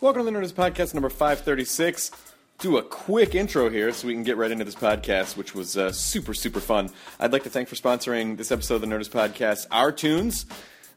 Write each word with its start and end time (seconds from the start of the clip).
Welcome 0.00 0.24
to 0.24 0.30
the 0.30 0.38
Nerdist 0.38 0.52
Podcast 0.52 0.94
number 0.94 1.08
536. 1.08 2.12
Do 2.58 2.76
a 2.78 2.82
quick 2.84 3.34
intro 3.34 3.68
here 3.68 3.92
so 3.92 4.06
we 4.06 4.14
can 4.14 4.22
get 4.22 4.36
right 4.36 4.48
into 4.50 4.64
this 4.64 4.76
podcast, 4.76 5.36
which 5.36 5.56
was 5.56 5.76
uh, 5.76 5.90
super, 5.90 6.34
super 6.34 6.60
fun. 6.60 6.90
I'd 7.18 7.32
like 7.32 7.42
to 7.42 7.50
thank 7.50 7.68
for 7.68 7.74
sponsoring 7.74 8.36
this 8.36 8.52
episode 8.52 8.76
of 8.76 8.80
the 8.82 8.86
Nerdist 8.86 9.10
Podcast, 9.10 9.66
Our 9.72 9.90
Tunes. 9.90 10.46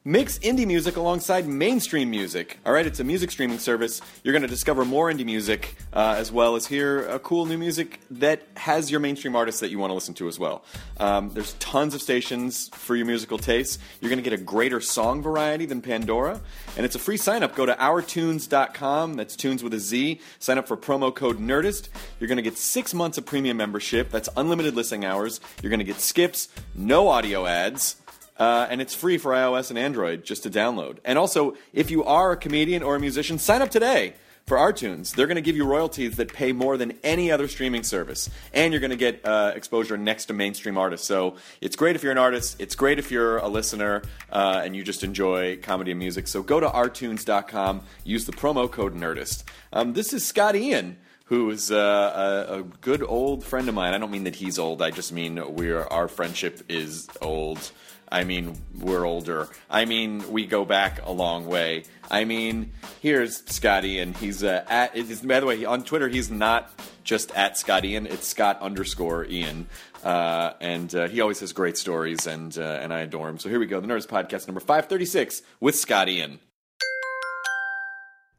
Mix 0.03 0.39
indie 0.39 0.65
music 0.65 0.95
alongside 0.95 1.47
mainstream 1.47 2.09
music. 2.09 2.57
All 2.65 2.73
right, 2.73 2.87
it's 2.87 2.99
a 2.99 3.03
music 3.03 3.29
streaming 3.29 3.59
service. 3.59 4.01
You're 4.23 4.31
going 4.31 4.41
to 4.41 4.47
discover 4.47 4.83
more 4.83 5.11
indie 5.11 5.25
music 5.25 5.75
uh, 5.93 6.15
as 6.17 6.31
well 6.31 6.55
as 6.55 6.65
hear 6.65 7.07
uh, 7.07 7.19
cool 7.19 7.45
new 7.45 7.59
music 7.59 7.99
that 8.09 8.41
has 8.57 8.89
your 8.89 8.99
mainstream 8.99 9.35
artists 9.35 9.61
that 9.61 9.69
you 9.69 9.77
want 9.77 9.91
to 9.91 9.93
listen 9.93 10.15
to 10.15 10.27
as 10.27 10.39
well. 10.39 10.65
Um, 10.99 11.29
there's 11.35 11.53
tons 11.59 11.93
of 11.93 12.01
stations 12.01 12.71
for 12.73 12.95
your 12.95 13.05
musical 13.05 13.37
tastes. 13.37 13.77
You're 13.99 14.09
going 14.09 14.17
to 14.17 14.27
get 14.27 14.33
a 14.33 14.41
greater 14.41 14.81
song 14.81 15.21
variety 15.21 15.67
than 15.67 15.83
Pandora, 15.83 16.41
and 16.75 16.83
it's 16.83 16.95
a 16.95 16.99
free 16.99 17.17
sign 17.17 17.43
up. 17.43 17.53
Go 17.53 17.67
to 17.67 17.75
ourtunes.com. 17.75 19.13
That's 19.13 19.35
tunes 19.35 19.63
with 19.63 19.75
a 19.75 19.79
Z. 19.79 20.19
Sign 20.39 20.57
up 20.57 20.67
for 20.67 20.77
promo 20.77 21.13
code 21.13 21.37
Nerdist. 21.37 21.89
You're 22.19 22.27
going 22.27 22.37
to 22.37 22.41
get 22.41 22.57
six 22.57 22.95
months 22.95 23.19
of 23.19 23.27
premium 23.27 23.57
membership. 23.57 24.09
That's 24.09 24.29
unlimited 24.35 24.75
listening 24.75 25.05
hours. 25.05 25.39
You're 25.61 25.69
going 25.69 25.77
to 25.77 25.85
get 25.85 25.99
skips, 25.99 26.47
no 26.73 27.07
audio 27.07 27.45
ads. 27.45 28.00
Uh, 28.41 28.65
and 28.71 28.81
it's 28.81 28.95
free 28.95 29.19
for 29.19 29.33
iOS 29.33 29.69
and 29.69 29.77
Android 29.77 30.23
just 30.23 30.41
to 30.41 30.49
download. 30.49 30.97
And 31.05 31.19
also, 31.19 31.53
if 31.73 31.91
you 31.91 32.03
are 32.05 32.31
a 32.31 32.35
comedian 32.35 32.81
or 32.81 32.95
a 32.95 32.99
musician, 32.99 33.37
sign 33.37 33.61
up 33.61 33.69
today 33.69 34.15
for 34.47 34.57
our 34.57 34.73
tunes. 34.73 35.13
They're 35.13 35.27
going 35.27 35.35
to 35.35 35.43
give 35.43 35.55
you 35.55 35.63
royalties 35.63 36.15
that 36.15 36.33
pay 36.33 36.51
more 36.51 36.75
than 36.75 36.97
any 37.03 37.29
other 37.31 37.47
streaming 37.47 37.83
service. 37.83 38.31
And 38.51 38.73
you're 38.73 38.79
going 38.79 38.89
to 38.89 38.97
get 38.97 39.23
uh, 39.23 39.51
exposure 39.55 39.95
next 39.95 40.25
to 40.25 40.33
mainstream 40.33 40.75
artists. 40.75 41.05
So 41.05 41.35
it's 41.61 41.75
great 41.75 41.95
if 41.95 42.01
you're 42.01 42.11
an 42.11 42.17
artist, 42.17 42.59
it's 42.59 42.73
great 42.73 42.97
if 42.97 43.11
you're 43.11 43.37
a 43.37 43.47
listener 43.47 44.01
uh, 44.31 44.63
and 44.65 44.75
you 44.75 44.83
just 44.83 45.03
enjoy 45.03 45.57
comedy 45.57 45.91
and 45.91 45.99
music. 45.99 46.27
So 46.27 46.41
go 46.41 46.59
to 46.59 46.67
ourtunes.com, 46.67 47.81
use 48.05 48.25
the 48.25 48.31
promo 48.31 48.71
code 48.71 48.95
Nerdist. 48.95 49.43
Um, 49.71 49.93
this 49.93 50.13
is 50.13 50.25
Scott 50.25 50.55
Ian 50.55 50.97
who 51.25 51.49
is 51.49 51.71
uh, 51.71 52.47
a, 52.49 52.59
a, 52.59 52.63
good 52.81 53.01
old 53.01 53.41
friend 53.45 53.69
of 53.69 53.75
mine. 53.75 53.93
I 53.93 53.97
don't 53.99 54.11
mean 54.11 54.25
that 54.25 54.35
he's 54.35 54.59
old. 54.59 54.81
I 54.81 54.91
just 54.91 55.13
mean 55.13 55.41
we're 55.55 55.85
our 55.85 56.09
friendship 56.09 56.61
is 56.67 57.07
old. 57.21 57.71
I 58.11 58.23
mean 58.23 58.57
we're 58.79 59.05
older. 59.05 59.47
I 59.69 59.85
mean 59.85 60.31
we 60.31 60.45
go 60.45 60.65
back 60.65 61.05
a 61.05 61.11
long 61.11 61.45
way. 61.47 61.83
I 62.09 62.25
mean 62.25 62.71
here's 63.01 63.43
Scotty, 63.49 63.99
and 63.99 64.15
he's 64.17 64.43
uh, 64.43 64.65
at. 64.67 64.93
By 65.25 65.39
the 65.39 65.45
way, 65.45 65.63
on 65.65 65.83
Twitter 65.83 66.09
he's 66.09 66.29
not 66.29 66.71
just 67.03 67.31
at 67.35 67.57
Scott 67.57 67.85
Ian. 67.85 68.05
It's 68.07 68.27
Scott 68.27 68.61
underscore 68.61 69.25
Ian, 69.25 69.67
uh, 70.03 70.53
and 70.59 70.93
uh, 70.93 71.07
he 71.07 71.21
always 71.21 71.39
has 71.39 71.53
great 71.53 71.77
stories, 71.77 72.27
and 72.27 72.57
uh, 72.57 72.79
and 72.81 72.93
I 72.93 72.99
adore 73.01 73.29
him. 73.29 73.39
So 73.39 73.49
here 73.49 73.59
we 73.59 73.65
go, 73.65 73.79
the 73.79 73.87
Nerdist 73.87 74.07
Podcast 74.07 74.47
number 74.47 74.59
five 74.59 74.87
thirty 74.87 75.05
six 75.05 75.41
with 75.59 75.75
Scott 75.75 76.09
Ian. 76.09 76.39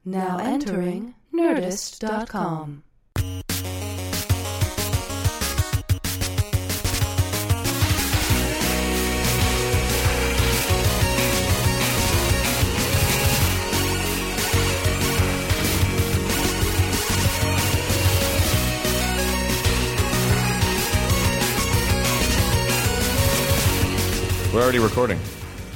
Now 0.05 0.39
entering 0.39 1.15
Nerdist.com. 1.33 2.83
already 24.73 24.89
recording. 24.89 25.21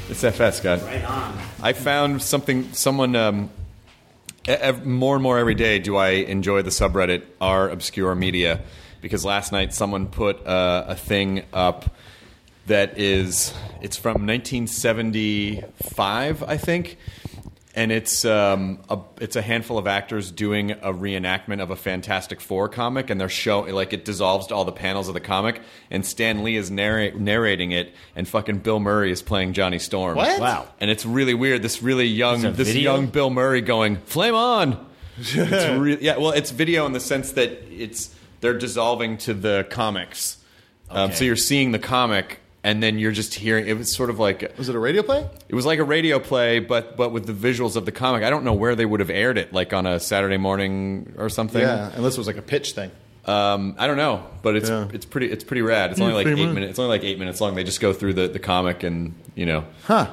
It's 0.08 0.24
FS, 0.24 0.56
Scott. 0.56 0.80
Right 0.80 1.04
on. 1.04 1.38
I 1.60 1.74
found 1.74 2.22
something. 2.22 2.72
Someone. 2.72 3.14
Um, 3.14 3.50
ev- 4.46 4.86
more 4.86 5.16
and 5.16 5.22
more 5.22 5.38
every 5.38 5.54
day 5.54 5.78
do 5.78 5.96
I 5.96 6.12
enjoy 6.12 6.62
the 6.62 6.70
subreddit 6.70 7.24
r 7.38 7.68
obscure 7.68 8.14
media 8.14 8.62
because 9.02 9.22
last 9.22 9.52
night 9.52 9.74
someone 9.74 10.06
put 10.06 10.46
uh, 10.46 10.86
a 10.88 10.94
thing 10.94 11.42
up 11.52 11.94
that 12.68 12.98
is 12.98 13.52
it's 13.82 13.98
from 13.98 14.26
1975 14.26 16.42
I 16.42 16.56
think 16.56 16.96
and 17.76 17.92
it's 17.92 18.24
um, 18.24 18.80
a 18.88 18.98
it's 19.20 19.36
a 19.36 19.42
handful 19.42 19.76
of 19.78 19.86
actors 19.86 20.30
doing 20.32 20.70
a 20.72 20.92
reenactment 20.92 21.60
of 21.62 21.70
a 21.70 21.76
Fantastic 21.76 22.40
Four 22.40 22.68
comic, 22.68 23.10
and 23.10 23.20
they're 23.20 23.28
showing 23.28 23.74
like 23.74 23.92
it 23.92 24.04
dissolves 24.04 24.46
to 24.48 24.54
all 24.54 24.64
the 24.64 24.72
panels 24.72 25.08
of 25.08 25.14
the 25.14 25.20
comic, 25.20 25.60
and 25.90 26.04
Stan 26.04 26.42
Lee 26.42 26.56
is 26.56 26.70
narr- 26.70 27.12
narrating 27.12 27.72
it, 27.72 27.94
and 28.16 28.26
fucking 28.26 28.58
Bill 28.58 28.80
Murray 28.80 29.12
is 29.12 29.20
playing 29.22 29.52
Johnny 29.52 29.78
Storm. 29.78 30.16
What? 30.16 30.40
Wow! 30.40 30.66
And 30.80 30.90
it's 30.90 31.04
really 31.06 31.34
weird. 31.34 31.62
This 31.62 31.82
really 31.82 32.06
young, 32.06 32.44
It's 32.44 32.56
this 32.56 32.68
video? 32.68 32.94
young 32.94 33.06
Bill 33.06 33.30
Murray 33.30 33.60
going 33.60 33.96
flame 33.98 34.34
on. 34.34 34.86
it's 35.18 35.34
re- 35.78 35.98
yeah. 36.00 36.16
Well, 36.16 36.30
it's 36.32 36.50
video 36.50 36.86
in 36.86 36.92
the 36.92 37.00
sense 37.00 37.32
that 37.32 37.50
it's 37.70 38.12
they're 38.40 38.58
dissolving 38.58 39.18
to 39.18 39.34
the 39.34 39.66
comics. 39.70 40.38
Um, 40.88 41.12
so 41.12 41.24
you're 41.24 41.36
seeing 41.36 41.72
the 41.72 41.78
comic. 41.78 42.40
And 42.66 42.82
then 42.82 42.98
you're 42.98 43.12
just 43.12 43.32
hearing. 43.34 43.68
It 43.68 43.78
was 43.78 43.94
sort 43.94 44.10
of 44.10 44.18
like 44.18 44.52
Was 44.58 44.68
it 44.68 44.74
a 44.74 44.78
radio 44.80 45.02
play? 45.04 45.24
it 45.48 45.54
was 45.54 45.64
like 45.64 45.78
a 45.78 45.84
radio 45.84 46.18
play, 46.18 46.58
but 46.58 46.96
but 46.96 47.12
with 47.12 47.24
the 47.24 47.32
visuals 47.32 47.76
of 47.76 47.84
the 47.84 47.92
comic. 47.92 48.24
I 48.24 48.30
don't 48.30 48.42
know 48.44 48.54
where 48.54 48.74
they 48.74 48.84
would 48.84 48.98
have 48.98 49.08
aired 49.10 49.38
it, 49.38 49.52
like 49.52 49.72
on 49.72 49.86
a 49.86 50.00
Saturday 50.00 50.36
morning 50.36 51.14
or 51.16 51.28
something. 51.28 51.60
Yeah, 51.62 51.92
unless 51.94 52.14
it 52.14 52.18
was 52.18 52.26
like 52.26 52.38
a 52.38 52.42
pitch 52.42 52.72
thing. 52.72 52.90
Um, 53.24 53.76
I 53.78 53.86
don't 53.86 53.96
know, 53.96 54.24
but 54.42 54.56
it's 54.56 54.68
Yeah. 54.68 54.88
it's 54.92 55.06
pretty 55.06 55.30
it's 55.30 55.44
pretty 55.44 55.62
rad. 55.62 55.92
It's 55.92 56.00
only 56.00 56.14
like 56.14 56.26
eight 56.26 56.34
minutes. 56.52 56.70
It's 56.70 56.78
only 56.80 56.90
like 56.90 57.04
eight 57.04 57.18
minutes 57.20 57.40
long. 57.40 57.54
They 57.54 57.62
just 57.64 57.80
go 57.80 57.92
through 57.92 58.14
the, 58.14 58.26
the 58.28 58.40
comic 58.40 58.82
and 58.82 59.14
you 59.36 59.46
know, 59.46 59.64
Huh. 59.84 60.08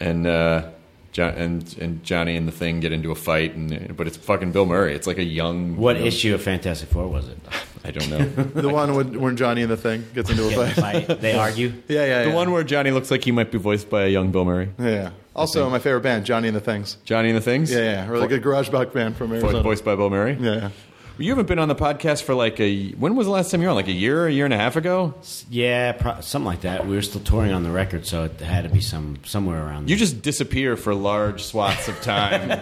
and 0.00 0.26
uh, 0.26 0.70
John 1.12 1.34
and 1.34 1.76
and 1.78 2.02
Johnny 2.02 2.36
and 2.36 2.48
the 2.48 2.52
Thing 2.52 2.80
get 2.80 2.90
into 2.90 3.10
a 3.10 3.14
fight, 3.14 3.54
and 3.54 3.72
uh, 3.72 3.92
but 3.92 4.06
it's 4.06 4.16
fucking 4.16 4.52
Bill 4.52 4.64
Murray. 4.66 4.94
It's 4.94 5.06
like 5.06 5.18
a 5.18 5.24
young. 5.24 5.76
What 5.76 5.96
young- 5.96 6.06
issue 6.06 6.34
of 6.34 6.42
Fantastic 6.42 6.88
Four 6.88 7.06
was 7.08 7.28
it? 7.28 7.38
I 7.84 7.90
don't 7.90 8.08
know. 8.10 8.44
The 8.62 8.68
one 8.68 8.94
when, 8.94 9.20
when 9.20 9.36
Johnny 9.36 9.62
and 9.62 9.70
the 9.70 9.76
thing 9.76 10.06
gets 10.14 10.30
into 10.30 10.46
a 10.46 10.50
fight. 10.68 11.06
fight. 11.06 11.20
They 11.20 11.34
argue. 11.38 11.72
Yeah, 11.88 12.04
yeah, 12.06 12.22
the 12.24 12.30
yeah. 12.30 12.34
one 12.34 12.50
where 12.52 12.62
Johnny 12.64 12.92
looks 12.92 13.10
like 13.10 13.24
he 13.24 13.32
might 13.32 13.50
be 13.50 13.58
voiced 13.58 13.90
by 13.90 14.04
a 14.04 14.08
young 14.08 14.30
Bill 14.30 14.44
Murray. 14.44 14.70
Yeah. 14.78 15.10
Also, 15.34 15.68
my 15.68 15.78
favorite 15.78 16.02
band, 16.02 16.24
Johnny 16.26 16.48
and 16.48 16.56
the 16.56 16.60
Things. 16.60 16.98
Johnny 17.04 17.28
and 17.28 17.36
the 17.36 17.40
Things. 17.42 17.72
Yeah, 17.72 17.78
yeah. 17.78 18.08
Really 18.08 18.28
good 18.28 18.42
garage 18.42 18.68
rock 18.68 18.92
band 18.92 19.16
from 19.16 19.32
Arizona. 19.32 19.62
voiced 19.62 19.84
by 19.84 19.96
Bill 19.96 20.10
Murray. 20.10 20.36
Yeah, 20.40 20.54
yeah. 20.54 20.70
You 21.18 21.28
haven't 21.30 21.46
been 21.46 21.58
on 21.58 21.68
the 21.68 21.74
podcast 21.74 22.22
for 22.22 22.34
like 22.34 22.58
a. 22.58 22.90
When 22.92 23.14
was 23.16 23.26
the 23.26 23.32
last 23.32 23.50
time 23.50 23.60
you 23.60 23.66
were 23.66 23.70
on? 23.70 23.76
Like 23.76 23.88
a 23.88 23.92
year, 23.92 24.26
a 24.26 24.32
year 24.32 24.44
and 24.46 24.54
a 24.54 24.56
half 24.56 24.76
ago. 24.76 25.14
Yeah, 25.50 25.92
pro- 25.92 26.20
something 26.20 26.46
like 26.46 26.62
that. 26.62 26.86
We 26.86 26.96
were 26.96 27.02
still 27.02 27.20
touring 27.20 27.52
on 27.52 27.62
the 27.62 27.70
record, 27.70 28.06
so 28.06 28.24
it 28.24 28.40
had 28.40 28.64
to 28.64 28.70
be 28.70 28.80
some 28.80 29.18
somewhere 29.24 29.62
around. 29.64 29.90
You 29.90 29.96
just 29.96 30.22
disappear 30.22 30.76
for 30.76 30.94
large 30.94 31.44
swaths 31.44 31.88
of 31.88 32.00
time. 32.00 32.60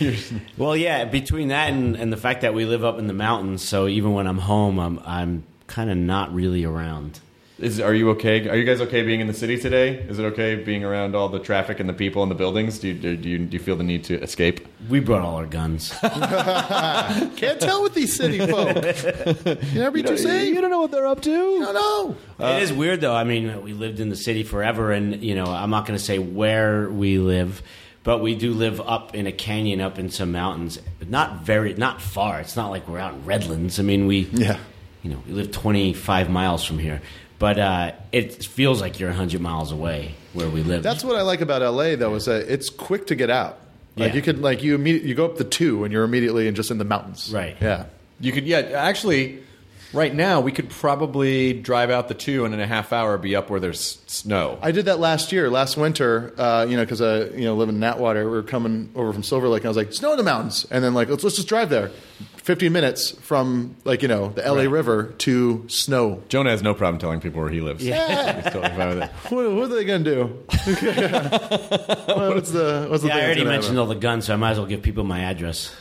Well, 0.56 0.76
yeah. 0.76 1.04
Between 1.04 1.48
that 1.48 1.70
and, 1.72 1.96
and 1.96 2.12
the 2.12 2.16
fact 2.16 2.42
that 2.42 2.54
we 2.54 2.64
live 2.64 2.84
up 2.84 2.98
in 2.98 3.06
the 3.08 3.12
mountains, 3.12 3.62
so 3.62 3.86
even 3.88 4.12
when 4.12 4.26
I'm 4.26 4.38
home, 4.38 4.78
I'm 4.78 5.00
I'm 5.04 5.44
kind 5.66 5.90
of 5.90 5.96
not 5.96 6.32
really 6.32 6.64
around. 6.64 7.20
Is 7.58 7.80
are 7.80 7.92
you 7.92 8.10
okay? 8.10 8.48
Are 8.48 8.56
you 8.56 8.62
guys 8.64 8.80
okay 8.82 9.02
being 9.02 9.18
in 9.20 9.26
the 9.26 9.34
city 9.34 9.58
today? 9.58 9.94
Is 9.94 10.20
it 10.20 10.24
okay 10.26 10.54
being 10.54 10.84
around 10.84 11.16
all 11.16 11.28
the 11.28 11.40
traffic 11.40 11.80
and 11.80 11.88
the 11.88 11.92
people 11.92 12.22
and 12.22 12.30
the 12.30 12.36
buildings? 12.36 12.78
Do 12.78 12.86
you 12.88 12.94
do 12.94 13.28
you, 13.28 13.38
do 13.38 13.56
you 13.56 13.58
feel 13.58 13.74
the 13.74 13.82
need 13.82 14.04
to 14.04 14.22
escape? 14.22 14.64
We 14.88 15.00
brought 15.00 15.22
all 15.22 15.34
our 15.36 15.46
guns. 15.46 15.92
Can't 16.00 17.60
tell 17.60 17.82
with 17.82 17.94
these 17.94 18.14
city 18.14 18.38
folk. 18.46 18.76
You 18.76 19.80
never 19.80 19.90
be 19.90 20.04
too 20.04 20.16
safe. 20.16 20.54
You 20.54 20.60
don't 20.60 20.70
know 20.70 20.80
what 20.80 20.92
they're 20.92 21.06
up 21.08 21.20
to. 21.22 21.30
You 21.30 21.64
don't 21.64 21.74
know. 21.74 22.16
it 22.46 22.62
is 22.62 22.72
weird 22.72 23.00
though. 23.00 23.14
I 23.14 23.24
mean, 23.24 23.62
we 23.62 23.72
lived 23.72 23.98
in 23.98 24.08
the 24.08 24.16
city 24.16 24.44
forever, 24.44 24.92
and 24.92 25.20
you 25.20 25.34
know, 25.34 25.46
I'm 25.46 25.70
not 25.70 25.84
going 25.84 25.98
to 25.98 26.04
say 26.04 26.20
where 26.20 26.88
we 26.88 27.18
live, 27.18 27.60
but 28.04 28.18
we 28.18 28.36
do 28.36 28.52
live 28.54 28.80
up 28.80 29.16
in 29.16 29.26
a 29.26 29.32
canyon, 29.32 29.80
up 29.80 29.98
in 29.98 30.10
some 30.10 30.30
mountains 30.30 30.78
not 31.08 31.40
very, 31.40 31.74
not 31.74 32.00
far. 32.00 32.38
It's 32.40 32.54
not 32.54 32.68
like 32.70 32.86
we're 32.86 32.98
out 33.00 33.14
in 33.14 33.24
Redlands. 33.24 33.80
I 33.80 33.82
mean, 33.82 34.06
we, 34.06 34.28
Yeah. 34.32 34.58
you 35.02 35.10
know, 35.10 35.22
we 35.26 35.32
live 35.32 35.50
25 35.50 36.30
miles 36.30 36.64
from 36.64 36.78
here, 36.78 37.00
but 37.38 37.58
uh, 37.58 37.92
it 38.12 38.44
feels 38.44 38.80
like 38.80 38.98
you're 38.98 39.10
100 39.10 39.40
miles 39.40 39.72
away 39.72 40.14
where 40.32 40.48
we 40.48 40.62
live. 40.62 40.82
That's 40.82 41.04
what 41.04 41.16
I 41.16 41.22
like 41.22 41.40
about 41.40 41.62
LA 41.62 41.96
though 41.96 42.14
is 42.14 42.24
that 42.26 42.52
it's 42.52 42.70
quick 42.70 43.06
to 43.08 43.14
get 43.14 43.30
out. 43.30 43.58
Like 43.96 44.10
Yeah. 44.10 44.16
you 44.16 44.22
could 44.22 44.40
like 44.40 44.62
you 44.62 44.74
immediate, 44.74 45.04
you 45.04 45.14
go 45.14 45.24
up 45.24 45.36
the 45.38 45.44
two 45.44 45.84
and 45.84 45.92
you're 45.92 46.04
immediately 46.04 46.46
in 46.48 46.54
just 46.54 46.70
in 46.70 46.78
the 46.78 46.84
mountains. 46.84 47.32
Right. 47.32 47.56
Yeah. 47.60 47.86
You 48.20 48.32
could, 48.32 48.46
yeah. 48.46 48.58
Actually, 48.58 49.42
right 49.92 50.14
now 50.14 50.40
we 50.40 50.52
could 50.52 50.68
probably 50.70 51.52
drive 51.52 51.90
out 51.90 52.08
the 52.08 52.14
two 52.14 52.44
and 52.44 52.52
in 52.54 52.60
a 52.60 52.66
half 52.66 52.92
hour 52.92 53.16
be 53.18 53.34
up 53.36 53.48
where 53.50 53.58
there's 53.60 54.00
snow. 54.06 54.58
I 54.60 54.70
did 54.72 54.84
that 54.86 54.98
last 55.00 55.32
year, 55.32 55.48
last 55.50 55.76
winter. 55.76 56.32
Uh, 56.36 56.66
you 56.68 56.76
know, 56.76 56.84
because 56.84 57.00
I 57.00 57.20
you 57.36 57.44
know 57.44 57.54
live 57.56 57.68
in 57.68 57.82
Atwater. 57.82 58.24
We 58.24 58.30
were 58.36 58.42
coming 58.42 58.90
over 58.94 59.12
from 59.12 59.22
Silver 59.22 59.48
Lake, 59.48 59.62
and 59.62 59.66
I 59.66 59.70
was 59.70 59.76
like, 59.76 59.92
"Snow 59.92 60.10
in 60.12 60.16
the 60.18 60.24
mountains," 60.24 60.66
and 60.70 60.82
then 60.84 60.94
like 60.94 61.08
let's 61.08 61.22
let's 61.24 61.36
just 61.36 61.48
drive 61.48 61.70
there. 61.70 61.90
Fifteen 62.48 62.72
minutes 62.72 63.10
from 63.10 63.76
like 63.84 64.00
you 64.00 64.08
know 64.08 64.30
the 64.30 64.40
LA 64.40 64.62
River 64.62 65.12
to 65.18 65.68
snow. 65.68 66.22
Jonah 66.30 66.48
has 66.48 66.62
no 66.62 66.72
problem 66.72 66.98
telling 66.98 67.20
people 67.20 67.42
where 67.42 67.50
he 67.50 67.60
lives. 67.60 67.84
Yeah. 67.84 68.36
He's 68.40 68.44
totally 68.50 68.74
fine 68.74 68.88
with 68.88 69.02
it. 69.02 69.10
What, 69.30 69.52
what 69.52 69.64
are 69.64 69.68
they 69.68 69.84
gonna 69.84 70.02
do? 70.02 70.44
Well, 72.08 72.30
what's 72.34 72.50
the 72.50 72.86
what's 72.88 73.02
the 73.02 73.08
yeah, 73.08 73.16
thing 73.16 73.22
I 73.22 73.24
already 73.26 73.40
that's 73.40 73.44
gonna 73.44 73.50
mentioned 73.50 73.78
all 73.78 73.86
the 73.86 73.96
guns, 73.96 74.24
so 74.24 74.32
I 74.32 74.36
might 74.36 74.52
as 74.52 74.58
well 74.58 74.66
give 74.66 74.80
people 74.80 75.04
my 75.04 75.24
address. 75.24 75.76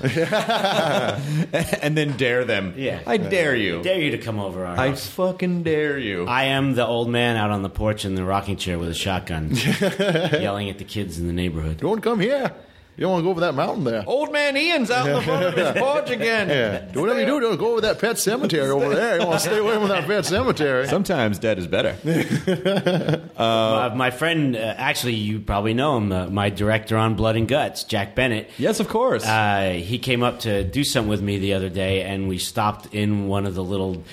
and 1.81 1.97
then 1.97 2.17
dare 2.17 2.43
them. 2.43 2.73
Yeah. 2.75 2.99
I 3.07 3.15
dare 3.15 3.55
you. 3.55 3.79
I 3.79 3.83
dare 3.83 4.01
you 4.01 4.11
to 4.11 4.17
come 4.17 4.37
over 4.37 4.65
our 4.65 4.77
I 4.77 4.89
house. 4.89 5.07
fucking 5.07 5.63
dare 5.63 5.97
you. 5.97 6.25
I 6.25 6.47
am 6.47 6.75
the 6.75 6.85
old 6.85 7.07
man 7.07 7.37
out 7.37 7.49
on 7.49 7.61
the 7.61 7.69
porch 7.69 8.03
in 8.03 8.15
the 8.15 8.25
rocking 8.25 8.57
chair 8.57 8.77
with 8.77 8.89
a 8.89 8.93
shotgun, 8.93 9.55
yelling 9.55 10.69
at 10.69 10.79
the 10.79 10.85
kids 10.85 11.17
in 11.17 11.27
the 11.27 11.33
neighborhood. 11.33 11.77
Don't 11.77 12.01
come 12.01 12.19
here. 12.19 12.53
You 12.97 13.01
don't 13.03 13.11
want 13.11 13.21
to 13.21 13.25
go 13.25 13.29
over 13.29 13.41
that 13.41 13.53
mountain 13.53 13.83
there. 13.83 14.03
Old 14.07 14.31
man 14.33 14.57
Ian's 14.57 14.89
out 14.89 15.07
in 15.07 15.13
the 15.13 15.21
front 15.21 15.45
of 15.45 15.53
his 15.53 15.71
porch 15.83 16.09
again. 16.09 16.49
Yeah. 16.49 16.79
Do 16.91 17.01
whatever 17.01 17.19
you 17.19 17.27
do, 17.27 17.39
don't 17.39 17.57
go 17.57 17.73
over 17.73 17.81
that 17.81 17.99
pet 17.99 18.17
cemetery 18.17 18.71
over 18.71 18.89
there. 18.95 19.19
You 19.19 19.27
want 19.27 19.39
to 19.39 19.47
stay 19.47 19.59
away 19.59 19.75
from 19.75 19.87
that 19.89 20.07
pet 20.07 20.25
cemetery. 20.25 20.87
Sometimes 20.87 21.37
dead 21.37 21.59
is 21.59 21.67
better. 21.67 21.95
Uh, 23.37 23.93
my 23.95 24.09
friend, 24.09 24.55
uh, 24.55 24.59
actually, 24.77 25.13
you 25.13 25.39
probably 25.39 25.73
know 25.75 25.97
him, 25.97 26.11
uh, 26.11 26.25
my 26.27 26.49
director 26.49 26.97
on 26.97 27.13
Blood 27.15 27.35
and 27.35 27.47
Guts, 27.47 27.83
Jack 27.83 28.15
Bennett. 28.15 28.49
yes, 28.57 28.79
of 28.79 28.87
course. 28.89 29.23
Uh, 29.23 29.73
he 29.79 29.99
came 29.99 30.23
up 30.23 30.39
to 30.39 30.63
do 30.63 30.83
something 30.83 31.07
with 31.09 31.21
me 31.21 31.37
the 31.37 31.53
other 31.53 31.69
day, 31.69 32.01
and 32.01 32.27
we 32.27 32.39
stopped 32.39 32.93
in 32.95 33.27
one 33.27 33.45
of 33.45 33.53
the 33.53 33.63
little, 33.63 34.03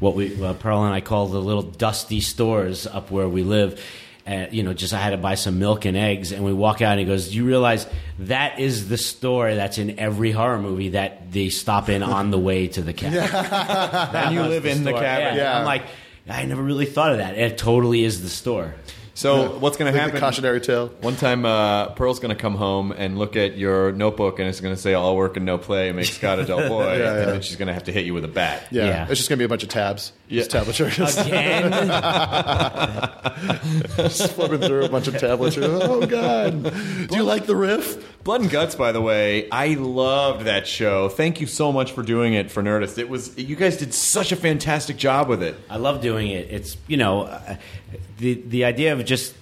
what 0.00 0.14
we 0.14 0.42
uh, 0.44 0.52
Pearl 0.54 0.84
and 0.84 0.92
I 0.94 1.00
call 1.00 1.28
the 1.28 1.40
little 1.40 1.62
dusty 1.62 2.20
stores 2.20 2.86
up 2.86 3.10
where 3.10 3.28
we 3.28 3.42
live. 3.42 3.82
Uh, 4.26 4.46
you 4.50 4.62
know, 4.62 4.72
just 4.72 4.94
I 4.94 4.98
had 4.98 5.10
to 5.10 5.18
buy 5.18 5.34
some 5.34 5.58
milk 5.58 5.84
and 5.84 5.96
eggs, 5.98 6.32
and 6.32 6.42
we 6.44 6.52
walk 6.54 6.80
out, 6.80 6.92
and 6.92 7.00
he 7.00 7.04
goes, 7.06 7.28
"Do 7.28 7.36
you 7.36 7.44
realize 7.44 7.86
that 8.20 8.58
is 8.58 8.88
the 8.88 8.96
store 8.96 9.54
that's 9.54 9.76
in 9.76 9.98
every 9.98 10.30
horror 10.32 10.58
movie 10.58 10.90
that 10.90 11.30
they 11.30 11.50
stop 11.50 11.90
in 11.90 12.02
on 12.02 12.30
the 12.30 12.38
way 12.38 12.68
to 12.68 12.80
the 12.82 12.92
cabin?" 12.94 13.18
and 13.20 14.34
you 14.34 14.42
live 14.42 14.64
in 14.64 14.84
the 14.84 14.92
cabin. 14.92 15.36
Yeah. 15.36 15.42
Yeah. 15.42 15.58
I'm 15.58 15.66
like, 15.66 15.82
I 16.28 16.44
never 16.46 16.62
really 16.62 16.86
thought 16.86 17.12
of 17.12 17.18
that. 17.18 17.36
It 17.36 17.58
totally 17.58 18.02
is 18.02 18.22
the 18.22 18.30
store. 18.30 18.74
So 19.16 19.58
what's 19.60 19.76
going 19.76 19.92
to 19.92 19.98
happen? 19.98 20.14
the 20.16 20.20
cautionary 20.20 20.60
tale. 20.60 20.88
One 21.00 21.14
time, 21.14 21.46
uh, 21.46 21.90
Pearl's 21.90 22.18
going 22.18 22.34
to 22.34 22.40
come 22.40 22.56
home 22.56 22.90
and 22.92 23.16
look 23.16 23.36
at 23.36 23.56
your 23.56 23.92
notebook, 23.92 24.40
and 24.40 24.48
it's 24.48 24.60
going 24.60 24.74
to 24.74 24.80
say 24.80 24.94
"All 24.94 25.16
work 25.16 25.36
and 25.36 25.46
no 25.46 25.56
play 25.56 25.92
makes 25.92 26.10
Scott 26.16 26.40
a 26.40 26.44
dull 26.44 26.68
boy," 26.68 26.84
Yeah, 26.84 26.92
and 26.92 27.00
yeah. 27.20 27.24
then 27.26 27.40
she's 27.42 27.54
going 27.56 27.68
to 27.68 27.74
have 27.74 27.84
to 27.84 27.92
hit 27.92 28.04
you 28.06 28.14
with 28.14 28.24
a 28.24 28.28
bat. 28.28 28.66
Yeah. 28.72 28.86
Yeah. 28.86 29.06
It's 29.08 29.18
just 29.20 29.28
going 29.28 29.36
to 29.38 29.40
be 29.40 29.44
a 29.44 29.48
bunch 29.48 29.62
of 29.62 29.68
tabs. 29.68 30.12
Just 30.28 30.50
tablatures. 30.50 31.16
Again, 31.26 31.70
just 33.96 34.32
flipping 34.32 34.60
through 34.60 34.84
a 34.84 34.88
bunch 34.88 35.06
of 35.06 35.16
tablets. 35.18 35.56
Oh, 35.60 36.04
God. 36.06 36.62
Do 37.08 37.16
you 37.16 37.22
like 37.22 37.46
the 37.46 37.54
riff? 37.56 38.13
Blood 38.24 38.40
and 38.40 38.50
Guts, 38.50 38.74
by 38.74 38.92
the 38.92 39.02
way, 39.02 39.50
I 39.50 39.74
loved 39.74 40.46
that 40.46 40.66
show. 40.66 41.10
Thank 41.10 41.42
you 41.42 41.46
so 41.46 41.70
much 41.70 41.92
for 41.92 42.02
doing 42.02 42.32
it 42.32 42.50
for 42.50 42.62
Nerdist. 42.62 42.96
It 42.96 43.10
was 43.10 43.36
you 43.36 43.54
guys 43.54 43.76
did 43.76 43.92
such 43.92 44.32
a 44.32 44.36
fantastic 44.36 44.96
job 44.96 45.28
with 45.28 45.42
it. 45.42 45.54
I 45.68 45.76
love 45.76 46.00
doing 46.00 46.30
it. 46.30 46.50
It's 46.50 46.78
you 46.88 46.96
know, 46.96 47.24
uh, 47.24 47.56
the 48.16 48.34
the 48.46 48.64
idea 48.64 48.94
of 48.94 49.04
just 49.04 49.34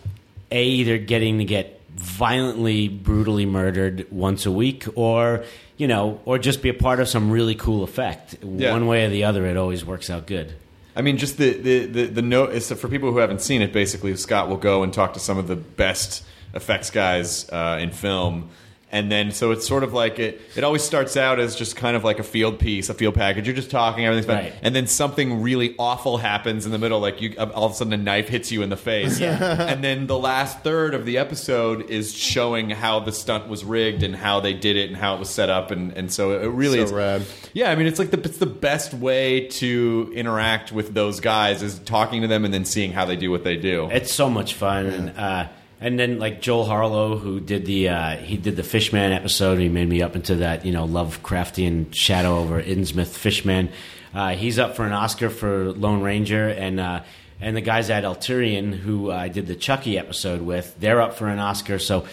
a 0.50 0.64
either 0.64 0.99
getting 0.99 1.38
to 1.38 1.44
get 1.44 1.81
violently, 1.94 2.88
brutally 2.88 3.46
murdered 3.46 4.11
once 4.11 4.46
a 4.46 4.50
week, 4.50 4.85
or 4.96 5.44
you 5.76 5.87
know, 5.87 6.20
or 6.25 6.38
just 6.38 6.61
be 6.61 6.69
a 6.69 6.75
part 6.75 6.99
of 6.99 7.08
some 7.08 7.31
really 7.31 7.55
cool 7.55 7.85
effect. 7.85 8.35
Yeah. 8.43 8.73
One 8.73 8.88
way 8.88 9.05
or 9.05 9.11
the 9.11 9.25
other, 9.25 9.46
it 9.46 9.56
always 9.56 9.85
works 9.85 10.11
out 10.11 10.26
good. 10.26 10.55
I 10.96 11.02
mean, 11.02 11.19
just 11.19 11.38
the 11.38 11.52
the 11.52 11.87
the, 11.87 12.06
the 12.06 12.23
note 12.23 12.50
is 12.50 12.70
for 12.73 12.88
people 12.88 13.12
who 13.12 13.19
haven't 13.19 13.43
seen 13.43 13.62
it. 13.62 13.73
Basically, 13.73 14.17
Scott 14.17 14.49
will 14.49 14.56
go 14.56 14.82
and 14.82 14.93
talk 14.93 15.14
to 15.14 15.20
some 15.20 15.38
of 15.38 15.46
the 15.46 15.56
best 15.56 16.25
effects 16.52 16.90
guys 16.90 17.49
uh, 17.50 17.78
in 17.81 17.93
film. 17.93 18.50
And 18.93 19.11
then, 19.11 19.33
so 19.33 19.53
it's 19.53 19.67
sort 19.67 19.85
of 19.85 19.94
like 19.94 20.19
it. 20.19 20.41
It 20.55 20.65
always 20.65 20.83
starts 20.83 21.17
out 21.17 21.41
as 21.41 21.56
just 21.56 21.77
kind 21.77 21.97
of 21.97 22.05
like 22.05 22.19
a 22.19 22.23
field 22.23 22.59
piece, 22.59 22.91
a 22.91 22.94
field 22.94 23.15
package. 23.15 23.47
You're 23.47 23.56
just 23.56 23.71
talking, 23.71 24.05
everything's 24.05 24.27
fine, 24.27 24.44
Right. 24.44 24.55
and 24.62 24.77
then 24.77 24.87
something 24.87 25.41
really 25.41 25.75
awful 25.79 26.19
happens 26.19 26.67
in 26.67 26.73
the 26.73 26.79
middle. 26.79 27.00
Like 27.00 27.23
you, 27.23 27.35
all 27.39 27.65
of 27.65 27.73
a 27.73 27.75
sudden, 27.75 27.94
a 27.94 27.97
knife 27.97 28.29
hits 28.29 28.53
you 28.53 28.61
in 28.61 28.69
the 28.69 28.77
face. 28.77 29.19
and 29.21 29.83
then 29.83 30.06
the 30.09 30.19
last 30.19 30.61
third 30.62 30.93
of 30.93 31.06
the 31.06 31.17
episode 31.17 31.89
is 31.89 32.15
showing 32.15 32.69
how 32.69 33.00
the 33.00 33.12
stunt 33.12 33.49
was 33.49 33.65
rigged 33.65 34.03
and 34.03 34.15
how 34.15 34.41
they 34.41 34.53
did 34.53 34.77
it 34.77 34.89
and 34.91 34.97
how 34.99 35.15
it 35.15 35.19
was 35.21 35.31
set 35.31 35.49
up. 35.49 35.71
And, 35.71 35.93
and 35.97 36.12
so 36.12 36.38
it 36.38 36.47
really 36.49 36.77
So 36.77 36.85
is 36.85 36.93
rad. 36.93 37.23
yeah, 37.55 37.71
I 37.71 37.77
mean, 37.77 37.87
it's 37.87 37.99
like 37.99 38.11
the 38.11 38.19
it's 38.23 38.37
the 38.37 38.45
best 38.47 38.93
way 38.93 39.47
to 39.49 40.12
interact 40.15 40.71
with 40.71 40.93
those 40.93 41.19
guys 41.21 41.62
is 41.62 41.79
talking 41.79 42.21
to 42.21 42.29
them 42.29 42.45
and 42.45 42.53
then 42.53 42.67
seeing 42.67 42.93
how 42.93 43.06
they 43.06 43.17
do 43.17 43.31
what 43.31 43.43
they 43.43 43.56
do. 43.56 43.88
It's 43.91 44.12
so 44.12 44.29
much 44.29 44.53
fun, 44.53 44.87
and 44.87 45.19
uh, 45.19 45.49
and 45.82 45.99
then 45.99 46.20
like 46.20 46.40
Joel 46.40 46.64
Harlow, 46.64 47.19
who 47.19 47.40
did 47.40 47.67
the 47.67 47.88
uh, 47.88 48.17
he 48.17 48.37
did 48.37 48.56
the 48.56 48.62
Fishman 48.62 49.12
episode. 49.12 49.58
He 49.58 49.69
made 49.69 49.88
me 49.88 50.00
up 50.00 50.14
into 50.14 50.37
that 50.37 50.64
you 50.64 50.73
know 50.73 50.87
Lovecraftian 50.87 51.93
shadow 51.93 52.38
over 52.38 52.62
Innsmouth 52.62 53.08
Fishman. 53.08 53.69
Uh, 54.14 54.37
he's 54.37 54.58
up 54.58 54.76
for 54.76 54.87
an 54.87 54.93
Oscar 54.93 55.29
for 55.29 55.73
Lone 55.73 56.00
Ranger, 56.00 56.49
and 56.49 56.79
uh, 56.79 57.02
and 57.40 57.56
the 57.56 57.61
guys 57.61 57.90
at 57.90 58.05
Alterian, 58.05 58.73
who 58.73 59.11
I 59.11 59.26
did 59.29 59.49
the 59.49 59.56
Chucky 59.56 59.99
episode 59.99 60.40
with, 60.40 60.75
they're 60.79 61.00
up 61.00 61.14
for 61.14 61.29
an 61.29 61.38
Oscar. 61.38 61.79
So. 61.79 62.06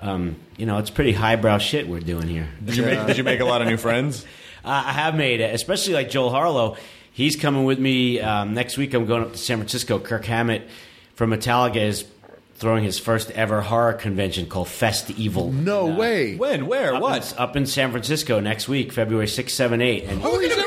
Um, 0.00 0.36
you 0.56 0.64
know, 0.64 0.78
it's 0.78 0.90
pretty 0.90 1.10
highbrow 1.10 1.58
shit 1.58 1.88
we're 1.88 1.98
doing 1.98 2.28
here. 2.28 2.46
Did 2.64 2.76
you 2.76 2.84
make 2.84 3.04
Did 3.08 3.18
you 3.18 3.24
make 3.24 3.40
a 3.40 3.44
lot 3.44 3.62
of 3.62 3.68
new 3.68 3.76
friends? 3.76 4.24
Uh, 4.64 4.82
I 4.86 4.92
have 4.92 5.14
made 5.14 5.40
it, 5.40 5.54
especially 5.54 5.94
like 5.94 6.10
Joel 6.10 6.30
Harlow. 6.30 6.76
He's 7.12 7.36
coming 7.36 7.64
with 7.64 7.78
me 7.78 8.20
um, 8.20 8.54
next 8.54 8.76
week. 8.76 8.92
I'm 8.92 9.06
going 9.06 9.22
up 9.22 9.32
to 9.32 9.38
San 9.38 9.58
Francisco. 9.58 9.98
Kirk 9.98 10.24
Hammett 10.24 10.68
from 11.14 11.30
Metallica 11.30 11.76
is 11.76 12.04
throwing 12.58 12.82
his 12.82 12.98
first 12.98 13.30
ever 13.30 13.60
horror 13.60 13.92
convention 13.92 14.46
called 14.46 14.68
Fest 14.68 15.10
Evil. 15.10 15.52
No 15.52 15.86
And, 15.86 15.94
uh, 15.94 16.00
way. 16.00 16.36
When? 16.36 16.66
Where? 16.66 16.94
Up 16.94 17.02
What? 17.02 17.32
In, 17.32 17.38
up 17.38 17.56
in 17.56 17.66
San 17.66 17.90
Francisco 17.92 18.40
next 18.40 18.68
week, 18.68 18.92
February 18.92 19.28
6, 19.28 19.52
7, 19.54 19.80
8. 19.80 20.04
And 20.04 20.20
Holy 20.22 20.48
shit. 20.48 20.58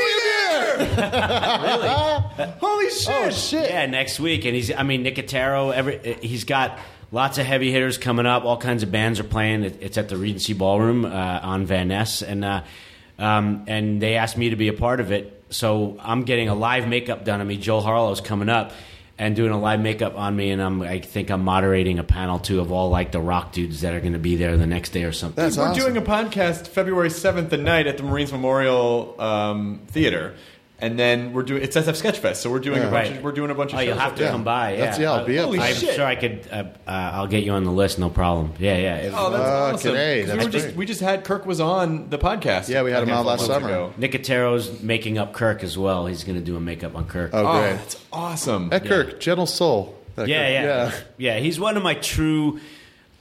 Holy 2.60 2.90
shit! 2.90 3.10
Oh, 3.10 3.30
shit. 3.30 3.70
Yeah, 3.70 3.86
next 3.86 4.20
week, 4.20 4.46
and 4.46 4.56
he's. 4.56 4.74
I 4.74 4.84
mean, 4.84 5.04
Nicotero. 5.04 5.74
Every 5.74 6.18
he's 6.22 6.44
got 6.44 6.80
lots 7.12 7.38
of 7.38 7.46
heavy 7.46 7.72
hitters 7.72 7.98
coming 7.98 8.26
up. 8.26 8.46
All 8.46 8.58
kinds 8.58 8.84
of 8.84 8.92
bands 8.92 9.20
are 9.20 9.24
playing. 9.26 9.64
It, 9.64 9.78
it's 9.82 9.98
at 9.98 10.10
the 10.10 10.18
Regency 10.18 10.54
Ballroom 10.54 11.06
uh, 11.06 11.10
on 11.44 11.66
Van 11.66 11.90
Ness, 11.90 12.22
and 12.22 12.44
uh, 12.44 12.64
um, 13.20 13.66
and 13.68 14.02
they 14.02 14.16
asked 14.16 14.38
me 14.38 14.50
to 14.50 14.56
be 14.56 14.70
a 14.70 14.74
part 14.74 15.00
of 15.00 15.12
it. 15.12 15.44
So 15.50 15.98
I'm 16.02 16.24
getting 16.24 16.50
a 16.50 16.56
live 16.56 16.88
makeup 16.88 17.26
done 17.26 17.42
on 17.42 17.48
me. 17.48 17.58
Joel 17.58 17.82
Harlow's 17.82 18.22
coming 18.22 18.50
up 18.50 18.72
and 19.22 19.36
doing 19.36 19.52
a 19.52 19.60
live 19.60 19.80
makeup 19.80 20.18
on 20.18 20.36
me, 20.36 20.50
and 20.50 20.60
I'm. 20.60 20.82
I 20.82 21.00
think 21.00 21.30
I'm 21.30 21.44
moderating 21.44 22.00
a 22.00 22.04
panel 22.04 22.40
too 22.40 22.60
of 22.60 22.72
all 22.72 22.90
like 22.90 23.12
the 23.12 23.20
rock 23.22 23.52
dudes 23.52 23.82
that 23.82 23.94
are 23.94 24.00
going 24.00 24.14
to 24.14 24.20
be 24.20 24.36
there 24.36 24.58
the 24.58 24.66
next 24.66 24.90
day 24.90 25.04
or 25.04 25.12
something. 25.12 25.44
That's 25.44 25.58
We're 25.58 25.66
awesome. 25.68 25.94
doing 25.94 25.98
a 25.98 26.02
podcast 26.02 26.68
February 26.68 27.12
seventh 27.12 27.54
at 27.54 27.60
night 27.60 27.86
at 27.86 27.98
the 27.98 28.04
Marines 28.04 28.32
Memorial 28.32 29.16
um, 29.22 29.82
Theater, 29.90 30.34
and 30.82 30.98
then 31.00 31.32
we're 31.34 31.44
doing 31.44 31.64
it's 31.64 31.76
SF 31.78 32.02
Sketchfest. 32.02 32.38
So 32.38 32.50
we're 32.52 32.60
doing 32.60 32.80
a 32.80 32.90
bunch. 32.90 33.10
Right. 33.10 33.18
Of, 33.18 33.24
we're 33.24 33.32
doing 33.32 33.52
a 33.52 33.56
bunch 33.56 33.72
of. 33.74 33.80
Oh, 33.80 33.82
you'll 33.82 33.98
have 33.98 34.16
to 34.16 34.24
there. 34.24 34.32
come 34.32 34.44
by. 34.44 34.76
That's- 34.76 34.98
yeah, 34.98 35.04
yeah, 35.04 35.12
I'll 35.12 35.26
be 35.26 35.38
up 35.40 35.46
Holy 35.46 35.60
there. 35.60 35.68
I'm 35.68 35.76
shit. 35.76 35.96
sure 35.96 36.06
I 36.06 36.16
could. 36.16 36.48
Uh, 36.52 36.56
uh, 36.88 36.92
I'll 36.92 37.28
get 37.28 37.44
you 37.44 37.52
on 37.52 37.64
the 37.64 37.72
list, 37.72 38.00
no 38.00 38.10
problem. 38.10 38.54
Yeah, 38.60 38.78
yeah. 38.78 38.96
It- 38.98 39.14
Oh, 39.16 39.30
that's 39.30 39.44
Uh, 39.50 39.74
awesome. 39.76 39.92
today, 39.92 40.20
'Cause 40.22 40.28
that's 40.30 40.40
we, 40.40 40.46
were 40.46 40.52
just, 40.52 40.76
we 40.76 40.86
just 40.86 41.02
had 41.02 41.24
Kirk 41.24 41.46
was 41.46 41.60
on 41.60 42.10
the 42.10 42.18
podcast. 42.18 42.68
Yeah, 42.70 42.84
we 42.84 42.92
had 42.92 43.04
him 43.04 43.12
on 43.14 43.26
last 43.26 43.46
summer. 43.46 43.68
ago. 43.68 43.94
Nicotero's 43.98 44.82
making 44.82 45.18
up 45.18 45.34
Kirk 45.34 45.64
as 45.64 45.78
well. 45.78 46.06
He's 46.08 46.24
going 46.24 46.38
to 46.40 46.44
do 46.44 46.56
a 46.56 46.60
makeup 46.60 46.96
on 46.96 47.06
Kirk. 47.06 47.32
Oh, 47.34 47.46
Oh, 47.46 47.60
great. 47.62 47.72
that's 47.74 47.98
awesome. 48.12 48.70
That 48.70 48.86
Kirk, 48.86 49.20
gentle 49.20 49.46
soul. 49.46 49.96
That 50.16 50.28
yeah, 50.28 50.90
Kirk. 50.90 50.94
yeah, 51.18 51.36
yeah, 51.36 51.40
He's 51.40 51.60
one 51.60 51.78
of 51.78 51.84
my 51.84 51.94
true. 51.94 52.60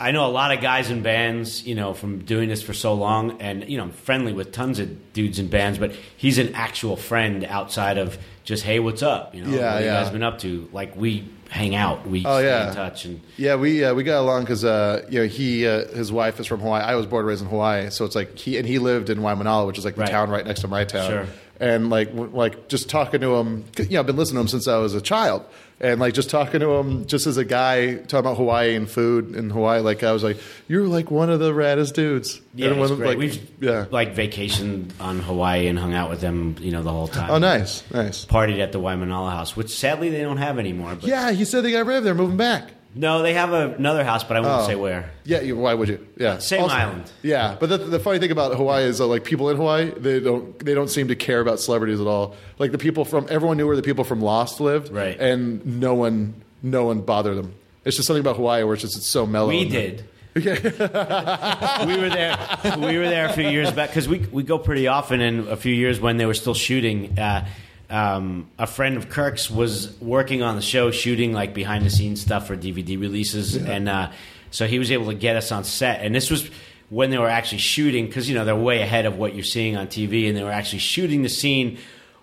I 0.00 0.12
know 0.12 0.24
a 0.26 0.32
lot 0.32 0.50
of 0.56 0.62
guys 0.62 0.88
in 0.90 1.02
bands, 1.02 1.66
you 1.66 1.74
know, 1.74 1.92
from 1.92 2.20
doing 2.24 2.48
this 2.48 2.62
for 2.62 2.72
so 2.72 2.94
long, 2.94 3.40
and 3.42 3.68
you 3.68 3.76
know, 3.76 3.84
I'm 3.84 3.92
friendly 3.92 4.32
with 4.32 4.50
tons 4.50 4.78
of 4.78 5.12
dudes 5.12 5.38
in 5.38 5.48
bands. 5.48 5.78
But 5.78 5.92
he's 6.16 6.38
an 6.38 6.54
actual 6.54 6.96
friend 6.96 7.44
outside 7.44 7.98
of 7.98 8.16
just, 8.44 8.62
hey, 8.64 8.80
what's 8.80 9.02
up? 9.02 9.34
You 9.34 9.44
know, 9.44 9.50
Yeah, 9.50 9.74
what 9.74 9.84
yeah. 9.84 9.98
you 9.98 10.02
guys 10.04 10.10
been 10.10 10.22
up 10.22 10.38
to? 10.40 10.68
Like 10.72 10.96
we 10.96 11.28
hang 11.50 11.74
out, 11.74 12.06
we 12.08 12.24
Oh, 12.24 12.38
stay 12.38 12.46
yeah. 12.46 12.68
in 12.70 12.74
touch, 12.74 13.04
and 13.04 13.20
Yeah, 13.36 13.56
we 13.56 13.84
uh, 13.84 13.92
we 13.92 14.02
got 14.02 14.20
along 14.20 14.42
because 14.44 14.64
uh, 14.64 15.04
you 15.10 15.20
know 15.20 15.26
he 15.26 15.66
uh, 15.66 15.86
his 15.88 16.10
wife 16.10 16.40
is 16.40 16.46
from 16.46 16.60
Hawaii. 16.60 16.82
I 16.82 16.94
was 16.94 17.04
born 17.06 17.20
and 17.20 17.28
raised 17.28 17.42
in 17.42 17.48
Hawaii, 17.48 17.90
so 17.90 18.06
it's 18.06 18.14
like 18.16 18.38
he 18.38 18.56
and 18.56 18.66
he 18.66 18.78
lived 18.78 19.10
in 19.10 19.18
Waimanalo, 19.18 19.66
which 19.66 19.76
is 19.78 19.84
like 19.84 19.96
the 19.96 20.00
Right. 20.02 20.10
town 20.10 20.30
right 20.30 20.46
next 20.46 20.60
to 20.62 20.68
my 20.68 20.84
town. 20.84 21.10
Sure. 21.10 21.26
and 21.60 21.90
like 21.90 22.08
w- 22.16 22.30
like 22.34 22.68
just 22.68 22.88
talking 22.88 23.20
to 23.20 23.34
him. 23.36 23.64
You 23.78 23.84
know, 23.90 24.00
I've 24.00 24.06
been 24.06 24.16
listening 24.16 24.36
to 24.36 24.40
him 24.40 24.48
since 24.48 24.66
I 24.66 24.78
was 24.78 24.94
a 24.94 25.00
child, 25.02 25.44
and 25.80 25.98
like 26.00 26.12
just 26.14 26.28
talking 26.30 26.60
to 26.60 26.72
him, 26.74 27.06
just 27.06 27.26
as 27.26 27.36
a 27.38 27.44
guy 27.44 27.94
talking 27.94 28.18
about 28.18 28.36
Hawaii 28.36 28.74
and 28.74 28.88
food 28.90 29.34
in 29.34 29.48
Hawaii. 29.50 29.80
Like 29.80 30.02
I 30.02 30.12
was 30.12 30.22
like, 30.22 30.38
you're 30.68 30.86
like 30.86 31.10
one 31.10 31.30
of 31.30 31.40
the 31.40 31.52
raddest 31.52 31.94
dudes. 31.94 32.40
Yeah, 32.54 32.68
And 32.68 32.80
one 32.80 32.94
great. 32.96 33.08
like, 33.08 33.18
We've 33.18 33.50
yeah. 33.60 33.86
like 33.90 34.14
vacationed 34.14 34.92
on 35.00 35.20
Hawaii 35.20 35.66
and 35.68 35.78
hung 35.78 35.94
out 35.94 36.10
with 36.10 36.20
them, 36.20 36.56
you 36.60 36.70
know, 36.70 36.82
the 36.82 36.92
whole 36.92 37.08
time. 37.08 37.30
Oh, 37.30 37.38
nice, 37.38 37.82
nice. 37.92 38.24
Partied 38.26 38.58
at 38.60 38.72
the 38.72 38.80
Waimanalo 38.80 39.30
House, 39.30 39.56
which 39.56 39.70
sadly 39.70 40.10
they 40.10 40.20
don't 40.20 40.36
have 40.38 40.58
anymore. 40.58 40.94
But 40.96 41.08
Yeah, 41.08 41.30
he 41.32 41.44
said 41.44 41.64
they 41.64 41.72
got 41.72 41.86
rid 41.86 41.98
of. 41.98 42.04
They're 42.04 42.14
moving 42.14 42.36
back. 42.36 42.70
No, 42.94 43.22
they 43.22 43.34
have 43.34 43.52
a, 43.52 43.70
another 43.74 44.04
house, 44.04 44.24
but 44.24 44.36
I 44.36 44.40
won't 44.40 44.62
Oh. 44.62 44.66
say 44.66 44.74
where. 44.74 45.10
Yeah, 45.24 45.40
you, 45.40 45.56
why 45.56 45.74
would 45.74 45.88
you? 45.88 46.04
Yeah, 46.16 46.38
Same 46.38 46.64
island. 46.64 47.10
Yeah, 47.22 47.56
but 47.58 47.68
the, 47.68 47.78
the 47.78 48.00
funny 48.00 48.18
thing 48.18 48.30
about 48.32 48.56
Hawaii 48.56 48.84
is 48.84 48.98
that 48.98 49.06
like 49.06 49.24
people 49.24 49.48
in 49.50 49.56
Hawaii, 49.56 49.90
they 49.96 50.18
don't 50.20 50.58
they 50.64 50.74
don't 50.74 50.88
seem 50.90 51.08
to 51.08 51.14
care 51.16 51.40
about 51.40 51.60
celebrities 51.60 52.00
at 52.00 52.06
all. 52.06 52.34
Like 52.58 52.72
the 52.72 52.78
people 52.78 53.04
from 53.04 53.26
everyone 53.30 53.56
knew 53.56 53.66
where 53.66 53.76
the 53.76 53.82
people 53.82 54.04
from 54.04 54.20
Lost 54.20 54.60
lived, 54.60 54.90
Right. 54.92 55.18
And 55.20 55.64
no 55.80 55.94
one 55.94 56.34
no 56.62 56.84
one 56.84 57.00
bothered 57.02 57.36
them. 57.36 57.54
It's 57.84 57.96
just 57.96 58.06
something 58.06 58.20
about 58.20 58.36
Hawaii 58.36 58.64
where 58.64 58.74
it's 58.74 58.82
just 58.82 58.96
it's 58.96 59.06
so 59.06 59.24
mellow. 59.26 59.48
We 59.48 59.62
and- 59.62 59.70
did. 59.70 60.04
we 60.34 60.42
were 60.44 62.08
there. 62.08 62.38
We 62.78 62.96
were 62.98 63.08
there 63.08 63.26
a 63.26 63.32
few 63.32 63.48
years 63.48 63.72
back 63.72 63.90
because 63.90 64.08
we 64.08 64.18
we 64.30 64.42
go 64.44 64.58
pretty 64.58 64.86
often. 64.86 65.20
And 65.20 65.48
a 65.48 65.56
few 65.56 65.74
years 65.74 65.98
when 66.00 66.18
they 66.18 66.26
were 66.26 66.34
still 66.34 66.54
shooting, 66.54 67.18
uh, 67.18 67.46
um, 67.90 68.48
a 68.58 68.66
friend 68.66 68.96
of 68.96 69.08
Kirk's 69.08 69.50
was 69.50 69.98
working 70.00 70.42
on 70.42 70.56
the 70.56 70.62
show, 70.62 70.90
shooting 70.90 71.32
like 71.32 71.52
behind 71.54 71.84
the 71.84 71.90
scenes 71.90 72.20
stuff 72.20 72.46
for 72.46 72.56
DVD 72.56 73.00
releases, 73.00 73.56
and 73.56 73.88
uh, 73.88 74.10
so 74.50 74.66
he 74.66 74.78
was 74.78 74.90
able 74.90 75.06
to 75.06 75.14
get 75.14 75.36
us 75.36 75.50
on 75.52 75.64
set. 75.64 76.00
And 76.02 76.14
this 76.14 76.30
was 76.30 76.48
when 76.88 77.10
they 77.10 77.18
were 77.18 77.28
actually 77.28 77.58
shooting 77.58 78.06
because 78.06 78.28
you 78.28 78.34
know 78.34 78.44
they're 78.44 78.56
way 78.56 78.80
ahead 78.82 79.06
of 79.06 79.16
what 79.16 79.34
you're 79.34 79.44
seeing 79.44 79.76
on 79.76 79.86
TV, 79.88 80.28
and 80.28 80.36
they 80.36 80.42
were 80.42 80.52
actually 80.52 80.78
shooting 80.80 81.22
the 81.22 81.28
scene 81.28 81.78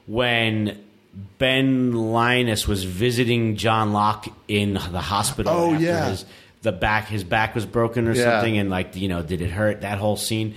when. 0.05 0.83
Ben 1.39 1.93
Linus 1.93 2.67
was 2.67 2.83
visiting 2.83 3.55
John 3.55 3.91
Locke 3.91 4.27
in 4.47 4.73
the 4.73 5.01
hospital. 5.01 5.51
Oh, 5.51 5.73
after 5.73 5.83
yeah. 5.83 6.09
his, 6.09 6.25
the 6.61 6.71
back 6.71 7.07
his 7.07 7.23
back 7.23 7.55
was 7.55 7.65
broken 7.65 8.07
or 8.07 8.13
Yeah. 8.13 8.23
something 8.39 8.55
and 8.59 8.69
like 8.69 8.95
you 8.95 9.07
know 9.07 9.23
did 9.23 9.41
it 9.41 9.49
hurt 9.49 9.81
that 9.81 9.97
whole 9.97 10.15
scene 10.17 10.53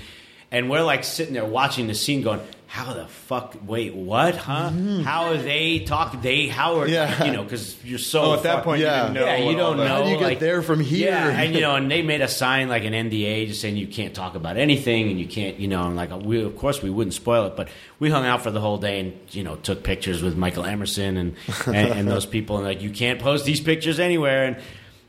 and 0.51 0.69
we're 0.69 0.83
like 0.83 1.03
sitting 1.05 1.33
there 1.33 1.47
watching 1.47 1.87
the 1.87 1.95
scene 1.95 2.21
going 2.21 2.41
how 2.73 2.93
the 2.95 3.05
fuck 3.09 3.57
wait 3.67 3.93
what 3.97 4.37
huh 4.37 4.71
how 5.03 5.25
are 5.25 5.37
they 5.37 5.81
talk? 5.81 6.23
they 6.23 6.47
how 6.47 6.77
are 6.79 6.87
Mm-hmm. 6.87 6.93
Yeah. 6.95 7.25
you 7.25 7.33
know 7.33 7.43
because 7.43 7.77
you're 7.85 7.99
so 7.99 8.23
Oh, 8.23 8.35
at 8.35 8.45
that 8.45 8.63
point, 8.63 8.81
Yeah. 8.81 9.13
you 9.13 9.19
yeah, 9.21 9.37
you 9.51 9.57
don't 9.57 9.77
know. 9.77 9.87
How 9.87 10.03
do 10.05 10.11
you 10.11 10.19
get 10.19 10.23
like- 10.25 10.39
there 10.39 10.63
from 10.63 10.79
here? 10.79 11.11
Yeah, 11.11 11.29
and 11.41 11.53
you 11.53 11.63
know, 11.63 11.75
and 11.75 11.91
they 11.91 12.03
made 12.03 12.21
a 12.21 12.29
sign 12.29 12.69
like 12.69 12.85
an 12.85 12.93
NDA, 12.93 13.49
just 13.49 13.61
saying 13.61 13.77
you 13.77 13.89
can't 13.89 14.15
talk 14.15 14.37
about 14.37 14.57
anything, 14.57 15.11
and 15.11 15.19
you 15.19 15.27
can't, 15.27 15.59
you 15.59 15.67
know, 15.67 15.83
and 15.87 15.97
like 15.97 16.11
we, 16.23 16.43
of 16.45 16.57
course, 16.57 16.81
we 16.81 16.91
wouldn't 16.91 17.15
spoil 17.15 17.47
it, 17.47 17.57
but 17.57 17.69
we 17.99 18.09
hung 18.09 18.25
out 18.25 18.43
for 18.43 18.53
the 18.53 18.61
whole 18.61 18.79
day, 18.79 19.01
and 19.01 19.19
you 19.33 19.43
know, 19.43 19.57
took 19.57 19.83
pictures 19.83 20.23
with 20.23 20.37
Michael 20.37 20.65
Emerson 20.65 21.17
and 21.17 21.35
and, 21.67 21.77
and 21.77 22.09
those 22.09 22.25
people, 22.25 22.57
and 22.59 22.65
like 22.65 22.83
you 22.83 22.91
can't 22.91 23.19
post 23.21 23.45
these 23.45 23.61
pictures 23.61 23.99
anywhere, 23.99 24.45
and 24.45 24.57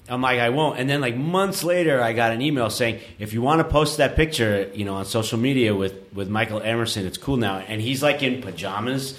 I'm 0.10 0.22
like, 0.22 0.40
I 0.40 0.50
won't. 0.50 0.78
And 0.80 0.90
then 0.90 1.00
like 1.00 1.16
months 1.16 1.64
later, 1.64 2.02
I 2.02 2.14
got 2.14 2.32
an 2.32 2.42
email 2.42 2.70
saying, 2.70 3.00
if 3.20 3.34
you 3.34 3.42
want 3.42 3.60
to 3.60 3.64
post 3.64 3.98
that 3.98 4.16
picture, 4.16 4.70
you 4.74 4.84
know, 4.84 4.96
on 4.96 5.06
social 5.06 5.38
media 5.38 5.74
with 5.76 5.94
with 6.14 6.30
Michael 6.30 6.62
Emerson, 6.62 7.06
it's 7.06 7.18
cool 7.18 7.38
now, 7.38 7.60
and 7.60 7.82
he's 7.82 8.02
like 8.04 8.22
in 8.24 8.42
pajamas. 8.42 9.18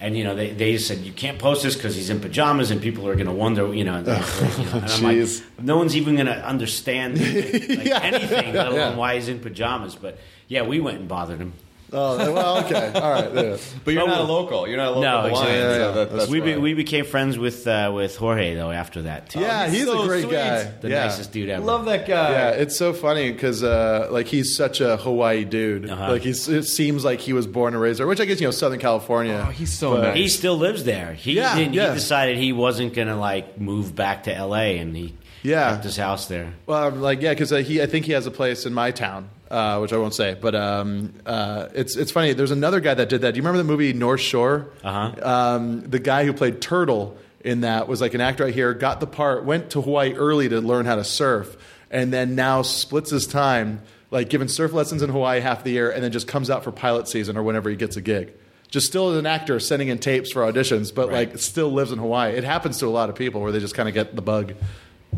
And 0.00 0.16
you 0.18 0.24
know 0.24 0.34
they, 0.34 0.50
they 0.50 0.72
just 0.72 0.88
said 0.88 0.98
you 0.98 1.12
can't 1.12 1.38
post 1.38 1.62
this 1.62 1.76
because 1.76 1.94
he's 1.94 2.10
in 2.10 2.18
pajamas 2.18 2.72
and 2.72 2.82
people 2.82 3.06
are 3.06 3.14
going 3.14 3.28
to 3.28 3.32
wonder 3.32 3.72
you 3.72 3.84
know, 3.84 3.94
and, 3.98 4.08
oh, 4.10 4.56
you 4.58 4.64
know, 4.64 4.72
and 4.78 4.84
I'm 4.90 5.02
like 5.04 5.28
no 5.64 5.76
one's 5.76 5.94
even 5.96 6.16
going 6.16 6.26
to 6.26 6.44
understand 6.44 7.20
like, 7.20 7.84
Yeah. 7.84 8.00
anything, 8.02 8.52
let 8.52 8.66
alone 8.66 8.74
Yeah. 8.80 8.96
why 8.96 9.14
he's 9.14 9.28
in 9.28 9.38
pajamas. 9.38 9.94
But 9.94 10.18
yeah, 10.48 10.62
we 10.62 10.80
went 10.80 10.98
and 10.98 11.08
bothered 11.08 11.38
him. 11.38 11.52
Oh, 11.94 12.32
well, 12.32 12.64
okay, 12.64 12.90
all 12.94 13.10
right. 13.12 13.34
Yeah. 13.34 13.56
But 13.84 13.94
you're 13.94 14.02
Oh, 14.04 14.06
not 14.06 14.20
a 14.20 14.24
local. 14.24 14.66
You're 14.66 14.76
not 14.78 14.88
a 14.88 14.90
local 14.90 15.02
No, 15.02 15.20
Hawaiian. 15.28 15.32
exactly. 15.32 15.52
so 15.54 15.78
Yeah, 15.78 15.86
yeah, 15.86 15.90
that- 15.92 16.12
that's 16.16 16.30
we 16.30 16.40
be, 16.40 16.52
why. 16.54 16.58
we 16.58 16.74
became 16.74 17.04
friends 17.04 17.38
with 17.38 17.66
uh, 17.66 17.90
with 17.94 18.16
Jorge 18.16 18.54
though 18.54 18.70
after 18.70 19.02
that. 19.02 19.28
Too. 19.30 19.40
yeah, 19.40 19.66
he's 19.68 19.78
he's 19.80 19.84
so 19.86 20.02
a 20.02 20.06
great 20.06 20.22
sweet. 20.24 20.32
guy. 20.32 20.62
the 20.80 20.88
yeah. 20.88 21.04
nicest 21.04 21.32
dude 21.32 21.48
ever. 21.50 21.64
love 21.64 21.84
that 21.86 22.06
guy. 22.06 22.30
Yeah, 22.32 22.50
it's 22.50 22.76
so 22.76 22.92
funny 22.92 23.30
because 23.32 23.62
uh, 23.62 24.08
like 24.10 24.26
he's 24.26 24.56
such 24.56 24.80
a 24.80 24.96
Hawaii 24.96 25.44
dude. 25.44 25.90
Uh-huh. 25.90 26.12
Like 26.12 26.22
he's, 26.22 26.48
it 26.48 26.64
seems 26.64 27.04
like 27.04 27.20
he 27.20 27.32
was 27.32 27.46
born 27.46 27.74
and 27.74 27.82
raised 27.82 27.98
there, 28.00 28.06
which 28.06 28.20
I 28.20 28.24
guess 28.24 28.40
you 28.40 28.46
know 28.46 28.52
Southern 28.52 28.80
California. 28.80 29.44
Oh, 29.46 29.50
he's 29.50 29.72
so 29.72 29.94
But- 29.96 30.02
nice. 30.02 30.16
He 30.16 30.28
still 30.28 30.56
lives 30.56 30.84
there. 30.84 31.12
He 31.14 31.34
Yeah, 31.34 31.54
didn't, 31.56 31.74
yeah. 31.74 31.88
he 31.88 31.94
decided 31.94 32.38
he 32.38 32.52
wasn't 32.52 32.94
going 32.94 33.08
to 33.08 33.16
like 33.16 33.60
move 33.60 33.94
back 33.94 34.22
to 34.24 34.34
L.A. 34.34 34.78
and 34.78 34.96
he 34.96 35.14
Yeah. 35.42 35.72
kept 35.72 35.84
his 35.84 35.96
house 35.96 36.26
there. 36.28 36.54
Well, 36.66 36.84
I'm 36.88 37.00
like 37.02 37.20
yeah, 37.20 37.30
because 37.34 37.52
uh, 37.52 37.56
he 37.58 37.82
I 37.82 37.86
think 37.86 38.06
he 38.06 38.12
has 38.12 38.26
a 38.26 38.30
place 38.30 38.64
in 38.66 38.72
my 38.72 38.90
town, 38.92 39.28
uh, 39.52 39.78
which 39.80 39.92
I 39.92 39.98
won't 39.98 40.14
say. 40.14 40.34
But 40.40 40.54
um, 40.54 41.12
uh, 41.26 41.68
it's 41.74 41.94
it's 41.96 42.10
funny. 42.10 42.32
There's 42.32 42.50
another 42.50 42.80
guy 42.80 42.94
that 42.94 43.10
did 43.10 43.20
that. 43.20 43.32
Do 43.32 43.36
you 43.36 43.42
remember 43.42 43.58
the 43.58 43.70
movie 43.70 43.92
North 43.92 44.20
Shore? 44.20 44.70
Uh-huh. 44.82 45.14
Um, 45.22 45.82
the 45.82 45.98
guy 45.98 46.24
who 46.24 46.32
played 46.32 46.62
Turtle 46.62 47.18
in 47.44 47.60
that 47.60 47.86
was 47.86 48.00
like 48.00 48.14
an 48.14 48.22
actor 48.22 48.44
right 48.44 48.54
here. 48.54 48.72
Got 48.72 49.00
the 49.00 49.06
part. 49.06 49.44
Went 49.44 49.70
to 49.70 49.82
Hawaii 49.82 50.14
early 50.14 50.48
to 50.48 50.60
learn 50.60 50.86
how 50.86 50.96
to 50.96 51.04
surf, 51.04 51.56
and 51.90 52.10
then 52.12 52.34
now 52.34 52.62
splits 52.62 53.10
his 53.10 53.26
time 53.26 53.82
like 54.10 54.30
giving 54.30 54.48
surf 54.48 54.72
lessons 54.72 55.02
in 55.02 55.10
Hawaii 55.10 55.40
half 55.40 55.64
the 55.64 55.70
year, 55.70 55.90
and 55.90 56.02
then 56.02 56.12
just 56.12 56.26
comes 56.26 56.48
out 56.48 56.64
for 56.64 56.72
pilot 56.72 57.06
season 57.06 57.36
or 57.36 57.42
whenever 57.42 57.68
he 57.68 57.76
gets 57.76 57.96
a 57.96 58.00
gig. 58.00 58.32
Just 58.68 58.86
still 58.86 59.10
as 59.10 59.18
an 59.18 59.26
actor, 59.26 59.60
sending 59.60 59.88
in 59.88 59.98
tapes 59.98 60.32
for 60.32 60.40
auditions, 60.50 60.94
but 60.94 61.12
like 61.12 61.36
still 61.36 61.70
lives 61.70 61.92
in 61.92 61.98
Hawaii. 61.98 62.32
It 62.32 62.44
happens 62.44 62.78
to 62.78 62.86
a 62.86 62.88
lot 62.88 63.10
of 63.10 63.16
people 63.16 63.42
where 63.42 63.52
they 63.52 63.60
just 63.60 63.74
kind 63.74 63.86
of 63.86 63.94
get 63.94 64.16
the 64.16 64.22
bug. 64.22 64.54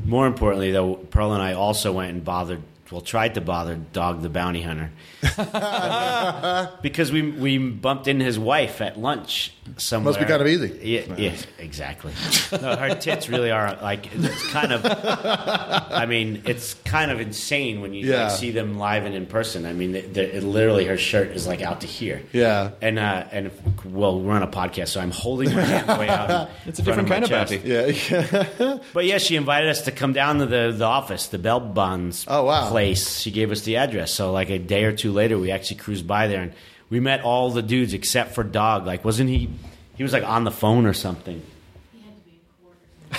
More 0.04 0.26
importantly, 0.26 0.72
though, 0.72 0.96
Pearl 0.96 1.32
and 1.32 1.40
I 1.40 1.52
also 1.52 1.92
went 1.92 2.10
and 2.10 2.24
bothered. 2.24 2.62
Well, 2.90 3.00
tried 3.00 3.34
to 3.34 3.40
bother 3.40 3.76
Dog 3.76 4.22
the 4.22 4.28
Bounty 4.28 4.62
Hunter. 4.62 4.90
Because 6.82 7.10
we 7.10 7.22
we 7.22 7.58
bumped 7.58 8.08
into 8.08 8.24
his 8.24 8.38
wife 8.38 8.80
at 8.80 8.98
lunch 8.98 9.54
somewhere. 9.76 10.12
Must 10.12 10.20
be 10.20 10.26
kind 10.26 10.40
of 10.42 10.48
easy. 10.48 10.78
Yeah, 10.82 11.14
yeah, 11.16 11.36
exactly. 11.58 12.12
No, 12.60 12.76
her 12.76 12.94
tits 12.94 13.28
really 13.28 13.50
are 13.50 13.76
like 13.82 14.08
it's 14.14 14.50
kind 14.52 14.72
of. 14.72 14.82
I 14.84 16.06
mean, 16.06 16.42
it's 16.46 16.74
kind 16.84 17.10
of 17.10 17.20
insane 17.20 17.80
when 17.80 17.92
you 17.94 18.06
Yeah. 18.06 18.24
like, 18.24 18.32
see 18.32 18.50
them 18.52 18.78
live 18.78 19.04
and 19.04 19.14
in 19.14 19.26
person. 19.26 19.66
I 19.66 19.72
mean, 19.72 19.92
they, 19.92 20.02
they, 20.02 20.24
it 20.32 20.42
literally 20.44 20.84
her 20.86 20.96
shirt 20.96 21.28
is 21.28 21.46
like 21.46 21.62
out 21.62 21.80
to 21.82 21.86
here. 21.86 22.22
Yeah. 22.32 22.70
and 22.80 22.98
uh, 22.98 23.24
and 23.32 23.50
well, 23.84 24.20
we're 24.20 24.32
on 24.32 24.42
a 24.42 24.46
podcast, 24.46 24.88
so 24.88 25.00
I'm 25.00 25.10
holding 25.10 25.54
my 25.54 25.62
hand 25.62 25.98
way 25.98 26.08
out. 26.08 26.50
It's 26.66 26.78
a 26.78 26.82
different 26.82 27.08
my 27.08 27.14
kind 27.20 27.24
of 27.24 27.30
chest. 27.30 27.52
bounty. 27.52 27.68
Yeah, 27.68 28.78
But 28.92 29.04
yeah, 29.04 29.18
she 29.18 29.36
invited 29.36 29.68
us 29.70 29.82
to 29.82 29.90
come 29.92 30.12
down 30.12 30.38
to 30.38 30.46
the, 30.46 30.72
the 30.76 30.84
office, 30.84 31.26
the 31.28 31.38
Bail 31.38 31.60
Bonds 31.60 32.24
Oh, 32.28 32.44
wow. 32.44 32.70
place. 32.70 33.18
She 33.20 33.30
gave 33.30 33.50
us 33.50 33.62
the 33.62 33.76
address. 33.76 34.12
So 34.12 34.32
like 34.32 34.50
a 34.50 34.58
day 34.58 34.84
or 34.84 34.92
two 34.92 35.12
later, 35.12 35.38
we 35.38 35.50
actually 35.50 35.76
cruised 35.78 36.06
by 36.06 36.26
there 36.28 36.42
and 36.42 36.52
we 36.94 37.00
met 37.00 37.22
all 37.22 37.50
the 37.50 37.60
dudes 37.60 37.92
except 37.92 38.36
for 38.36 38.44
Dog. 38.44 38.86
Like, 38.86 39.04
wasn't 39.04 39.28
he? 39.28 39.50
He 39.96 40.04
was 40.04 40.12
like 40.12 40.22
on 40.22 40.44
the 40.44 40.52
phone 40.52 40.86
or 40.86 40.92
something. 40.92 41.42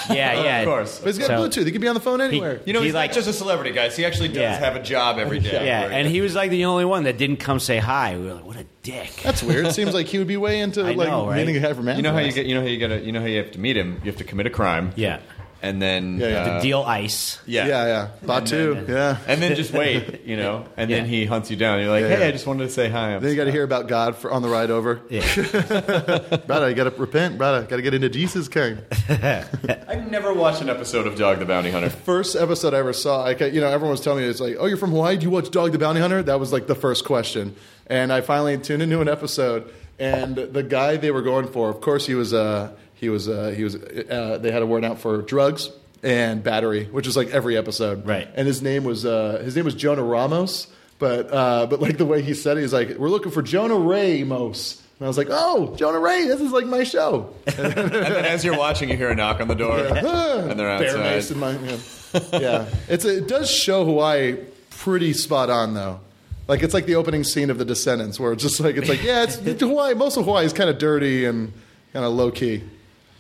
Yeah, 0.10 0.44
yeah, 0.44 0.60
Of 0.62 0.68
course. 0.68 1.00
But 1.00 1.08
he's 1.08 1.18
got 1.18 1.28
So- 1.28 1.34
Bluetooth. 1.62 1.66
He 1.66 1.72
could 1.74 1.82
be 1.82 1.88
on 1.90 1.94
the 1.94 2.00
phone 2.02 2.22
anywhere. 2.22 2.62
You 2.66 2.72
know, 2.72 2.80
He 2.80 2.86
he's 2.88 2.94
like- 2.96 3.12
not 3.12 3.16
just 3.16 3.28
a 3.28 3.34
celebrity, 3.34 3.72
guys. 3.72 3.98
He 3.98 4.06
actually 4.06 4.30
does 4.30 4.38
Yeah. 4.38 4.58
have 4.60 4.78
a 4.78 4.82
job 4.82 5.20
every 5.20 5.40
day. 5.40 5.66
Yeah, 5.66 5.82
where 5.88 5.92
and 5.92 6.08
he 6.08 6.22
was 6.22 6.36
like 6.36 6.52
the 6.52 6.66
only 6.66 6.86
one 6.86 7.04
that 7.04 7.18
didn't 7.18 7.38
come 7.38 7.60
say 7.60 7.78
hi. 7.80 8.18
We 8.18 8.26
were 8.28 8.34
like, 8.36 8.46
what 8.46 8.56
a 8.58 8.66
dick. 8.84 9.12
That's 9.24 9.44
weird. 9.44 9.74
Seems 9.74 9.94
like 9.94 10.08
he 10.08 10.18
would 10.20 10.28
be 10.28 10.38
way 10.38 10.62
into 10.62 10.82
I 10.86 10.92
like 10.94 11.10
know, 11.10 11.28
right? 11.28 11.38
meeting 11.38 11.58
a 11.58 11.60
guy 11.60 11.74
from 11.74 11.88
You 11.90 12.02
know 12.02 12.14
how 12.14 12.20
you 12.20 12.32
get. 12.32 12.46
You 12.46 12.56
know 12.56 12.62
how 12.62 12.68
you 12.68 12.78
get. 12.78 12.92
A, 12.92 13.00
you 13.02 13.12
know 13.12 13.20
how 13.20 13.26
you 13.28 13.38
have 13.40 13.52
to 13.52 13.60
meet 13.60 13.76
him. 13.76 14.00
You 14.04 14.12
have 14.12 14.18
to 14.18 14.24
commit 14.24 14.46
a 14.48 14.50
crime. 14.50 14.94
Yeah, 14.96 15.20
And 15.62 15.82
then. 15.82 16.20
Yeah, 16.20 16.28
yeah. 16.28 16.38
uh, 16.42 16.56
to 16.58 16.62
deal 16.62 16.82
ice. 16.84 17.40
Yeah. 17.48 17.68
Yeah, 17.68 17.86
yeah. 17.88 18.08
Batu. 18.24 18.76
then- 18.76 18.86
Yeah. 18.88 19.18
And 19.28 19.42
then 19.42 19.56
just 19.56 19.74
wait, 19.74 20.22
you 20.26 20.38
know, 20.38 20.66
and 20.78 20.92
then 20.92 21.06
he 21.06 21.26
hunts 21.26 21.50
you 21.50 21.58
down. 21.58 21.80
You're 21.80 21.90
like, 21.90 22.04
Yeah, 22.04 22.10
hey, 22.10 22.20
yeah. 22.22 22.28
I 22.28 22.32
just 22.32 22.46
wanted 22.46 22.66
to 22.66 22.70
say 22.70 22.88
hi. 22.90 23.16
I'm 23.16 23.22
Then 23.22 23.32
you 23.32 23.36
got 23.36 23.46
to 23.46 23.52
hear 23.52 23.64
about 23.64 23.88
God 23.88 24.16
for, 24.16 24.32
on 24.32 24.42
the 24.44 24.48
ride 24.50 24.70
over. 24.70 25.02
Yeah. 25.10 25.22
brother, 26.48 26.70
you 26.70 26.76
got 26.76 26.84
to 26.84 26.94
repent, 26.98 27.38
brother. 27.38 27.64
Got 27.64 27.78
to 27.78 27.82
get 27.82 27.94
into 27.94 28.10
Jesus' 28.10 28.48
king. 28.48 28.78
I've 29.10 30.10
never 30.12 30.34
watched 30.34 30.62
an 30.62 30.70
episode 30.70 31.08
of 31.08 31.16
Dog 31.18 31.40
the 31.40 31.46
Bounty 31.46 31.72
Hunter. 31.72 31.90
First 31.90 32.36
episode 32.36 32.74
I 32.74 32.80
ever 32.80 32.94
saw, 32.94 33.24
I, 33.26 33.34
ca- 33.34 33.46
you 33.46 33.62
know, 33.62 33.68
everyone 33.68 33.92
was 33.92 34.02
telling 34.02 34.24
me 34.24 34.30
it's 34.30 34.40
like, 34.40 34.58
oh, 34.60 34.66
you're 34.66 34.78
from 34.78 34.92
Hawaii? 34.92 35.18
Do 35.18 35.24
you 35.24 35.30
watch 35.32 35.50
Dog 35.52 35.72
the 35.72 35.80
Bounty 35.80 36.02
Hunter? 36.02 36.22
That 36.24 36.40
was 36.40 36.52
like 36.54 36.68
the 36.68 36.76
first 36.76 37.06
question, 37.06 37.56
and 37.88 38.12
I 38.14 38.22
finally 38.22 38.58
tuned 38.58 38.82
into 38.84 39.02
an 39.02 39.08
episode, 39.10 39.72
and 40.00 40.36
the 40.36 40.64
guy 40.64 40.98
they 40.98 41.12
were 41.12 41.22
going 41.22 41.48
for, 41.48 41.70
of 41.70 41.82
course, 41.82 42.06
he 42.06 42.14
was, 42.16 42.34
uh, 42.34 42.72
he 42.96 43.10
was, 43.10 43.28
uh, 43.30 43.54
he 43.56 43.64
was, 43.64 43.76
uh, 43.76 44.40
they 44.42 44.52
had 44.52 44.62
a 44.62 44.66
warrant 44.66 44.86
out 44.86 45.00
for 45.00 45.22
drugs 45.22 45.70
and 46.04 46.44
battery, 46.44 46.86
which 46.86 47.08
is 47.08 47.16
like 47.18 47.30
every 47.30 47.58
episode, 47.58 48.06
Right. 48.06 48.28
And 48.36 48.48
his 48.48 48.62
name 48.62 48.84
was, 48.84 49.06
uh, 49.06 49.42
his 49.44 49.56
name 49.56 49.66
was 49.66 49.76
Jonah 49.76 50.04
Ramos, 50.04 50.68
but, 51.00 51.32
uh, 51.34 51.66
but 51.68 51.82
like 51.82 51.98
the 51.98 52.06
way 52.06 52.22
he 52.22 52.34
said 52.34 52.58
it, 52.58 52.62
he's 52.62 52.74
like, 52.74 52.98
we're 52.98 53.10
looking 53.10 53.32
for 53.32 53.42
Jonah 53.42 53.76
Ramos. 53.78 54.82
And 54.98 55.06
I 55.06 55.10
was 55.10 55.18
like, 55.18 55.28
"Oh, 55.30 55.76
Jonah 55.76 56.00
Ray, 56.00 56.26
this 56.26 56.40
is 56.40 56.54
like 56.54 56.66
my 56.66 56.86
show." 56.86 57.34
and 57.48 57.74
then 57.74 58.24
as 58.24 58.46
you're 58.46 58.58
watching, 58.58 58.88
you 58.90 58.96
hear 58.96 59.10
a 59.10 59.16
knock 59.16 59.42
on 59.42 59.50
the 59.50 59.54
door, 59.54 59.78
and 59.86 60.58
they're 60.58 60.80
Bear 60.80 60.88
outside. 60.88 61.00
mace 61.04 61.32
in 61.32 61.38
my 61.38 61.52
yeah. 61.52 62.40
yeah. 62.40 62.66
It's 62.88 63.04
a, 63.04 63.18
it 63.18 63.28
does 63.28 63.52
show 63.52 63.84
Hawaii 63.84 64.38
pretty 64.70 65.12
spot 65.12 65.50
on 65.50 65.74
though. 65.74 66.00
Like 66.48 66.64
it's 66.64 66.74
like 66.74 66.86
the 66.86 66.96
opening 66.96 67.26
scene 67.26 67.50
of 67.50 67.58
The 67.58 67.66
Descendants, 67.66 68.22
where 68.22 68.32
it's 68.32 68.42
just 68.42 68.62
like 68.62 68.78
it's 68.78 68.88
like 68.88 69.04
yeah, 69.04 69.24
it's 69.24 69.36
Hawaii. 69.60 69.96
Most 69.96 70.16
of 70.16 70.24
Hawaii 70.24 70.46
is 70.46 70.54
kind 70.54 70.70
of 70.70 70.78
dirty 70.78 71.26
and 71.26 71.52
kind 71.92 72.06
of 72.06 72.14
low 72.14 72.32
key. 72.32 72.64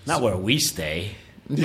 Not 0.06 0.22
where 0.22 0.38
we 0.38 0.60
stay. 0.60 1.16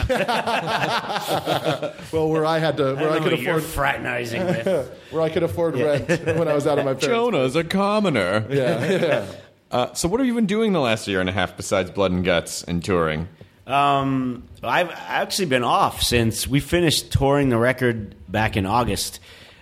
Well, 2.12 2.28
where 2.28 2.44
I 2.44 2.58
had 2.58 2.76
to, 2.78 2.94
where 2.94 3.10
I, 3.10 3.14
don't 3.14 3.22
could 3.22 3.32
what 3.32 3.40
you're 3.40 3.58
afford, 3.58 3.62
fraternizing 3.72 4.44
with. 4.46 4.66
where 5.10 5.22
I 5.22 5.30
could 5.30 5.42
afford 5.42 5.76
rent 5.76 6.08
when 6.08 6.48
I 6.48 6.54
was 6.54 6.66
out 6.66 6.78
of 6.78 6.84
my 6.84 6.94
parents. 6.94 7.06
Jonah's 7.06 7.56
a 7.56 7.64
commoner. 7.64 8.46
Yeah, 8.50 8.84
yeah. 8.90 9.26
Uh, 9.70 9.94
so, 9.94 10.08
what 10.08 10.18
have 10.18 10.26
you 10.26 10.34
been 10.34 10.46
doing 10.46 10.72
the 10.72 10.80
last 10.80 11.06
year 11.06 11.20
and 11.20 11.28
a 11.28 11.32
half 11.32 11.56
besides 11.56 11.92
Blood 11.92 12.10
and 12.10 12.24
Guts 12.24 12.64
and 12.64 12.82
touring? 12.84 13.28
Um, 13.68 14.42
I've 14.64 14.90
actually 14.90 15.46
been 15.46 15.62
off 15.62 16.02
since 16.02 16.48
we 16.48 16.58
finished 16.58 17.12
touring 17.12 17.50
the 17.50 17.56
record 17.56 18.16
back 18.28 18.56
in 18.56 18.66
August. 18.66 19.20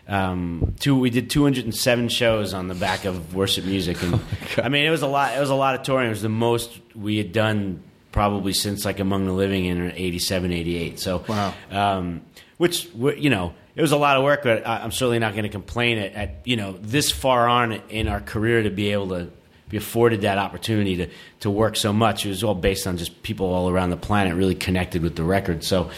Um, 0.09 0.75
two, 0.81 0.99
we 0.99 1.11
did 1.11 1.29
207 1.29 2.09
shows 2.09 2.55
on 2.55 2.69
the 2.69 2.75
back 2.75 3.05
of 3.05 3.35
worship 3.35 3.67
music, 3.67 4.03
and 4.03 4.19
I 4.57 4.71
mean, 4.71 4.87
it 4.87 4.91
was 4.91 5.03
a 5.03 5.07
lot. 5.07 5.37
It 5.37 5.41
was 5.41 5.51
a 5.51 5.55
lot 5.55 5.75
of 5.75 5.83
touring. 5.83 6.07
It 6.07 6.11
was 6.11 6.23
the 6.23 6.31
most 6.31 6.71
we 6.97 7.19
had 7.19 7.33
done 7.33 7.83
probably 8.19 8.53
since 8.53 8.85
like 8.85 8.99
Among 8.99 9.27
the 9.27 9.33
Living 9.33 9.67
in 9.67 9.93
87, 9.93 10.53
88. 10.53 10.99
So, 10.99 11.23
Wow. 11.29 11.55
um, 11.71 12.23
which 12.57 12.89
you 12.97 13.31
know, 13.31 13.55
it 13.77 13.81
was 13.81 13.93
a 13.93 13.97
lot 13.97 14.17
of 14.17 14.25
work, 14.25 14.43
but 14.43 14.67
I'm 14.67 14.91
certainly 14.91 15.21
not 15.21 15.35
going 15.35 15.45
to 15.45 15.49
complain 15.51 15.99
at, 15.99 16.15
at 16.15 16.41
you 16.45 16.57
know 16.57 16.73
this 16.83 17.13
far 17.13 17.47
on 17.47 17.75
in 17.91 18.09
our 18.09 18.21
career 18.21 18.65
to 18.65 18.71
be 18.71 18.91
able 18.91 19.11
to 19.11 19.31
be 19.69 19.77
afforded 19.77 20.23
that 20.23 20.37
opportunity 20.37 20.97
to 20.97 21.07
to 21.41 21.49
work 21.51 21.77
so 21.77 21.93
much. 21.93 22.27
It 22.27 22.31
was 22.31 22.43
all 22.43 22.57
based 22.57 22.89
on 22.89 22.97
just 22.97 23.23
people 23.23 23.47
all 23.47 23.71
around 23.71 23.91
the 23.91 23.97
planet 23.97 24.35
really 24.35 24.57
connected 24.57 25.01
with 25.01 25.15
the 25.15 25.23
record. 25.23 25.63
So, 25.63 25.91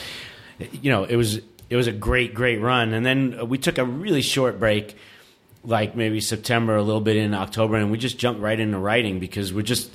you 0.59 0.91
know, 0.91 1.05
it 1.05 1.17
was 1.17 1.41
it 1.71 1.77
was 1.77 1.87
a 1.87 1.93
great 1.93 2.35
great 2.35 2.61
run, 2.61 2.93
and 2.93 3.07
then 3.07 3.49
we 3.49 3.57
took 3.57 3.79
a 3.79 3.85
really 3.87 4.21
short 4.23 4.61
break. 4.61 4.95
Like 5.65 5.95
maybe 5.97 6.21
September, 6.21 6.77
a 6.77 6.83
little 6.83 7.03
bit 7.03 7.17
in 7.17 7.35
October, 7.35 7.77
and 7.77 7.91
we 7.91 7.99
just 7.99 8.19
jumped 8.19 8.41
right 8.43 8.59
into 8.59 8.79
writing 8.79 9.21
because 9.21 9.53
we're 9.53 9.61
just 9.75 9.91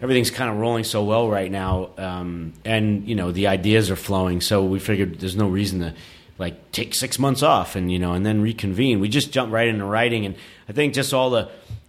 everything's 0.00 0.30
kind 0.30 0.50
of 0.50 0.58
rolling 0.58 0.84
so 0.84 1.02
well 1.04 1.28
right 1.28 1.50
now, 1.50 1.90
um, 1.98 2.52
and 2.64 3.06
you 3.08 3.14
know 3.14 3.32
the 3.32 3.46
ideas 3.48 3.90
are 3.90 3.96
flowing. 3.96 4.40
So 4.40 4.64
we 4.64 4.78
figured 4.78 5.20
there's 5.20 5.36
no 5.36 5.48
reason 5.48 5.80
to 5.80 5.94
like 6.38 6.70
take 6.72 6.94
six 6.94 7.18
months 7.18 7.42
off 7.42 7.74
and 7.76 7.90
you 7.90 7.98
know 7.98 8.12
and 8.12 8.24
then 8.24 8.40
reconvene. 8.42 9.00
We 9.00 9.08
just 9.08 9.32
jumped 9.32 9.52
right 9.52 9.68
into 9.68 9.84
writing, 9.84 10.26
and 10.26 10.34
I 10.68 10.72
think 10.72 10.94
just 10.94 11.12
all 11.12 11.30
the 11.30 11.48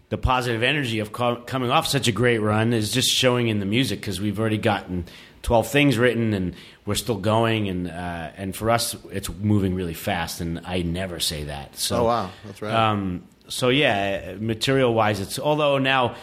the 0.09 0.17
positive 0.17 0.63
energy 0.63 0.99
of 0.99 1.11
co- 1.11 1.35
coming 1.45 1.69
off 1.69 1.85
such 1.87 2.07
a 2.07 2.11
great 2.11 2.39
run 2.39 2.73
is 2.73 2.91
just 2.91 3.09
showing 3.11 3.47
in 3.47 3.59
the 3.59 3.65
music 3.67 3.99
because 4.01 4.19
we've 4.19 4.39
already 4.39 4.57
gotten 4.57 5.05
12 5.43 5.67
things 5.67 5.99
written 5.99 6.33
and 6.33 6.55
we're 6.87 6.95
still 6.95 7.15
going 7.17 7.69
and 7.69 7.87
uh, 7.87 8.31
and 8.35 8.55
for 8.55 8.71
us 8.71 8.95
it's 9.11 9.29
moving 9.29 9.75
really 9.75 9.93
fast 9.93 10.41
and 10.41 10.61
I 10.65 10.81
never 10.81 11.19
say 11.19 11.43
that 11.43 11.75
so 11.77 11.97
Oh, 11.97 12.03
wow. 12.05 12.29
That's 12.43 12.59
right. 12.59 12.73
um, 12.73 13.21
so 13.49 13.69
yeah 13.69 14.33
material 14.39 14.95
wise 14.95 15.19
it's 15.19 15.37
although 15.37 15.77
now 15.77 16.15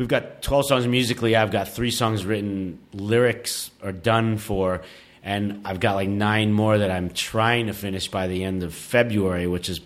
we've 0.00 0.08
got 0.08 0.40
12 0.42 0.66
songs 0.66 0.86
musically 0.86 1.36
I've 1.36 1.50
got 1.52 1.68
three 1.68 1.90
songs 1.90 2.24
written 2.24 2.78
lyrics 2.94 3.70
are 3.84 3.92
done 3.92 4.38
for 4.38 4.80
and 5.22 5.60
I've 5.66 5.78
got 5.78 5.94
like 5.94 6.08
nine 6.08 6.52
more 6.52 6.78
that 6.78 6.90
I'm 6.90 7.10
trying 7.10 7.66
to 7.66 7.74
finish 7.74 8.08
by 8.08 8.26
the 8.26 8.42
end 8.42 8.62
of 8.62 8.72
February 8.74 9.46
which 9.46 9.68
is 9.68 9.80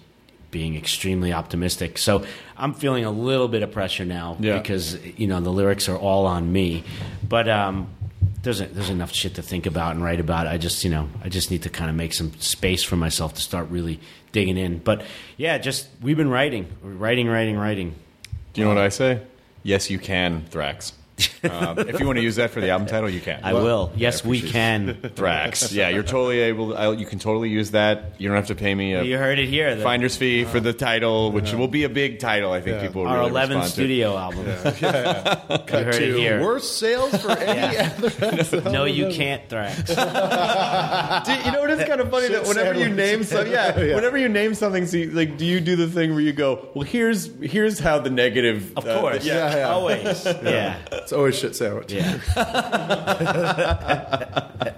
being 0.52 0.76
extremely 0.76 1.32
optimistic. 1.32 1.98
So 1.98 2.24
I'm 2.56 2.74
feeling 2.74 3.04
a 3.04 3.10
little 3.10 3.48
bit 3.48 3.64
of 3.64 3.72
pressure 3.72 4.04
now 4.04 4.36
Yeah. 4.38 4.56
because 4.56 5.04
you 5.18 5.26
know 5.26 5.40
the 5.40 5.50
lyrics 5.50 5.88
are 5.88 5.96
all 5.98 6.26
on 6.26 6.52
me. 6.52 6.84
But 7.28 7.48
um, 7.48 7.88
there's 8.44 8.60
a, 8.60 8.66
there's 8.66 8.88
enough 8.90 9.12
shit 9.12 9.34
to 9.34 9.42
think 9.42 9.66
about 9.66 9.96
and 9.96 10.04
write 10.04 10.20
about. 10.20 10.46
I 10.46 10.56
just 10.58 10.84
you 10.84 10.90
know 10.90 11.08
I 11.24 11.28
just 11.28 11.50
need 11.50 11.62
to 11.64 11.70
kind 11.70 11.90
of 11.90 11.96
make 11.96 12.14
some 12.14 12.32
space 12.38 12.84
for 12.84 12.94
myself 12.94 13.34
to 13.34 13.40
start 13.40 13.68
really 13.70 13.98
digging 14.30 14.56
in. 14.56 14.78
But 14.78 15.02
yeah, 15.36 15.58
just 15.58 15.88
we've 16.00 16.16
been 16.16 16.30
writing, 16.30 16.68
writing, 16.84 17.26
writing, 17.26 17.56
writing. 17.58 17.96
Do 18.52 18.60
you 18.60 18.68
know 18.68 18.74
what 18.74 18.80
I 18.80 18.90
say? 18.90 19.22
Yes, 19.64 19.90
you 19.90 19.98
can, 19.98 20.42
Thrax. 20.50 20.92
Um, 21.44 21.78
if 21.78 22.00
you 22.00 22.06
want 22.06 22.16
to 22.16 22.22
use 22.22 22.36
that 22.36 22.50
for 22.50 22.60
the 22.60 22.70
album 22.70 22.88
title, 22.88 23.08
you 23.10 23.20
can. 23.20 23.38
I 23.44 23.52
will. 23.52 23.92
Yes, 23.94 24.24
we 24.24 24.40
can. 24.40 24.94
Thrax. 24.94 25.72
Yeah, 25.72 25.90
you're 25.90 26.02
totally 26.02 26.40
able. 26.40 26.76
I, 26.76 26.90
you 26.92 27.06
can 27.06 27.18
totally 27.18 27.50
use 27.50 27.70
that. 27.72 28.14
You 28.18 28.28
don't 28.28 28.36
have 28.36 28.46
to 28.48 28.54
pay 28.54 28.74
me 28.74 28.94
a 28.94 29.02
You 29.04 29.18
heard 29.18 29.38
it 29.38 29.46
here. 29.48 29.74
The- 29.76 29.82
finder's 29.82 30.16
fee 30.16 30.44
for 30.44 30.58
the 30.58 30.72
title, 30.72 31.30
which 31.30 31.52
will 31.52 31.68
be 31.68 31.84
a 31.84 31.88
big 31.88 32.18
title. 32.18 32.50
I 32.52 32.60
think 32.62 32.80
people 32.80 33.02
will 33.02 33.10
our 33.10 33.18
really 33.18 33.30
11th 33.30 33.40
respond 33.48 33.64
to. 33.64 33.70
studio 33.70 34.16
album. 34.16 34.46
You 35.74 35.84
heard 35.84 35.94
it 36.02 36.16
here. 36.16 36.40
worst 36.42 36.78
sales 36.78 37.14
for 37.22 37.30
any 37.32 37.76
other. 37.78 38.60
No, 38.70 38.84
you 38.84 39.10
can't, 39.10 39.46
Thrax. 39.48 39.86
Do- 41.24 41.44
you 41.46 41.52
know 41.52 41.60
what 41.60 41.70
is 41.70 41.84
kind 41.86 42.00
of 42.00 42.10
funny 42.10 42.28
that 42.28 42.46
Shit 42.46 42.56
whenever 42.56 42.78
you 42.78 42.88
name 42.88 43.22
some, 43.24 43.46
yeah, 43.50 43.78
Yeah. 43.78 43.94
whenever 43.94 44.16
you 44.18 44.28
name 44.28 44.54
something, 44.54 44.86
so 44.86 44.96
you, 44.96 45.10
like, 45.10 45.36
do 45.36 45.44
you 45.44 45.60
do 45.60 45.76
the 45.76 45.86
thing 45.88 46.12
where 46.12 46.20
you 46.20 46.32
go, 46.32 46.68
well, 46.74 46.84
here's 46.84 47.26
here's 47.40 47.78
how 47.78 47.98
the 47.98 48.10
negative, 48.10 48.72
Of 48.76 48.86
uh, 48.86 49.00
course. 49.00 49.24
yeah, 49.24 49.34
Yeah, 49.50 49.56
yeah. 49.56 49.68
Always. 49.68 50.24
Yeah. 50.24 50.76
It's 51.04 51.12
always 51.12 51.38
shit 51.38 51.54
sandwich. 51.54 51.92
Yeah. 51.92 52.18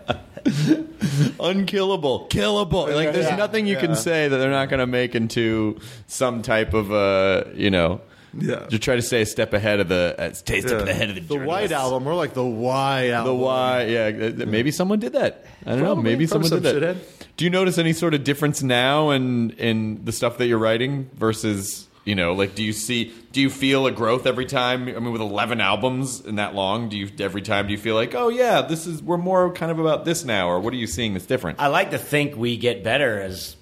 unkillable, 1.40 2.26
killable. 2.30 2.94
Like, 2.94 3.12
there's 3.12 3.26
Yeah. 3.26 3.36
nothing 3.36 3.66
you 3.66 3.74
Yeah. 3.74 3.80
can 3.80 3.96
say 3.96 4.28
that 4.28 4.36
they're 4.36 4.50
not 4.50 4.68
going 4.68 4.80
to 4.80 4.86
make 4.86 5.14
into 5.14 5.78
some 6.06 6.42
type 6.42 6.74
of, 6.74 6.92
uh, 6.92 7.44
you 7.54 7.70
know, 7.70 8.00
Yeah. 8.38 8.60
to 8.66 8.78
try 8.78 8.96
to 8.96 9.02
stay 9.02 9.22
a 9.22 9.26
step 9.26 9.54
ahead 9.54 9.80
of 9.80 9.88
the, 9.88 10.14
uh, 10.18 10.32
stay 10.34 10.58
a 10.58 10.62
step 10.62 10.84
Yeah. 10.86 10.92
ahead 10.92 11.08
of 11.10 11.14
the, 11.14 11.38
The 11.38 11.44
White. 11.44 11.72
Album, 11.72 12.04
more 12.04 12.14
like 12.14 12.34
the 12.34 12.44
Y 12.44 13.06
The 13.06 13.12
album. 13.12 13.38
why, 13.40 13.84
yeah. 13.84 14.10
uh, 14.40 14.44
Maybe 14.46 14.70
someone 14.70 14.98
did 14.98 15.14
that. 15.14 15.44
I 15.64 15.70
don't 15.70 15.82
know. 15.82 15.96
Maybe 15.96 16.26
Probably 16.26 16.48
someone 16.48 16.62
did 16.62 16.70
some 16.72 16.80
that. 16.80 16.96
Do 17.36 17.44
you 17.44 17.50
notice 17.50 17.78
any 17.78 17.92
sort 17.92 18.14
of 18.14 18.24
difference 18.24 18.62
now 18.62 19.10
in 19.10 19.50
in 19.58 20.00
the 20.04 20.12
stuff 20.12 20.38
that 20.38 20.46
you're 20.46 20.58
writing 20.58 21.08
versus 21.16 21.86
you 22.06 22.14
know, 22.14 22.32
like 22.32 22.54
do 22.54 22.62
you 22.62 22.72
see 22.72 23.12
do 23.32 23.42
you 23.42 23.50
feel 23.50 23.86
a 23.86 23.92
growth 23.92 24.26
every 24.26 24.46
time? 24.46 24.88
I 24.88 24.92
mean, 24.92 25.12
with 25.12 25.20
11 25.20 25.60
albums 25.60 26.24
in 26.24 26.36
that 26.36 26.54
long, 26.54 26.88
do 26.88 26.96
you 26.96 27.10
every 27.18 27.42
time 27.42 27.66
do 27.66 27.72
you 27.72 27.78
feel 27.78 27.96
like, 27.96 28.14
oh 28.14 28.28
yeah, 28.28 28.62
this 28.62 28.86
is 28.86 29.02
we're 29.02 29.18
more 29.18 29.52
kind 29.52 29.72
of 29.72 29.80
about 29.80 30.04
this 30.04 30.24
now, 30.24 30.48
or 30.48 30.60
what 30.60 30.72
are 30.72 30.76
you 30.76 30.86
seeing 30.86 31.12
that's 31.12 31.26
different? 31.26 31.60
I 31.60 31.66
like 31.66 31.90
to 31.90 31.98
think 31.98 32.36
we 32.36 32.56
get 32.56 32.84
better 32.84 33.20
as 33.20 33.56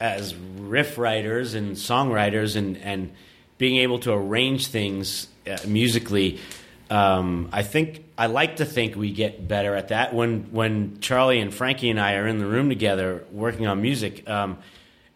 as 0.00 0.34
riff 0.34 0.96
writers 0.96 1.54
and 1.54 1.74
songwriters 1.76 2.54
and 2.54 2.78
and 2.78 3.12
being 3.58 3.78
able 3.78 3.98
to 4.00 4.12
arrange 4.12 4.68
things 4.68 5.26
uh, 5.46 5.58
musically. 5.66 6.38
Um, 6.88 7.48
I 7.52 7.64
think 7.64 8.04
I 8.16 8.26
like 8.26 8.56
to 8.56 8.64
think 8.64 8.94
we 8.94 9.10
get 9.10 9.48
better 9.48 9.74
at 9.74 9.88
that. 9.88 10.14
When 10.14 10.52
when 10.52 11.00
Charlie 11.00 11.40
and 11.40 11.52
Frankie 11.52 11.90
and 11.90 11.98
I 11.98 12.14
are 12.14 12.28
in 12.28 12.38
the 12.38 12.46
room 12.46 12.68
together 12.68 13.24
working 13.32 13.66
on 13.66 13.82
music, 13.82 14.28
um, 14.30 14.58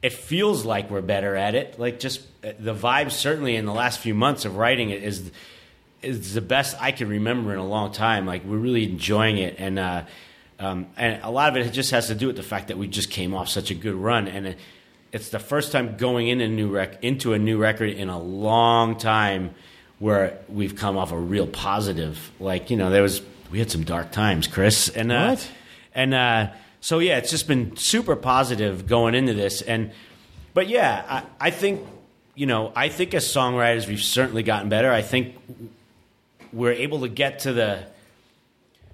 it 0.03 0.13
feels 0.13 0.65
like 0.65 0.91
we're 0.91 1.01
better 1.01 1.37
at 1.37 1.55
it. 1.55 1.79
Like 1.79 2.01
just 2.01 2.23
the 2.59 2.75
vibe, 2.75 3.11
certainly 3.11 3.57
in 3.57 3.67
the 3.67 3.73
last 3.73 3.99
few 4.01 4.15
months 4.15 4.45
of 4.45 4.57
writing 4.57 4.91
it 4.91 5.03
is 5.03 5.31
is 6.03 6.35
the 6.35 6.41
best 6.41 6.77
I 6.81 6.93
can 6.93 7.09
remember 7.09 7.53
in 7.53 7.59
a 7.59 7.67
long 7.67 7.91
time. 7.93 8.27
Like 8.27 8.45
we're 8.45 8.59
really 8.59 8.85
enjoying 8.85 9.39
it, 9.39 9.57
and 9.59 9.79
uh, 9.79 10.05
um, 10.59 10.87
and 10.97 11.23
a 11.23 11.31
lot 11.31 11.49
of 11.57 11.67
it 11.67 11.71
just 11.71 11.91
has 11.91 12.07
to 12.09 12.15
do 12.15 12.27
with 12.29 12.37
the 12.37 12.43
fact 12.43 12.69
that 12.69 12.79
we 12.79 12.87
just 12.87 13.11
came 13.11 13.35
off 13.35 13.49
such 13.49 13.71
a 13.71 13.75
good 13.75 13.95
run, 13.95 14.29
and 14.29 14.47
it, 14.49 14.59
it's 15.13 15.31
the 15.31 15.39
first 15.39 15.73
time 15.73 15.97
going 15.97 16.29
in 16.29 16.41
a 16.41 16.49
new 16.49 16.69
rec- 16.69 17.03
into 17.03 17.33
a 17.33 17.39
new 17.39 17.59
record 17.59 17.91
in 17.91 18.09
a 18.09 18.19
long 18.19 18.97
time 18.97 19.55
where 19.99 20.39
we've 20.49 20.77
come 20.77 20.97
off 20.97 21.11
a 21.13 21.19
real 21.19 21.47
positive. 21.47 22.31
Like 22.39 22.71
you 22.71 22.77
know, 22.77 22.91
there 22.91 23.03
was 23.03 23.23
we 23.51 23.59
had 23.59 23.71
some 23.71 23.85
dark 23.85 24.13
times, 24.13 24.47
Chris, 24.47 24.89
and 24.89 25.11
uh, 25.11 25.29
What? 25.31 25.51
and 25.95 26.15
uh, 26.15 26.51
so 26.81 26.99
yeah, 27.01 27.19
it's 27.19 27.31
just 27.31 27.49
been 27.49 27.77
super 27.77 28.15
positive 28.15 28.87
going 28.87 29.15
into 29.15 29.35
this, 29.35 29.63
and 29.63 29.91
but 30.55 30.69
yeah, 30.69 31.23
I, 31.41 31.49
I 31.49 31.51
think 31.51 31.81
you 32.37 32.47
know, 32.47 32.71
I 32.77 32.91
think 32.91 33.15
as 33.15 33.27
songwriters 33.27 33.89
we've 33.89 34.03
certainly 34.03 34.45
gotten 34.45 34.69
better. 34.69 34.93
I 34.93 35.03
think 35.03 35.37
we're 36.53 36.73
able 36.73 37.01
to 37.01 37.09
get 37.09 37.41
to 37.41 37.53
the 37.53 37.85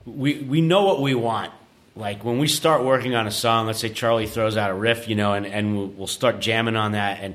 we 0.06 0.38
we 0.38 0.60
know 0.62 0.84
what 0.84 1.02
we 1.02 1.14
want. 1.14 1.52
Like 1.94 2.24
when 2.24 2.38
we 2.38 2.48
start 2.48 2.84
working 2.84 3.14
on 3.14 3.26
a 3.26 3.30
song, 3.30 3.66
let's 3.66 3.80
say 3.80 3.90
Charlie 3.90 4.26
throws 4.26 4.56
out 4.56 4.70
a 4.70 4.74
riff, 4.74 5.08
you 5.08 5.14
know, 5.14 5.34
and, 5.34 5.44
and 5.44 5.76
we'll, 5.76 5.88
we'll 5.88 6.06
start 6.06 6.40
jamming 6.40 6.76
on 6.76 6.92
that, 6.92 7.20
and 7.20 7.34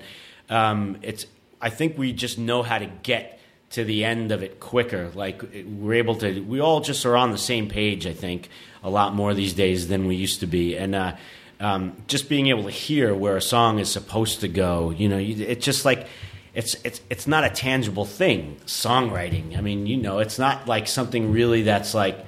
um, 0.50 0.98
it's 1.04 1.28
I 1.62 1.70
think 1.70 1.98
we 1.98 2.14
just 2.14 2.40
know 2.40 2.64
how 2.64 2.80
to 2.80 2.86
get 3.04 3.40
to 3.72 3.84
the 3.84 4.06
end 4.06 4.32
of 4.32 4.42
it 4.44 4.60
quicker. 4.60 5.12
Like 5.14 5.44
we're 5.66 5.96
able 5.96 6.16
to, 6.16 6.40
we 6.42 6.62
all 6.62 6.80
just 6.80 7.06
are 7.06 7.18
on 7.18 7.32
the 7.32 7.38
same 7.38 7.68
page. 7.68 8.08
I 8.08 8.14
think 8.14 8.50
a 8.82 8.90
lot 8.90 9.14
more 9.14 9.34
these 9.34 9.54
days 9.54 9.90
than 9.90 10.08
we 10.08 10.16
used 10.16 10.40
to 10.40 10.48
be, 10.48 10.78
and 10.78 10.96
uh, 10.96 11.16
um, 11.60 11.96
just 12.08 12.30
being 12.30 12.48
able 12.48 12.64
to 12.64 12.72
hear 12.72 13.16
where 13.16 13.38
a 13.38 13.42
song 13.42 13.80
is 13.80 13.92
supposed 13.92 14.42
to 14.42 14.48
go. 14.48 14.92
You 14.92 15.10
know, 15.10 15.18
it's 15.18 15.66
just 15.66 15.86
like 15.86 16.08
it's 16.54 16.76
it's 16.84 17.02
it's 17.10 17.28
not 17.28 17.44
a 17.44 17.50
tangible 17.50 18.06
thing. 18.06 18.58
Songwriting. 18.66 19.58
I 19.58 19.62
mean, 19.62 19.86
you 19.86 19.98
know, 19.98 20.20
it's 20.20 20.40
not 20.40 20.68
like 20.68 20.88
something 20.88 21.32
really 21.32 21.64
that's 21.64 21.94
like 21.94 22.26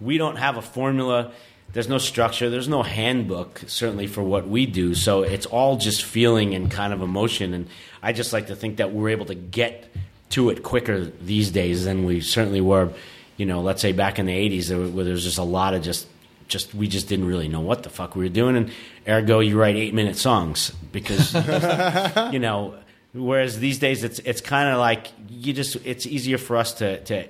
we 0.00 0.18
don't 0.18 0.36
have 0.36 0.56
a 0.56 0.62
formula. 0.62 1.32
There's 1.72 1.88
no 1.88 1.98
structure. 1.98 2.48
There's 2.48 2.68
no 2.68 2.82
handbook, 2.82 3.62
certainly 3.66 4.06
for 4.06 4.22
what 4.22 4.48
we 4.48 4.64
do. 4.64 4.94
So 4.94 5.22
it's 5.22 5.46
all 5.46 5.76
just 5.76 6.04
feeling 6.04 6.54
and 6.54 6.70
kind 6.70 6.92
of 6.92 7.02
emotion. 7.02 7.52
And 7.52 7.68
I 8.02 8.12
just 8.12 8.32
like 8.32 8.46
to 8.46 8.56
think 8.56 8.78
that 8.78 8.92
we're 8.92 9.10
able 9.10 9.26
to 9.26 9.34
get 9.34 9.90
to 10.30 10.48
it 10.50 10.62
quicker 10.62 11.04
these 11.04 11.50
days 11.50 11.84
than 11.84 12.04
we 12.04 12.20
certainly 12.20 12.60
were. 12.60 12.92
You 13.36 13.44
know, 13.44 13.60
let's 13.60 13.82
say 13.82 13.92
back 13.92 14.18
in 14.18 14.24
the 14.24 14.32
'80s, 14.32 14.68
there, 14.68 14.78
where 14.78 15.04
there 15.04 15.12
was 15.12 15.24
just 15.24 15.38
a 15.38 15.42
lot 15.42 15.74
of 15.74 15.82
just, 15.82 16.06
just 16.48 16.74
we 16.74 16.88
just 16.88 17.08
didn't 17.08 17.26
really 17.26 17.48
know 17.48 17.60
what 17.60 17.82
the 17.82 17.90
fuck 17.90 18.16
we 18.16 18.24
were 18.24 18.30
doing. 18.30 18.56
And 18.56 18.70
ergo, 19.08 19.40
you 19.40 19.58
write 19.58 19.76
eight-minute 19.76 20.16
songs 20.16 20.70
because 20.92 21.34
you 22.32 22.38
know. 22.38 22.74
Whereas 23.14 23.58
these 23.60 23.78
days, 23.78 24.04
it's 24.04 24.18
it's 24.20 24.42
kind 24.42 24.68
of 24.68 24.78
like 24.78 25.06
you 25.30 25.54
just 25.54 25.76
it's 25.86 26.04
easier 26.04 26.36
for 26.36 26.58
us 26.58 26.74
to 26.74 27.02
to 27.04 27.26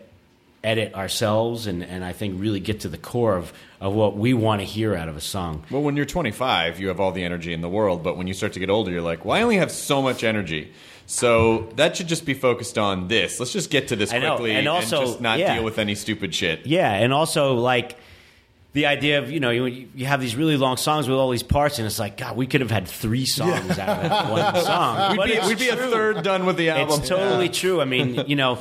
edit 0.67 0.95
ourselves 0.95 1.69
and, 1.69 1.85
and 1.85 2.05
I 2.05 2.13
think 2.13 2.41
really 2.41 2.59
get 2.59 2.81
to 2.81 2.89
the 2.89 2.99
core 2.99 3.37
of, 3.37 3.53
of 3.81 3.95
what 3.95 4.17
we 4.17 4.35
want 4.35 4.61
to 4.61 4.65
hear 4.67 4.97
out 4.97 5.09
of 5.09 5.17
a 5.17 5.21
song. 5.21 5.63
Well, 5.71 5.81
when 5.81 5.97
you're 5.97 6.05
25, 6.05 6.81
you 6.81 6.89
have 6.89 6.99
all 6.99 7.13
the 7.13 7.23
energy 7.23 7.53
in 7.53 7.61
the 7.61 7.69
world, 7.69 8.03
but 8.03 8.17
when 8.17 8.27
you 8.27 8.35
start 8.35 8.53
to 8.55 8.59
get 8.59 8.69
older, 8.69 8.91
you're 8.91 9.01
like, 9.01 9.25
well, 9.25 9.39
I 9.39 9.43
only 9.43 9.59
have 9.59 9.71
so 9.71 10.03
much 10.03 10.25
energy. 10.25 10.73
So 11.07 11.69
that 11.77 11.97
should 11.97 12.09
just 12.09 12.27
be 12.27 12.35
focused 12.35 12.79
on 12.79 13.07
this. 13.07 13.39
Let's 13.39 13.53
just 13.53 13.71
get 13.71 13.89
to 13.89 13.97
this 13.97 14.11
quickly 14.11 14.57
and 14.57 14.67
also- 14.67 15.07
just 15.07 15.21
not 15.21 15.39
yeah. 15.39 15.55
deal 15.55 15.65
with 15.65 15.79
any 15.79 15.95
stupid 15.95 16.35
shit. 16.35 16.67
Yeah, 16.67 16.91
and 16.93 17.13
also 17.13 17.55
like 17.55 17.97
the 18.77 18.85
idea 18.85 19.19
of 19.21 19.31
you 19.31 19.41
know 19.41 19.49
you, 19.49 19.89
you 19.95 20.05
have 20.05 20.21
these 20.21 20.37
really 20.37 20.59
long 20.59 20.77
songs 20.77 21.09
with 21.09 21.17
all 21.17 21.31
these 21.31 21.43
parts, 21.43 21.79
and 21.79 21.87
it's 21.87 21.99
like 21.99 22.19
God, 22.19 22.37
we 22.37 22.47
could 22.47 22.61
have 22.61 22.71
had 22.71 22.87
three 22.87 23.25
songs 23.25 23.79
out 23.79 24.03
of 24.03 24.09
that 24.11 24.31
one 24.55 24.63
song. 24.63 25.17
We'd 25.17 25.41
be, 25.41 25.47
we'd 25.47 25.59
be 25.59 25.69
a 25.71 25.77
third 25.77 26.23
done 26.23 26.45
with 26.45 26.59
the 26.59 26.69
album. 26.69 27.01
It's 27.01 27.09
totally 27.09 27.49
true. 27.49 27.81
I 27.81 27.87
mean, 27.87 28.25
you 28.27 28.37
know, 28.37 28.59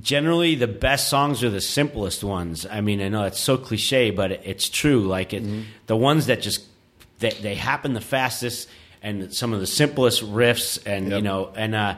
generally 0.00 0.54
the 0.54 0.68
best 0.68 1.08
songs 1.08 1.42
are 1.42 1.50
the 1.50 1.60
simplest 1.60 2.22
ones. 2.22 2.64
I 2.64 2.80
mean, 2.80 3.00
I 3.00 3.08
know 3.08 3.24
it's 3.24 3.40
so 3.40 3.58
cliche, 3.58 4.12
but 4.12 4.30
it's 4.30 4.68
true. 4.68 5.00
Like 5.00 5.32
it, 5.32 5.42
the 5.88 5.96
ones 5.96 6.26
that 6.26 6.42
just 6.42 6.64
they, 7.18 7.30
they 7.30 7.56
happen 7.56 7.92
the 7.92 8.00
fastest, 8.00 8.68
and 9.02 9.34
some 9.34 9.52
of 9.52 9.58
the 9.58 9.66
simplest 9.66 10.22
riffs, 10.22 10.80
and 10.86 11.10
you 11.10 11.22
know, 11.22 11.50
and 11.56 11.74
uh, 11.74 11.96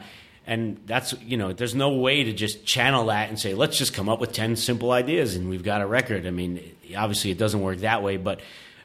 and 0.49 0.81
that's 0.87 1.15
you 1.23 1.37
know, 1.37 1.53
there's 1.53 1.77
no 1.77 1.91
way 1.91 2.25
to 2.25 2.33
just 2.33 2.65
channel 2.65 3.07
that 3.07 3.29
and 3.29 3.39
say, 3.39 3.55
let's 3.55 3.79
just 3.79 3.95
come 3.95 4.09
up 4.09 4.19
with 4.19 4.33
ten 4.33 4.57
simple 4.57 4.91
ideas, 4.91 5.37
and 5.37 5.49
we've 5.49 5.63
got 5.63 5.81
a 5.83 5.87
record. 5.87 6.27
I 6.27 6.31
mean, 6.31 6.61
obviously, 6.97 7.31
it 7.31 7.39
doesn't 7.39 7.61
work 7.61 7.79
that 7.79 8.03
way, 8.03 8.17
but. 8.17 8.41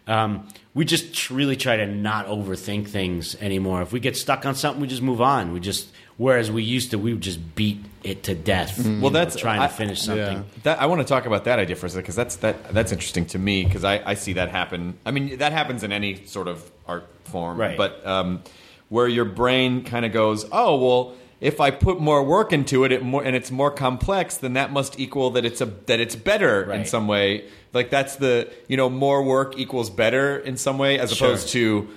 Um, 0.06 0.49
we 0.73 0.84
just 0.84 1.30
really 1.30 1.56
try 1.56 1.78
to 1.78 1.86
not 1.86 2.28
overthink 2.28 2.89
things 2.89 3.36
anymore. 3.36 3.82
If 3.82 3.93
we 3.93 4.02
get 4.02 4.17
stuck 4.17 4.45
on 4.45 4.54
something, 4.54 4.82
we 4.82 4.88
just 4.89 5.02
move 5.02 5.21
on. 5.21 5.54
We 5.54 5.62
just, 5.62 5.88
whereas 6.17 6.52
we 6.52 6.62
used 6.62 6.91
to, 6.91 6.99
we 6.99 7.13
would 7.13 7.21
just 7.21 7.56
beat 7.56 7.78
it 8.04 8.23
to 8.23 8.36
death. 8.36 8.86
Well, 8.86 9.12
that's 9.12 9.38
trying 9.38 9.62
I- 9.62 9.67
to 9.67 9.73
finish 9.73 10.02
something. 10.02 10.43
That 10.63 10.82
I 10.82 10.88
want 10.88 10.99
to 10.99 11.08
talk 11.08 11.26
about 11.26 11.45
that 11.45 11.58
idea 11.58 11.78
for 11.78 11.86
a 11.86 11.89
second 11.89 12.02
because 12.02 12.17
that's 12.17 12.36
that 12.38 12.73
that's 12.73 12.91
interesting 12.91 13.28
to 13.28 13.39
me 13.39 13.63
because 13.63 13.86
I, 13.86 14.02
I 14.06 14.15
see 14.15 14.34
that 14.34 14.49
happen. 14.49 14.97
I 15.06 15.12
mean, 15.12 15.38
that 15.38 15.54
happens 15.54 15.84
in 15.84 15.93
any 15.93 16.26
sort 16.26 16.49
of 16.49 16.69
art 16.86 17.08
form, 17.23 17.58
Right. 17.58 17.78
But 17.78 18.06
um, 18.06 18.43
where 18.89 19.08
your 19.08 19.26
brain 19.26 19.86
kind 19.86 20.06
of 20.06 20.12
goes, 20.12 20.45
oh 20.52 20.76
well, 20.86 21.15
if 21.43 21.60
I 21.60 21.69
put 21.71 21.99
more 21.99 22.23
work 22.23 22.53
into 22.53 22.84
it, 22.86 22.91
it 22.91 23.03
more 23.03 23.23
and 23.23 23.36
it's 23.36 23.51
more 23.51 23.69
complex, 23.69 24.38
then 24.38 24.53
that 24.53 24.71
must 24.71 24.99
equal 24.99 25.29
that 25.32 25.45
it's 25.45 25.62
a 25.62 25.65
that 25.65 25.99
it's 25.99 26.15
better 26.15 26.71
in 26.71 26.86
some 26.86 27.08
way. 27.08 27.47
Like 27.73 27.89
that's 27.89 28.15
the 28.15 28.51
you 28.67 28.77
know 28.77 28.89
more 28.89 29.21
work 29.23 29.58
equals 29.60 29.89
better 29.89 30.38
in 30.38 30.58
some 30.58 30.77
way 30.77 30.97
as 30.99 31.13
Sure. 31.13 31.27
opposed 31.27 31.49
to. 31.49 31.88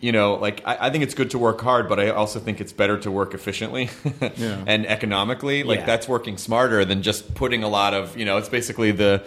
You 0.00 0.12
know, 0.12 0.34
like 0.34 0.60
I, 0.66 0.76
I 0.88 0.90
think 0.90 1.02
it's 1.02 1.14
good 1.14 1.30
to 1.30 1.38
work 1.38 1.62
hard, 1.62 1.88
but 1.88 1.98
I 1.98 2.10
also 2.10 2.38
think 2.38 2.60
it's 2.60 2.74
better 2.74 2.98
to 2.98 3.10
work 3.10 3.32
efficiently 3.32 3.88
and 4.66 4.86
economically. 4.86 5.62
Like 5.62 5.78
Yeah. 5.80 5.86
that's 5.86 6.06
working 6.08 6.36
smarter 6.36 6.84
than 6.84 7.02
just 7.02 7.34
putting 7.34 7.62
a 7.64 7.68
lot 7.68 7.94
of. 7.94 8.14
You 8.18 8.26
know, 8.26 8.36
it's 8.36 8.50
basically 8.50 8.90
the, 8.92 9.24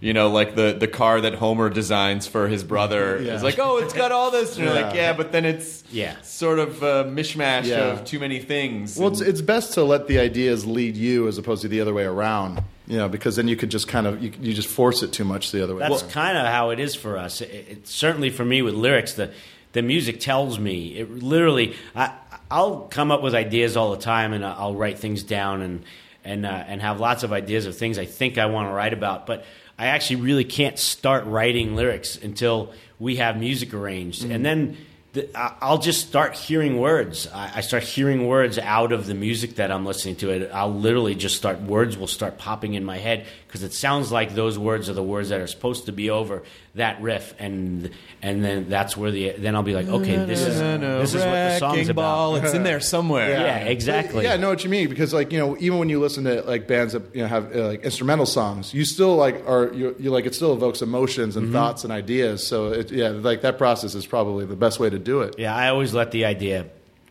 you 0.00 0.12
know, 0.14 0.30
like 0.30 0.54
the 0.56 0.74
the 0.78 0.88
car 0.88 1.20
that 1.20 1.34
Homer 1.34 1.68
designs 1.70 2.26
for 2.26 2.48
his 2.48 2.64
brother. 2.64 3.20
Yeah. 3.22 3.34
It's 3.34 3.42
like, 3.42 3.58
oh, 3.58 3.76
it's 3.78 3.92
got 3.92 4.12
all 4.12 4.30
this. 4.30 4.56
And 4.56 4.64
you're 4.64 4.74
like, 4.74 4.94
Yeah. 4.94 5.00
yeah, 5.10 5.12
but 5.12 5.30
then 5.32 5.44
it's 5.44 5.84
Yeah. 5.90 6.14
sort 6.22 6.58
of 6.58 6.82
a 6.82 7.04
mishmash 7.04 7.66
Yeah. 7.66 7.92
of 7.92 8.04
too 8.04 8.18
many 8.18 8.38
things. 8.38 8.96
Well, 8.96 9.08
it's, 9.08 9.20
And- 9.20 9.28
it's 9.28 9.40
best 9.42 9.74
to 9.74 9.84
let 9.84 10.08
the 10.08 10.18
ideas 10.18 10.64
lead 10.66 10.96
you 10.96 11.28
as 11.28 11.36
opposed 11.38 11.62
to 11.62 11.68
the 11.68 11.80
other 11.80 11.92
way 11.94 12.04
around. 12.04 12.62
You 12.86 12.96
know, 12.96 13.08
because 13.08 13.36
then 13.36 13.46
you 13.46 13.54
could 13.56 13.70
just 13.70 13.86
kind 13.86 14.06
of 14.06 14.20
you, 14.22 14.32
you 14.40 14.52
just 14.52 14.66
force 14.68 15.02
it 15.04 15.12
too 15.12 15.24
much 15.24 15.52
the 15.52 15.62
other 15.62 15.74
way. 15.76 15.80
That's 15.88 16.02
around. 16.02 16.10
kind 16.12 16.36
of 16.38 16.46
how 16.46 16.70
it 16.70 16.80
is 16.80 16.94
for 16.96 17.16
us. 17.16 17.40
It, 17.40 17.66
it, 17.70 17.86
certainly 17.86 18.30
for 18.30 18.44
me 18.44 18.62
with 18.62 18.74
lyrics, 18.74 19.12
the 19.12 19.30
the 19.72 19.82
music 19.82 20.18
tells 20.18 20.58
me. 20.58 20.96
It 20.96 21.22
literally, 21.22 21.74
I, 21.94 22.10
I'll 22.50 22.88
come 22.90 23.12
up 23.12 23.22
with 23.22 23.34
ideas 23.36 23.76
all 23.76 23.92
the 23.92 24.02
time, 24.02 24.32
and 24.32 24.44
I'll 24.44 24.74
write 24.74 24.98
things 24.98 25.22
down, 25.22 25.62
and 25.62 25.82
and 26.24 26.44
uh, 26.44 26.64
and 26.66 26.82
have 26.82 26.98
lots 26.98 27.22
of 27.22 27.32
ideas 27.32 27.66
of 27.66 27.76
things 27.76 27.96
I 27.96 28.06
think 28.06 28.38
I 28.38 28.46
want 28.46 28.68
to 28.68 28.72
write 28.72 28.92
about. 28.92 29.26
But 29.28 29.44
I 29.80 29.86
actually 29.86 30.16
really 30.16 30.44
can't 30.44 30.78
start 30.78 31.24
writing 31.24 31.74
lyrics 31.74 32.16
until 32.16 32.74
we 32.98 33.16
have 33.16 33.38
music 33.38 33.72
arranged, 33.72 34.22
and 34.22 34.32
mm-hmm. 34.32 34.42
then. 34.42 34.76
The, 35.12 35.28
I'll 35.34 35.78
just 35.78 36.06
start 36.06 36.34
hearing 36.34 36.78
words. 36.78 37.26
I, 37.26 37.50
I 37.56 37.60
start 37.62 37.82
hearing 37.82 38.28
words 38.28 38.60
out 38.60 38.92
of 38.92 39.08
the 39.08 39.14
music 39.14 39.56
that 39.56 39.72
I'm 39.72 39.84
listening 39.84 40.14
to. 40.16 40.30
It. 40.30 40.50
I'll 40.54 40.72
literally 40.72 41.16
just 41.16 41.34
start. 41.34 41.60
Words 41.60 41.98
will 41.98 42.06
start 42.06 42.38
popping 42.38 42.74
in 42.74 42.84
my 42.84 42.96
head 42.98 43.26
because 43.44 43.64
it 43.64 43.72
sounds 43.72 44.12
like 44.12 44.36
those 44.36 44.56
words 44.56 44.88
are 44.88 44.92
the 44.92 45.02
words 45.02 45.30
that 45.30 45.40
are 45.40 45.48
supposed 45.48 45.86
to 45.86 45.92
be 45.92 46.10
over 46.10 46.44
that 46.76 47.02
riff, 47.02 47.34
and 47.40 47.90
and 48.22 48.44
then 48.44 48.68
that's 48.68 48.96
where 48.96 49.10
the 49.10 49.30
then 49.32 49.56
I'll 49.56 49.62
be 49.64 49.74
like, 49.74 49.88
okay, 49.88 50.16
this 50.24 50.40
is 50.40 50.58
this 50.58 51.14
is 51.14 51.24
what 51.24 51.30
the 51.32 51.58
song's 51.58 51.78
Wrecking 51.78 51.94
ball. 51.96 52.36
about. 52.36 52.44
It's 52.46 52.54
in 52.54 52.62
there 52.62 52.78
somewhere. 52.80 53.28
Yeah, 53.40 53.56
exactly. 53.64 54.24
Yeah, 54.24 54.34
I 54.34 54.36
know 54.36 54.48
what 54.50 54.62
you 54.62 54.70
mean 54.70 54.88
because 54.88 55.12
like 55.12 55.32
you 55.32 55.38
know 55.38 55.56
even 55.58 55.78
when 55.78 55.88
you 55.88 55.98
listen 55.98 56.24
to 56.24 56.42
like 56.42 56.68
bands 56.68 56.92
that 56.92 57.02
you 57.14 57.22
know 57.22 57.28
have 57.28 57.54
uh, 57.56 57.66
like 57.68 57.82
instrumental 57.82 58.26
songs, 58.26 58.72
you 58.72 58.84
still 58.84 59.16
like 59.16 59.44
are 59.48 59.72
you 59.72 59.96
you 59.98 60.10
like 60.10 60.26
it 60.26 60.34
still 60.34 60.52
evokes 60.52 60.80
emotions 60.82 61.34
Mm-hmm. 61.34 61.44
and 61.46 61.52
thoughts 61.52 61.82
and 61.84 61.92
ideas. 61.92 62.46
So 62.46 62.68
it, 62.72 62.90
yeah, 62.92 63.08
like 63.08 63.42
that 63.42 63.58
process 63.58 63.94
is 63.94 64.06
probably 64.06 64.44
the 64.46 64.56
best 64.56 64.78
way 64.78 64.88
to 64.90 64.98
do 64.98 65.22
it. 65.22 65.34
Yeah, 65.38 65.54
I 65.54 65.68
always 65.70 65.92
let 65.92 66.12
the 66.12 66.24
idea 66.24 66.66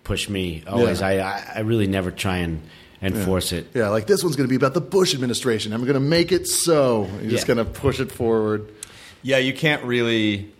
push 0.05 0.29
me. 0.29 0.63
Always, 0.67 1.01
Yeah. 1.01 1.07
I, 1.07 1.11
I 1.19 1.51
I 1.55 1.59
really 1.61 1.87
never 1.87 2.11
try 2.11 2.37
and 2.37 2.61
and 3.01 3.15
force 3.17 3.51
it. 3.53 3.67
Yeah, 3.73 3.89
like 3.89 4.07
this 4.07 4.23
one's 4.23 4.35
going 4.35 4.47
to 4.47 4.49
be 4.49 4.55
about 4.57 4.73
the 4.73 4.81
Bush 4.81 5.13
administration. 5.13 5.71
I'm 5.73 5.81
going 5.81 5.93
to 5.93 5.99
make 6.01 6.31
it 6.31 6.47
so. 6.47 7.07
You're 7.21 7.31
just 7.31 7.47
Yeah. 7.47 7.55
going 7.55 7.65
to 7.65 7.71
push 7.79 7.99
it 7.99 8.11
forward. 8.11 8.69
Yeah, 9.21 9.37
you 9.37 9.53
can't 9.53 9.83
really 9.83 10.51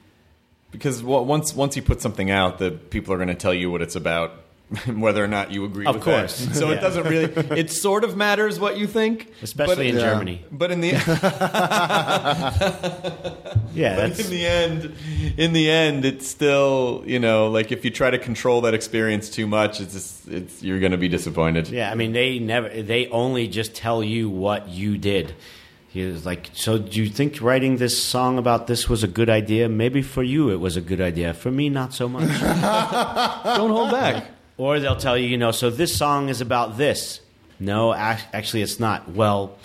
because 0.71 1.01
once 1.01 1.53
once 1.53 1.75
you 1.75 1.81
put 1.81 2.01
something 2.01 2.29
out, 2.29 2.59
the 2.59 2.71
people 2.71 3.13
are 3.13 3.17
going 3.17 3.29
to 3.29 3.35
tell 3.35 3.53
you 3.53 3.71
what 3.71 3.81
it's 3.81 3.95
about, 3.95 4.31
whether 4.85 5.23
or 5.23 5.27
not 5.27 5.51
you 5.51 5.65
agree. 5.65 5.85
Of 5.85 5.95
with 5.95 6.03
course. 6.03 6.45
that. 6.45 6.55
so 6.55 6.69
it 6.69 6.79
doesn't 6.81 7.03
really. 7.07 7.33
It 7.59 7.71
sort 7.71 8.03
of 8.03 8.15
matters 8.15 8.59
what 8.59 8.77
you 8.77 8.85
think, 8.85 9.31
Especially 9.41 9.75
but- 9.75 9.85
in 9.87 9.95
Yeah. 9.95 10.01
Germany. 10.01 10.45
But 10.51 10.71
in 10.71 10.81
the 10.81 10.89
Yeah, 13.73 13.95
But 13.95 14.07
that's 14.09 14.19
in 14.25 14.29
the 14.31 14.45
end, 14.45 14.93
in 15.37 15.53
the 15.53 15.69
end, 15.69 16.03
it's 16.05 16.27
still 16.27 17.03
you 17.05 17.19
know 17.19 17.49
like 17.49 17.71
if 17.71 17.85
you 17.85 17.91
try 17.91 18.09
to 18.09 18.17
control 18.19 18.61
that 18.61 18.73
experience 18.73 19.29
too 19.29 19.47
much, 19.47 19.79
it's 19.79 19.93
just, 19.93 20.27
it's 20.27 20.61
you're 20.63 20.79
going 20.79 20.91
to 20.91 20.97
be 20.97 21.07
disappointed. 21.07 21.69
Yeah, 21.69 21.91
I 21.91 21.95
mean 21.95 22.11
they 22.11 22.39
never 22.39 22.69
they 22.69 23.07
only 23.07 23.47
just 23.47 23.73
tell 23.75 24.03
you 24.03 24.29
what 24.29 24.67
you 24.69 24.97
did. 24.97 25.33
He 25.91 26.05
was 26.05 26.23
like, 26.25 26.51
"So 26.53 26.77
do 26.77 27.01
you 27.01 27.09
think 27.09 27.41
writing 27.41 27.77
this 27.77 28.01
song 28.01 28.37
about 28.37 28.67
this 28.67 28.87
was 28.87 29.03
a 29.03 29.07
good 29.07 29.29
idea? 29.29 29.67
Maybe 29.67 30.01
for 30.03 30.21
you 30.23 30.49
it 30.51 30.59
was 30.59 30.77
a 30.77 30.81
good 30.81 31.01
idea. 31.01 31.33
For 31.33 31.49
me 31.51 31.67
not 31.69 31.93
so 31.93 32.07
much." 32.07 32.27
Don't 33.57 33.71
hold 33.71 33.91
back. 33.91 34.25
or 34.57 34.79
they'll 34.79 34.95
tell 34.97 35.17
you, 35.17 35.27
you 35.27 35.37
know, 35.37 35.51
so 35.51 35.69
this 35.69 35.95
song 35.95 36.29
is 36.29 36.41
about 36.41 36.77
this. 36.77 37.21
No, 37.59 37.93
actually 37.93 38.61
it's 38.61 38.79
not. 38.79 39.09
Well, 39.09 39.57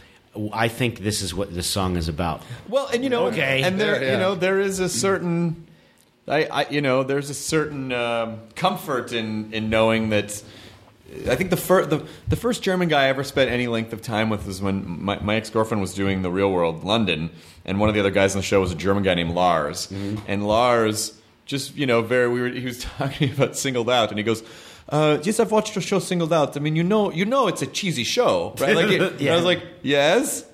I 0.53 0.69
think 0.69 0.99
this 1.01 1.21
is 1.23 1.35
what 1.35 1.55
this 1.55 1.67
song 1.67 1.97
is 1.97 2.09
about. 2.09 2.43
Well, 2.69 2.87
and 2.93 3.05
you 3.05 3.11
know, 3.11 3.27
Okay. 3.27 3.63
and 3.63 3.79
there, 3.81 4.03
Yeah. 4.03 4.13
you 4.13 4.19
know, 4.19 4.35
there 4.35 4.59
is 4.61 4.81
a 4.81 4.89
certain, 4.89 5.67
I, 6.27 6.45
I 6.47 6.67
you 6.71 6.81
know, 6.81 7.03
there's 7.05 7.29
a 7.31 7.35
certain 7.35 7.93
um, 7.93 8.39
comfort 8.57 9.13
in 9.13 9.53
in 9.53 9.69
knowing 9.69 10.09
that. 10.11 10.43
I 11.29 11.37
think 11.37 11.51
the 11.51 11.57
first 11.57 11.91
the, 11.91 12.07
the 12.29 12.37
first 12.37 12.63
German 12.63 12.89
guy 12.89 13.05
I 13.05 13.09
ever 13.09 13.25
spent 13.25 13.51
any 13.51 13.67
length 13.67 13.93
of 13.93 14.03
time 14.03 14.31
with 14.31 14.47
was 14.47 14.61
when 14.61 15.03
my, 15.05 15.19
my 15.21 15.37
ex 15.37 15.51
girlfriend 15.51 15.81
was 15.81 15.95
doing 15.95 16.23
the 16.23 16.31
Real 16.31 16.51
World 16.51 16.85
London, 16.85 17.31
and 17.65 17.79
one 17.79 17.89
of 17.89 17.95
the 17.95 18.01
other 18.01 18.11
guys 18.11 18.35
on 18.35 18.41
the 18.41 18.47
show 18.47 18.61
was 18.61 18.73
a 18.73 18.75
German 18.77 19.03
guy 19.03 19.15
named 19.15 19.35
Lars, 19.35 19.91
and 20.27 20.47
Lars 20.47 21.19
just 21.47 21.77
you 21.77 21.87
know 21.87 22.03
very 22.03 22.29
we 22.29 22.41
were, 22.41 22.49
he 22.49 22.65
was 22.65 22.83
talking 22.99 23.33
about 23.33 23.57
Singled 23.57 23.91
Out, 23.91 24.11
and 24.11 24.19
he 24.19 24.25
goes. 24.25 24.43
Uh, 24.87 25.19
yes, 25.23 25.41
I've 25.41 25.51
watched 25.51 25.73
the 25.75 25.81
show 25.81 25.99
Singled 25.99 26.31
Out. 26.31 26.59
I 26.59 26.61
mean, 26.61 26.77
you 26.77 26.83
know, 26.83 27.11
you 27.11 27.25
know, 27.25 27.49
it's 27.49 27.63
a 27.63 27.67
cheesy 27.67 28.05
show, 28.05 28.55
right? 28.59 28.77
Like, 28.77 28.91
it, 28.91 29.01
and 29.19 29.29
I 29.31 29.35
was 29.35 29.45
like, 29.47 29.63
yes, 29.81 30.45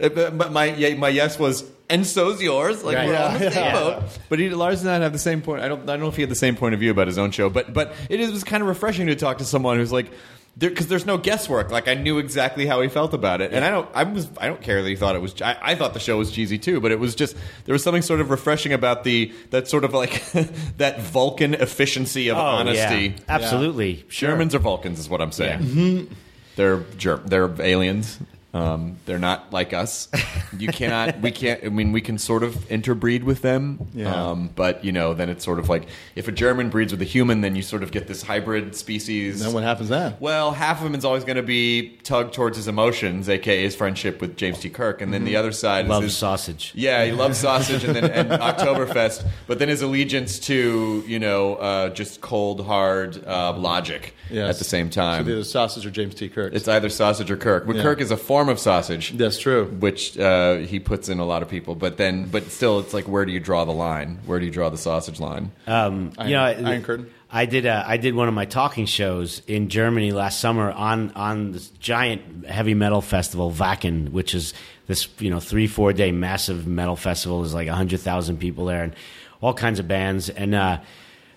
uh, 0.00 0.08
But 0.08 0.38
but 0.38 0.52
my 0.52 0.74
yeah, 0.74 0.94
my 0.94 1.10
yes 1.10 1.38
was, 1.38 1.64
and 1.90 2.06
so's 2.06 2.42
yours. 2.42 2.82
Like 2.84 2.96
Right. 2.96 3.08
we're 3.08 3.16
on 3.16 3.34
the 3.38 3.44
Yeah. 3.44 3.50
same 3.50 3.64
Yeah. 3.64 3.72
boat. 3.72 4.02
But 4.28 4.38
he, 4.38 4.48
Lars 4.50 4.80
and 4.82 4.90
I 4.90 4.98
have 5.00 5.12
the 5.12 5.18
same 5.18 5.42
point. 5.42 5.62
I 5.62 5.68
don't 5.68 5.82
I 5.82 5.92
don't 5.94 6.00
know 6.00 6.08
if 6.08 6.16
he 6.16 6.22
had 6.22 6.30
the 6.30 6.34
same 6.34 6.56
point 6.56 6.74
of 6.74 6.80
view 6.80 6.90
about 6.90 7.06
his 7.06 7.18
own 7.18 7.30
show. 7.30 7.48
But 7.50 7.72
but 7.72 7.94
it 8.08 8.20
is, 8.20 8.30
was 8.32 8.44
kind 8.44 8.62
of 8.62 8.68
refreshing 8.68 9.06
to 9.08 9.16
talk 9.16 9.38
to 9.38 9.44
someone 9.44 9.76
who's 9.78 9.92
like. 9.92 10.10
Because 10.56 10.88
there's 10.88 11.06
no 11.06 11.18
guesswork. 11.18 11.70
Like 11.70 11.86
I 11.86 11.94
knew 11.94 12.18
exactly 12.18 12.66
how 12.66 12.80
he 12.80 12.88
felt 12.88 13.14
about 13.14 13.40
it, 13.40 13.52
and 13.52 13.64
I 13.64 13.70
don't. 13.70 13.88
I 13.94 14.02
was. 14.02 14.28
I 14.38 14.48
don't 14.48 14.60
care 14.60 14.82
that 14.82 14.88
he 14.88 14.96
thought 14.96 15.14
it 15.14 15.22
was. 15.22 15.40
I, 15.40 15.56
I 15.62 15.74
thought 15.76 15.94
the 15.94 16.00
show 16.00 16.18
was 16.18 16.32
cheesy 16.32 16.58
too, 16.58 16.80
but 16.80 16.90
it 16.90 16.98
was 16.98 17.14
just 17.14 17.36
there 17.64 17.72
was 17.72 17.84
something 17.84 18.02
sort 18.02 18.18
of 18.20 18.28
refreshing 18.30 18.72
about 18.72 19.04
the 19.04 19.30
that 19.50 19.68
sort 19.68 19.84
of 19.84 19.94
like 19.94 20.20
that 20.78 21.00
Vulcan 21.00 21.54
efficiency 21.54 22.26
of 22.28 22.38
Oh, 22.38 22.40
honesty. 22.40 22.80
yeah. 23.06 23.12
Absolutely. 23.28 24.04
Sure. 24.08 24.30
Germans 24.30 24.52
are 24.56 24.58
Vulcans, 24.58 24.98
is 24.98 25.08
what 25.08 25.20
I'm 25.20 25.30
saying. 25.30 25.60
Yeah. 25.62 25.68
Mm-hmm. 25.68 26.12
They're 26.56 26.80
ger- 26.96 27.22
they're 27.24 27.54
aliens. 27.62 28.18
Um, 28.54 28.96
they're 29.04 29.18
not 29.18 29.52
like 29.52 29.74
us. 29.74 30.08
You 30.56 30.68
cannot. 30.68 31.20
We 31.20 31.30
can't. 31.30 31.62
I 31.64 31.68
mean, 31.68 31.92
we 31.92 32.00
can 32.00 32.16
sort 32.16 32.42
of 32.42 32.70
interbreed 32.70 33.22
with 33.24 33.42
them. 33.42 33.86
Yeah. 33.94 34.30
Um, 34.30 34.48
but 34.56 34.84
you 34.84 34.90
know, 34.90 35.12
then 35.12 35.28
it's 35.28 35.44
sort 35.44 35.58
of 35.58 35.68
like 35.68 35.86
if 36.16 36.28
a 36.28 36.32
German 36.32 36.70
breeds 36.70 36.90
with 36.90 37.02
a 37.02 37.04
human, 37.04 37.42
then 37.42 37.54
you 37.54 37.60
sort 37.62 37.82
of 37.82 37.90
get 37.92 38.06
this 38.08 38.22
hybrid 38.22 38.74
species. 38.74 39.42
Then 39.44 39.52
what 39.52 39.64
happens 39.64 39.90
then? 39.90 40.16
Well, 40.18 40.52
half 40.52 40.80
of 40.80 40.86
him 40.86 40.94
is 40.94 41.04
always 41.04 41.24
going 41.24 41.36
to 41.36 41.42
be 41.42 41.98
tugged 42.04 42.32
towards 42.32 42.56
his 42.56 42.68
emotions, 42.68 43.28
aka 43.28 43.62
his 43.62 43.76
friendship 43.76 44.20
with 44.22 44.36
James 44.36 44.58
T. 44.60 44.70
Kirk, 44.70 45.02
and 45.02 45.12
then 45.12 45.24
the 45.24 45.36
other 45.36 45.52
side 45.52 45.86
Loves 45.86 46.06
is 46.06 46.12
his, 46.12 46.18
sausage. 46.18 46.72
yeah, 46.74 47.04
he 47.04 47.12
loves 47.12 47.36
sausage 47.38 47.84
and 47.84 47.94
then 47.94 48.04
and 48.10 48.30
Oktoberfest, 48.40 49.26
but 49.46 49.58
then 49.58 49.68
his 49.68 49.82
allegiance 49.82 50.38
to 50.40 51.04
you 51.06 51.18
know 51.18 51.56
uh, 51.56 51.88
just 51.90 52.22
cold 52.22 52.64
hard 52.64 53.22
uh, 53.26 53.52
logic 53.56 54.14
Yes. 54.30 54.50
at 54.50 54.58
the 54.58 54.64
same 54.64 54.90
time. 54.90 55.24
So 55.24 55.30
either 55.30 55.42
sausage 55.44 55.86
or 55.86 55.90
James 55.90 56.14
T. 56.14 56.28
Kirk. 56.28 56.52
it's 56.52 56.68
either 56.68 56.90
sausage 56.90 57.30
or 57.30 57.38
Kirk. 57.38 57.66
But 57.66 57.76
Yeah. 57.76 57.82
Kirk 57.82 58.00
is 58.02 58.10
a 58.10 58.16
former 58.18 58.37
form 58.38 58.48
of 58.48 58.60
sausage. 58.60 59.10
That's 59.16 59.38
true. 59.38 59.66
Which 59.66 60.16
uh, 60.16 60.58
he 60.58 60.78
puts 60.78 61.08
in 61.08 61.18
a 61.18 61.24
lot 61.24 61.42
of 61.42 61.48
people, 61.48 61.74
but 61.74 61.96
then, 61.96 62.28
but 62.28 62.44
still, 62.52 62.78
it's 62.78 62.94
like, 62.94 63.08
where 63.08 63.24
do 63.24 63.32
you 63.32 63.40
draw 63.40 63.64
the 63.64 63.72
line? 63.72 64.20
Where 64.26 64.38
do 64.38 64.46
you 64.46 64.52
draw 64.52 64.68
the 64.68 64.78
sausage 64.78 65.18
line? 65.18 65.50
Um, 65.66 66.12
Iron- 66.18 66.28
you 66.30 66.36
know, 66.36 66.44
Iron 66.44 66.82
Curtain? 66.84 67.10
I 67.30 67.46
did. 67.46 67.66
Uh, 67.66 67.82
I 67.84 67.96
did 67.96 68.14
one 68.14 68.28
of 68.28 68.34
my 68.34 68.44
talking 68.44 68.86
shows 68.86 69.42
in 69.48 69.68
Germany 69.68 70.12
last 70.12 70.38
summer 70.38 70.70
on 70.70 71.10
on 71.12 71.50
this 71.52 71.68
giant 71.80 72.46
heavy 72.46 72.74
metal 72.74 73.02
festival, 73.02 73.50
Wacken, 73.50 74.12
which 74.12 74.34
is 74.34 74.54
this 74.86 75.08
you 75.18 75.30
know 75.30 75.40
three 75.40 75.66
four 75.66 75.92
day 75.92 76.12
massive 76.12 76.66
metal 76.66 76.96
festival. 76.96 77.42
There's 77.42 77.52
like 77.52 77.68
hundred 77.68 78.00
thousand 78.00 78.38
people 78.38 78.66
there 78.66 78.84
and 78.84 78.94
all 79.42 79.52
kinds 79.52 79.78
of 79.80 79.88
bands. 79.88 80.30
And 80.30 80.54
uh, 80.54 80.80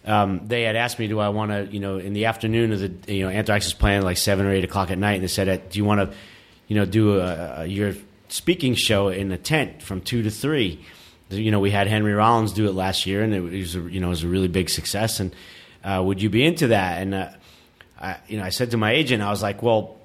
um, 0.05 0.47
they 0.47 0.61
had 0.63 0.75
asked 0.75 0.97
me, 0.97 1.07
do 1.07 1.19
I 1.19 1.29
want 1.29 1.51
to 1.51 1.67
you 1.73 1.79
know 1.81 1.97
in 1.97 2.13
the 2.13 2.25
afternoon 2.25 2.71
of 2.71 2.79
the 2.79 3.13
you 3.13 3.23
know 3.23 3.29
Anthrax 3.29 3.65
is 3.65 3.73
playing 3.73 4.03
like 4.03 4.17
seven 4.17 4.45
or 4.45 4.51
eight 4.51 4.63
o'clock 4.63 4.91
at 4.91 4.97
night, 4.97 5.15
and 5.15 5.23
they 5.23 5.27
said, 5.27 5.49
uh, 5.49 5.57
do 5.57 5.77
you 5.77 5.83
want 5.83 6.09
to 6.09 6.17
you 6.71 6.75
know 6.77 6.85
do 6.85 7.19
a, 7.19 7.63
a, 7.63 7.65
your 7.65 7.93
speaking 8.29 8.75
show 8.75 9.09
in 9.09 9.29
a 9.33 9.37
tent 9.37 9.81
from 9.81 9.99
two 9.99 10.23
to 10.23 10.31
three? 10.31 10.79
you 11.29 11.51
know, 11.51 11.59
we 11.59 11.69
had 11.69 11.87
Henry 11.87 12.13
Rollins 12.13 12.53
do 12.53 12.67
it 12.67 12.73
last 12.73 13.05
year, 13.05 13.23
and 13.23 13.33
it 13.33 13.41
was, 13.41 13.75
a, 13.75 13.81
you 13.81 13.99
know, 13.99 14.07
it 14.07 14.11
was 14.11 14.23
a 14.23 14.27
really 14.27 14.47
big 14.47 14.69
success. 14.69 15.19
And 15.19 15.35
uh, 15.83 16.01
would 16.05 16.21
you 16.21 16.29
be 16.29 16.45
into 16.45 16.67
that? 16.67 17.01
And 17.01 17.13
uh, 17.13 17.29
I, 17.99 18.17
you 18.27 18.37
know, 18.37 18.43
I 18.43 18.49
said 18.49 18.71
to 18.71 18.77
my 18.77 18.91
agent, 18.91 19.21
I 19.21 19.29
was 19.29 19.41
like, 19.41 19.61
well, 19.61 19.97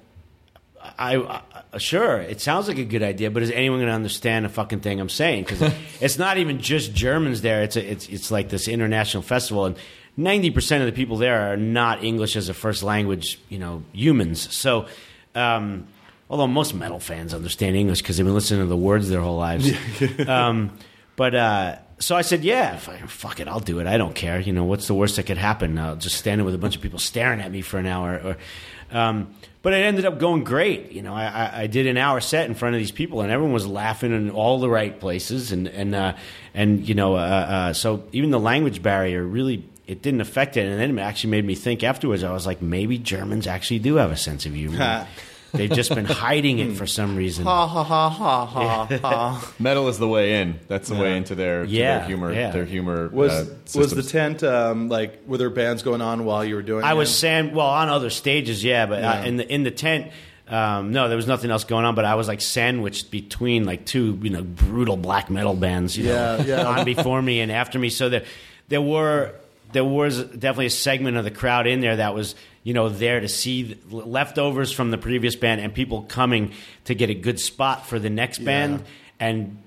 I, 0.81 1.41
I 1.73 1.77
sure, 1.77 2.17
it 2.19 2.41
sounds 2.41 2.67
like 2.67 2.77
a 2.77 2.85
good 2.85 3.03
idea, 3.03 3.31
but 3.31 3.43
is 3.43 3.51
anyone 3.51 3.79
going 3.79 3.89
to 3.89 3.95
understand 3.95 4.45
a 4.45 4.49
fucking 4.49 4.81
thing 4.81 4.99
I'm 4.99 5.09
saying? 5.09 5.45
Because 5.45 5.73
it's 6.01 6.17
not 6.17 6.37
even 6.37 6.59
just 6.59 6.93
Germans 6.93 7.41
there. 7.41 7.63
It's 7.63 7.75
a, 7.75 7.91
it's 7.91 8.07
it's 8.07 8.31
like 8.31 8.49
this 8.49 8.67
international 8.67 9.23
festival, 9.23 9.65
and 9.65 9.77
ninety 10.15 10.49
percent 10.49 10.81
of 10.81 10.85
the 10.85 10.93
people 10.93 11.17
there 11.17 11.51
are 11.51 11.57
not 11.57 12.03
English 12.03 12.35
as 12.35 12.49
a 12.49 12.53
first 12.53 12.83
language, 12.83 13.39
you 13.49 13.59
know, 13.59 13.83
humans. 13.93 14.53
So. 14.53 14.87
Um, 15.35 15.87
Although 16.29 16.47
most 16.47 16.73
metal 16.73 16.99
fans 16.99 17.33
understand 17.33 17.75
English 17.75 18.01
because 18.01 18.17
they've 18.17 18.25
been 18.25 18.35
listening 18.35 18.61
to 18.61 18.65
the 18.65 18.75
words 18.75 19.07
their 19.07 19.21
whole 19.21 19.37
lives. 19.37 19.71
um, 20.27 20.77
but 21.15 21.33
uh, 21.33 21.77
so 21.99 22.15
I 22.15 22.21
said, 22.21 22.43
"Yeah, 22.43 22.77
fuck, 22.77 23.39
it, 23.39 23.47
I'll 23.47 23.59
do 23.59 23.79
it. 23.79 23.87
I 23.87 23.97
don't 23.97 24.13
care. 24.13 24.39
You 24.39 24.53
know, 24.53 24.63
what's 24.63 24.87
the 24.87 24.93
worst 24.93 25.15
that 25.15 25.23
could 25.23 25.37
happen? 25.37 25.77
I'll 25.79 25.95
just 25.95 26.17
stand 26.17 26.39
there 26.39 26.45
with 26.45 26.53
a 26.53 26.59
bunch 26.59 26.75
of 26.75 26.81
people 26.81 26.99
staring 26.99 27.41
at 27.41 27.51
me 27.51 27.61
for 27.61 27.79
an 27.79 27.85
hour." 27.85 28.21
Or, 28.23 28.97
um, 28.97 29.33
but 29.61 29.73
it 29.73 29.77
ended 29.77 30.05
up 30.05 30.19
going 30.19 30.43
great. 30.43 30.91
You 30.91 31.01
know, 31.01 31.13
I, 31.13 31.25
I, 31.25 31.61
I 31.61 31.67
did 31.67 31.87
an 31.87 31.97
hour 31.97 32.19
set 32.19 32.47
in 32.47 32.55
front 32.55 32.75
of 32.75 32.79
these 32.79 32.91
people, 32.91 33.21
and 33.21 33.31
everyone 33.31 33.53
was 33.53 33.65
laughing 33.65 34.11
in 34.13 34.29
all 34.29 34.59
the 34.59 34.69
right 34.69 34.97
places, 34.99 35.51
and 35.51 35.67
and 35.67 35.95
uh, 35.95 36.15
and 36.53 36.87
you 36.87 36.93
know, 36.93 37.15
uh, 37.15 37.19
uh, 37.19 37.73
so 37.73 38.03
even 38.11 38.31
the 38.31 38.39
language 38.39 38.81
barrier 38.81 39.23
really. 39.23 39.67
It 39.87 40.01
didn't 40.01 40.19
affect 40.19 40.57
it, 40.57 40.67
and 40.67 40.77
then 40.81 40.99
it 40.99 41.01
actually 41.01 41.29
made 41.29 41.45
me 41.45 41.55
think 41.55 41.81
afterwards. 41.81 42.21
I 42.21 42.33
was 42.33 42.45
like, 42.45 42.61
maybe 42.61 42.97
Germans 42.97 43.47
actually 43.47 43.79
do 43.79 43.95
have 43.95 44.11
a 44.11 44.17
sense 44.17 44.45
of 44.45 44.53
humor. 44.53 45.07
They've 45.53 45.71
just 45.71 45.93
been 45.95 46.05
hiding 46.05 46.59
it 46.59 46.75
for 46.75 46.85
some 46.85 47.15
reason. 47.15 47.45
Ha 47.45 47.67
ha 47.67 47.83
ha 47.83 48.09
ha 48.09 48.45
ha 48.45 48.85
ha. 49.01 49.53
Metal 49.59 49.87
is 49.87 49.97
the 49.97 50.07
way 50.07 50.41
in. 50.41 50.59
That's 50.67 50.89
the 50.89 50.95
way 50.95 51.15
into 51.17 51.35
their, 51.35 51.65
to 51.65 51.69
Yeah, 51.71 51.99
their 51.99 52.07
humor. 52.07 52.33
yeah. 52.33 52.51
Their 52.51 52.65
humor 52.65 53.07
Was 53.09 53.31
uh, 53.31 53.45
was 53.73 53.73
the 53.91 54.03
systems. 54.03 54.11
tent 54.11 54.43
um, 54.43 54.89
like? 54.89 55.21
Were 55.25 55.37
there 55.37 55.49
bands 55.49 55.83
going 55.83 56.01
on 56.01 56.25
while 56.25 56.43
you 56.43 56.55
were 56.55 56.61
doing? 56.61 56.83
I 56.83 56.91
it? 56.91 56.95
was 56.95 57.15
Sam. 57.17 57.53
Well, 57.53 57.65
on 57.67 57.89
other 57.89 58.09
stages, 58.09 58.63
yeah, 58.63 58.85
but 58.85 58.99
Yeah. 59.01 59.21
Uh, 59.21 59.25
in 59.25 59.37
the 59.37 59.53
in 59.53 59.63
the 59.63 59.71
tent, 59.71 60.11
um, 60.49 60.91
no, 60.91 61.07
there 61.07 61.17
was 61.17 61.27
nothing 61.27 61.49
else 61.49 61.63
going 61.63 61.85
on. 61.85 61.95
But 61.95 62.05
I 62.05 62.15
was 62.15 62.27
like 62.27 62.41
sandwiched 62.41 63.09
between 63.09 63.63
like 63.65 63.85
two, 63.85 64.19
you 64.21 64.29
know, 64.29 64.43
brutal 64.43 64.97
black 64.97 65.29
metal 65.29 65.55
bands, 65.55 65.97
you 65.97 66.05
Yeah, 66.07 66.37
know, 66.37 66.43
yeah. 66.45 66.65
on 66.67 66.85
before 66.85 67.21
me 67.21 67.39
and 67.39 67.51
after 67.51 67.79
me. 67.79 67.89
So 67.89 68.09
there, 68.09 68.25
there 68.67 68.81
were 68.81 69.33
there 69.71 69.85
was 69.85 70.23
definitely 70.23 70.67
a 70.67 70.69
segment 70.71 71.17
of 71.17 71.23
the 71.23 71.31
crowd 71.31 71.67
in 71.67 71.79
there 71.81 71.95
that 71.97 72.13
was 72.13 72.35
you 72.67 72.73
know 72.73 72.89
there 72.89 73.21
to 73.21 73.29
see 73.29 73.77
leftovers 73.89 74.73
from 74.73 74.91
the 74.91 74.97
previous 74.97 75.37
band 75.37 75.61
and 75.61 75.73
people 75.73 76.01
coming 76.01 76.51
to 76.83 76.93
get 76.93 77.09
a 77.09 77.13
good 77.13 77.39
spot 77.39 77.85
for 77.85 77.97
the 77.97 78.09
next 78.09 78.39
band 78.39 78.83
and 79.21 79.57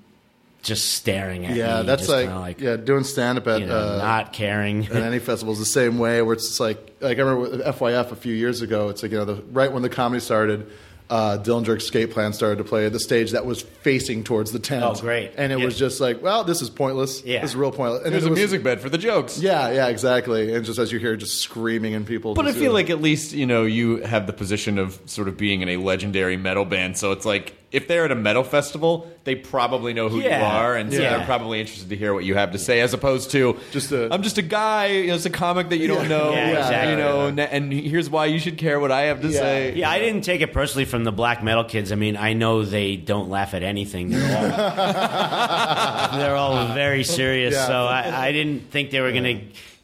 just 0.61 0.93
staring 0.93 1.47
at 1.47 1.57
yeah, 1.57 1.81
me, 1.81 1.87
that's 1.87 2.11
like, 2.11 2.29
like 2.29 2.61
yeah, 2.61 2.77
doing 2.77 3.05
stand 3.05 3.39
up 3.39 3.47
at 3.47 3.61
you 3.61 3.67
know, 3.67 3.95
uh, 3.95 3.97
not 3.97 4.35
caring. 4.35 4.85
at 4.85 4.97
any 4.97 5.19
festival 5.31 5.55
is 5.55 5.59
the 5.59 5.65
same 5.65 5.99
way 5.99 6.21
where 6.21 6.35
it's 6.35 6.47
just 6.47 6.61
like 6.61 6.95
like 7.01 7.17
I 7.17 7.23
remember 7.23 7.41
with 7.41 7.63
FYF 7.63 8.13
a 8.13 8.17
few 8.17 8.35
years 8.35 8.61
ago. 8.61 8.91
It's 8.91 9.03
like 9.03 9.13
you 9.13 9.17
know 9.17 9.25
the, 9.25 9.37
right 9.45 9.73
when 9.73 9.83
the 9.83 9.89
comedy 9.89 10.21
started, 10.21 10.71
uh, 11.11 11.37
Dillinger 11.43 11.77
Escape 11.77 12.13
Plan 12.13 12.33
started 12.33 12.57
to 12.59 12.65
play 12.65 12.89
the 12.89 13.01
stage 13.01 13.33
that 13.33 13.45
was 13.45 13.61
facing 13.63 14.23
towards 14.25 14.53
the 14.53 14.59
tent. 14.61 14.85
Oh, 14.85 14.95
great. 14.95 15.33
And 15.37 15.53
it 15.53 15.59
Yeah. 15.59 15.65
was 15.65 15.77
just 15.77 16.01
like, 16.01 16.23
well, 16.23 16.45
this 16.45 16.63
is 16.63 16.71
pointless. 16.71 17.23
Yeah. 17.25 17.41
this 17.43 17.51
is 17.51 17.57
real 17.57 17.73
pointless. 17.73 18.05
And 18.05 18.13
There's 18.15 18.25
a 18.25 18.31
was- 18.31 18.39
music 18.39 18.63
bed 18.63 18.81
for 18.81 18.89
the 18.89 18.97
jokes. 18.99 19.39
Yeah, 19.39 19.71
yeah, 19.73 19.89
exactly. 19.89 20.55
And 20.55 20.65
just 20.65 20.79
as 20.79 20.93
you 20.93 20.99
hear, 21.01 21.17
just 21.17 21.41
screaming 21.41 21.95
and 21.95 22.07
people. 22.07 22.35
But 22.35 22.47
I 22.47 22.53
feel 22.53 22.73
like 22.73 22.89
at 22.91 23.03
least 23.03 23.33
you 23.33 23.45
know 23.45 23.65
you 23.65 23.97
have 24.03 24.27
the 24.27 24.33
position 24.33 24.79
of 24.79 24.99
sort 25.07 25.27
of 25.29 25.37
being 25.37 25.61
in 25.63 25.69
a 25.69 25.77
legendary 25.79 26.37
metal 26.37 26.65
band. 26.65 26.97
So 26.97 27.13
it's 27.13 27.27
like 27.27 27.55
if 27.73 27.87
they're 27.87 28.05
at 28.05 28.11
a 28.11 28.17
metal 28.17 28.43
festival, 28.43 29.09
they 29.25 29.35
probably 29.37 29.93
know 29.95 30.09
who 30.09 30.17
you 30.19 30.25
Yeah. 30.25 30.45
are, 30.61 30.75
and 30.77 30.93
so 30.93 31.01
Yeah. 31.01 31.17
they're 31.19 31.27
probably 31.27 31.61
interested 31.61 31.89
to 31.91 31.97
hear 31.97 32.13
what 32.13 32.25
you 32.25 32.35
have 32.35 32.51
to 32.53 32.59
say, 32.59 32.81
as 32.81 32.93
opposed 32.95 33.31
to 33.31 33.57
Just 33.71 33.93
a- 33.93 34.09
I'm 34.13 34.23
just 34.23 34.39
a 34.39 34.43
guy, 34.43 34.87
you 34.89 35.07
know, 35.09 35.15
it's 35.15 35.25
a 35.27 35.31
comic 35.31 35.69
that 35.69 35.77
you 35.79 35.87
don't 35.87 36.09
know, 36.09 36.33
Yeah, 36.33 36.49
exactly. 36.59 36.91
you 36.93 36.99
know, 36.99 37.27
and- 37.29 37.39
and 37.39 37.73
here's 37.73 38.11
why 38.11 38.27
you 38.27 38.39
should 38.41 38.59
care 38.59 38.81
what 38.81 38.91
I 38.91 39.03
have 39.03 39.21
to 39.23 39.29
Yeah. 39.29 39.41
say. 39.41 39.73
Yeah, 39.77 39.89
I 39.91 39.99
didn't 40.01 40.23
take 40.23 40.41
it 40.41 40.53
personally 40.53 40.85
from 40.85 41.05
the 41.05 41.13
black 41.13 41.45
metal 41.45 41.63
kids. 41.65 41.93
I 41.93 41.95
mean, 41.95 42.17
I 42.17 42.33
know 42.33 42.65
they 42.65 42.97
don't 42.97 43.31
laugh 43.31 43.55
at 43.55 43.63
anything. 43.63 44.11
They're 44.11 44.21
all, 44.37 46.19
they're 46.19 46.37
all 46.37 46.67
very 46.75 47.05
serious. 47.05 47.55
Yeah. 47.55 47.67
So 47.67 47.75
I, 47.87 48.29
I 48.29 48.33
didn't 48.33 48.71
think 48.71 48.91
they 48.91 49.01
were 49.01 49.13
going 49.13 49.25
to 49.25 49.41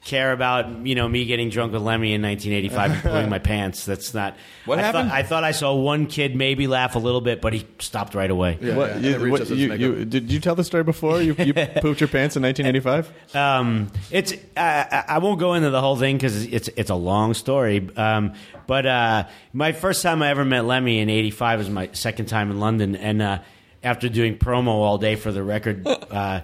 care 0.07 0.31
about 0.33 0.87
you 0.87 0.95
know 0.95 1.09
me 1.09 1.25
getting 1.27 1.51
drunk 1.51 1.73
with 1.73 1.83
Lemmy 1.83 2.15
in 2.15 2.23
1985 2.23 2.91
and 2.93 3.03
pulling 3.03 3.29
my 3.29 3.39
pants. 3.53 3.85
That's 3.85 4.15
not 4.15 4.37
What 4.65 4.79
I 4.79 4.83
happened? 4.83 5.09
Thought, 5.11 5.17
I 5.19 5.23
thought 5.25 5.45
I 5.45 5.51
saw 5.51 5.75
one 5.75 6.07
kid 6.07 6.37
maybe 6.37 6.67
laugh 6.69 6.95
a 6.95 6.99
little 6.99 7.21
bit, 7.21 7.41
but 7.43 7.53
he 7.53 7.67
stopped 7.81 8.15
right 8.15 8.31
away. 8.31 8.57
Yeah, 8.61 8.77
What, 8.77 8.91
yeah, 8.91 8.97
you, 8.97 9.15
and 9.15 9.23
it 9.23 9.25
reaches 9.25 9.51
what- 9.51 9.59
you- 9.59 9.75
you- 9.75 10.05
did 10.05 10.31
you 10.31 10.39
tell 10.41 10.55
the 10.55 10.65
story 10.65 10.85
before? 10.85 11.21
You, 11.21 11.35
you 11.39 11.53
pooped 11.83 12.01
your 12.01 12.09
pants 12.09 12.37
in 12.37 12.43
1985? 12.45 13.37
Um, 13.37 13.91
it's 14.11 14.33
I, 14.57 14.87
I 14.91 15.05
I 15.17 15.19
won't 15.19 15.41
go 15.41 15.55
into 15.55 15.71
the 15.71 15.81
whole 15.81 15.97
thing 15.97 16.17
because 16.17 16.45
it's 16.45 16.69
it's 16.77 16.91
a 16.91 16.95
long 16.95 17.35
story. 17.35 17.89
Um, 17.97 18.35
but 18.69 18.87
uh, 18.87 19.27
my 19.53 19.73
first 19.73 20.03
time 20.03 20.23
I 20.23 20.31
ever 20.31 20.45
met 20.45 20.65
Lemmy 20.65 21.01
in 21.01 21.11
'85 21.11 21.59
was 21.59 21.69
my 21.71 21.91
second 21.93 22.27
time 22.27 22.51
in 22.51 22.61
London, 22.61 22.95
and 22.97 23.21
uh, 23.21 23.39
after 23.83 24.09
doing 24.09 24.39
promo 24.39 24.69
all 24.69 24.99
day 24.99 25.17
for 25.17 25.33
the 25.33 25.43
record. 25.43 25.87
Uh, 25.87 26.41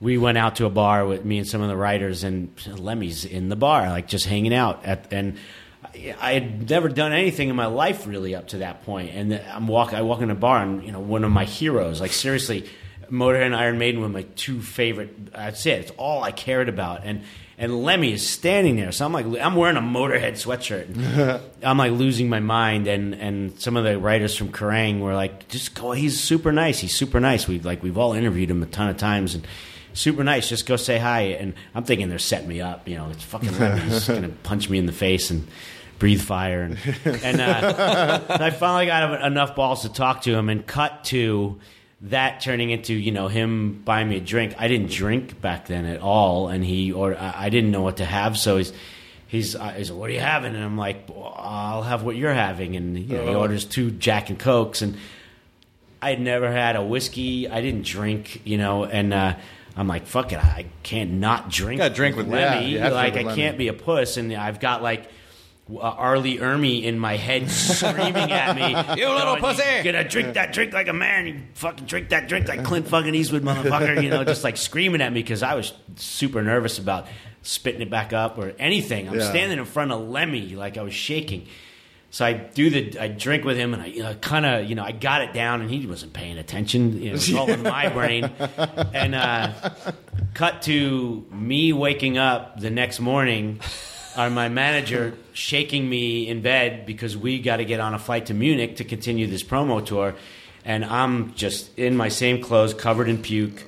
we 0.00 0.18
went 0.18 0.38
out 0.38 0.56
to 0.56 0.66
a 0.66 0.70
bar 0.70 1.06
with 1.06 1.24
me 1.24 1.38
and 1.38 1.46
some 1.46 1.60
of 1.60 1.68
the 1.68 1.76
writers, 1.76 2.24
and 2.24 2.52
Lemmy's 2.66 3.24
in 3.24 3.48
the 3.48 3.56
bar, 3.56 3.88
like 3.88 4.06
just 4.06 4.26
hanging 4.26 4.54
out. 4.54 4.84
At, 4.84 5.12
and 5.12 5.36
I 5.82 6.14
I 6.20 6.32
had 6.34 6.70
never 6.70 6.88
done 6.88 7.12
anything 7.12 7.48
in 7.48 7.56
my 7.56 7.66
life 7.66 8.06
really 8.06 8.34
up 8.34 8.48
to 8.48 8.58
that 8.58 8.84
point. 8.84 9.10
And 9.14 9.34
I'm 9.34 9.66
walk, 9.66 9.92
I 9.92 10.02
walk 10.02 10.20
in 10.20 10.30
a 10.30 10.34
bar, 10.34 10.62
and 10.62 10.84
you 10.84 10.92
know, 10.92 11.00
one 11.00 11.24
of 11.24 11.32
my 11.32 11.44
heroes, 11.44 12.00
like 12.00 12.12
seriously, 12.12 12.68
Motorhead 13.10 13.46
and 13.46 13.56
Iron 13.56 13.78
Maiden 13.78 14.00
were 14.00 14.08
my 14.08 14.22
two 14.36 14.60
favorite. 14.60 15.32
That's 15.32 15.64
it. 15.66 15.80
It's 15.80 15.90
all 15.92 16.22
I 16.22 16.30
cared 16.30 16.68
about. 16.68 17.00
And 17.04 17.22
and 17.56 17.82
Lemmy 17.82 18.12
is 18.12 18.24
standing 18.24 18.76
there, 18.76 18.92
so 18.92 19.04
I'm 19.04 19.12
like, 19.12 19.26
I'm 19.26 19.56
wearing 19.56 19.76
a 19.76 19.80
Motorhead 19.80 20.34
sweatshirt. 20.34 21.40
I'm 21.62 21.78
like 21.78 21.92
losing 21.92 22.28
my 22.28 22.40
mind. 22.40 22.86
And 22.86 23.14
and 23.14 23.60
some 23.60 23.76
of 23.76 23.84
the 23.84 23.98
writers 23.98 24.36
from 24.36 24.52
Kerrang 24.52 25.00
were 25.00 25.14
like, 25.14 25.48
just 25.48 25.74
go. 25.74 25.92
He's 25.92 26.20
super 26.20 26.52
nice. 26.52 26.78
He's 26.78 26.94
super 26.94 27.18
nice. 27.18 27.48
We've 27.48 27.64
like 27.64 27.82
we've 27.82 27.98
all 27.98 28.12
interviewed 28.12 28.50
him 28.50 28.62
a 28.62 28.66
ton 28.66 28.88
of 28.88 28.96
times 28.96 29.34
and. 29.34 29.46
Super 29.98 30.22
nice. 30.22 30.48
Just 30.48 30.64
go 30.64 30.76
say 30.76 30.96
hi, 30.96 31.22
and 31.22 31.54
I'm 31.74 31.82
thinking 31.82 32.08
they're 32.08 32.20
setting 32.20 32.46
me 32.46 32.60
up. 32.60 32.86
You 32.86 32.94
know, 32.94 33.10
it's 33.10 33.24
fucking 33.24 33.58
Lemmy. 33.58 33.80
He's 33.80 34.06
gonna 34.08 34.28
punch 34.28 34.70
me 34.70 34.78
in 34.78 34.86
the 34.86 34.92
face 34.92 35.30
and 35.30 35.48
breathe 35.98 36.20
fire. 36.20 36.62
And, 36.62 36.78
and 37.04 37.40
uh, 37.40 38.22
I 38.28 38.50
finally 38.50 38.86
got 38.86 39.26
enough 39.26 39.56
balls 39.56 39.82
to 39.82 39.92
talk 39.92 40.22
to 40.22 40.32
him 40.32 40.50
and 40.50 40.64
cut 40.64 41.02
to 41.06 41.58
that 42.02 42.40
turning 42.40 42.70
into 42.70 42.94
you 42.94 43.10
know 43.10 43.26
him 43.26 43.82
buying 43.84 44.08
me 44.08 44.18
a 44.18 44.20
drink. 44.20 44.54
I 44.56 44.68
didn't 44.68 44.92
drink 44.92 45.40
back 45.40 45.66
then 45.66 45.84
at 45.84 46.00
all, 46.00 46.46
and 46.46 46.64
he 46.64 46.92
or 46.92 47.16
I 47.16 47.46
I 47.46 47.48
didn't 47.48 47.72
know 47.72 47.82
what 47.82 47.96
to 47.96 48.04
have, 48.04 48.38
so 48.38 48.56
he's. 48.56 48.72
He's, 49.30 49.54
uh, 49.54 49.72
he's 49.72 49.90
like, 49.90 50.00
what 50.00 50.08
are 50.08 50.14
you 50.14 50.20
having? 50.20 50.54
And 50.54 50.64
I'm 50.64 50.78
like, 50.78 51.06
well, 51.06 51.34
I'll 51.36 51.82
have 51.82 52.02
what 52.02 52.16
you're 52.16 52.32
having. 52.32 52.76
And 52.76 52.98
you 52.98 53.14
know, 53.14 53.26
he 53.26 53.34
orders 53.34 53.66
two 53.66 53.90
Jack 53.90 54.30
and 54.30 54.38
Cokes. 54.38 54.80
And 54.80 54.96
I 56.00 56.08
had 56.08 56.20
never 56.22 56.50
had 56.50 56.76
a 56.76 56.82
whiskey. 56.82 57.46
I 57.46 57.60
didn't 57.60 57.84
drink, 57.84 58.40
you 58.46 58.56
know, 58.56 58.86
and 58.86 59.12
uh, 59.12 59.34
I'm 59.78 59.86
like, 59.88 60.06
fuck 60.06 60.32
it, 60.32 60.38
I 60.38 60.66
can't 60.82 61.12
not 61.12 61.50
drink. 61.50 61.78
Gotta 61.78 61.94
drink 61.94 62.16
with 62.16 62.26
Lemmy. 62.28 62.40
Yeah, 62.42 62.60
you 62.60 62.78
have 62.80 62.90
to 62.90 62.94
like, 62.94 63.14
I 63.14 63.22
can't 63.22 63.36
Lemmy. 63.36 63.56
be 63.58 63.68
a 63.68 63.72
puss, 63.72 64.16
and 64.16 64.32
I've 64.34 64.58
got 64.60 64.82
like 64.82 65.08
uh, 65.72 65.78
R. 65.78 66.18
Lee 66.18 66.38
Ermey 66.38 66.82
in 66.82 66.98
my 66.98 67.16
head 67.16 67.48
screaming 67.50 68.32
at 68.32 68.56
me, 68.56 69.00
You 69.00 69.08
little 69.10 69.36
pussy!" 69.36 69.62
You 69.76 69.84
gonna 69.84 70.08
drink 70.08 70.34
that 70.34 70.52
drink 70.52 70.72
like 70.72 70.88
a 70.88 70.92
man? 70.92 71.26
You 71.26 71.40
fucking 71.54 71.86
drink 71.86 72.08
that 72.08 72.28
drink 72.28 72.48
like 72.48 72.64
Clint 72.64 72.88
fucking 72.88 73.14
Eastwood, 73.14 73.42
motherfucker. 73.42 74.02
You 74.02 74.10
know, 74.10 74.24
just 74.24 74.42
like 74.44 74.56
screaming 74.56 75.00
at 75.00 75.12
me 75.12 75.22
because 75.22 75.42
I 75.42 75.54
was 75.54 75.72
super 75.96 76.42
nervous 76.42 76.78
about 76.78 77.06
spitting 77.42 77.80
it 77.82 77.90
back 77.90 78.12
up 78.12 78.36
or 78.38 78.54
anything. 78.58 79.08
I'm 79.08 79.18
Yeah. 79.18 79.28
standing 79.30 79.58
in 79.58 79.64
front 79.64 79.92
of 79.92 80.00
Lemmy, 80.08 80.56
like 80.56 80.76
I 80.76 80.82
was 80.82 80.94
shaking. 80.94 81.46
So 82.18 82.24
I 82.24 82.32
do 82.32 82.68
the 82.68 82.98
I 82.98 83.06
drink 83.06 83.44
with 83.44 83.56
him 83.56 83.74
and 83.74 83.80
I 83.80 83.86
you 83.86 84.02
know, 84.02 84.12
kind 84.14 84.44
of 84.44 84.68
you 84.68 84.74
know 84.74 84.82
I 84.82 84.90
got 84.90 85.22
it 85.22 85.32
down 85.32 85.60
and 85.60 85.70
he 85.70 85.86
wasn't 85.86 86.14
paying 86.14 86.36
attention. 86.36 87.00
You 87.00 87.04
know, 87.04 87.10
it 87.10 87.12
was 87.12 87.32
all 87.32 87.48
in 87.48 87.62
my 87.62 87.88
brain. 87.94 88.28
And 88.92 89.14
uh, 89.14 89.52
cut 90.34 90.62
to 90.62 91.24
me 91.30 91.72
waking 91.72 92.18
up 92.18 92.58
the 92.58 92.70
next 92.70 92.98
morning 92.98 93.60
are 94.16 94.30
my 94.30 94.48
manager 94.48 95.14
shaking 95.32 95.88
me 95.88 96.26
in 96.26 96.42
bed 96.42 96.86
because 96.86 97.16
we 97.16 97.38
got 97.38 97.58
to 97.58 97.64
get 97.64 97.78
on 97.78 97.94
a 97.94 98.00
flight 98.00 98.26
to 98.26 98.34
Munich 98.34 98.78
to 98.78 98.84
continue 98.84 99.28
this 99.28 99.44
promo 99.44 99.86
tour, 99.86 100.16
and 100.64 100.84
I'm 100.84 101.34
just 101.34 101.78
in 101.78 101.96
my 101.96 102.08
same 102.08 102.42
clothes, 102.42 102.74
covered 102.74 103.08
in 103.08 103.22
puke, 103.22 103.62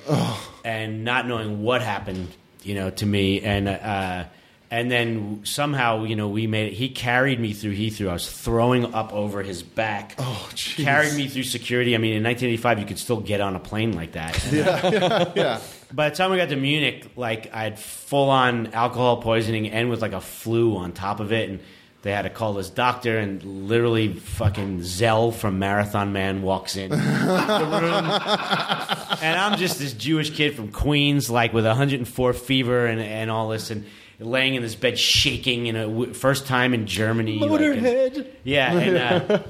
and 0.65 1.05
not 1.05 1.25
knowing 1.25 1.63
what 1.63 1.81
happened, 1.81 2.27
you 2.63 2.75
know, 2.75 2.89
to 2.89 3.05
me, 3.05 3.39
and. 3.39 3.69
Uh, 3.69 4.23
and 4.71 4.89
then 4.89 5.41
somehow, 5.43 6.05
you 6.05 6.15
know, 6.15 6.29
we 6.29 6.47
made 6.47 6.71
it. 6.71 6.73
He 6.73 6.87
carried 6.87 7.41
me 7.41 7.51
through 7.51 7.75
Heathrow. 7.75 8.09
I 8.09 8.13
was 8.13 8.31
throwing 8.31 8.93
up 8.93 9.11
over 9.11 9.43
his 9.43 9.63
back. 9.63 10.15
Oh, 10.17 10.49
jeez. 10.53 10.85
Carried 10.85 11.13
me 11.13 11.27
through 11.27 11.43
security. 11.43 11.93
I 11.93 11.97
mean, 11.97 12.13
in 12.13 12.23
1985, 12.23 12.79
you 12.79 12.85
could 12.85 12.97
still 12.97 13.19
get 13.19 13.41
on 13.41 13.57
a 13.57 13.59
plane 13.59 13.91
like 13.91 14.13
that. 14.13 14.31
And, 14.51 14.67
uh, 14.67 15.31
yeah. 15.35 15.59
by 15.93 16.09
the 16.09 16.15
time 16.15 16.31
we 16.31 16.37
got 16.37 16.49
to 16.49 16.55
Munich, 16.55 17.11
like 17.17 17.53
I 17.53 17.63
had 17.63 17.79
full 17.79 18.29
on 18.29 18.67
alcohol 18.67 19.21
poisoning 19.21 19.71
and 19.71 19.89
with 19.89 20.01
like 20.01 20.13
a 20.13 20.21
flu 20.21 20.77
on 20.77 20.93
top 20.93 21.19
of 21.19 21.33
it, 21.33 21.49
and 21.49 21.59
they 22.01 22.11
had 22.11 22.23
to 22.23 22.29
call 22.29 22.53
this 22.53 22.69
doctor, 22.69 23.17
and 23.17 23.43
literally 23.43 24.13
fucking 24.13 24.79
Szell 24.79 25.33
from 25.33 25.59
Marathon 25.59 26.13
Man 26.13 26.41
walks 26.41 26.75
in 26.75 26.89
the 26.89 26.95
room, 26.95 27.03
and 29.21 29.39
I'm 29.39 29.57
just 29.57 29.79
this 29.79 29.93
Jewish 29.93 30.31
kid 30.31 30.55
from 30.55 30.71
Queens, 30.71 31.29
like 31.29 31.53
with 31.53 31.65
104 31.65 32.33
fever 32.33 32.85
and 32.85 33.01
and 33.01 33.29
all 33.29 33.49
this, 33.49 33.69
and 33.69 33.85
laying 34.21 34.55
in 34.55 34.61
this 34.61 34.75
bed 34.75 34.97
shaking, 34.99 35.65
in 35.67 35.75
a 35.75 35.85
w- 35.87 36.13
first 36.13 36.45
time 36.47 36.73
in 36.73 36.85
Germany, 36.87 37.39
like, 37.39 37.49
and- 37.61 37.81
Motorhead. 37.81 38.27
yeah, 38.43 38.73
and, 38.73 38.97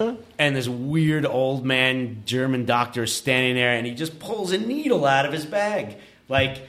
uh, 0.01 0.15
and 0.39 0.55
this 0.55 0.67
weird 0.67 1.25
old 1.25 1.65
man 1.65 2.23
German 2.25 2.65
doctor 2.65 3.03
is 3.03 3.13
standing 3.13 3.55
there, 3.55 3.73
and 3.73 3.85
he 3.85 3.93
just 3.93 4.19
pulls 4.19 4.51
a 4.51 4.57
needle 4.57 5.05
out 5.05 5.25
of 5.25 5.33
his 5.33 5.45
bag, 5.45 5.97
like 6.29 6.61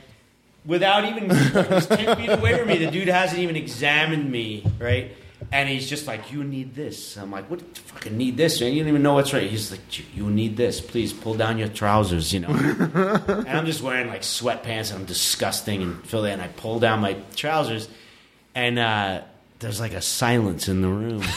without 0.64 1.04
even 1.04 1.30
he's 1.30 1.86
ten 1.86 2.16
feet 2.16 2.28
away 2.30 2.58
from 2.58 2.68
me. 2.68 2.78
The 2.84 2.90
dude 2.90 3.08
hasn't 3.08 3.40
even 3.40 3.56
examined 3.56 4.30
me, 4.30 4.64
right? 4.78 5.12
And 5.52 5.68
he's 5.68 5.88
just 5.88 6.06
like, 6.06 6.32
"You 6.32 6.44
need 6.44 6.74
this." 6.74 7.16
I'm 7.18 7.30
like, 7.30 7.50
"What? 7.50 7.58
do 7.60 7.66
you 7.66 7.72
fucking 7.74 8.16
need 8.16 8.36
this? 8.38 8.58
You 8.60 8.70
don't 8.80 8.88
even 8.88 9.02
know 9.02 9.14
what's 9.14 9.34
right." 9.34 9.48
He's 9.50 9.70
like, 9.70 9.98
"You- 9.98 10.04
"You 10.14 10.30
need 10.30 10.56
this. 10.56 10.80
Please 10.80 11.12
pull 11.12 11.34
down 11.34 11.58
your 11.58 11.68
trousers," 11.68 12.32
you 12.32 12.40
know. 12.40 12.48
and 13.28 13.46
I'm 13.48 13.66
just 13.66 13.82
wearing 13.82 14.08
like 14.08 14.22
sweatpants, 14.22 14.90
and 14.90 15.00
I'm 15.00 15.04
disgusting 15.04 15.82
and 15.82 16.02
filthy. 16.06 16.30
And 16.30 16.40
I 16.40 16.48
pull 16.48 16.80
down 16.80 17.00
my 17.00 17.16
trousers, 17.36 17.88
and 18.54 18.78
uh, 18.78 19.20
there's 19.58 19.78
like 19.78 19.92
a 19.92 20.00
silence 20.00 20.68
in 20.68 20.80
the 20.80 20.88
room. 20.88 21.22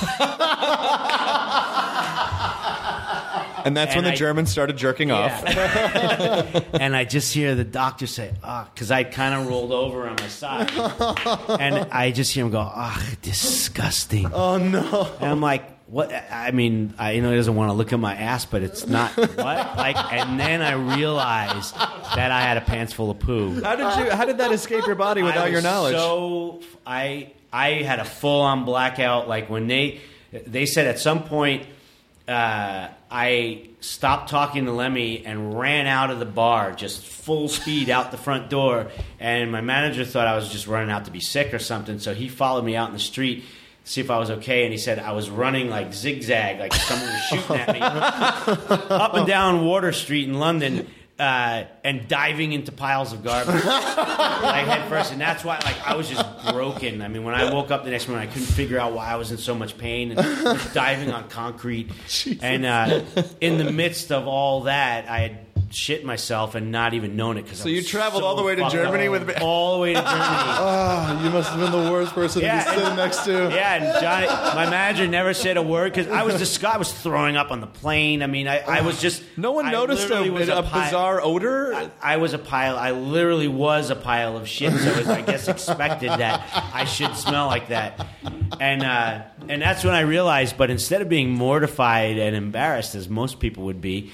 And 3.65 3.75
that's 3.75 3.93
And 3.95 4.03
when 4.03 4.03
the 4.05 4.11
I- 4.13 4.15
Germans 4.15 4.49
started 4.51 4.77
jerking 4.77 5.11
off. 5.11 5.43
And 6.75 6.95
I 6.95 7.03
just 7.03 7.33
hear 7.33 7.55
the 7.55 7.63
doctor 7.63 8.05
say, 8.07 8.31
ah, 8.43 8.69
because 8.73 8.91
I 8.91 9.03
kind 9.03 9.33
of 9.33 9.47
rolled 9.47 9.71
over 9.71 10.07
on 10.07 10.15
my 10.19 10.27
side. 10.27 10.71
and 11.59 11.87
I 11.91 12.11
just 12.11 12.33
hear 12.33 12.45
him 12.45 12.51
go, 12.51 12.59
ah, 12.59 13.03
disgusting. 13.21 14.31
Oh 14.33 14.57
no. 14.57 15.09
And 15.19 15.29
I'm 15.31 15.41
like, 15.41 15.63
what? 15.87 16.11
I 16.13 16.51
mean, 16.51 16.93
I 16.97 17.11
you 17.11 17.21
know 17.21 17.29
he 17.31 17.37
doesn't 17.37 17.55
want 17.55 17.69
to 17.69 17.73
look 17.73 17.93
at 17.93 17.99
my 17.99 18.15
ass, 18.15 18.45
but 18.45 18.61
it's 18.63 18.87
not 18.87 19.15
what 19.17 19.37
like. 19.37 19.95
And 20.13 20.39
then 20.39 20.61
I 20.61 20.73
realized 20.97 21.75
that 21.75 22.31
I 22.31 22.41
had 22.41 22.57
a 22.57 22.61
pants 22.61 22.93
full 22.93 23.09
of 23.11 23.19
poo. 23.19 23.61
How 23.61 23.75
did 23.75 24.05
you? 24.05 24.11
How 24.11 24.25
did 24.25 24.37
that 24.39 24.51
escape 24.51 24.85
your 24.85 24.95
body 24.95 25.21
I 25.21 25.25
without 25.25 25.51
your 25.51 25.61
knowledge? 25.61 25.95
So 25.95 26.61
I 26.85 27.31
I 27.53 27.69
had 27.83 27.99
a 27.99 28.05
full 28.05 28.41
on 28.41 28.65
blackout. 28.65 29.27
Like 29.27 29.49
when 29.49 29.67
they 29.67 30.01
they 30.45 30.65
said 30.65 30.87
at 30.87 30.99
some 30.99 31.23
point 31.23 31.67
uh, 32.27 32.87
I 33.17 33.69
stopped 33.79 34.29
talking 34.29 34.65
to 34.65 34.73
Lemmy 34.73 35.25
and 35.25 35.57
ran 35.57 35.87
out 35.87 36.11
of 36.11 36.19
the 36.19 36.25
bar, 36.25 36.73
just 36.73 37.01
full 37.01 37.47
speed 37.47 37.89
out 37.89 38.11
the 38.11 38.17
front 38.17 38.49
door. 38.49 38.91
And 39.21 39.53
my 39.53 39.61
manager 39.61 40.03
thought 40.03 40.27
I 40.27 40.35
was 40.35 40.49
just 40.49 40.67
running 40.67 40.91
out 40.91 41.05
to 41.05 41.11
be 41.11 41.21
sick 41.21 41.53
or 41.53 41.59
something, 41.59 41.99
so 41.99 42.13
he 42.13 42.27
followed 42.27 42.65
me 42.65 42.75
out 42.75 42.89
in 42.89 42.93
the 42.93 42.99
street. 42.99 43.45
to 43.85 43.89
See 43.89 44.01
if 44.01 44.11
I 44.11 44.19
was 44.19 44.31
okay, 44.31 44.65
and 44.65 44.73
he 44.73 44.77
said 44.77 44.99
I 44.99 45.13
was 45.13 45.29
running 45.29 45.69
like 45.69 45.93
zigzag, 45.93 46.59
like 46.59 46.73
someone 46.73 47.07
was 47.07 47.21
shooting 47.21 47.55
at 47.55 47.73
me, 47.73 47.79
up 48.89 49.13
and 49.13 49.25
down 49.25 49.63
Wardour 49.63 49.93
Street 49.93 50.27
in 50.27 50.37
London, 50.37 50.85
uh, 51.17 51.63
and 51.83 52.07
diving 52.07 52.51
into 52.51 52.71
piles 52.71 53.13
of 53.13 53.23
garbage 53.23 53.53
like 53.65 54.65
head 54.67 54.89
first, 54.89 55.13
and 55.13 55.21
that's 55.21 55.45
why 55.45 55.55
like 55.63 55.87
I 55.87 55.95
was 55.95 56.09
just 56.09 56.25
broken. 56.51 57.01
I 57.01 57.07
mean, 57.07 57.23
when 57.23 57.35
I 57.35 57.53
woke 57.53 57.71
up 57.71 57.85
the 57.85 57.91
next 57.91 58.07
morning, 58.07 58.27
I 58.27 58.31
couldn't 58.31 58.47
figure 58.47 58.77
out 58.77 58.93
why 58.93 59.07
I 59.07 59.15
was 59.15 59.31
in 59.31 59.37
so 59.37 59.55
much 59.55 59.77
pain 59.77 60.11
and 60.11 60.43
was 60.43 60.73
diving 60.73 61.11
on 61.11 61.29
concrete. 61.29 61.91
And 62.41 62.65
uh, 62.65 63.01
in 63.39 63.57
the 63.57 63.71
midst 63.71 64.11
of 64.11 64.27
all 64.27 64.61
that, 64.61 65.09
I 65.09 65.19
had 65.19 65.44
shit 65.75 66.05
myself 66.05 66.55
and 66.55 66.71
not 66.71 66.93
even 66.93 67.15
known 67.15 67.37
it 67.37 67.43
because 67.43 67.59
So 67.59 67.69
you 67.69 67.83
traveled 67.83 68.23
all 68.25 68.35
the 68.35 68.43
way 68.43 68.55
to 68.55 68.69
Germany 68.69 69.09
with- 69.09 69.41
all 69.41 69.75
the 69.75 69.81
way 69.81 69.93
to 69.93 69.99
Germany. 70.01 70.19
Oh, 70.21 71.21
you 71.23 71.29
must 71.29 71.49
have 71.51 71.59
been 71.59 71.71
the 71.71 71.91
worst 71.91 72.13
person 72.13 72.41
Yeah, 72.41 72.63
to 72.63 72.69
be 72.71 72.77
sitting 72.77 72.95
next 72.95 73.25
to. 73.25 73.31
Yeah, 73.53 73.73
and 73.75 74.01
Johnny, 74.01 74.27
my 74.55 74.69
manager 74.69 75.07
never 75.07 75.33
said 75.33 75.57
a 75.57 75.61
word 75.61 75.93
because 75.93 76.07
I 76.11 76.23
was 76.23 76.37
just 76.37 76.63
I 76.63 76.77
was 76.77 76.91
throwing 76.93 77.35
up 77.37 77.51
on 77.51 77.59
the 77.61 77.67
plane. 77.67 78.23
I 78.23 78.27
mean, 78.27 78.47
I, 78.47 78.59
I 78.59 78.81
was 78.81 79.01
just 79.01 79.21
no 79.37 79.51
one 79.51 79.65
I 79.65 79.71
noticed 79.71 80.09
a, 80.09 80.21
a 80.57 80.63
pi- 80.63 80.85
bizarre 80.85 81.21
odor. 81.21 81.73
I, 81.75 81.89
I 82.01 82.17
was 82.17 82.33
a 82.33 82.39
pile. 82.39 82.77
I 82.77 82.91
literally 82.91 83.47
was 83.47 83.89
a 83.89 83.95
pile 83.95 84.37
of 84.37 84.47
shit. 84.47 84.71
So 84.73 84.89
it 84.89 84.97
was, 84.97 85.07
I 85.09 85.21
guess, 85.21 85.47
expected 85.47 86.09
that 86.09 86.41
I 86.73 86.85
should 86.85 87.15
smell 87.15 87.47
like 87.47 87.67
that. 87.69 88.07
And 88.59 88.83
uh, 88.83 89.23
and 89.49 89.61
that's 89.61 89.83
when 89.83 89.93
I 89.93 90.01
realized. 90.01 90.57
But 90.57 90.69
instead 90.69 91.01
of 91.01 91.09
being 91.09 91.29
mortified 91.31 92.17
and 92.17 92.35
embarrassed, 92.35 92.95
as 92.95 93.09
most 93.09 93.39
people 93.39 93.65
would 93.65 93.81
be, 93.81 94.11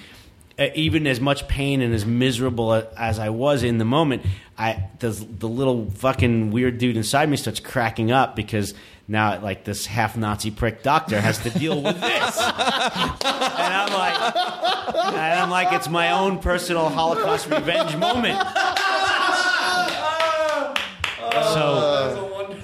even 0.76 1.08
as 1.08 1.20
much 1.20 1.48
pain 1.48 1.82
and 1.82 1.94
as 1.94 2.06
miserable 2.06 2.74
as 2.98 3.20
I 3.20 3.30
was 3.30 3.64
in 3.64 3.78
the 3.78 3.86
moment, 3.86 4.24
I 4.58 4.90
the, 5.00 5.10
the 5.10 5.48
little 5.48 5.90
fucking 5.92 6.52
weird 6.52 6.78
dude 6.78 6.98
inside 6.98 7.30
me 7.30 7.38
starts 7.38 7.60
cracking 7.60 8.12
up 8.12 8.36
because 8.36 8.74
now 9.08 9.40
like 9.42 9.64
this 9.64 9.86
half 9.86 10.16
Nazi 10.16 10.52
prick 10.52 10.84
doctor 10.84 11.20
has 11.20 11.40
to 11.40 11.50
deal 11.50 11.82
with 11.82 12.00
this, 12.00 12.38
and 12.42 13.24
I'm 13.24 13.94
like, 13.94 14.36
and 14.96 15.40
I'm 15.40 15.50
like, 15.50 15.74
it's 15.74 15.90
my 15.90 16.12
own 16.12 16.40
personal 16.40 16.90
Holocaust 16.90 17.50
revenge 17.50 17.96
moment. 17.96 18.38
So, 21.54 22.56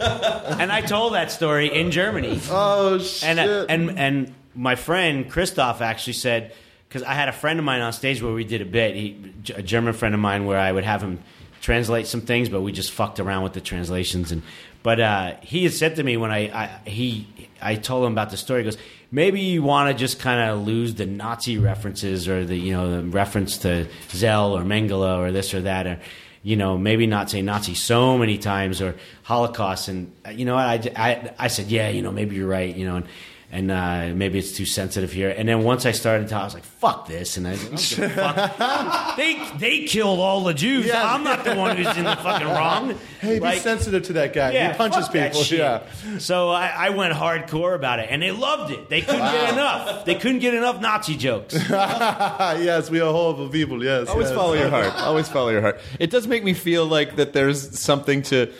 and 0.00 0.70
I 0.70 0.82
told 0.86 1.14
that 1.14 1.30
story 1.30 1.72
in 1.72 1.90
Germany. 1.90 2.40
Oh 2.50 2.98
shit. 2.98 3.28
And 3.28 3.40
and 3.40 3.98
and 3.98 4.34
my 4.54 4.76
friend 4.76 5.30
Christoph 5.30 5.80
actually 5.80 6.12
said 6.14 6.52
because 6.94 7.08
I 7.08 7.14
had 7.14 7.28
a 7.28 7.32
friend 7.32 7.58
of 7.58 7.64
mine 7.64 7.80
on 7.80 7.92
stage 7.92 8.22
where 8.22 8.32
we 8.32 8.44
did 8.44 8.60
a 8.60 8.64
bit, 8.64 8.94
he, 8.94 9.32
a 9.52 9.62
German 9.62 9.94
friend 9.94 10.14
of 10.14 10.20
mine, 10.20 10.46
where 10.46 10.60
I 10.60 10.70
would 10.70 10.84
have 10.84 11.02
him 11.02 11.18
translate 11.60 12.06
some 12.06 12.20
things, 12.20 12.48
but 12.48 12.60
we 12.60 12.70
just 12.70 12.92
fucked 12.92 13.18
around 13.18 13.42
with 13.42 13.52
the 13.52 13.60
translations. 13.60 14.30
And 14.30 14.42
but 14.84 15.00
uh, 15.00 15.34
he 15.40 15.64
had 15.64 15.72
said 15.72 15.96
to 15.96 16.04
me 16.04 16.16
when 16.16 16.30
I, 16.30 16.50
I 16.52 16.88
he 16.88 17.26
I 17.60 17.74
told 17.74 18.06
him 18.06 18.12
about 18.12 18.30
the 18.30 18.36
story. 18.36 18.60
He 18.60 18.70
goes, 18.70 18.78
maybe 19.10 19.40
you 19.40 19.64
want 19.64 19.90
to 19.90 19.98
just 19.98 20.20
kind 20.20 20.48
of 20.48 20.64
lose 20.64 20.94
the 20.94 21.04
Nazi 21.04 21.58
references 21.58 22.28
or 22.28 22.44
the 22.44 22.56
you 22.56 22.72
know 22.72 23.02
the 23.02 23.02
reference 23.08 23.58
to 23.58 23.88
Szell 24.10 24.52
or 24.52 24.62
Mengele 24.62 25.18
or 25.18 25.32
this 25.32 25.52
or 25.52 25.62
that 25.62 25.88
or 25.88 25.98
you 26.44 26.54
know, 26.56 26.76
maybe 26.76 27.06
not 27.06 27.30
say 27.30 27.40
Nazi 27.40 27.74
so 27.74 28.18
many 28.18 28.36
times 28.36 28.82
or 28.82 28.94
Holocaust. 29.22 29.88
And, 29.88 30.12
you 30.30 30.44
know, 30.44 30.56
I, 30.56 30.74
I, 30.94 31.32
I 31.38 31.48
said, 31.48 31.68
yeah, 31.68 31.88
you 31.88 32.02
know, 32.02 32.12
maybe 32.12 32.36
you're 32.36 32.46
right, 32.46 32.76
you 32.76 32.86
know, 32.86 32.96
and, 32.96 33.06
and 33.54 33.70
uh, 33.70 34.10
maybe 34.16 34.40
it's 34.40 34.50
too 34.50 34.66
sensitive 34.66 35.12
here. 35.12 35.30
And 35.30 35.48
then 35.48 35.62
once 35.62 35.86
I 35.86 35.92
started 35.92 36.26
to, 36.30 36.34
I 36.34 36.42
was 36.42 36.54
like, 36.54 36.64
fuck 36.64 37.06
this. 37.06 37.36
And 37.36 37.46
I, 37.46 37.52
I 37.52 37.54
don't 37.54 37.70
give 37.70 37.98
a 38.00 38.08
fuck. 38.08 39.16
they, 39.16 39.48
they 39.58 39.84
killed 39.84 40.18
all 40.18 40.42
the 40.42 40.54
Jews. 40.54 40.86
Yeah. 40.86 41.14
I'm 41.14 41.22
not 41.22 41.44
the 41.44 41.54
one 41.54 41.76
who's 41.76 41.96
in 41.96 42.02
the 42.02 42.16
fucking 42.16 42.48
wrong. 42.48 42.98
Hey, 43.20 43.38
be 43.38 43.58
sensitive 43.58 44.02
to 44.04 44.14
that 44.14 44.32
guy. 44.32 44.50
yeah, 44.50 44.72
he 44.72 44.76
punches 44.76 45.08
people. 45.08 45.44
Yeah. 45.44 45.84
So 46.18 46.50
I, 46.50 46.66
I 46.66 46.90
went 46.90 47.14
hardcore 47.14 47.76
about 47.76 48.00
it, 48.00 48.08
and 48.10 48.20
they 48.20 48.32
loved 48.32 48.72
it. 48.72 48.88
They 48.88 49.02
couldn't 49.02 49.20
get 49.20 49.52
enough. 49.52 50.04
They 50.04 50.16
couldn't 50.16 50.40
get 50.40 50.54
enough 50.54 50.80
Nazi 50.80 51.16
jokes. 51.16 51.54
yes, 51.70 52.90
we 52.90 53.00
are 53.00 53.12
horrible 53.12 53.48
people. 53.50 53.84
Yes. 53.84 54.08
Always 54.08 54.30
yes. 54.30 54.36
follow 54.36 54.54
your 54.54 54.68
heart. 54.68 54.92
Always 54.96 55.28
follow 55.28 55.50
your 55.50 55.60
heart. 55.60 55.78
It 56.00 56.10
does 56.10 56.26
make 56.26 56.42
me 56.42 56.54
feel 56.54 56.86
like 56.86 57.14
that 57.16 57.32
there's 57.32 57.78
something 57.78 58.22
to. 58.22 58.52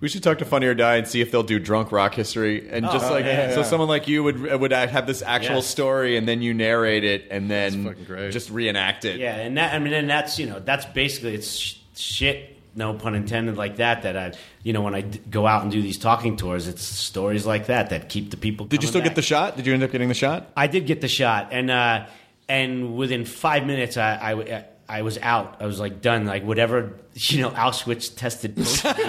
We 0.00 0.08
should 0.08 0.22
talk 0.22 0.38
to 0.38 0.44
Funny 0.44 0.66
or 0.66 0.74
Die 0.74 0.96
and 0.96 1.08
see 1.08 1.20
if 1.22 1.30
they'll 1.30 1.42
do 1.42 1.58
drunk 1.58 1.90
rock 1.90 2.14
history 2.14 2.68
and 2.68 2.84
just 2.84 3.10
like 3.10 3.24
yeah, 3.24 3.50
so 3.52 3.60
yeah. 3.60 3.62
someone 3.64 3.88
like 3.88 4.06
you 4.08 4.22
would 4.22 4.38
would 4.60 4.70
have 4.72 5.06
this 5.06 5.22
actual 5.22 5.56
Yes. 5.56 5.66
story 5.66 6.16
and 6.18 6.28
then 6.28 6.42
you 6.42 6.52
narrate 6.52 7.02
it 7.04 7.28
and 7.30 7.50
then 7.50 7.84
fucking 7.84 8.04
great. 8.04 8.30
just 8.32 8.50
reenact 8.50 9.04
it. 9.06 9.18
Yeah, 9.18 9.36
and 9.36 9.56
that 9.56 9.72
I 9.74 9.78
mean, 9.78 9.94
and 9.94 10.08
that's 10.10 10.38
you 10.38 10.46
know 10.46 10.60
that's 10.60 10.84
basically 10.86 11.34
it's 11.34 11.50
sh- 11.56 11.76
shit. 11.94 12.52
No 12.74 12.92
pun 12.92 13.14
intended, 13.14 13.56
like 13.56 13.76
that. 13.76 14.02
That 14.02 14.18
I, 14.18 14.32
you 14.62 14.74
know, 14.74 14.82
when 14.82 14.94
I 14.94 15.00
d- 15.00 15.18
go 15.30 15.46
out 15.46 15.62
and 15.62 15.72
do 15.72 15.80
these 15.80 15.96
talking 15.96 16.36
tours, 16.36 16.68
it's 16.68 16.82
stories 16.82 17.46
like 17.46 17.68
that 17.68 17.88
that 17.88 18.10
keep 18.10 18.30
the 18.30 18.36
people. 18.36 18.66
Did 18.66 18.82
you 18.82 18.88
still 18.90 19.00
get 19.00 19.14
the 19.14 19.22
shot? 19.22 19.56
Did 19.56 19.66
you 19.66 19.72
end 19.72 19.82
up 19.82 19.90
getting 19.92 20.08
the 20.08 20.14
shot? 20.14 20.52
I 20.54 20.66
did 20.66 20.84
get 20.86 21.00
the 21.00 21.08
shot, 21.08 21.48
and 21.52 21.70
uh, 21.70 22.06
and 22.50 22.94
within 22.98 23.24
five 23.24 23.64
minutes, 23.64 23.96
I, 23.96 24.16
I 24.16 24.64
I 24.88 25.02
was 25.02 25.18
out. 25.18 25.56
I 25.60 25.66
was 25.66 25.80
like 25.80 26.00
done. 26.00 26.26
Like 26.26 26.44
whatever 26.44 26.92
you 27.14 27.42
know, 27.42 27.50
Auschwitz 27.50 28.14
tested. 28.14 28.54
positive. 28.56 28.96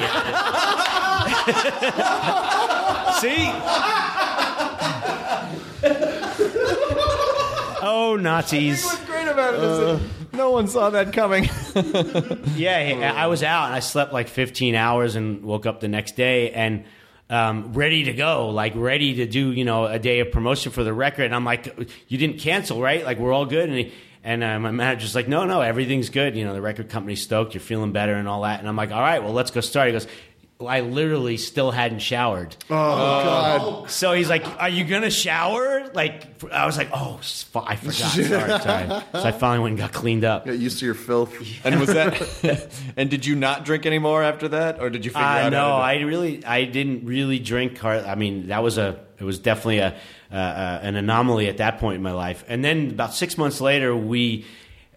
See. 3.21 3.51
Oh 7.79 8.17
Nazis! 8.19 8.83
What's 8.83 9.05
great 9.05 9.27
about 9.27 9.53
it 9.53 9.59
is 9.61 9.77
that 9.77 10.01
no 10.33 10.49
one 10.51 10.67
saw 10.67 10.89
that 10.91 11.13
coming. 11.13 11.49
Yeah, 12.57 12.79
yeah, 12.89 13.13
I 13.13 13.27
was 13.27 13.43
out 13.43 13.65
and 13.67 13.75
I 13.75 13.79
slept 13.81 14.13
like 14.13 14.27
15 14.27 14.73
hours 14.73 15.15
and 15.15 15.43
woke 15.43 15.67
up 15.67 15.79
the 15.79 15.87
next 15.87 16.15
day 16.15 16.49
and 16.51 16.85
um, 17.29 17.73
ready 17.73 18.05
to 18.05 18.13
go, 18.13 18.49
like 18.49 18.73
ready 18.75 19.13
to 19.15 19.27
do, 19.27 19.51
you 19.51 19.63
know, 19.63 19.85
a 19.85 19.99
day 19.99 20.21
of 20.21 20.31
promotion 20.31 20.71
for 20.71 20.83
the 20.83 20.91
record. 20.93 21.25
And 21.25 21.35
I'm 21.35 21.45
like, 21.45 21.87
you 22.07 22.17
didn't 22.17 22.39
cancel, 22.39 22.81
right? 22.81 23.05
Like 23.05 23.19
we're 23.19 23.31
all 23.31 23.45
good. 23.45 23.69
And 23.69 23.77
he, 23.77 23.93
and 24.27 24.43
uh, 24.43 24.59
my 24.59 24.71
manager's 24.71 25.15
like, 25.15 25.27
no, 25.27 25.45
no, 25.45 25.61
everything's 25.61 26.09
good. 26.09 26.35
You 26.35 26.43
know, 26.45 26.53
the 26.53 26.61
record 26.61 26.89
company's 26.89 27.21
stoked. 27.23 27.53
You're 27.53 27.61
feeling 27.61 27.93
better 27.93 28.13
and 28.13 28.27
all 28.27 28.41
that. 28.41 28.59
And 28.59 28.67
I'm 28.67 28.75
like, 28.75 28.91
all 28.91 28.99
right, 29.01 29.23
well, 29.23 29.33
let's 29.33 29.51
go 29.51 29.61
start. 29.61 29.87
He 29.87 29.93
goes, 29.93 30.07
well, 30.59 30.69
I 30.69 30.79
literally 30.81 31.37
still 31.37 31.69
hadn't 31.71 31.99
showered. 31.99 32.55
Oh, 32.69 32.73
God. 33.83 33.89
So 33.91 34.13
he's 34.13 34.27
like, 34.27 34.43
"Are 34.59 34.69
you 34.69 34.85
gonna 34.85 35.11
shower?" 35.11 35.87
Like 35.93 36.43
I 36.51 36.65
was 36.65 36.77
like, 36.77 36.89
"Oh, 36.91 37.17
s- 37.19 37.45
I 37.55 37.75
forgot." 37.75 37.93
Sorry, 37.95 38.25
sorry. 38.59 38.87
So 38.87 39.23
I 39.23 39.31
finally 39.33 39.59
went 39.59 39.73
and 39.73 39.77
got 39.79 39.93
cleaned 39.93 40.25
up. 40.25 40.45
Get 40.45 40.57
used 40.57 40.79
to 40.79 40.85
your 40.85 40.95
filth. 40.95 41.31
And 41.63 41.79
was 41.79 41.89
that? 41.89 42.69
and 42.97 43.07
did 43.07 43.23
you 43.23 43.35
not 43.35 43.65
drink 43.65 43.85
anymore 43.85 44.23
after 44.23 44.47
that, 44.47 44.79
or 44.79 44.89
did 44.89 45.05
you 45.05 45.11
figure 45.11 45.25
Uh, 45.27 45.45
out? 45.45 45.51
no, 45.51 45.59
how 45.59 45.77
to 45.77 45.83
I 45.83 45.99
really, 46.01 46.43
I 46.43 46.65
didn't 46.65 47.05
really 47.05 47.37
drink. 47.37 47.77
Hard, 47.77 48.05
I 48.05 48.15
mean, 48.15 48.47
that 48.47 48.63
was 48.63 48.79
a, 48.79 48.99
it 49.19 49.23
was 49.25 49.37
definitely 49.37 49.77
a, 49.79 49.95
uh, 50.31 50.35
uh, 50.35 50.79
an 50.83 50.95
anomaly 50.95 51.47
at 51.47 51.57
that 51.57 51.79
point 51.79 51.95
in 51.95 52.03
my 52.03 52.11
life. 52.11 52.43
And 52.47 52.63
then 52.63 52.89
about 52.89 53.13
six 53.13 53.37
months 53.37 53.61
later, 53.61 53.95
we, 53.95 54.45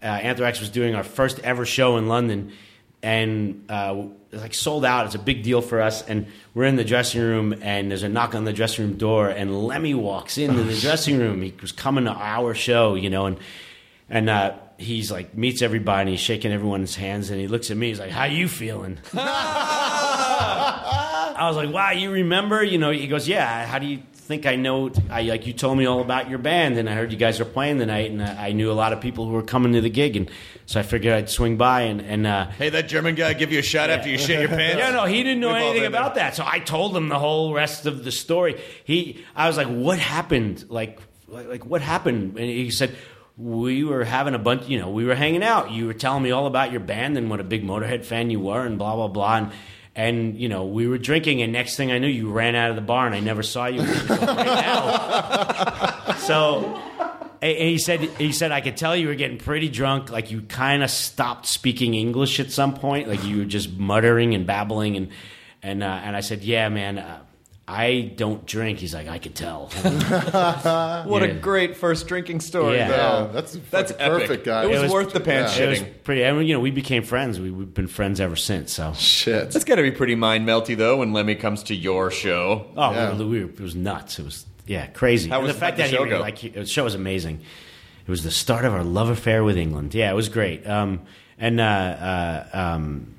uh, 0.02 0.06
Anthrax 0.06 0.60
was 0.60 0.70
doing 0.70 0.94
our 0.94 1.04
first 1.04 1.38
ever 1.40 1.64
show 1.64 1.96
in 1.98 2.08
London, 2.08 2.52
and 3.02 3.64
uh, 3.68 4.04
it 4.30 4.36
like 4.38 4.54
sold 4.54 4.84
out. 4.84 5.06
It's 5.06 5.14
a 5.14 5.18
big 5.18 5.42
deal 5.42 5.62
for 5.62 5.80
us, 5.80 6.02
and 6.02 6.26
we're 6.54 6.64
in 6.64 6.76
the 6.76 6.84
dressing 6.84 7.20
room, 7.20 7.54
and 7.62 7.90
there's 7.90 8.02
a 8.02 8.08
knock 8.08 8.34
on 8.34 8.44
the 8.44 8.52
dressing 8.52 8.86
room 8.88 8.96
door, 8.98 9.28
and 9.28 9.66
Lemmy 9.66 9.94
walks 9.94 10.36
into 10.38 10.62
the 10.62 10.76
dressing 10.80 11.18
room. 11.18 11.42
He 11.42 11.54
was 11.60 11.72
coming 11.72 12.04
to 12.04 12.12
our 12.12 12.54
show, 12.54 12.94
you 12.94 13.10
know, 13.10 13.26
and 13.26 13.38
and. 14.08 14.30
Uh, 14.30 14.54
He's 14.80 15.10
like 15.12 15.36
meets 15.36 15.60
everybody. 15.60 16.00
And 16.00 16.08
he's 16.08 16.20
shaking 16.20 16.52
everyone's 16.52 16.96
hands, 16.96 17.28
and 17.28 17.38
he 17.38 17.48
looks 17.48 17.70
at 17.70 17.76
me. 17.76 17.88
He's 17.88 18.00
like, 18.00 18.10
"How 18.10 18.24
you 18.24 18.48
feeling?" 18.48 18.96
I 21.40 21.46
was 21.48 21.56
like, 21.56 21.70
"Wow, 21.70 21.90
you 21.90 22.10
remember?" 22.10 22.62
You 22.64 22.78
know, 22.78 22.90
he 22.90 23.06
goes, 23.06 23.28
"Yeah." 23.28 23.66
How 23.66 23.78
do 23.78 23.84
you 23.86 23.98
think 24.30 24.46
I 24.46 24.54
know? 24.54 24.90
I 25.10 25.22
like 25.22 25.46
you 25.48 25.52
told 25.52 25.76
me 25.76 25.86
all 25.86 26.00
about 26.00 26.30
your 26.30 26.38
band, 26.38 26.78
and 26.78 26.88
I 26.88 26.94
heard 26.94 27.10
you 27.10 27.18
guys 27.18 27.40
were 27.40 27.44
playing 27.44 27.78
tonight, 27.80 28.12
and 28.12 28.22
I, 28.22 28.48
I 28.48 28.52
knew 28.52 28.70
a 28.70 28.78
lot 28.84 28.92
of 28.92 29.00
people 29.00 29.26
who 29.26 29.32
were 29.32 29.42
coming 29.42 29.72
to 29.72 29.80
the 29.80 29.90
gig, 29.90 30.16
and 30.16 30.30
so 30.66 30.78
I 30.78 30.84
figured 30.84 31.12
I'd 31.12 31.28
swing 31.28 31.56
by 31.56 31.82
and 31.82 32.00
and. 32.00 32.26
Uh, 32.26 32.46
Hey, 32.56 32.68
that 32.68 32.88
German 32.88 33.16
guy 33.16 33.32
give 33.32 33.50
you 33.50 33.58
a 33.58 33.62
shot 33.62 33.90
after 33.90 34.08
you 34.08 34.16
shit 34.18 34.38
your 34.38 34.48
pants? 34.48 34.78
yeah, 34.78 34.92
no, 34.92 35.04
he 35.04 35.22
didn't 35.24 35.40
know 35.40 35.48
We've 35.52 35.62
anything 35.62 35.80
there. 35.80 35.88
about 35.90 36.14
that. 36.14 36.36
So 36.36 36.44
I 36.46 36.60
told 36.60 36.96
him 36.96 37.08
the 37.08 37.18
whole 37.18 37.52
rest 37.52 37.86
of 37.86 38.04
the 38.04 38.12
story. 38.12 38.60
He, 38.84 39.24
I 39.34 39.48
was 39.48 39.56
like, 39.56 39.66
"What 39.66 39.98
happened? 39.98 40.64
Like, 40.68 41.00
like, 41.26 41.48
like, 41.48 41.66
what 41.66 41.82
happened?" 41.82 42.38
And 42.38 42.48
he 42.48 42.70
said, 42.70 42.94
"We 43.36 43.82
were 43.82 44.04
having 44.04 44.34
a 44.34 44.38
bunch. 44.38 44.68
You 44.68 44.78
know, 44.78 44.90
we 44.90 45.04
were 45.04 45.16
hanging 45.16 45.42
out. 45.42 45.72
You 45.72 45.86
were 45.86 45.94
telling 45.94 46.22
me 46.22 46.30
all 46.30 46.46
about 46.46 46.70
your 46.70 46.80
band 46.80 47.18
and 47.18 47.28
what 47.30 47.40
a 47.40 47.44
big 47.44 47.64
Motorhead 47.64 48.04
fan 48.04 48.30
you 48.30 48.38
were, 48.38 48.64
and 48.64 48.78
blah 48.78 48.94
blah 48.94 49.08
blah." 49.08 49.36
And, 49.38 49.50
and 49.94 50.38
you 50.38 50.48
know, 50.48 50.64
we 50.66 50.86
were 50.86 50.98
drinking, 50.98 51.42
and 51.42 51.52
next 51.52 51.76
thing 51.76 51.90
I 51.92 51.98
knew, 51.98 52.08
you 52.08 52.30
ran 52.30 52.54
out 52.54 52.70
of 52.70 52.76
the 52.76 52.82
bar, 52.82 53.06
and 53.06 53.14
I 53.14 53.20
never 53.20 53.42
saw 53.42 53.66
you 53.66 53.82
right 53.82 54.20
now. 54.20 55.86
So. 56.20 56.80
And 57.42 57.56
he 57.56 57.78
said, 57.78 58.00
he 58.00 58.32
said, 58.32 58.52
I 58.52 58.60
could 58.60 58.76
tell 58.76 58.94
you 58.94 59.08
were 59.08 59.14
getting 59.14 59.38
pretty 59.38 59.70
drunk. 59.70 60.10
Like 60.10 60.30
you 60.30 60.42
kind 60.42 60.82
of 60.82 60.90
stopped 60.90 61.46
speaking 61.46 61.94
English 61.94 62.38
at 62.38 62.50
some 62.50 62.74
point. 62.74 63.08
Like 63.08 63.24
you 63.24 63.38
were 63.38 63.44
just 63.46 63.72
muttering 63.72 64.34
and 64.34 64.46
babbling. 64.46 64.96
And, 64.98 65.08
and, 65.62 65.82
uh, 65.82 65.86
and 65.86 66.14
I 66.14 66.20
said, 66.20 66.42
yeah, 66.42 66.68
man, 66.68 66.98
uh, 66.98 67.20
I 67.72 68.12
don't 68.16 68.44
drink. 68.46 68.80
He's 68.80 68.92
like, 68.94 69.06
I 69.08 69.18
could 69.18 69.34
tell. 69.36 69.70
What 71.06 71.22
Yeah. 71.22 71.28
a 71.28 71.34
great 71.34 71.76
first 71.76 72.08
drinking 72.08 72.40
story, 72.40 72.76
Yeah. 72.76 72.88
though. 72.88 72.96
Yeah, 72.96 73.28
that's 73.32 73.52
That's 73.70 73.92
fucking 73.92 74.06
epic. 74.06 74.20
perfect, 74.28 74.44
guy. 74.44 74.64
It 74.64 74.68
was, 74.68 74.78
It 74.78 74.82
was- 74.82 74.92
worth 74.92 75.12
the 75.12 75.20
pants 75.20 75.56
it 75.58 75.68
was 75.68 75.78
shitting. 75.80 76.02
pretty, 76.04 76.22
and, 76.24 76.46
you 76.46 76.54
know, 76.54 76.60
we 76.60 76.70
became 76.70 77.02
friends. 77.02 77.38
We, 77.38 77.50
we've 77.50 77.72
been 77.72 77.86
friends 77.86 78.20
ever 78.20 78.36
since. 78.36 78.72
So, 78.72 78.92
Shit. 78.94 79.54
It's 79.54 79.64
got 79.64 79.76
to 79.76 79.82
be 79.82 79.92
pretty 79.92 80.14
mind 80.14 80.46
melty 80.48 80.76
though 80.76 80.96
when 80.98 81.12
Lemmy 81.12 81.34
comes 81.36 81.62
to 81.64 81.74
your 81.74 82.10
show. 82.10 82.66
oh, 82.76 82.90
Yeah. 82.92 83.16
we 83.16 83.24
we 83.24 83.40
it 83.44 83.60
was 83.60 83.74
nuts. 83.74 84.18
It 84.18 84.24
was, 84.24 84.46
yeah, 84.66 84.86
crazy. 84.86 85.30
How 85.30 85.36
And 85.38 85.46
was- 85.46 85.54
the 85.54 85.60
fact 85.60 85.78
how'd 85.78 85.86
that 85.86 85.90
the 85.90 85.96
show 85.96 86.04
he, 86.04 86.10
go? 86.10 86.20
like, 86.20 86.38
he- 86.38 86.48
the 86.48 86.66
show 86.66 86.84
was 86.84 86.94
amazing. 86.94 87.40
It 88.06 88.10
was 88.10 88.24
the 88.24 88.30
start 88.32 88.64
of 88.64 88.74
our 88.74 88.82
love 88.84 89.08
affair 89.10 89.44
with 89.44 89.56
England. 89.56 89.94
Yeah, 89.94 90.10
it 90.10 90.14
was 90.14 90.28
great. 90.28 90.66
Um, 90.66 91.02
and, 91.38 91.60
uh, 91.60 91.64
uh, 91.64 92.44
um, 92.52 93.14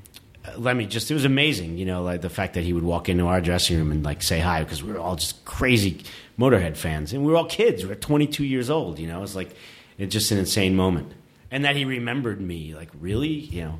Uh, 0.45 0.57
Lemmy 0.57 0.85
just 0.87 1.11
it 1.11 1.13
was 1.13 1.25
amazing, 1.25 1.77
you 1.77 1.85
know, 1.85 2.01
like 2.03 2.21
the 2.21 2.29
fact 2.29 2.55
that 2.55 2.63
he 2.63 2.73
would 2.73 2.83
walk 2.83 3.09
into 3.09 3.27
our 3.27 3.41
dressing 3.41 3.77
room 3.77 3.91
and 3.91 4.03
like 4.03 4.23
say 4.23 4.39
hi 4.39 4.63
because 4.63 4.81
we 4.83 4.91
were 4.91 4.99
all 4.99 5.15
just 5.15 5.45
crazy 5.45 6.03
Motorhead 6.39 6.75
fans 6.77 7.13
and 7.13 7.23
we 7.23 7.31
were 7.31 7.37
all 7.37 7.45
kids. 7.45 7.83
We 7.83 7.89
were 7.89 7.95
22 7.95 8.43
years 8.43 8.69
old, 8.69 8.97
you 8.97 9.07
know. 9.07 9.19
It 9.19 9.21
was 9.21 9.35
like 9.35 9.55
it's 9.99 10.11
just 10.11 10.31
an 10.31 10.39
insane 10.39 10.75
moment, 10.75 11.11
and 11.51 11.63
that 11.65 11.75
he 11.75 11.85
remembered 11.85 12.41
me, 12.41 12.73
like 12.73 12.89
really, 12.99 13.27
you 13.29 13.61
know. 13.63 13.79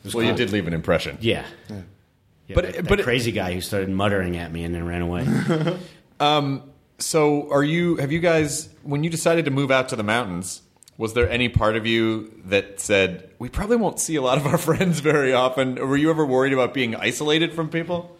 it 0.00 0.04
was 0.06 0.14
Well, 0.14 0.26
you 0.26 0.34
did 0.34 0.50
leave 0.52 0.66
an 0.66 0.74
impression. 0.74 1.16
yeah. 1.20 1.46
Yeah, 2.48 2.54
But- 2.56 2.64
that, 2.66 2.74
that 2.74 2.88
but 2.88 3.00
it- 3.00 3.04
crazy 3.04 3.32
guy 3.32 3.54
who 3.54 3.60
started 3.62 3.88
muttering 3.88 4.36
at 4.36 4.52
me 4.52 4.64
and 4.64 4.74
then 4.74 4.84
ran 4.86 5.00
away. 5.02 5.26
Um, 6.20 6.62
so, 6.98 7.50
are 7.50 7.64
you? 7.64 7.96
Have 7.96 8.12
you 8.12 8.20
guys? 8.20 8.68
When 8.84 9.02
you 9.02 9.10
decided 9.10 9.44
to 9.46 9.50
move 9.50 9.72
out 9.72 9.88
to 9.88 9.96
the 9.96 10.04
mountains, 10.04 10.62
was 11.02 11.14
there 11.14 11.28
any 11.28 11.48
part 11.48 11.74
of 11.76 11.84
you 11.84 12.30
that 12.46 12.78
said 12.78 13.28
we 13.40 13.48
probably 13.48 13.76
won't 13.76 13.98
see 13.98 14.14
a 14.14 14.22
lot 14.22 14.38
of 14.38 14.46
our 14.46 14.56
friends 14.68 15.00
very 15.00 15.32
often? 15.32 15.76
Or 15.80 15.86
were 15.88 15.96
you 15.96 16.10
ever 16.10 16.24
worried 16.24 16.52
about 16.52 16.72
being 16.72 16.94
isolated 16.94 17.52
from 17.52 17.68
people, 17.70 18.16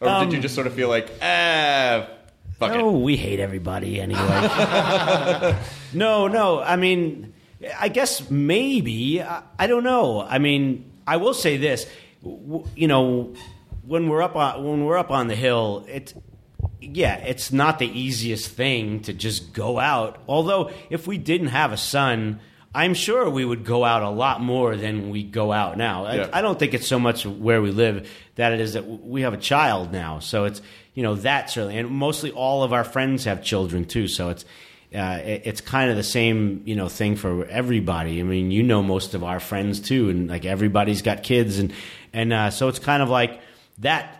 or 0.00 0.20
did 0.20 0.32
you 0.32 0.38
just 0.40 0.54
sort 0.54 0.68
of 0.68 0.74
feel 0.74 0.88
like, 0.88 1.10
ah, 1.20 2.06
fuck 2.60 2.70
Oh, 2.76 2.94
it? 2.96 3.00
we 3.02 3.16
hate 3.16 3.40
everybody 3.40 4.00
anyway. 4.00 5.56
no, 5.92 6.28
no. 6.28 6.60
I 6.60 6.76
mean, 6.76 7.32
I 7.78 7.88
guess 7.88 8.30
maybe. 8.30 9.20
I, 9.20 9.42
I 9.58 9.66
don't 9.66 9.82
know. 9.82 10.20
I 10.22 10.38
mean, 10.38 10.84
I 11.08 11.16
will 11.16 11.34
say 11.34 11.56
this. 11.56 11.84
W- 12.22 12.64
you 12.76 12.86
know, 12.86 13.34
when 13.84 14.08
we're 14.08 14.22
up 14.22 14.36
on 14.36 14.62
when 14.64 14.84
we're 14.84 14.98
up 14.98 15.10
on 15.10 15.26
the 15.26 15.34
hill, 15.36 15.84
it. 15.88 16.14
Yeah, 16.80 17.16
it's 17.16 17.52
not 17.52 17.78
the 17.78 17.86
easiest 17.86 18.48
thing 18.50 19.00
to 19.00 19.12
just 19.12 19.52
go 19.52 19.78
out. 19.78 20.18
Although, 20.26 20.70
if 20.88 21.06
we 21.06 21.18
didn't 21.18 21.48
have 21.48 21.72
a 21.72 21.76
son, 21.76 22.40
I'm 22.74 22.94
sure 22.94 23.28
we 23.28 23.44
would 23.44 23.64
go 23.64 23.84
out 23.84 24.02
a 24.02 24.08
lot 24.10 24.40
more 24.40 24.76
than 24.76 25.10
we 25.10 25.22
go 25.24 25.52
out 25.52 25.76
now. 25.76 26.04
I- 26.06 26.14
Yeah. 26.16 26.28
I, 26.32 26.40
don't 26.40 26.58
think 26.58 26.72
it's 26.72 26.86
so 26.86 26.98
much 26.98 27.26
where 27.26 27.60
we 27.60 27.70
live 27.70 28.08
that 28.36 28.52
it 28.52 28.60
is 28.60 28.72
that 28.74 28.86
we 28.86 29.22
have 29.22 29.34
a 29.34 29.38
child 29.38 29.92
now. 29.92 30.20
So 30.20 30.44
it's 30.44 30.62
you 30.94 31.02
know 31.02 31.16
that 31.16 31.50
certainly, 31.50 31.78
and 31.78 31.90
mostly 31.90 32.30
all 32.30 32.62
of 32.62 32.72
our 32.72 32.84
friends 32.84 33.24
have 33.24 33.42
children 33.42 33.84
too. 33.84 34.08
So 34.08 34.30
it's 34.30 34.44
uh, 34.94 35.20
it- 35.24 35.42
it's 35.44 35.60
kind 35.60 35.90
of 35.90 35.96
the 35.96 36.02
same 36.02 36.62
you 36.64 36.76
know 36.76 36.88
thing 36.88 37.14
for 37.16 37.44
everybody. 37.46 38.20
I 38.20 38.22
mean, 38.22 38.50
you 38.50 38.62
know 38.62 38.82
most 38.82 39.14
of 39.14 39.22
our 39.22 39.38
friends 39.40 39.80
too, 39.80 40.08
and 40.08 40.28
like 40.28 40.44
everybody's 40.46 41.02
got 41.02 41.22
kids, 41.22 41.58
and 41.58 41.72
and 42.12 42.32
uh, 42.32 42.50
so 42.50 42.68
it's 42.68 42.78
kind 42.78 43.02
of 43.02 43.08
like 43.10 43.40
that 43.78 44.16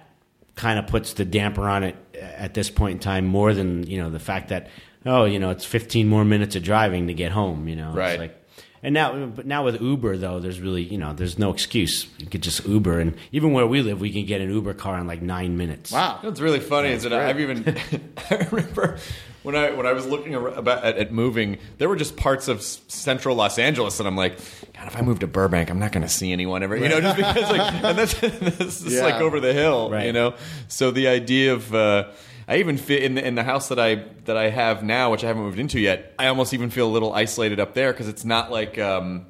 kind 0.57 0.79
of 0.79 0.87
puts 0.89 1.15
the 1.15 1.25
damper 1.25 1.67
on 1.69 1.85
it 1.85 1.97
at 2.21 2.55
this 2.55 2.71
point 2.71 2.93
in 2.95 2.99
time 3.01 3.27
more 3.27 3.55
than 3.55 3.85
you 3.87 3.99
know 3.99 4.11
the 4.11 4.19
fact 4.21 4.49
that 4.51 4.69
oh 5.07 5.25
you 5.25 5.39
know 5.39 5.51
it's 5.51 5.65
15 5.65 6.09
more 6.09 6.25
minutes 6.25 6.57
of 6.57 6.63
driving 6.63 7.07
to 7.09 7.15
get 7.15 7.33
home 7.33 7.69
you 7.69 7.77
know? 7.77 7.89
It's 7.89 7.97
Right. 7.97 8.19
like 8.19 8.37
and 8.83 8.95
now 8.95 9.27
but 9.27 9.47
now 9.47 9.65
with 9.65 9.81
uber 9.81 10.17
though 10.17 10.41
there's 10.41 10.59
really 10.61 10.83
you 10.83 10.97
know 10.99 11.13
there's 11.13 11.39
no 11.39 11.51
excuse. 11.53 12.07
You 12.19 12.27
could 12.27 12.43
just 12.43 12.67
uber 12.67 12.99
and 12.99 13.15
even 13.33 13.53
where 13.53 13.67
we 13.67 13.83
live 13.83 14.01
we 14.01 14.11
can 14.11 14.25
get 14.25 14.41
an 14.41 14.51
uber 14.51 14.73
car 14.75 14.99
in 14.99 15.07
like 15.07 15.21
nine 15.23 15.57
minutes. 15.57 15.93
Wow. 15.93 16.21
that's 16.23 16.41
really 16.41 16.61
funny 16.61 16.89
is 16.91 17.03
that 17.03 17.13
I've 17.13 17.41
even 17.41 17.65
I 18.31 18.49
remember 18.51 18.99
when 19.43 19.57
I 19.57 19.71
when 19.73 19.87
I 19.87 19.93
was 19.93 20.07
looking 20.07 20.35
about 20.35 20.85
at, 20.85 20.97
at 20.99 21.13
moving, 21.13 21.59
there 21.79 21.89
were 21.89 21.97
just 21.97 22.17
parts 22.17 22.49
of 22.49 22.63
central 22.63 23.35
Los 23.37 23.59
Angeles, 23.59 23.99
that 23.99 24.07
I'm 24.07 24.17
like, 24.17 24.37
God, 24.75 24.87
if 24.87 24.97
I 24.97 25.01
move 25.03 25.21
to 25.21 25.27
Burbank, 25.27 25.71
I'm 25.71 25.79
not 25.79 25.93
going 25.93 26.03
to 26.03 26.09
see 26.09 26.33
anyone 26.33 26.63
ever, 26.63 26.77
you 26.77 26.89
know, 26.89 27.01
just 27.01 27.17
because 27.17 27.51
like, 27.51 27.73
and 27.85 27.99
that's 27.99 28.15
this 28.21 28.83
is 28.85 28.95
Yeah. 28.95 29.03
like 29.05 29.15
over 29.17 29.41
the 29.41 29.53
hill, 29.53 29.91
Right. 29.91 30.07
you 30.07 30.13
know. 30.13 30.35
So 30.69 30.91
the 30.91 31.09
idea 31.09 31.53
of 31.55 31.75
uh, 31.75 32.11
I 32.49 32.57
even 32.59 32.77
fit 32.77 33.03
in 33.03 33.15
the, 33.15 33.27
in 33.27 33.35
the 33.35 33.45
house 33.45 33.69
that 33.69 33.79
I 33.79 34.05
that 34.27 34.37
I 34.37 34.51
have 34.51 34.83
now, 34.83 35.11
which 35.11 35.25
I 35.25 35.29
haven't 35.29 35.43
moved 35.43 35.59
into 35.59 35.81
yet. 35.81 36.15
I 36.19 36.27
almost 36.27 36.53
even 36.55 36.69
feel 36.71 36.87
a 36.89 36.93
little 36.93 37.13
isolated 37.13 37.61
up 37.61 37.75
there 37.75 37.93
because 37.93 38.09
it's 38.09 38.25
not 38.25 38.51
like. 38.51 38.79
Um, 38.79 39.27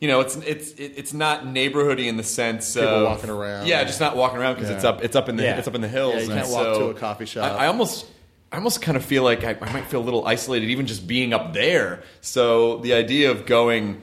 you 0.00 0.08
know, 0.08 0.20
it's 0.20 0.34
it's 0.36 0.70
it- 0.72 0.94
it's 0.96 1.12
not 1.12 1.44
neighborhoody 1.44 2.06
in 2.06 2.16
the 2.16 2.22
sense 2.22 2.72
People 2.72 2.88
of 2.88 3.04
walking 3.04 3.28
around. 3.28 3.66
Yeah, 3.66 3.84
just 3.84 4.00
not 4.00 4.16
walking 4.16 4.38
around 4.38 4.54
because 4.54 4.70
it's 4.70 4.82
up 4.82 5.04
it's 5.04 5.14
up 5.14 5.28
in 5.28 5.36
the 5.36 5.42
Yeah. 5.42 5.58
it's 5.58 5.68
up 5.68 5.74
in 5.74 5.82
the 5.82 5.88
hills. 5.88 6.14
Yeah, 6.14 6.20
you 6.22 6.28
can't 6.28 6.48
walk 6.48 6.64
so 6.64 6.78
to 6.78 6.84
a 6.86 6.94
coffee 6.94 7.26
shop. 7.26 7.52
I, 7.52 7.64
I 7.64 7.66
almost 7.66 8.06
I 8.52 8.56
almost 8.56 8.82
kind 8.82 8.96
of 8.96 9.04
feel 9.04 9.22
like 9.22 9.44
I, 9.44 9.56
I 9.60 9.72
might 9.72 9.86
feel 9.86 10.00
a 10.00 10.02
little 10.02 10.26
isolated 10.26 10.70
even 10.70 10.86
just 10.86 11.06
being 11.06 11.32
up 11.32 11.52
there. 11.54 12.02
So 12.20 12.78
the 12.78 12.94
idea 12.94 13.30
of 13.30 13.46
going, 13.46 14.00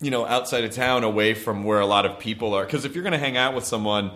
you 0.00 0.10
know, 0.10 0.24
outside 0.26 0.64
of 0.64 0.70
town, 0.72 1.04
away 1.04 1.34
from 1.34 1.62
where 1.64 1.80
a 1.80 1.86
lot 1.86 2.06
of 2.06 2.18
people 2.18 2.54
are, 2.54 2.64
because 2.64 2.84
if 2.86 2.94
you're 2.94 3.02
going 3.04 3.12
to 3.12 3.18
hang 3.18 3.36
out 3.36 3.54
with 3.54 3.64
someone 3.64 4.12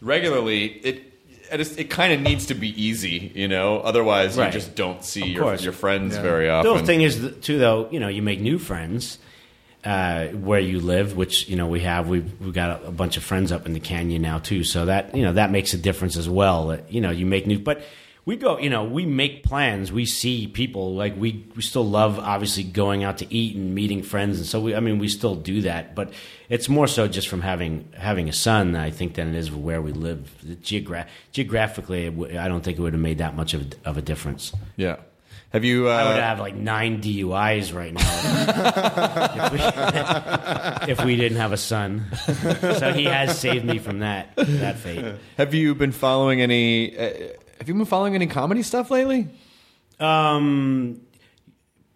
regularly, 0.00 0.64
it. 0.66 1.06
It, 1.52 1.58
is- 1.58 1.76
it 1.78 1.90
kind 1.90 2.12
of 2.12 2.20
needs 2.20 2.46
to 2.46 2.54
be 2.54 2.68
easy, 2.80 3.32
you 3.34 3.48
know. 3.48 3.80
Otherwise, 3.80 4.38
Right. 4.38 4.46
you 4.46 4.52
just 4.52 4.76
don't 4.76 5.04
see 5.04 5.24
your, 5.26 5.52
your 5.56 5.72
friends 5.72 6.14
Yeah. 6.14 6.22
very 6.22 6.44
the 6.46 6.50
often. 6.52 6.70
other 6.70 6.86
thing 6.86 7.02
is 7.02 7.34
too 7.40 7.58
though 7.58 7.88
you 7.90 7.98
know 7.98 8.06
you 8.06 8.22
make 8.22 8.38
new 8.40 8.56
friends 8.56 9.18
uh, 9.82 10.26
where 10.28 10.60
you 10.60 10.78
live 10.78 11.16
which 11.16 11.48
you 11.48 11.56
know 11.56 11.66
we 11.66 11.80
have 11.80 12.08
we've, 12.08 12.40
we've 12.40 12.54
got 12.54 12.82
a, 12.84 12.86
a 12.86 12.92
bunch 12.92 13.16
of 13.16 13.24
friends 13.24 13.50
up 13.50 13.66
in 13.66 13.72
the 13.72 13.80
canyon 13.80 14.22
now 14.22 14.38
too 14.38 14.62
so 14.62 14.84
that 14.84 15.12
you 15.16 15.24
know 15.24 15.32
that 15.32 15.50
makes 15.50 15.74
a 15.74 15.76
difference 15.78 16.16
as 16.16 16.28
well 16.28 16.68
that 16.68 16.92
you 16.92 17.00
know 17.00 17.10
you 17.10 17.26
make 17.26 17.48
new 17.48 17.58
but 17.58 17.82
we 18.24 18.36
go, 18.36 18.58
you 18.58 18.70
know, 18.70 18.84
we 18.84 19.06
make 19.06 19.42
plans. 19.44 19.90
We 19.90 20.04
see 20.04 20.46
people 20.46 20.94
like 20.94 21.16
we 21.16 21.46
we 21.56 21.62
still 21.62 21.88
love 21.88 22.18
obviously 22.18 22.64
going 22.64 23.02
out 23.02 23.18
to 23.18 23.34
eat 23.34 23.56
and 23.56 23.74
meeting 23.74 24.02
friends, 24.02 24.38
and 24.38 24.46
so 24.46 24.60
we, 24.60 24.74
I 24.74 24.80
mean, 24.80 24.98
we 24.98 25.08
still 25.08 25.34
do 25.34 25.62
that. 25.62 25.94
But 25.94 26.12
it's 26.48 26.68
more 26.68 26.86
so 26.86 27.08
just 27.08 27.28
from 27.28 27.40
having 27.40 27.88
having 27.96 28.28
a 28.28 28.32
son, 28.32 28.76
I 28.76 28.90
think, 28.90 29.14
than 29.14 29.34
it 29.34 29.36
is 29.36 29.50
where 29.50 29.80
we 29.80 29.92
live. 29.92 30.30
Geogra- 30.62 31.06
geographically, 31.32 32.06
I 32.38 32.48
don't 32.48 32.62
think 32.62 32.78
it 32.78 32.82
would 32.82 32.92
have 32.92 33.02
made 33.02 33.18
that 33.18 33.34
much 33.34 33.54
of 33.54 33.62
a, 33.62 33.88
of 33.88 33.96
a 33.96 34.02
difference. 34.02 34.52
Yeah. 34.76 34.96
Have 35.52 35.64
you? 35.64 35.88
Uh, 35.88 35.92
I 35.92 36.08
would 36.12 36.22
have 36.22 36.38
like 36.38 36.54
nine 36.54 37.02
DUIs 37.02 37.74
right 37.74 37.92
now 37.92 38.00
if, 39.46 39.52
we, 40.86 40.92
if 40.92 41.04
we 41.04 41.16
didn't 41.16 41.38
have 41.38 41.52
a 41.52 41.56
son. 41.56 42.04
So 42.60 42.92
he 42.92 43.04
has 43.06 43.36
saved 43.36 43.64
me 43.64 43.78
from 43.78 43.98
that 43.98 44.36
that 44.36 44.76
fate. 44.78 45.16
Have 45.38 45.52
you 45.52 45.74
been 45.74 45.90
following 45.90 46.40
any? 46.40 46.96
Uh, 46.96 47.30
have 47.60 47.68
you 47.68 47.74
been 47.74 47.84
following 47.84 48.14
any 48.16 48.26
comedy 48.26 48.62
stuff 48.64 48.90
lately? 48.90 49.28
Um, 50.00 51.00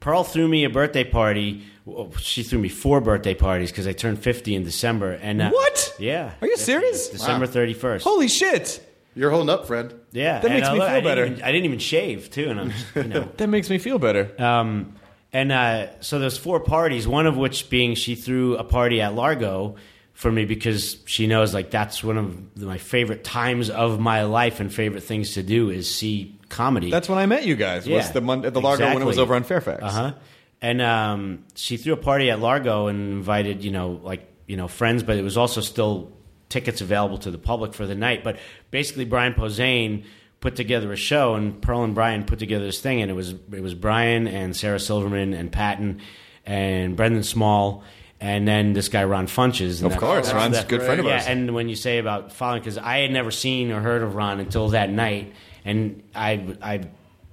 Pearl 0.00 0.24
threw 0.24 0.46
me 0.46 0.64
a 0.64 0.70
birthday 0.70 1.04
party. 1.04 1.64
Well, 1.86 2.12
She 2.18 2.42
threw 2.42 2.58
me 2.58 2.68
four 2.68 3.00
birthday 3.00 3.34
parties 3.34 3.70
because 3.70 3.86
I 3.86 3.92
turned 3.92 4.18
fifty 4.18 4.54
in 4.54 4.62
December. 4.64 5.12
And 5.12 5.40
uh, 5.42 5.50
What? 5.50 5.94
Yeah. 5.98 6.32
Are 6.40 6.46
you 6.46 6.56
serious? 6.56 7.08
December 7.08 7.46
thirty 7.46 7.74
first. 7.74 8.04
Holy 8.04 8.28
shit! 8.28 8.86
You're 9.14 9.30
holding 9.30 9.48
up, 9.50 9.66
friend. 9.66 9.94
Yeah, 10.12 10.40
That 10.40 10.46
and 10.50 10.54
makes 10.54 10.68
I 10.68 10.72
me 10.74 10.78
lo- 10.80 10.84
feel 10.86 10.90
I 10.94 10.94
didn't 11.00 11.04
better. 11.10 11.26
even- 11.26 11.42
I 11.42 11.52
didn't 11.52 11.64
even 11.66 11.78
shave 11.78 12.30
too, 12.30 12.48
and 12.50 12.60
I'm 12.60 12.72
you 12.96 13.02
know. 13.04 13.28
That 13.36 13.48
makes 13.48 13.70
me 13.70 13.78
feel 13.78 13.98
better. 13.98 14.30
Um, 14.42 14.94
and 15.32 15.50
uh, 15.52 16.00
so 16.00 16.18
there's 16.18 16.36
four 16.38 16.60
parties. 16.60 17.08
One 17.08 17.26
of 17.26 17.36
which 17.36 17.68
being 17.70 17.94
she 17.96 18.14
threw 18.14 18.56
a 18.56 18.64
party 18.64 19.00
at 19.00 19.14
Largo 19.14 19.76
for 20.14 20.30
me 20.30 20.44
because 20.44 20.96
she 21.04 21.26
knows 21.26 21.52
like 21.52 21.70
that's 21.70 22.02
one 22.02 22.16
of 22.16 22.56
my 22.56 22.78
favorite 22.78 23.24
times 23.24 23.68
of 23.68 24.00
my 24.00 24.22
life 24.22 24.60
and 24.60 24.72
favorite 24.72 25.02
things 25.02 25.34
to 25.34 25.42
do 25.42 25.70
is 25.70 25.92
see 25.92 26.38
comedy. 26.48 26.90
That's 26.90 27.08
when 27.08 27.18
I 27.18 27.26
met 27.26 27.44
you 27.44 27.56
guys. 27.56 27.86
Was 27.88 28.12
the 28.12 28.20
Mon- 28.20 28.42
the 28.42 28.60
Largo 28.60 28.86
when 28.94 29.02
it 29.02 29.06
was 29.06 29.18
over 29.18 29.34
on 29.34 29.42
Fairfax? 29.42 29.82
Uh 29.82 29.90
huh. 29.90 30.14
And 30.62 30.80
um, 30.80 31.44
she 31.56 31.76
threw 31.76 31.92
a 31.92 31.98
party 31.98 32.30
at 32.30 32.40
Largo 32.40 32.86
and 32.86 33.12
invited 33.12 33.62
you 33.62 33.70
know 33.72 34.00
like 34.02 34.26
you 34.46 34.56
know 34.56 34.68
friends, 34.68 35.02
but 35.02 35.18
it 35.18 35.22
was 35.22 35.36
also 35.36 35.60
still 35.60 36.12
tickets 36.48 36.80
available 36.80 37.18
to 37.18 37.30
the 37.30 37.38
public 37.38 37.74
for 37.74 37.84
the 37.84 37.96
night. 37.96 38.22
But 38.22 38.38
basically, 38.70 39.04
Brian 39.04 39.34
Posehn 39.34 40.04
put 40.40 40.54
together 40.56 40.92
a 40.92 40.96
show, 40.96 41.34
and 41.34 41.60
Pearl 41.60 41.82
and 41.82 41.94
Brian 41.94 42.24
put 42.24 42.38
together 42.38 42.64
this 42.64 42.80
thing, 42.80 43.02
and 43.02 43.10
it 43.10 43.14
was 43.14 43.34
it 43.52 43.62
was 43.62 43.74
Brian 43.74 44.28
and 44.28 44.56
Sarah 44.56 44.78
Silverman 44.78 45.34
and 45.34 45.50
Patton 45.50 46.00
and 46.46 46.96
Brendan 46.96 47.24
Small. 47.24 47.82
And 48.26 48.48
then 48.48 48.72
this 48.72 48.88
guy 48.88 49.04
Ron 49.04 49.26
Funches. 49.26 49.82
And 49.82 49.92
Of 49.92 49.98
course, 49.98 50.32
Ron's 50.32 50.56
a 50.56 50.64
good 50.64 50.80
friend 50.80 50.98
of 50.98 51.04
yeah, 51.04 51.16
ours. 51.16 51.26
And 51.26 51.54
when 51.54 51.68
you 51.68 51.76
say 51.76 51.98
about 51.98 52.32
following, 52.32 52.62
because 52.62 52.78
I 52.78 52.98
had 52.98 53.10
never 53.10 53.30
seen 53.30 53.70
or 53.70 53.80
heard 53.82 54.02
of 54.02 54.14
Ron 54.14 54.40
until 54.40 54.70
that 54.70 54.88
night, 54.88 55.34
and 55.64 56.02
I 56.14 56.56
I 56.62 56.80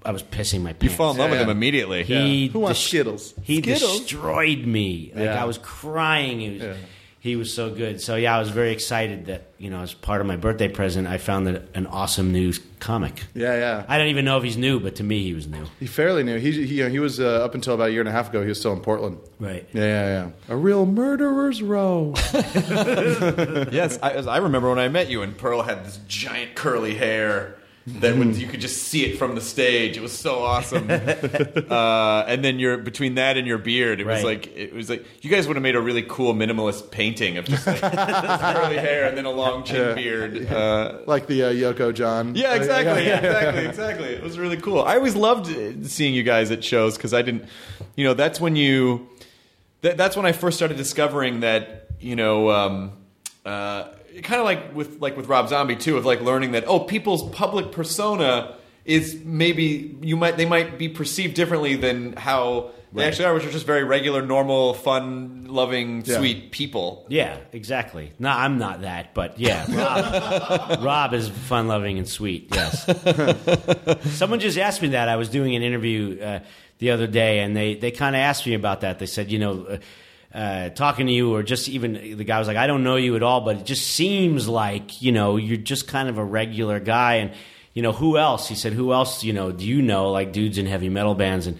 I 0.03 0.11
was 0.11 0.21
pissing 0.21 0.63
my 0.63 0.73
pants. 0.73 0.83
You 0.83 0.89
pants. 0.89 0.97
fall 0.97 1.11
in 1.11 1.17
love 1.19 1.29
with 1.29 1.39
Yeah. 1.39 1.45
him 1.45 1.49
immediately. 1.51 2.03
He 2.03 2.47
Who 2.47 2.59
wants 2.59 2.81
des- 2.81 2.87
Skittles? 2.89 3.33
He 3.43 3.61
Skittles? 3.61 3.99
destroyed 4.01 4.65
me. 4.65 5.11
Like 5.15 5.23
Yeah. 5.25 5.41
I 5.41 5.45
was 5.45 5.59
crying. 5.59 6.41
He 6.41 6.49
was, 6.59 6.77
he 7.21 7.35
was 7.35 7.53
so 7.53 7.69
good. 7.69 8.01
So 8.01 8.15
yeah, 8.15 8.35
I 8.35 8.39
was 8.39 8.49
very 8.49 8.71
excited 8.71 9.27
that 9.27 9.43
you 9.59 9.69
know, 9.69 9.81
as 9.81 9.93
part 9.93 10.21
of 10.21 10.27
my 10.27 10.37
birthday 10.37 10.67
present, 10.67 11.07
I 11.07 11.19
found 11.19 11.45
that 11.45 11.65
an 11.75 11.85
awesome 11.85 12.31
new 12.31 12.51
comic. 12.79 13.25
Yeah, 13.35 13.55
yeah. 13.57 13.85
I 13.87 13.99
don't 13.99 14.07
even 14.07 14.25
know 14.25 14.39
if 14.39 14.43
he's 14.43 14.57
new, 14.57 14.79
but 14.79 14.95
to 14.95 15.03
me, 15.03 15.21
he 15.21 15.35
was 15.35 15.45
new. 15.45 15.65
He 15.79 15.85
fairly 15.85 16.23
new. 16.23 16.39
He 16.39 16.65
he, 16.65 16.89
he 16.89 16.97
was 16.97 17.19
uh, 17.19 17.45
up 17.45 17.53
until 17.53 17.75
about 17.75 17.89
a 17.89 17.91
year 17.91 18.01
and 18.01 18.09
a 18.09 18.11
half 18.11 18.29
ago. 18.29 18.41
He 18.41 18.49
was 18.49 18.59
still 18.59 18.73
in 18.73 18.79
Portland. 18.79 19.19
Right. 19.39 19.67
Yeah, 19.71 19.83
yeah, 19.83 20.07
yeah. 20.07 20.31
A 20.49 20.57
real 20.57 20.87
murderer's 20.87 21.61
row. 21.61 22.15
yes, 23.71 23.99
I, 24.01 24.13
as 24.13 24.25
I 24.25 24.37
remember 24.37 24.69
when 24.69 24.79
I 24.79 24.87
met 24.87 25.11
you, 25.11 25.21
and 25.21 25.37
Pearl 25.37 25.61
had 25.61 25.85
this 25.85 25.99
giant 26.07 26.55
curly 26.55 26.95
hair 26.95 27.55
that 27.87 28.15
when 28.15 28.35
you 28.39 28.45
could 28.47 28.61
just 28.61 28.83
see 28.83 29.05
it 29.05 29.17
from 29.17 29.33
the 29.33 29.41
stage. 29.41 29.97
It 29.97 30.01
was 30.01 30.11
so 30.17 30.39
awesome. 30.43 30.87
uh, 31.69 32.23
and 32.27 32.43
then 32.43 32.59
your 32.59 32.77
between 32.77 33.15
that 33.15 33.37
and 33.37 33.47
your 33.47 33.57
beard, 33.57 33.99
it 33.99 34.05
was 34.05 34.23
Right. 34.23 34.43
like 34.45 34.55
it 34.55 34.73
was 34.73 34.89
like 34.89 35.03
you 35.23 35.29
guys 35.29 35.47
would 35.47 35.55
have 35.55 35.63
made 35.63 35.75
a 35.75 35.81
really 35.81 36.03
cool 36.03 36.33
minimalist 36.33 36.91
painting 36.91 37.37
of 37.37 37.45
just 37.45 37.65
like 37.65 37.81
curly 37.81 38.77
hair 38.77 39.05
and 39.07 39.17
then 39.17 39.25
a 39.25 39.31
long 39.31 39.63
chin 39.63 39.77
Yeah. 39.89 39.93
beard. 39.95 40.51
Uh, 40.51 40.99
like 41.07 41.27
the 41.27 41.43
uh, 41.43 41.51
Yoko 41.51 41.93
John. 41.93 42.35
yeah, 42.35 42.53
exactly, 42.53 43.05
Yeah, 43.07 43.17
exactly, 43.17 43.65
exactly. 43.67 44.07
It 44.09 44.23
was 44.23 44.37
really 44.37 44.57
cool. 44.57 44.81
I 44.83 44.95
always 44.95 45.15
loved 45.15 45.49
uh, 45.51 45.83
seeing 45.87 46.13
you 46.13 46.23
guys 46.23 46.51
at 46.51 46.63
shows 46.63 46.97
because 46.97 47.13
I 47.13 47.21
didn't, 47.23 47.45
you 47.95 48.03
know, 48.03 48.13
that's 48.13 48.39
when 48.39 48.55
you, 48.55 49.07
that, 49.81 49.97
that's 49.97 50.15
when 50.15 50.25
I 50.27 50.31
first 50.33 50.57
started 50.57 50.77
discovering 50.77 51.39
that, 51.39 51.87
you 51.99 52.15
know, 52.15 52.51
um, 52.51 52.91
uh, 53.45 53.85
kind 54.23 54.39
of 54.39 54.45
like 54.45 54.75
with 54.75 55.01
like 55.01 55.17
with 55.17 55.27
Rob 55.27 55.49
Zombie 55.49 55.75
too, 55.75 55.97
of 55.97 56.05
like 56.05 56.21
learning 56.21 56.51
that 56.53 56.65
oh, 56.67 56.79
people's 56.79 57.29
public 57.31 57.71
persona 57.71 58.55
is 58.85 59.21
maybe 59.23 59.95
you 60.01 60.17
might 60.17 60.37
they 60.37 60.45
might 60.45 60.77
be 60.77 60.89
perceived 60.89 61.35
differently 61.35 61.75
than 61.75 62.13
how 62.13 62.71
they 62.93 63.05
actually 63.05 63.23
are, 63.25 63.33
which 63.33 63.45
are 63.45 63.51
just 63.51 63.65
very 63.65 63.85
regular, 63.85 64.21
normal, 64.21 64.73
fun, 64.73 65.45
loving, 65.47 66.03
Yeah. 66.05 66.17
sweet 66.17 66.51
people. 66.51 67.05
Yeah, 67.07 67.37
exactly. 67.53 68.11
No, 68.19 68.29
I'm 68.29 68.57
not 68.57 68.81
that, 68.81 69.13
but 69.13 69.39
yeah, 69.39 69.65
Rob, 69.69 70.83
Rob 70.83 71.13
is 71.13 71.29
fun 71.29 71.69
loving 71.69 71.99
and 71.99 72.07
sweet. 72.07 72.49
Yes. 72.51 72.83
Someone 74.17 74.41
just 74.41 74.57
asked 74.57 74.81
me 74.81 74.89
that. 74.89 75.07
I 75.07 75.15
was 75.15 75.29
doing 75.29 75.55
an 75.55 75.61
interview 75.61 76.19
uh, 76.21 76.39
the 76.79 76.91
other 76.91 77.07
day, 77.07 77.39
and 77.39 77.55
they 77.55 77.75
they 77.75 77.91
kind 77.91 78.13
of 78.15 78.19
asked 78.19 78.45
me 78.45 78.55
about 78.55 78.81
that. 78.81 78.99
They 78.99 79.05
said, 79.05 79.31
you 79.31 79.39
know. 79.39 79.65
Uh, 79.65 79.77
uh, 80.33 80.69
talking 80.69 81.07
to 81.07 81.13
you, 81.13 81.33
or 81.33 81.43
just 81.43 81.69
even 81.69 81.93
the 81.93 82.23
guy 82.23 82.39
was 82.39 82.47
like, 82.47 82.57
I 82.57 82.67
don't 82.67 82.83
know 82.83 82.95
you 82.95 83.15
at 83.15 83.23
all, 83.23 83.41
but 83.41 83.57
it 83.57 83.65
just 83.65 83.87
seems 83.87 84.47
like 84.47 85.01
you 85.01 85.11
know 85.11 85.37
you're 85.37 85.57
just 85.57 85.87
kind 85.87 86.09
of 86.09 86.17
a 86.17 86.23
regular 86.23 86.79
guy, 86.79 87.15
and 87.15 87.31
you 87.73 87.81
know 87.81 87.91
who 87.91 88.17
else? 88.17 88.47
He 88.47 88.55
said, 88.55 88.73
who 88.73 88.93
else? 88.93 89.23
You 89.23 89.33
know, 89.33 89.51
do 89.51 89.65
you 89.65 89.81
know 89.81 90.11
like 90.11 90.33
dudes 90.33 90.57
in 90.57 90.65
heavy 90.65 90.89
metal 90.89 91.15
bands 91.15 91.47
and 91.47 91.57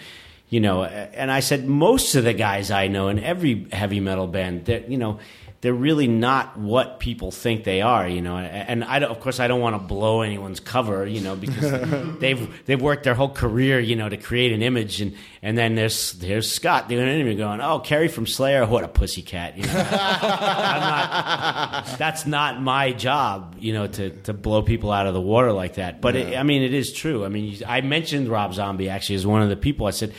you 0.50 0.60
know 0.60 0.84
and 0.84 1.32
i 1.32 1.40
said 1.40 1.66
most 1.66 2.14
of 2.14 2.26
the 2.26 2.34
guys 2.34 2.70
i 2.70 2.88
know 2.88 3.08
in 3.08 3.18
every 3.20 3.68
heavy 3.72 4.02
metal 4.02 4.28
band 4.28 4.66
that 4.66 4.92
you 4.92 4.98
know 4.98 5.18
they're 5.62 5.74
really 5.74 6.08
not 6.08 6.58
what 6.58 7.00
people 7.00 7.32
think 7.32 7.64
they 7.64 7.82
are 7.82 8.08
you 8.08 8.22
know 8.22 8.38
and 8.38 8.84
i 8.84 9.00
of 9.00 9.20
course 9.20 9.40
i 9.40 9.48
don't 9.48 9.62
want 9.62 9.76
to 9.76 9.80
blow 9.80 10.22
anyone's 10.22 10.60
cover 10.60 11.06
you 11.06 11.22
know 11.22 11.36
because 11.36 11.72
they've 12.20 12.66
they've 12.66 12.82
worked 12.82 13.04
their 13.04 13.14
whole 13.14 13.30
career 13.30 13.80
you 13.80 13.96
know 13.96 14.10
to 14.10 14.18
create 14.18 14.52
an 14.52 14.62
image 14.62 15.02
and 15.02 15.16
and 15.42 15.58
then 15.58 15.76
there's 15.76 16.14
there's 16.14 16.52
scott 16.52 16.90
doing 16.90 17.04
an 17.04 17.10
interview 17.10 17.38
going 17.38 17.62
oh 17.62 17.80
Kerry 17.80 18.08
from 18.08 18.26
slayer 18.26 18.66
what 18.66 18.84
a 18.84 18.88
pussycat 18.88 19.58
you 19.58 19.64
know 19.64 19.88
I'm 20.72 20.80
not, 20.80 21.98
that's 21.98 22.26
not 22.26 22.62
my 22.62 22.92
job, 22.92 23.56
you 23.60 23.74
know, 23.74 23.88
to, 23.88 24.10
to 24.22 24.34
blow 24.34 24.62
people 24.62 24.92
out 24.92 25.08
of 25.08 25.14
the 25.14 25.22
water 25.22 25.52
like 25.52 25.76
that. 25.76 26.02
But 26.02 26.16
it, 26.16 26.38
I 26.38 26.44
mean, 26.44 26.64
it 26.64 26.74
is 26.74 26.94
true. 26.94 27.26
I 27.26 27.30
mean, 27.30 27.58
I 27.68 27.82
mentioned 27.82 28.28
Rob 28.28 28.54
Zombie 28.54 28.90
actually 28.90 29.16
as 29.16 29.26
one 29.26 29.42
of 29.42 29.50
the 29.50 29.56
people. 29.56 29.88
I 29.88 29.92
said, 29.92 30.14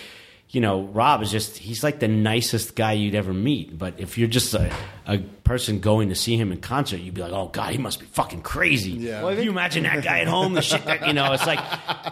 you 0.52 0.60
know, 0.60 0.82
Rob 0.82 1.22
is 1.22 1.30
just, 1.30 1.56
he's 1.56 1.82
like 1.82 1.98
the 1.98 2.08
nicest 2.08 2.76
guy 2.76 2.92
you'd 2.92 3.14
ever 3.14 3.32
meet. 3.32 3.76
But 3.76 3.98
if 3.98 4.18
you're 4.18 4.28
just 4.28 4.52
a, 4.52 4.70
a 5.06 5.18
person 5.18 5.80
going 5.80 6.10
to 6.10 6.14
see 6.14 6.36
him 6.36 6.52
in 6.52 6.60
concert, 6.60 6.98
you'd 6.98 7.14
be 7.14 7.22
like, 7.22 7.32
oh, 7.32 7.48
God, 7.48 7.72
he 7.72 7.78
must 7.78 8.00
be 8.00 8.06
fucking 8.06 8.42
crazy. 8.42 8.90
Yeah. 8.90 9.22
Well, 9.22 9.34
Can 9.34 9.44
you 9.44 9.50
imagine 9.50 9.84
that 9.84 10.04
guy 10.04 10.20
at 10.20 10.28
home? 10.28 10.52
The 10.52 10.60
shit 10.60 10.84
that, 10.84 11.06
you 11.06 11.14
know, 11.14 11.32
it's 11.32 11.46
like, 11.46 11.58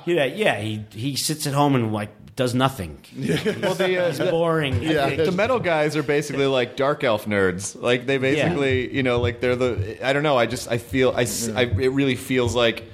yeah, 0.06 0.24
yeah 0.24 0.58
he, 0.58 0.82
he 0.90 1.16
sits 1.16 1.46
at 1.46 1.52
home 1.52 1.74
and 1.74 1.92
like 1.92 2.10
does 2.34 2.54
nothing. 2.54 3.04
Yeah. 3.14 3.58
Well, 3.60 3.74
the, 3.74 3.98
uh, 3.98 4.08
He's 4.08 4.18
boring. 4.30 4.82
Yeah. 4.82 5.16
the 5.16 5.32
metal 5.32 5.60
guys 5.60 5.94
are 5.94 6.02
basically 6.02 6.46
like 6.46 6.76
dark 6.76 7.04
elf 7.04 7.26
nerds. 7.26 7.78
Like 7.78 8.06
they 8.06 8.16
basically, 8.16 8.90
you 8.96 9.02
know, 9.02 9.20
like 9.20 9.40
they're 9.40 9.56
the. 9.56 9.98
I 10.02 10.14
don't 10.14 10.22
know. 10.22 10.38
I 10.38 10.46
just 10.46 10.70
I 10.70 10.78
feel 10.78 11.10
I, 11.10 11.26
I 11.54 11.64
it 11.64 11.92
really 11.92 12.16
feels 12.16 12.54
like, 12.54 12.84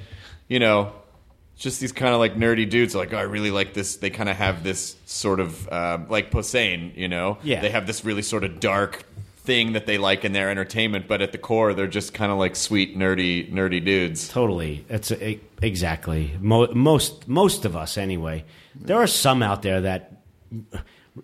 you 0.48 0.58
know, 0.58 0.92
just 1.56 1.80
these 1.80 1.92
kind 1.92 2.12
of 2.12 2.20
like 2.20 2.34
nerdy 2.36 2.68
dudes. 2.68 2.94
Like 2.94 3.12
oh, 3.12 3.18
I 3.18 3.22
really 3.22 3.50
like 3.50 3.74
this. 3.74 3.96
They 3.96 4.10
kind 4.10 4.28
of 4.28 4.36
have 4.36 4.62
this 4.62 4.96
sort 5.06 5.40
of 5.40 5.70
um, 5.72 6.08
like 6.08 6.30
Posehn. 6.30 6.96
You 6.96 7.08
know, 7.08 7.38
Yeah. 7.42 7.60
They 7.60 7.70
have 7.70 7.86
this 7.86 8.04
really 8.04 8.22
sort 8.22 8.44
of 8.44 8.60
dark 8.60 9.04
thing 9.38 9.74
that 9.74 9.86
they 9.86 9.96
like 9.96 10.24
in 10.24 10.32
their 10.32 10.50
entertainment, 10.50 11.06
but 11.06 11.22
at 11.22 11.30
the 11.30 11.38
core, 11.38 11.72
they're 11.72 11.86
just 11.86 12.12
kind 12.12 12.32
of 12.32 12.38
like 12.38 12.56
sweet 12.56 12.96
nerdy 12.98 13.50
nerdy 13.52 13.84
dudes. 13.84 14.28
Totally. 14.28 14.84
It's 14.88 15.12
e- 15.12 15.40
exactly 15.62 16.32
Mo- 16.40 16.72
most 16.74 17.28
most 17.28 17.64
of 17.64 17.76
us 17.76 17.96
anyway. 17.96 18.44
There 18.74 18.96
are 18.96 19.06
some 19.06 19.42
out 19.42 19.62
there 19.62 19.80
that 19.82 20.22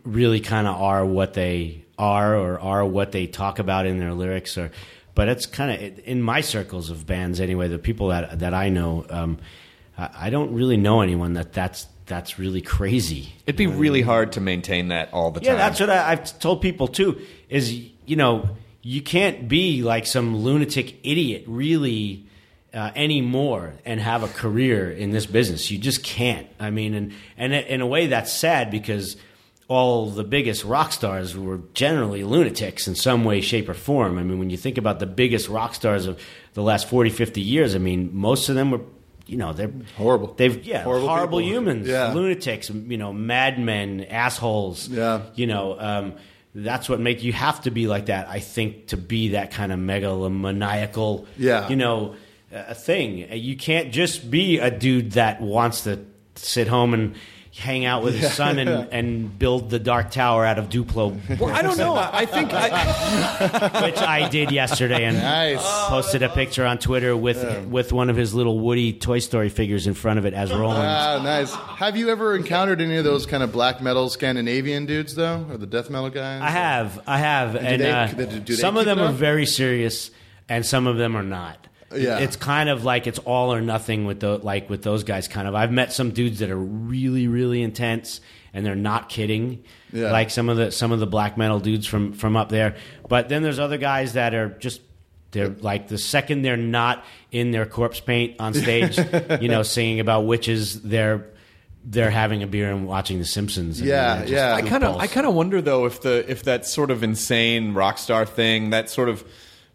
really 0.04 0.40
kind 0.40 0.66
of 0.66 0.80
are 0.80 1.04
what 1.04 1.34
they 1.34 1.84
are 1.98 2.34
or 2.36 2.58
are 2.60 2.84
what 2.84 3.12
they 3.12 3.26
talk 3.26 3.58
about 3.58 3.84
in 3.86 3.98
their 3.98 4.14
lyrics 4.14 4.56
or 4.56 4.70
but 5.14 5.28
it's 5.28 5.44
kind 5.44 5.70
of 5.70 5.98
in 6.06 6.22
my 6.22 6.40
circles 6.40 6.88
of 6.88 7.06
bands 7.06 7.38
anyway 7.40 7.68
the 7.68 7.78
people 7.78 8.08
that 8.08 8.38
that 8.38 8.54
I 8.54 8.70
know 8.70 9.04
um, 9.10 9.38
I, 9.96 10.10
I 10.14 10.30
don't 10.30 10.54
really 10.54 10.76
know 10.76 11.00
anyone 11.00 11.34
that 11.34 11.52
that's 11.52 11.86
that's 12.06 12.38
really 12.38 12.60
crazy 12.60 13.32
It'd 13.46 13.56
be 13.56 13.66
really 13.66 14.02
hard 14.02 14.32
to 14.32 14.40
maintain 14.40 14.88
that 14.88 15.12
all 15.12 15.30
the 15.30 15.40
yeah, 15.40 15.50
time. 15.50 15.58
Yeah, 15.58 15.68
that's 15.68 15.80
what 15.80 15.90
I, 15.90 16.12
I've 16.12 16.38
told 16.38 16.60
people 16.60 16.88
too. 16.88 17.20
Is 17.48 17.72
you 17.72 18.16
know 18.16 18.50
you 18.82 19.02
can't 19.02 19.48
be 19.48 19.82
like 19.82 20.06
some 20.06 20.36
lunatic 20.36 20.96
idiot 21.04 21.44
really 21.46 22.26
uh, 22.74 22.90
anymore 22.96 23.74
and 23.84 24.00
have 24.00 24.22
a 24.22 24.28
career 24.28 24.90
in 24.90 25.10
this 25.10 25.26
business. 25.26 25.70
You 25.70 25.78
just 25.78 26.02
can't. 26.02 26.48
I 26.58 26.70
mean, 26.70 26.94
and 26.94 27.12
and 27.36 27.52
in 27.52 27.80
a 27.80 27.86
way 27.86 28.08
that's 28.08 28.32
sad 28.32 28.70
because 28.70 29.16
all 29.68 30.10
the 30.10 30.24
biggest 30.24 30.64
rock 30.64 30.92
stars 30.92 31.36
were 31.36 31.60
generally 31.72 32.24
lunatics 32.24 32.86
in 32.88 32.94
some 32.94 33.24
way, 33.24 33.40
shape, 33.40 33.68
or 33.68 33.74
form. 33.74 34.18
I 34.18 34.22
mean, 34.22 34.38
when 34.38 34.50
you 34.50 34.56
think 34.56 34.76
about 34.76 34.98
the 34.98 35.06
biggest 35.06 35.48
rock 35.48 35.74
stars 35.74 36.06
of 36.06 36.20
the 36.54 36.62
last 36.62 36.88
40, 36.88 37.10
50 37.10 37.40
years, 37.40 37.74
I 37.74 37.78
mean, 37.78 38.10
most 38.12 38.48
of 38.48 38.54
them 38.54 38.70
were 38.70 38.80
you 39.26 39.36
know 39.36 39.52
they're 39.52 39.70
Horrible. 39.96 40.34
They've 40.34 40.64
yeah 40.64 40.82
Horrible 40.82 41.08
horrible, 41.08 41.40
humans, 41.40 41.86
Yeah. 41.88 42.12
lunatics, 42.12 42.70
you 42.70 42.96
know, 42.98 43.12
madmen, 43.12 44.04
assholes. 44.04 44.88
Yeah. 44.88 45.22
you 45.34 45.46
know. 45.46 45.76
Um, 45.78 46.14
that's 46.54 46.86
what 46.86 47.00
make 47.00 47.22
you 47.22 47.32
have 47.32 47.62
to 47.62 47.70
be 47.70 47.86
like 47.86 48.06
that. 48.06 48.28
I 48.28 48.38
think 48.40 48.88
to 48.88 48.98
be 48.98 49.28
that 49.28 49.52
kind 49.52 49.72
of 49.72 49.78
megalomaniacal, 49.78 51.26
Yeah. 51.38 51.68
you 51.68 51.76
know, 51.76 52.14
uh, 52.54 52.74
thing. 52.74 53.26
You 53.32 53.56
can't 53.56 53.92
just 53.92 54.30
be 54.30 54.58
a 54.58 54.70
dude 54.70 55.12
that 55.12 55.40
wants 55.40 55.84
to 55.84 56.00
sit 56.34 56.68
home 56.68 56.92
and 56.94 57.14
hang 57.54 57.84
out 57.84 58.02
with 58.02 58.14
his 58.14 58.32
son 58.32 58.58
and, 58.58 58.70
and 58.92 59.38
build 59.38 59.68
the 59.68 59.78
Dark 59.78 60.10
Tower 60.10 60.44
out 60.46 60.58
of 60.58 60.70
Duplo, 60.70 61.38
Well, 61.38 61.54
I 61.54 61.60
don't 61.60 61.76
know. 61.76 61.94
I 61.94 62.24
think 62.24 62.50
I, 62.52 63.82
which 63.84 63.98
I 63.98 64.26
did 64.30 64.50
yesterday 64.50 65.04
and 65.04 65.18
Nice. 65.18 65.60
posted 65.88 66.22
a 66.22 66.30
picture 66.30 66.64
on 66.64 66.78
Twitter 66.78 67.14
with 67.16 67.66
with 67.66 67.92
one 67.92 68.08
of 68.08 68.16
his 68.16 68.32
little 68.34 68.58
Woody 68.58 68.94
Toy 68.94 69.18
Story 69.18 69.50
figures 69.50 69.86
in 69.86 69.92
front 69.94 70.18
of 70.18 70.24
it 70.24 70.32
as 70.32 70.50
Roland. 70.50 70.80
Ah, 70.88 71.20
nice. 71.22 71.54
Have 71.54 71.96
you 71.96 72.08
ever 72.08 72.34
encountered 72.34 72.80
any 72.80 72.96
of 72.96 73.04
those 73.04 73.26
kind 73.26 73.42
of 73.42 73.52
black 73.52 73.82
metal 73.82 74.08
Scandinavian 74.08 74.86
dudes, 74.86 75.14
though, 75.14 75.46
or 75.50 75.58
the 75.58 75.66
death 75.66 75.90
metal 75.90 76.08
guys? 76.10 76.40
I 76.40 76.50
have, 76.50 77.02
I 77.06 77.18
have, 77.18 77.54
and, 77.56 77.82
they- 77.82 77.90
uh, 77.90 78.06
do 78.06 78.14
they- 78.16 78.38
do 78.38 78.54
they 78.56 78.60
some 78.60 78.76
of 78.78 78.82
keep 78.82 78.86
them 78.86 78.98
it 78.98 79.02
are 79.02 79.08
up? 79.08 79.14
very 79.14 79.44
serious, 79.44 80.10
and 80.48 80.64
some 80.64 80.86
of 80.86 80.96
them 80.96 81.14
are 81.16 81.22
not. 81.22 81.66
Yeah. 81.94 82.18
it's 82.18 82.36
kind 82.36 82.68
of 82.68 82.84
like 82.84 83.06
it's 83.06 83.18
all 83.20 83.52
or 83.52 83.60
nothing 83.60 84.04
with 84.06 84.20
the 84.20 84.38
like 84.38 84.70
with 84.70 84.82
those 84.82 85.04
guys. 85.04 85.28
Kind 85.28 85.48
of, 85.48 85.54
I've 85.54 85.72
met 85.72 85.92
some 85.92 86.10
dudes 86.10 86.38
that 86.40 86.50
are 86.50 86.56
really, 86.56 87.28
really 87.28 87.62
intense, 87.62 88.20
and 88.54 88.64
they're 88.64 88.74
not 88.74 89.08
kidding. 89.08 89.64
Yeah. 89.92 90.10
Like 90.12 90.30
some 90.30 90.48
of 90.48 90.56
the 90.56 90.70
some 90.72 90.92
of 90.92 91.00
the 91.00 91.06
black 91.06 91.36
metal 91.36 91.60
dudes 91.60 91.86
from 91.86 92.12
from 92.12 92.36
up 92.36 92.48
there. 92.48 92.76
But 93.08 93.28
then 93.28 93.42
there's 93.42 93.58
other 93.58 93.78
guys 93.78 94.14
that 94.14 94.34
are 94.34 94.48
just. 94.48 94.80
They're 95.32 95.48
like 95.48 95.88
the 95.88 95.96
second 95.96 96.42
they're 96.42 96.58
not 96.58 97.04
in 97.30 97.52
their 97.52 97.64
corpse 97.64 98.00
paint 98.00 98.36
on 98.38 98.52
stage, 98.52 98.98
you 99.40 99.48
know, 99.48 99.62
singing 99.62 99.98
about 99.98 100.26
witches. 100.26 100.82
They're 100.82 101.26
they're 101.84 102.10
having 102.10 102.42
a 102.42 102.46
beer 102.46 102.70
and 102.70 102.86
watching 102.86 103.18
The 103.18 103.24
Simpsons. 103.24 103.80
and 103.80 103.88
Yeah, 103.88 104.18
just 104.20 104.30
yeah. 104.32 104.54
I 104.54 104.60
kind 104.60 104.84
of. 104.84 104.96
I 105.00 105.06
kind 105.06 105.26
of 105.26 105.32
wonder 105.34 105.62
though 105.62 105.86
if 105.86 106.02
the 106.02 106.22
if 106.30 106.42
that 106.42 106.66
sort 106.66 106.90
of 106.90 107.02
insane 107.02 107.72
rock 107.72 107.96
star 107.96 108.26
thing, 108.26 108.70
that 108.70 108.90
sort 108.90 109.08
of 109.08 109.24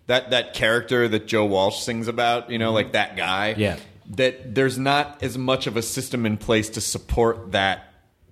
that 0.08 0.32
that 0.32 0.54
character 0.54 1.08
that 1.08 1.28
Joe 1.28 1.46
Walsh 1.46 1.84
sings 1.84 2.08
about, 2.08 2.50
you 2.50 2.58
know, 2.58 2.72
like 2.74 2.88
mm-hmm. 2.88 2.94
that 2.94 3.16
guy, 3.18 3.56
Yeah. 3.58 3.78
that 4.16 4.56
there's 4.56 4.78
not 4.78 5.22
as 5.22 5.38
much 5.38 5.68
of 5.68 5.78
a 5.78 5.82
system 5.82 6.26
in 6.26 6.38
place 6.38 6.70
to 6.72 6.82
support 6.82 7.52
that 7.52 7.84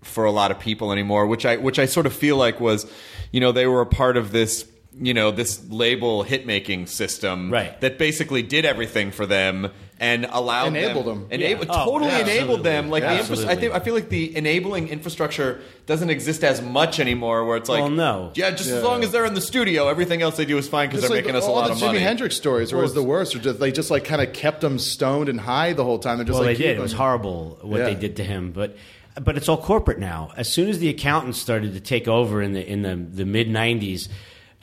for 0.01 0.25
a 0.25 0.31
lot 0.31 0.51
of 0.51 0.59
people 0.59 0.91
anymore, 0.91 1.25
which 1.27 1.45
I 1.45 1.57
which 1.57 1.79
I 1.79 1.85
sort 1.85 2.05
of 2.05 2.13
feel 2.13 2.37
like 2.37 2.59
was, 2.59 2.85
you 3.31 3.39
know, 3.39 3.51
they 3.51 3.67
were 3.67 3.81
a 3.81 3.85
part 3.85 4.17
of 4.17 4.31
this. 4.31 4.65
You 4.97 5.13
know 5.13 5.29
this 5.29 5.61
label 5.69 6.23
hit 6.23 6.45
making 6.45 6.87
system 6.87 7.51
Right. 7.51 7.77
that 7.81 7.97
basically 7.97 8.41
did 8.41 8.63
everything 8.63 9.11
for 9.11 9.25
them 9.25 9.71
and 9.97 10.25
allowed 10.29 10.67
Enabled 10.75 11.05
them, 11.05 11.19
them. 11.21 11.27
enable, 11.31 11.63
Yeah. 11.65 11.71
Oh, 11.71 11.85
totally 11.91 12.11
yeah, 12.11 12.19
enabled 12.19 12.63
them. 12.63 12.89
Like 12.89 13.03
the 13.03 13.17
infra- 13.19 13.47
I 13.49 13.55
think 13.55 13.73
I 13.73 13.79
feel 13.79 13.93
like 13.93 14.09
the 14.09 14.35
enabling 14.35 14.89
infrastructure 14.89 15.61
doesn't 15.85 16.09
exist 16.09 16.43
as 16.43 16.61
much 16.61 16.99
anymore. 16.99 17.45
Where 17.45 17.55
it's 17.55 17.69
like, 17.69 17.79
Well, 17.79 17.89
no. 17.89 18.31
yeah, 18.35 18.51
just 18.51 18.69
as 18.69 18.83
long 18.83 19.03
as 19.05 19.11
they're 19.11 19.25
in 19.25 19.35
the 19.35 19.41
studio, 19.41 19.87
everything 19.87 20.21
else 20.21 20.35
they 20.35 20.43
do 20.45 20.57
is 20.57 20.67
fine 20.67 20.89
because 20.89 21.01
they're 21.01 21.09
like 21.11 21.23
making 21.23 21.37
us 21.37 21.45
a 21.45 21.47
all 21.47 21.55
lot 21.55 21.67
the 21.67 21.73
of 21.73 21.77
Jimi 21.79 21.85
money. 21.85 21.99
Hendrix 21.99 22.35
stories 22.35 22.73
were 22.73 22.79
always 22.79 22.93
the 22.93 23.03
worst. 23.03 23.35
Or 23.35 23.39
just, 23.39 23.59
they 23.59 23.71
just 23.71 23.89
like 23.89 24.03
kind 24.03 24.21
of 24.21 24.33
kept 24.33 24.59
them 24.61 24.79
stoned 24.79 25.29
and 25.29 25.39
high 25.39 25.71
the 25.71 25.85
whole 25.85 25.99
time. 25.99 26.17
They're 26.17 26.25
just 26.25 26.39
well, 26.39 26.47
like 26.49 26.57
they 26.57 26.63
did. 26.63 26.77
It 26.77 26.81
was 26.81 26.91
horrible 26.93 27.57
what 27.61 27.77
Yeah. 27.79 27.85
they 27.85 27.95
did 27.95 28.17
to 28.17 28.23
him. 28.25 28.51
But 28.51 28.75
but 29.21 29.37
it's 29.37 29.47
all 29.47 29.55
corporate 29.61 29.97
now. 29.99 30.31
As 30.35 30.49
soon 30.49 30.67
as 30.67 30.79
the 30.79 30.89
accountants 30.89 31.39
started 31.39 31.73
to 31.73 31.79
take 31.79 32.05
over 32.09 32.41
in 32.41 32.51
the 32.51 32.69
in 32.69 32.81
the, 32.81 32.95
the 32.97 33.25
mid 33.25 33.47
'90s, 33.47 34.09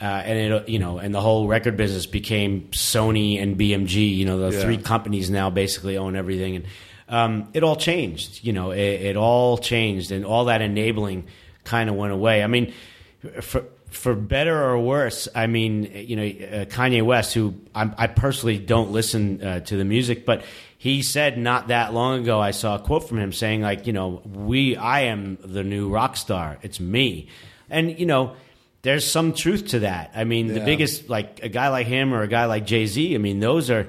uh, 0.01 0.03
and 0.05 0.37
it 0.53 0.69
you 0.69 0.79
know, 0.79 0.97
and 0.97 1.13
the 1.13 1.21
whole 1.21 1.47
record 1.47 1.77
business 1.77 2.05
became 2.05 2.67
Sony 2.71 3.41
and 3.41 3.57
BMG. 3.57 4.15
You 4.15 4.25
know, 4.25 4.49
the 4.49 4.57
Yeah. 4.57 4.63
three 4.63 4.77
companies 4.77 5.29
now 5.29 5.49
basically 5.49 5.97
own 5.97 6.15
everything, 6.15 6.57
and 6.57 6.65
um, 7.09 7.49
it 7.53 7.63
all 7.63 7.75
changed. 7.75 8.43
You 8.43 8.53
know, 8.53 8.71
it, 8.71 8.79
it 8.79 9.17
all 9.17 9.57
changed, 9.57 10.11
and 10.11 10.25
all 10.25 10.45
that 10.45 10.61
enabling 10.61 11.25
kind 11.63 11.89
of 11.89 11.95
went 11.95 12.11
away. 12.13 12.43
I 12.43 12.47
mean, 12.47 12.73
for 13.41 13.63
for 13.89 14.15
better 14.15 14.61
or 14.61 14.79
worse, 14.79 15.27
I 15.35 15.45
mean, 15.47 15.83
you 15.93 16.15
know, 16.15 16.23
uh, 16.23 16.65
Kanye 16.65 17.03
West, 17.03 17.33
who 17.35 17.53
I'm, 17.75 17.93
I 17.97 18.07
personally 18.07 18.57
don't 18.57 18.91
listen 18.91 19.41
uh, 19.43 19.59
to 19.61 19.77
the 19.77 19.85
music, 19.85 20.25
but 20.25 20.43
he 20.79 21.03
said 21.03 21.37
not 21.37 21.67
that 21.67 21.93
long 21.93 22.19
ago, 22.21 22.39
I 22.39 22.51
saw 22.51 22.75
a 22.75 22.79
quote 22.79 23.07
from 23.07 23.19
him 23.19 23.31
saying, 23.31 23.61
like, 23.61 23.85
you 23.85 23.93
know, 23.93 24.21
we, 24.25 24.75
I 24.75 25.01
am 25.01 25.37
the 25.43 25.63
new 25.63 25.89
rock 25.89 26.17
star. 26.17 26.57
It's 26.63 26.79
me, 26.79 27.27
and 27.69 27.97
you 27.97 28.05
know. 28.05 28.35
There's 28.83 29.09
some 29.09 29.33
truth 29.33 29.69
to 29.69 29.79
that. 29.79 30.11
I 30.13 30.25
mean, 30.25 30.47
the 30.47 30.59
biggest, 30.59 31.09
like 31.09 31.41
a 31.41 31.49
guy 31.49 31.69
like 31.69 31.87
him 31.87 32.13
or 32.13 32.21
a 32.21 32.27
guy 32.27 32.45
like 32.45 32.65
Jay 32.65 32.85
Z. 32.85 33.15
I 33.15 33.17
mean, 33.17 33.39
those 33.39 33.69
are 33.71 33.87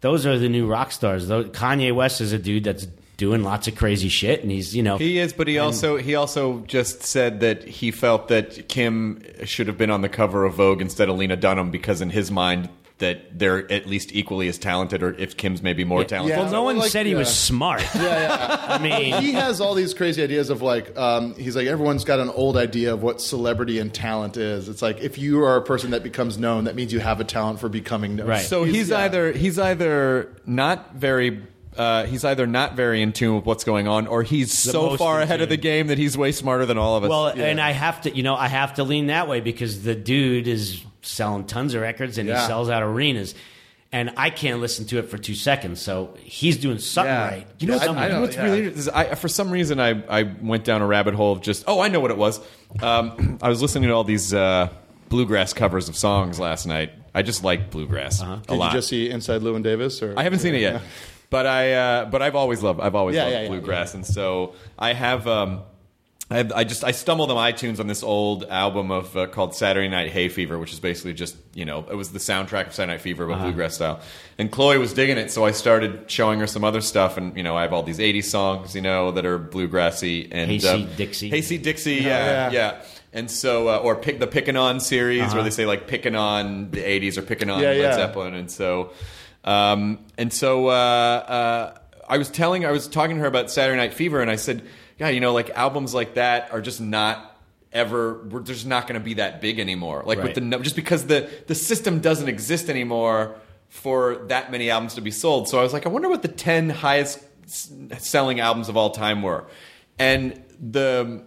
those 0.00 0.26
are 0.26 0.36
the 0.36 0.48
new 0.48 0.66
rock 0.66 0.92
stars. 0.92 1.28
Those, 1.28 1.46
Kanye 1.50 1.94
West 1.94 2.20
is 2.20 2.32
a 2.32 2.38
dude 2.38 2.64
that's 2.64 2.86
doing 3.16 3.44
lots 3.44 3.68
of 3.68 3.76
crazy 3.76 4.08
shit, 4.08 4.42
and 4.42 4.50
he's 4.50 4.74
you 4.74 4.82
know 4.82 4.98
He 4.98 5.18
is, 5.18 5.32
but 5.32 5.46
he 5.46 5.58
also 5.58 5.96
he 5.96 6.16
also 6.16 6.58
just 6.66 7.04
said 7.04 7.38
that 7.40 7.62
he 7.62 7.92
felt 7.92 8.28
that 8.28 8.68
Kim 8.68 9.22
should 9.44 9.68
have 9.68 9.78
been 9.78 9.90
on 9.90 10.00
the 10.02 10.08
cover 10.08 10.44
of 10.44 10.54
Vogue 10.54 10.80
instead 10.80 11.08
of 11.08 11.16
Lena 11.16 11.36
Dunham 11.36 11.70
because 11.70 12.00
in 12.00 12.10
his 12.10 12.30
mind 12.32 12.68
that 13.02 13.36
they're 13.36 13.70
at 13.70 13.86
least 13.86 14.14
equally 14.14 14.46
as 14.46 14.58
talented, 14.58 15.02
or 15.02 15.12
if 15.14 15.36
Kim's 15.36 15.60
maybe 15.60 15.82
more 15.84 16.04
talented. 16.04 16.38
Well, 16.38 16.50
no 16.50 16.62
one 16.62 16.78
like, 16.78 16.92
said 16.92 17.04
he 17.04 17.14
was 17.14 17.34
smart. 17.34 17.82
Yeah, 18.02 18.02
yeah. 18.02 18.66
I 18.68 18.78
mean, 18.78 19.22
he 19.22 19.32
has 19.32 19.60
all 19.60 19.74
these 19.74 19.92
crazy 19.92 20.22
ideas 20.22 20.50
of 20.50 20.62
like 20.62 20.96
um, 20.96 21.34
he's 21.34 21.54
like 21.54 21.66
everyone's 21.66 22.04
got 22.04 22.20
an 22.20 22.30
old 22.30 22.56
idea 22.56 22.94
of 22.94 23.02
what 23.02 23.20
celebrity 23.20 23.78
and 23.78 23.92
talent 23.92 24.36
is. 24.36 24.68
It's 24.68 24.82
like 24.82 25.00
if 25.00 25.18
you 25.18 25.44
are 25.44 25.56
a 25.56 25.62
person 25.62 25.90
that 25.90 26.02
becomes 26.02 26.38
known, 26.38 26.64
that 26.64 26.74
means 26.74 26.92
you 26.92 27.00
have 27.00 27.20
a 27.20 27.24
talent 27.24 27.60
for 27.60 27.68
becoming 27.68 28.16
known. 28.16 28.28
Right. 28.28 28.44
So 28.44 28.64
he's, 28.64 28.88
yeah. 28.88 29.00
either 29.00 29.32
he's 29.32 29.58
either 29.58 30.34
not 30.46 30.94
very 30.94 31.42
uh, 31.76 32.04
he's 32.06 32.24
either 32.24 32.46
not 32.46 32.74
very 32.74 33.02
in 33.02 33.12
tune 33.12 33.36
with 33.36 33.44
what's 33.44 33.64
going 33.64 33.88
on, 33.88 34.06
or 34.06 34.22
he's 34.22 34.52
so 34.52 34.96
far 34.96 35.20
ahead 35.20 35.40
of 35.40 35.48
the 35.48 35.56
game 35.56 35.88
that 35.88 35.98
he's 35.98 36.16
way 36.16 36.32
smarter 36.32 36.66
than 36.66 36.78
all 36.78 36.96
of 36.96 37.04
us. 37.04 37.10
well, 37.10 37.28
and 37.28 37.60
I 37.60 37.72
have 37.72 38.02
to, 38.02 38.14
you 38.14 38.22
know, 38.22 38.34
I 38.34 38.48
have 38.48 38.74
to 38.74 38.84
lean 38.84 39.06
that 39.06 39.28
way 39.28 39.40
because 39.40 39.82
the 39.82 39.94
dude 39.94 40.48
is 40.48 40.82
selling 41.02 41.44
tons 41.44 41.74
of 41.74 41.82
records 41.82 42.16
and 42.18 42.28
he 42.28 42.34
sells 42.34 42.68
out 42.70 42.82
arenas, 42.82 43.34
and 43.92 44.12
I 44.16 44.30
can't 44.30 44.60
listen 44.60 44.86
to 44.86 44.98
it 44.98 45.10
for 45.10 45.18
two 45.18 45.34
seconds. 45.34 45.80
So 45.82 46.16
he's 46.22 46.56
doing 46.56 46.78
something 46.78 47.12
Yeah. 47.12 47.28
right. 47.28 47.46
You 47.58 47.66
know, 47.68 47.74
what's, 47.74 47.86
I- 47.86 47.88
I 47.88 47.90
you 47.90 48.08
know 48.08 48.14
know, 48.14 48.20
what's 48.22 48.36
yeah. 48.36 48.44
really 48.44 48.58
interesting 48.58 48.80
is 48.80 48.88
I, 48.88 49.14
for 49.16 49.28
some 49.28 49.50
reason 49.50 49.78
I, 49.80 50.02
I 50.08 50.22
went 50.40 50.64
down 50.64 50.80
a 50.80 50.86
rabbit 50.86 51.14
hole 51.14 51.32
of 51.32 51.42
just 51.42 51.64
oh 51.66 51.80
I 51.80 51.88
know 51.88 52.00
what 52.00 52.10
it 52.10 52.16
was. 52.16 52.40
Um, 52.80 53.38
I 53.42 53.48
was 53.50 53.60
listening 53.60 53.88
to 53.90 53.94
all 53.94 54.04
these 54.04 54.32
uh, 54.32 54.68
bluegrass 55.10 55.52
covers 55.52 55.88
of 55.90 55.96
songs 55.96 56.40
last 56.40 56.66
night. 56.66 56.92
I 57.14 57.20
just 57.20 57.44
like 57.44 57.70
bluegrass 57.70 58.22
a 58.22 58.40
Did 58.48 58.56
lot. 58.56 58.72
you 58.72 58.78
just 58.78 58.88
see 58.88 59.10
Inside 59.10 59.42
Llewyn 59.42 59.62
Davis? 59.62 60.02
Or 60.02 60.14
I 60.18 60.22
haven't 60.22 60.38
seen 60.38 60.54
it 60.54 60.62
yet, 60.62 60.80
but 61.28 61.46
I 61.46 61.72
uh, 61.74 62.04
but 62.06 62.22
I've 62.22 62.34
always 62.36 62.62
loved 62.62 62.80
I've 62.80 62.94
always 62.94 63.14
Yeah, 63.16 63.24
loved 63.24 63.34
yeah, 63.34 63.42
yeah, 63.42 63.48
bluegrass, 63.48 63.92
and 63.92 64.06
so 64.06 64.54
I 64.78 64.94
have. 64.94 65.26
Um, 65.26 65.60
I, 66.32 66.36
have, 66.36 66.52
I 66.52 66.64
just 66.64 66.82
I 66.82 66.92
stumbled 66.92 67.30
on 67.30 67.36
iTunes 67.36 67.78
on 67.78 67.86
this 67.86 68.02
old 68.02 68.44
album 68.44 68.90
of 68.90 69.14
uh, 69.16 69.26
called 69.26 69.54
Saturday 69.54 69.88
Night 69.88 70.10
Hay 70.10 70.28
Fever, 70.28 70.58
which 70.58 70.72
is 70.72 70.80
basically 70.80 71.12
just 71.12 71.36
you 71.54 71.64
know 71.64 71.84
it 71.90 71.94
was 71.94 72.10
the 72.10 72.18
soundtrack 72.18 72.68
of 72.68 72.74
Saturday 72.74 72.94
Night 72.94 73.02
Fever, 73.02 73.26
but 73.26 73.38
bluegrass 73.40 73.74
style. 73.74 74.00
And 74.38 74.50
Chloe 74.50 74.78
was 74.78 74.94
digging 74.94 75.18
it, 75.18 75.30
so 75.30 75.44
I 75.44 75.50
started 75.50 76.10
showing 76.10 76.40
her 76.40 76.46
some 76.46 76.64
other 76.64 76.80
stuff, 76.80 77.18
and 77.18 77.36
you 77.36 77.42
know 77.42 77.54
I 77.56 77.62
have 77.62 77.74
all 77.74 77.82
these 77.82 77.98
'80s 77.98 78.24
songs, 78.24 78.74
you 78.74 78.80
know, 78.80 79.12
that 79.12 79.26
are 79.26 79.38
bluegrassy 79.38 80.28
and 80.30 80.50
Hayseed 80.50 80.86
uh, 80.86 80.96
Dixie. 80.96 81.28
Hayseed 81.28 81.62
Dixie, 81.62 81.96
yeah, 81.96 82.50
yeah. 82.50 82.50
yeah. 82.50 82.82
And 83.12 83.30
so, 83.30 83.68
uh, 83.68 83.76
or 83.76 83.96
pick 83.96 84.18
the 84.18 84.26
Pickin' 84.26 84.56
On 84.56 84.80
series, 84.80 85.34
where 85.34 85.42
they 85.42 85.50
say 85.50 85.66
like 85.66 85.86
picking 85.86 86.16
on 86.16 86.70
the 86.70 86.82
'80s 86.82 87.18
or 87.18 87.22
picking 87.22 87.50
on 87.50 87.60
Yeah, 87.60 87.68
Led 87.68 87.76
yeah. 87.76 87.94
Zeppelin, 87.94 88.32
and 88.34 88.50
so, 88.50 88.92
um, 89.44 89.98
and 90.16 90.32
so, 90.32 90.68
uh, 90.68 90.70
uh, 90.70 91.78
I 92.08 92.16
was 92.16 92.30
telling, 92.30 92.64
I 92.64 92.70
was 92.70 92.88
talking 92.88 93.16
to 93.16 93.22
her 93.22 93.28
about 93.28 93.50
Saturday 93.50 93.76
Night 93.76 93.92
Fever, 93.92 94.22
and 94.22 94.30
I 94.30 94.36
said, 94.36 94.62
"Yeah, 95.02 95.08
you 95.08 95.20
know, 95.20 95.32
like 95.32 95.50
albums 95.50 95.92
like 95.94 96.14
that 96.14 96.52
are 96.52 96.60
just 96.60 96.80
not." 96.80 97.28
Ever, 97.74 98.24
we're 98.24 98.42
just 98.42 98.66
not 98.66 98.86
going 98.86 99.00
to 99.00 99.04
be 99.04 99.14
that 99.14 99.40
big 99.40 99.58
anymore. 99.58 100.02
Like 100.04 100.22
with 100.22 100.34
the 100.34 100.58
just 100.58 100.76
because 100.76 101.06
the 101.06 101.30
the 101.46 101.54
system 101.54 102.00
doesn't 102.00 102.28
exist 102.28 102.68
anymore 102.68 103.36
for 103.70 104.26
that 104.28 104.52
many 104.52 104.68
albums 104.68 104.96
to 104.96 105.00
be 105.00 105.10
sold. 105.10 105.48
So 105.48 105.58
I 105.58 105.62
was 105.62 105.72
like, 105.72 105.86
I 105.86 105.88
wonder 105.88 106.10
what 106.10 106.20
the 106.20 106.28
ten 106.28 106.68
highest 106.68 107.18
selling 107.98 108.40
albums 108.40 108.68
of 108.68 108.76
all 108.76 108.90
time 108.90 109.22
were, 109.22 109.46
and 109.98 110.38
the 110.60 111.24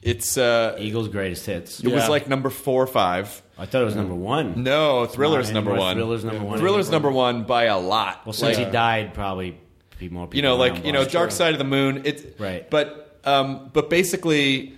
it's 0.00 0.38
uh, 0.38 0.76
Eagles' 0.78 1.08
greatest 1.08 1.44
hits. 1.44 1.80
it 1.80 1.92
was 1.92 2.08
like 2.08 2.26
number 2.26 2.48
four 2.48 2.82
or 2.82 2.86
five. 2.86 3.42
I 3.58 3.66
thought 3.66 3.82
it 3.82 3.84
was 3.84 3.94
number 3.94 4.14
one. 4.14 4.62
No, 4.62 5.04
Thriller's 5.04 5.50
Not 5.50 5.62
number 5.62 5.74
one. 5.74 5.96
Thriller's 5.96 6.24
number 6.24 6.42
one. 6.42 6.58
Thriller's 6.58 6.90
number 6.90 7.10
one 7.10 7.44
by 7.44 7.64
a 7.64 7.78
lot. 7.78 8.24
Well, 8.24 8.32
since 8.32 8.56
Like, 8.56 8.66
he 8.66 8.72
died, 8.72 9.12
probably 9.14 9.58
be 9.98 10.08
more 10.08 10.26
people. 10.26 10.36
you 10.36 10.42
know, 10.42 10.56
like 10.56 10.86
you 10.86 10.92
know, 10.92 11.00
Boston. 11.00 11.12
Dark 11.12 11.30
Side 11.32 11.52
of 11.52 11.58
the 11.58 11.64
Moon. 11.64 12.02
It's 12.04 12.24
Right. 12.40 12.68
but 12.70 13.01
um, 13.24 13.70
but 13.72 13.88
basically, 13.90 14.76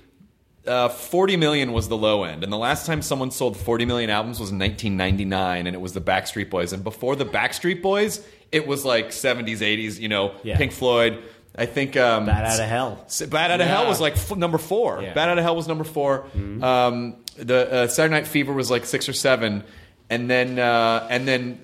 uh, 0.66 0.88
forty 0.88 1.36
million 1.36 1.72
was 1.72 1.88
the 1.88 1.96
low 1.96 2.24
end, 2.24 2.42
and 2.44 2.52
the 2.52 2.56
last 2.58 2.86
time 2.86 3.02
someone 3.02 3.30
sold 3.30 3.56
forty 3.56 3.84
million 3.84 4.10
albums 4.10 4.40
was 4.40 4.50
in 4.50 4.58
nineteen 4.58 4.96
ninety 4.96 5.24
nine, 5.24 5.66
and 5.66 5.74
it 5.76 5.80
was 5.80 5.92
the 5.92 6.00
Backstreet 6.00 6.50
Boys. 6.50 6.72
And 6.72 6.82
before 6.84 7.16
the 7.16 7.26
Backstreet 7.26 7.82
Boys, 7.82 8.26
it 8.52 8.66
was 8.66 8.84
like 8.84 9.12
seventies, 9.12 9.62
eighties. 9.62 9.98
You 10.00 10.08
know, 10.08 10.34
Yeah. 10.42 10.56
Pink 10.56 10.72
Floyd. 10.72 11.22
I 11.56 11.66
think 11.66 11.96
um, 11.96 12.26
Bat 12.26 12.46
Outta 12.54 12.64
Hell. 12.66 13.06
Bat 13.28 13.50
Out 13.52 13.60
of 13.60 13.66
Hell 13.68 13.86
was 13.86 14.00
like 14.00 14.14
f- 14.14 14.36
number 14.36 14.58
four. 14.58 15.00
Yeah. 15.02 15.14
Bat 15.14 15.28
Out 15.28 15.38
of 15.38 15.44
Hell 15.44 15.54
was 15.54 15.68
number 15.68 15.84
4 15.84 16.26
Um, 16.62 17.14
the 17.36 17.72
uh, 17.72 17.86
Saturday 17.86 18.12
Night 18.12 18.26
Fever 18.26 18.52
was 18.52 18.72
like 18.72 18.84
six 18.84 19.08
or 19.08 19.12
seven, 19.12 19.62
and 20.10 20.28
then 20.28 20.58
uh, 20.58 21.06
and 21.08 21.28
then 21.28 21.60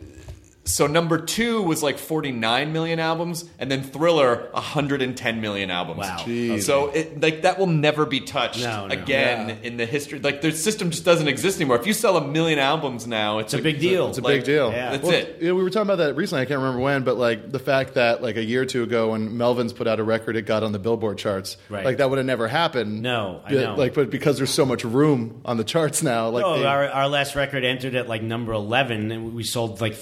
so 0.64 0.86
number 0.86 1.18
two 1.18 1.62
was 1.62 1.82
like 1.82 1.98
49 1.98 2.72
million 2.72 2.98
albums, 3.00 3.44
and 3.58 3.70
then 3.70 3.82
Thriller 3.82 4.48
110 4.52 5.40
million 5.40 5.70
albums. 5.70 5.98
Wow. 6.00 6.18
Jeez. 6.20 6.62
So 6.62 6.88
it 6.90 7.20
like 7.20 7.42
that 7.42 7.58
will 7.58 7.66
never 7.66 8.04
be 8.06 8.20
touched 8.20 8.60
No, 8.62 8.86
no. 8.86 8.92
again 8.94 9.48
Yeah. 9.48 9.54
in 9.62 9.76
the 9.78 9.86
history. 9.86 10.20
Like 10.20 10.42
the 10.42 10.52
system 10.52 10.90
just 10.90 11.04
doesn't 11.04 11.28
exist 11.28 11.58
anymore. 11.58 11.76
If 11.78 11.86
you 11.86 11.92
sell 11.92 12.16
a 12.16 12.26
million 12.26 12.58
albums 12.58 13.06
now, 13.06 13.38
it's, 13.38 13.52
It's 13.54 13.60
a 13.60 13.62
big 13.62 13.80
deal. 13.80 14.08
It's 14.08 14.18
a 14.18 14.20
like, 14.22 14.36
big 14.40 14.44
deal. 14.44 14.70
Yeah. 14.70 14.90
That's 14.90 15.02
Well, 15.02 15.12
it. 15.12 15.38
yeah, 15.40 15.52
we 15.52 15.62
were 15.62 15.70
talking 15.70 15.88
about 15.90 15.98
that 16.04 16.14
recently. 16.14 16.42
I 16.42 16.44
can't 16.44 16.58
remember 16.60 16.80
when, 16.80 17.02
but 17.04 17.16
like 17.16 17.50
the 17.50 17.58
fact 17.58 17.94
that 17.94 18.22
like 18.22 18.36
a 18.36 18.44
year 18.44 18.62
or 18.62 18.66
two 18.66 18.82
ago, 18.82 19.10
when 19.12 19.30
Melvins 19.30 19.74
put 19.74 19.86
out 19.86 19.98
a 19.98 20.04
record, 20.04 20.36
it 20.36 20.42
got 20.42 20.62
on 20.62 20.72
the 20.72 20.78
Billboard 20.78 21.18
charts. 21.18 21.56
Right. 21.68 21.84
Like 21.84 21.96
that 21.96 22.10
would 22.10 22.18
have 22.18 22.26
never 22.26 22.46
happened. 22.48 23.02
No, 23.02 23.40
I 23.44 23.52
Yeah, 23.54 23.60
know. 23.62 23.74
Like, 23.76 23.94
but 23.94 24.10
because 24.10 24.36
there's 24.36 24.50
so 24.54 24.66
much 24.66 24.84
room 24.84 25.40
on 25.44 25.56
the 25.56 25.64
charts 25.64 26.02
now, 26.02 26.28
like 26.28 26.42
No, 26.44 26.58
they- 26.60 26.66
our, 26.66 26.88
our 26.88 27.08
last 27.08 27.34
record 27.34 27.64
entered 27.64 27.94
at 27.94 28.08
like 28.08 28.22
number 28.22 28.52
11 28.52 29.10
and 29.10 29.34
we 29.34 29.42
sold 29.42 29.80
like 29.80 29.94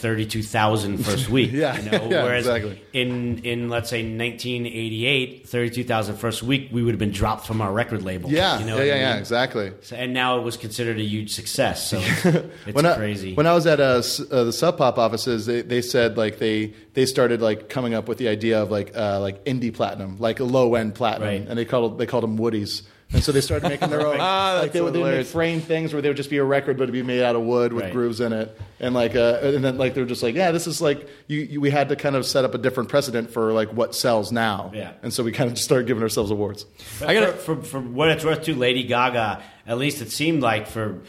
32,000 0.48 0.98
first 1.04 1.28
week. 1.36 1.52
Yeah, 1.52 1.76
you 1.80 1.90
know? 1.90 2.08
yeah, 2.10 2.22
Whereas 2.24 2.46
exactly. 2.46 2.82
in, 2.92 3.38
in, 3.44 3.68
let's 3.68 3.90
say, 3.90 4.02
1988, 4.02 5.46
32,000 5.48 6.16
first 6.16 6.42
week, 6.42 6.68
we 6.72 6.82
would 6.82 6.92
have 6.92 6.98
been 6.98 7.10
dropped 7.10 7.46
from 7.46 7.60
our 7.60 7.72
record 7.72 8.02
label. 8.02 8.30
yeah, 8.30 8.58
You 8.58 8.66
know 8.66 8.78
yeah, 8.78 8.84
yeah, 8.84 8.94
I 8.94 8.98
yeah, 8.98 9.16
exactly. 9.16 9.72
So- 9.82 9.96
and 9.96 10.12
now 10.12 10.38
it 10.38 10.42
was 10.42 10.56
considered 10.56 10.98
a 10.98 11.02
huge 11.02 11.32
success. 11.32 11.86
So 11.88 11.98
it's 12.64 12.74
when 12.74 12.86
I, 12.86 12.96
crazy. 12.96 13.34
When 13.34 13.46
I 13.46 13.54
was 13.54 13.66
at 13.66 13.80
uh, 13.80 14.02
uh, 14.30 14.44
the 14.44 14.52
Sub 14.52 14.78
Pop 14.78 14.98
offices, 14.98 15.46
they, 15.46 15.62
they 15.62 15.82
said 15.82 16.16
like 16.16 16.38
they 16.38 16.72
they 16.94 17.06
started 17.06 17.40
like 17.40 17.68
coming 17.68 17.94
up 17.94 18.08
with 18.08 18.18
the 18.18 18.28
idea 18.28 18.60
of 18.62 18.70
like 18.70 18.96
uh, 18.96 19.20
like 19.20 19.44
indie 19.44 19.72
platinum, 19.72 20.16
like 20.18 20.40
a 20.40 20.44
low 20.44 20.74
end 20.74 20.94
platinum, 20.94 21.28
Right. 21.28 21.46
and 21.48 21.58
they 21.58 21.64
called 21.64 21.98
they 21.98 22.06
called 22.06 22.24
them 22.24 22.38
Woodies. 22.38 22.82
And 23.10 23.24
so 23.24 23.32
they 23.32 23.40
started 23.40 23.68
making 23.70 23.88
their 23.88 24.00
own. 24.06 24.18
Ah, 24.20 24.52
like 24.60 24.60
that's 24.64 24.72
they 24.74 24.80
would 24.82 24.92
they 24.92 24.98
would 25.02 25.14
make 25.16 25.26
frame 25.26 25.60
things 25.62 25.92
where 25.94 26.02
they 26.02 26.08
would 26.08 26.16
just 26.18 26.28
be 26.28 26.36
a 26.36 26.44
record, 26.44 26.76
but 26.76 26.82
it'd 26.84 26.92
be 26.92 27.02
made 27.02 27.22
out 27.22 27.36
of 27.36 27.42
wood 27.42 27.72
with 27.72 27.84
Right. 27.84 27.92
grooves 27.92 28.20
in 28.20 28.34
it, 28.34 28.54
and 28.80 28.94
like 28.94 29.16
uh, 29.16 29.38
and 29.42 29.64
then 29.64 29.78
like 29.78 29.94
they 29.94 30.02
were 30.02 30.06
just 30.06 30.22
like, 30.22 30.34
yeah, 30.34 30.50
this 30.50 30.66
is 30.66 30.82
like 30.82 31.08
you, 31.26 31.38
you. 31.40 31.60
We 31.60 31.70
had 31.70 31.88
to 31.88 31.96
kind 31.96 32.16
of 32.16 32.26
set 32.26 32.44
up 32.44 32.54
a 32.54 32.58
different 32.58 32.90
precedent 32.90 33.30
for 33.30 33.52
like 33.54 33.72
what 33.72 33.94
sells 33.94 34.30
now. 34.30 34.72
Yeah. 34.74 34.92
And 35.02 35.10
so 35.12 35.22
we 35.24 35.32
kind 35.32 35.48
of 35.48 35.54
just 35.54 35.64
started 35.64 35.86
giving 35.86 36.02
ourselves 36.02 36.30
awards. 36.30 36.66
I 37.04 37.14
got 37.14 37.36
for, 37.38 37.56
for, 37.56 37.62
for 37.62 37.80
what 37.80 38.10
it's 38.10 38.24
worth 38.26 38.42
to 38.44 38.54
Lady 38.54 38.82
Gaga. 38.84 39.42
At 39.66 39.78
least 39.78 40.02
it 40.02 40.10
seemed 40.12 40.42
like 40.42 40.66
for 40.66 41.00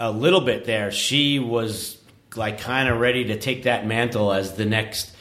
a 0.00 0.10
little 0.10 0.40
bit 0.40 0.64
there, 0.64 0.90
she 0.90 1.38
was 1.38 1.98
like 2.34 2.58
kind 2.58 2.88
of 2.88 2.98
ready 2.98 3.26
to 3.26 3.38
take 3.38 3.62
that 3.62 3.86
mantle 3.86 4.32
as 4.32 4.54
the 4.54 4.64
next 4.64 5.14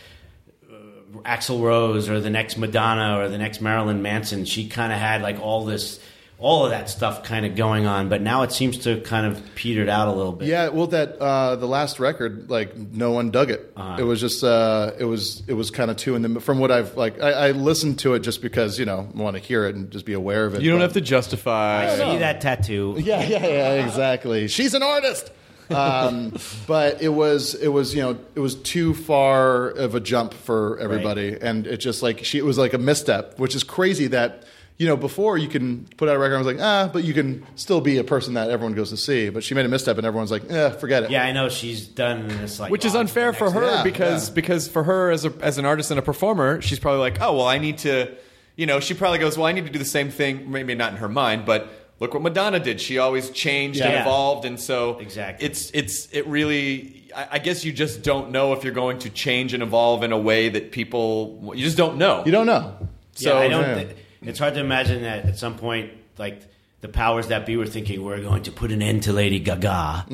uh, 0.67 1.19
Axl 1.19 1.61
Rose 1.61 2.09
or 2.09 2.19
the 2.19 2.31
next 2.31 2.57
Madonna 2.57 3.19
or 3.19 3.29
the 3.29 3.37
next 3.37 3.61
Marilyn 3.61 4.01
Manson. 4.01 4.45
She 4.45 4.67
kind 4.67 4.91
of 4.91 4.97
had 4.97 5.21
like 5.21 5.39
all 5.39 5.65
this, 5.65 5.99
all 6.39 6.65
of 6.65 6.71
that 6.71 6.89
stuff 6.89 7.23
kind 7.23 7.45
of 7.45 7.55
going 7.55 7.85
on. 7.85 8.09
But 8.09 8.21
now 8.21 8.43
it 8.43 8.51
seems 8.51 8.79
to 8.79 8.99
kind 9.01 9.25
of 9.25 9.41
petered 9.55 9.87
out 9.87 10.09
a 10.09 10.11
little 10.11 10.33
bit. 10.33 10.49
Yeah, 10.49 10.69
well, 10.69 10.87
that 10.87 11.17
uh, 11.17 11.55
the 11.55 11.67
last 11.67 11.99
record, 11.99 12.49
like 12.49 12.75
no 12.75 13.11
one 13.11 13.31
dug 13.31 13.49
it. 13.49 13.71
Uh-huh. 13.77 13.97
It 13.99 14.03
was 14.03 14.19
just 14.19 14.43
uh, 14.43 14.91
it 14.99 15.05
was 15.05 15.43
it 15.47 15.53
was 15.53 15.71
kind 15.71 15.89
of 15.89 15.97
too. 15.97 16.15
And 16.15 16.25
the 16.25 16.41
from 16.41 16.59
what 16.59 16.71
I've 16.71 16.97
like 16.97 17.21
I, 17.21 17.31
I 17.31 17.51
listened 17.51 17.99
to 17.99 18.13
it 18.15 18.19
just 18.19 18.41
because 18.41 18.77
you 18.77 18.85
know 18.85 19.07
want 19.13 19.37
to 19.37 19.41
hear 19.41 19.65
it 19.65 19.75
and 19.75 19.89
just 19.89 20.05
be 20.05 20.13
aware 20.13 20.45
of 20.45 20.55
it. 20.55 20.61
You 20.61 20.71
don't 20.71 20.81
have 20.81 20.93
to 20.93 21.01
justify. 21.01 21.85
I 21.91 21.95
see 21.95 22.17
that 22.17 22.41
tattoo? 22.41 22.95
Yeah, 23.03 23.23
yeah, 23.23 23.45
yeah, 23.45 23.85
exactly. 23.85 24.47
She's 24.47 24.73
an 24.73 24.83
artist. 24.83 25.31
um, 25.69 26.33
but 26.67 27.01
it 27.01 27.09
was 27.09 27.55
it 27.55 27.67
was 27.69 27.95
you 27.95 28.01
know 28.01 28.17
it 28.35 28.39
was 28.39 28.55
too 28.55 28.93
far 28.93 29.69
of 29.69 29.95
a 29.95 29.99
jump 29.99 30.33
for 30.33 30.77
everybody, 30.79 31.37
and 31.39 31.65
it 31.67 31.77
just 31.77 32.03
like 32.03 32.23
she 32.25 32.37
it 32.37 32.45
was 32.45 32.57
like 32.57 32.73
a 32.73 32.77
misstep, 32.77 33.39
which 33.39 33.55
is 33.55 33.63
crazy 33.63 34.07
that. 34.07 34.43
You 34.77 34.87
know, 34.87 34.97
before 34.97 35.37
you 35.37 35.47
can 35.47 35.85
put 35.97 36.09
out 36.09 36.15
a 36.15 36.19
record, 36.19 36.35
I 36.35 36.37
was 36.39 36.47
like, 36.47 36.59
ah, 36.59 36.89
but 36.91 37.03
you 37.03 37.13
can 37.13 37.45
still 37.55 37.79
be 37.79 37.99
a 37.99 38.03
person 38.03 38.33
that 38.33 38.49
everyone 38.49 38.73
goes 38.73 38.89
to 38.89 38.97
see. 38.97 39.29
But 39.29 39.43
she 39.43 39.53
made 39.53 39.65
a 39.65 39.69
misstep, 39.69 39.97
and 39.97 40.05
everyone's 40.05 40.31
like, 40.31 40.49
eh, 40.49 40.71
forget 40.71 41.03
it. 41.03 41.11
Yeah, 41.11 41.23
I 41.23 41.31
know 41.31 41.47
she's 41.47 41.87
done 41.87 42.27
this 42.27 42.59
like, 42.59 42.71
which 42.71 42.83
is 42.83 42.95
unfair 42.95 43.33
for 43.33 43.51
her 43.51 43.63
Yeah, 43.63 43.83
because 43.83 44.29
yeah. 44.29 44.33
because 44.35 44.67
for 44.67 44.83
her 44.83 45.11
as 45.11 45.25
a 45.25 45.33
as 45.41 45.57
an 45.59 45.65
artist 45.65 45.91
and 45.91 45.99
a 45.99 46.03
performer, 46.03 46.59
she's 46.61 46.79
probably 46.79 47.01
like, 47.01 47.21
oh 47.21 47.37
well, 47.37 47.47
I 47.47 47.59
need 47.59 47.77
to, 47.79 48.15
you 48.55 48.65
know, 48.65 48.79
she 48.79 48.93
probably 48.95 49.19
goes, 49.19 49.37
well, 49.37 49.45
I 49.45 49.51
need 49.51 49.65
to 49.67 49.71
do 49.71 49.79
the 49.79 49.85
same 49.85 50.09
thing, 50.09 50.51
maybe 50.51 50.73
not 50.73 50.91
in 50.91 50.97
her 50.97 51.09
mind, 51.09 51.45
but 51.45 51.69
look 51.99 52.13
what 52.15 52.23
Madonna 52.23 52.59
did. 52.59 52.81
She 52.81 52.97
always 52.97 53.29
changed 53.29 53.79
and 53.79 53.93
evolved, 54.01 54.43
and 54.43 54.59
so 54.59 54.97
Exactly. 54.97 55.45
it's 55.45 55.69
it's 55.71 56.07
it 56.11 56.25
really. 56.27 57.11
I 57.15 57.27
I 57.33 57.39
guess 57.39 57.63
you 57.63 57.71
just 57.71 58.01
don't 58.01 58.31
know 58.31 58.53
if 58.53 58.63
you're 58.63 58.73
going 58.73 58.97
to 58.99 59.11
change 59.11 59.53
and 59.53 59.61
evolve 59.61 60.01
in 60.03 60.11
a 60.11 60.17
way 60.17 60.49
that 60.49 60.71
people 60.71 61.53
you 61.55 61.63
just 61.63 61.77
don't 61.77 61.97
know. 61.97 62.23
You 62.25 62.31
don't 62.31 62.47
know. 62.47 62.75
So 63.13 63.37
yeah, 63.37 63.39
I 63.39 63.47
don't. 63.47 63.61
yeah. 63.87 63.93
Thi- 64.23 64.29
it's 64.29 64.39
hard 64.39 64.53
to 64.55 64.59
imagine 64.59 65.03
that 65.03 65.25
at 65.25 65.37
some 65.37 65.57
point, 65.57 65.91
like 66.17 66.41
the 66.81 66.87
powers 66.89 67.27
that 67.27 67.45
be 67.45 67.55
were 67.55 67.65
thinking, 67.65 68.03
we're 68.03 68.21
going 68.21 68.43
to 68.43 68.51
put 68.51 68.69
an 68.71 68.81
end 68.81 69.03
to 69.03 69.13
Lady 69.13 69.39
Gaga, 69.39 70.05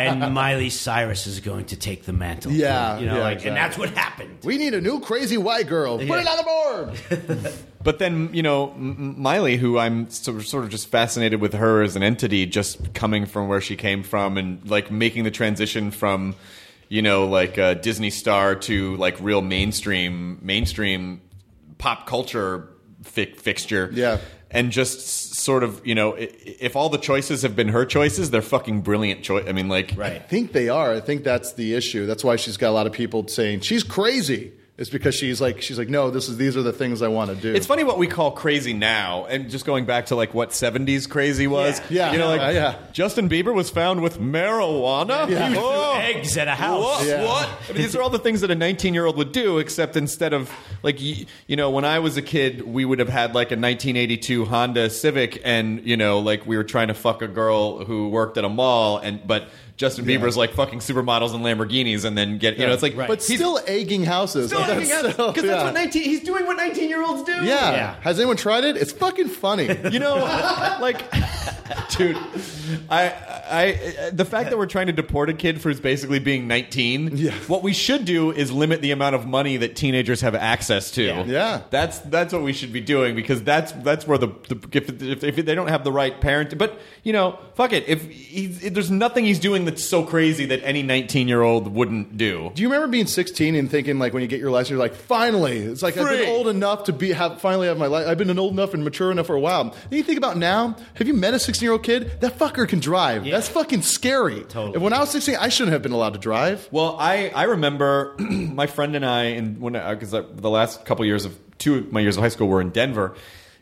and 0.00 0.34
Miley 0.34 0.68
Cyrus 0.70 1.26
is 1.28 1.38
going 1.40 1.66
to 1.66 1.76
take 1.76 2.04
the 2.04 2.12
mantle. 2.12 2.50
Yeah, 2.52 2.98
you 2.98 3.06
know, 3.06 3.16
yeah, 3.18 3.22
like, 3.22 3.34
exactly. 3.36 3.48
and 3.50 3.56
that's 3.56 3.78
what 3.78 3.90
happened. 3.90 4.38
We 4.42 4.58
need 4.58 4.74
a 4.74 4.80
new 4.80 4.98
crazy 5.00 5.36
white 5.36 5.68
girl. 5.68 5.98
Put 5.98 6.06
Yeah. 6.08 6.20
it 6.22 6.26
on 6.28 6.36
the 6.36 7.22
board. 7.38 7.52
But 7.82 7.98
then, 7.98 8.28
you 8.34 8.42
know, 8.42 8.72
M- 8.72 8.96
M- 8.98 9.22
Miley, 9.22 9.56
who 9.56 9.78
I'm 9.78 10.10
sort 10.10 10.36
of, 10.36 10.46
sort 10.46 10.64
of 10.64 10.70
just 10.70 10.88
fascinated 10.88 11.40
with 11.40 11.54
her 11.54 11.80
as 11.82 11.96
an 11.96 12.02
entity, 12.02 12.44
just 12.44 12.92
coming 12.92 13.24
from 13.24 13.48
where 13.48 13.62
she 13.62 13.74
came 13.74 14.02
from 14.02 14.36
and 14.36 14.68
like 14.68 14.90
making 14.90 15.24
the 15.24 15.30
transition 15.30 15.90
from, 15.90 16.34
you 16.90 17.00
know, 17.00 17.26
like 17.26 17.56
a 17.56 17.74
Disney 17.74 18.10
star 18.10 18.54
to 18.56 18.96
like 18.96 19.16
real 19.18 19.40
mainstream, 19.40 20.40
mainstream 20.42 21.22
pop 21.78 22.06
culture 22.06 22.68
fi- 23.02 23.32
fixture. 23.34 23.90
Yeah. 23.92 24.18
And 24.52 24.72
just 24.72 25.34
sort 25.36 25.62
of, 25.62 25.80
you 25.86 25.94
know, 25.94 26.16
if 26.18 26.74
all 26.74 26.88
the 26.88 26.98
choices 26.98 27.42
have 27.42 27.54
been 27.54 27.68
her 27.68 27.84
choices, 27.86 28.30
they're 28.30 28.42
fucking 28.42 28.80
brilliant 28.80 29.22
choice. 29.22 29.46
I 29.48 29.52
mean, 29.52 29.68
like, 29.68 29.92
right. 29.96 30.12
I 30.14 30.18
think 30.18 30.50
they 30.52 30.68
are. 30.68 30.92
I 30.92 30.98
think 31.00 31.22
that's 31.22 31.52
the 31.52 31.74
issue. 31.74 32.04
That's 32.06 32.24
why 32.24 32.34
she's 32.34 32.56
got 32.56 32.70
a 32.70 32.72
lot 32.72 32.88
of 32.88 32.92
people 32.92 33.28
saying 33.28 33.60
she's 33.60 33.84
crazy. 33.84 34.52
It's 34.76 34.88
because 34.88 35.14
she's 35.14 35.42
like 35.42 35.60
she's 35.60 35.76
like 35.76 35.90
no, 35.90 36.10
this 36.10 36.30
is 36.30 36.38
these 36.38 36.56
are 36.56 36.62
the 36.62 36.72
things 36.72 37.02
I 37.02 37.08
want 37.08 37.28
to 37.30 37.36
do. 37.36 37.54
It's 37.54 37.66
funny 37.66 37.84
what 37.84 37.98
we 37.98 38.06
call 38.06 38.30
crazy 38.30 38.72
now, 38.72 39.26
and 39.26 39.50
just 39.50 39.66
going 39.66 39.84
back 39.84 40.06
to 40.06 40.16
like 40.16 40.32
what 40.32 40.50
'70s 40.50 41.06
crazy 41.06 41.46
was. 41.46 41.78
Yeah. 41.90 42.06
Yeah. 42.06 42.12
you 42.12 42.18
know, 42.18 42.28
like 42.28 42.40
Uh, 42.40 42.50
yeah. 42.52 42.74
Justin 42.92 43.28
Bieber 43.28 43.54
was 43.54 43.68
found 43.68 44.00
with 44.02 44.18
marijuana. 44.18 45.28
Yeah. 45.28 45.54
Oh. 45.54 45.89
Eggs 46.00 46.36
at 46.36 46.48
a 46.48 46.54
house. 46.54 46.82
What? 46.82 47.06
Yeah. 47.06 47.24
What? 47.24 47.48
I 47.68 47.72
mean, 47.72 47.82
these 47.82 47.94
are 47.96 48.02
all 48.02 48.10
the 48.10 48.18
things 48.18 48.40
that 48.40 48.50
a 48.50 48.54
19 48.54 48.94
year 48.94 49.06
old 49.06 49.16
would 49.16 49.32
do, 49.32 49.58
except 49.58 49.96
instead 49.96 50.32
of 50.32 50.50
like 50.82 50.98
y- 51.00 51.26
you 51.46 51.56
know, 51.56 51.70
when 51.70 51.84
I 51.84 51.98
was 51.98 52.16
a 52.16 52.22
kid, 52.22 52.62
we 52.66 52.84
would 52.84 52.98
have 52.98 53.08
had 53.08 53.34
like 53.34 53.48
a 53.52 53.56
1982 53.56 54.44
Honda 54.46 54.90
Civic, 54.90 55.40
and 55.44 55.84
you 55.86 55.96
know, 55.96 56.18
like 56.20 56.46
we 56.46 56.56
were 56.56 56.64
trying 56.64 56.88
to 56.88 56.94
fuck 56.94 57.22
a 57.22 57.28
girl 57.28 57.84
who 57.84 58.08
worked 58.08 58.36
at 58.38 58.44
a 58.44 58.48
mall, 58.48 58.98
and 58.98 59.26
but. 59.26 59.48
Justin 59.76 60.04
Bieber's 60.04 60.36
like 60.36 60.52
fucking 60.52 60.80
supermodels 60.80 61.34
and 61.34 61.42
Lamborghinis, 61.42 62.04
and 62.04 62.18
then 62.18 62.36
get 62.36 62.58
you 62.58 62.66
know 62.66 62.72
it's 62.74 62.82
like, 62.82 62.94
Right. 62.94 63.08
but 63.08 63.22
still 63.22 63.58
egging 63.66 64.04
houses. 64.04 64.48
still 64.50 64.60
Like, 64.60 64.68
hanging 64.72 64.92
out 64.92 65.02
that's 65.04 65.14
still- 65.14 65.28
because 65.28 65.44
that's 65.44 65.58
yeah. 65.58 65.64
what 65.64 65.72
19 65.72 66.02
he's 66.02 66.20
doing 66.22 66.44
what 66.44 66.58
19 66.58 66.90
year 66.90 67.02
olds 67.02 67.22
do. 67.22 67.32
Yeah. 67.32 67.44
Yeah. 67.44 67.94
Has 68.02 68.18
anyone 68.18 68.36
tried 68.36 68.64
it? 68.64 68.76
It's 68.76 68.92
fucking 68.92 69.28
funny. 69.28 69.74
You 69.90 69.98
know, 69.98 70.16
like, 70.82 71.10
dude, 71.96 72.18
I, 72.90 73.14
I, 73.50 74.10
the 74.12 74.26
fact 74.26 74.50
that 74.50 74.58
we're 74.58 74.66
trying 74.66 74.88
to 74.88 74.92
deport 74.92 75.30
a 75.30 75.32
kid 75.34 75.62
for 75.62 75.70
basically 75.90 76.20
being 76.20 76.46
19. 76.46 77.16
Yeah. 77.16 77.32
What 77.48 77.64
we 77.64 77.72
should 77.72 78.04
do 78.04 78.30
is 78.30 78.52
limit 78.52 78.80
the 78.80 78.92
amount 78.92 79.16
of 79.16 79.26
money 79.26 79.56
that 79.56 79.74
teenagers 79.74 80.20
have 80.20 80.36
access 80.36 80.92
to. 80.92 81.02
Yeah. 81.02 81.24
Yeah. 81.24 81.62
That's 81.70 81.98
that's 81.98 82.32
what 82.32 82.42
we 82.42 82.52
should 82.52 82.72
be 82.72 82.80
doing 82.80 83.16
because 83.16 83.42
that's 83.42 83.72
that's 83.72 84.06
where 84.06 84.16
the, 84.16 84.28
the 84.48 84.56
if, 84.70 85.02
if, 85.02 85.24
if 85.24 85.44
they 85.44 85.56
don't 85.56 85.66
have 85.66 85.82
the 85.82 85.90
right 85.90 86.20
parent. 86.20 86.56
But 86.56 86.78
you 87.02 87.12
know, 87.12 87.40
fuck 87.54 87.72
it. 87.72 87.88
If, 87.88 88.08
he's, 88.08 88.62
if 88.62 88.72
there's 88.72 88.90
nothing 88.90 89.24
he's 89.24 89.40
doing 89.40 89.64
that's 89.64 89.84
so 89.84 90.04
crazy 90.04 90.46
that 90.46 90.60
any 90.62 90.84
19 90.84 91.26
year 91.26 91.42
old 91.42 91.66
wouldn't 91.74 92.16
do. 92.16 92.52
Do 92.54 92.62
you 92.62 92.68
remember 92.68 92.86
being 92.86 93.06
16 93.06 93.56
and 93.56 93.68
thinking 93.68 93.98
like 93.98 94.12
when 94.12 94.22
you 94.22 94.28
get 94.28 94.38
your 94.38 94.52
license, 94.52 94.70
you're 94.70 94.78
like, 94.78 94.94
finally, 94.94 95.58
it's 95.58 95.82
like 95.82 95.96
I've 95.96 96.08
been 96.08 96.28
old 96.28 96.46
enough 96.46 96.84
to 96.84 96.92
be 96.92 97.10
have 97.10 97.40
finally 97.40 97.66
have 97.66 97.78
my 97.78 97.86
life. 97.86 98.06
I've 98.06 98.18
been 98.18 98.38
old 98.38 98.52
enough 98.52 98.74
and 98.74 98.84
mature 98.84 99.10
enough 99.10 99.26
for 99.26 99.34
a 99.34 99.40
while. 99.40 99.62
And 99.62 99.92
you 99.92 100.04
think 100.04 100.18
about 100.18 100.36
now, 100.36 100.76
have 100.94 101.08
you 101.08 101.14
met 101.14 101.34
a 101.34 101.40
16 101.40 101.66
year 101.66 101.72
old 101.72 101.82
kid? 101.82 102.20
That 102.20 102.38
fucker 102.38 102.68
can 102.68 102.78
drive. 102.78 103.24
That's 103.24 103.48
fucking 103.48 103.82
scary. 103.82 104.42
Totally. 104.44 104.76
If 104.76 104.82
when 104.82 104.92
I 104.92 105.00
was 105.00 105.10
16, 105.10 105.34
I 105.36 105.48
shouldn't 105.48 105.72
have 105.72 105.79
been 105.82 105.92
allowed 105.92 106.14
to 106.14 106.18
drive. 106.18 106.68
Well, 106.70 106.96
I, 106.98 107.30
I 107.34 107.44
remember 107.44 108.14
my 108.18 108.66
friend 108.66 108.94
and 108.96 109.04
I, 109.04 109.22
and 109.24 109.60
when 109.60 109.72
because 109.72 110.10
the 110.10 110.50
last 110.50 110.84
couple 110.84 111.04
years 111.04 111.24
of 111.24 111.38
two 111.58 111.76
of 111.76 111.92
my 111.92 112.00
years 112.00 112.16
of 112.16 112.22
high 112.22 112.28
school 112.28 112.48
were 112.48 112.60
in 112.60 112.70
Denver, 112.70 113.14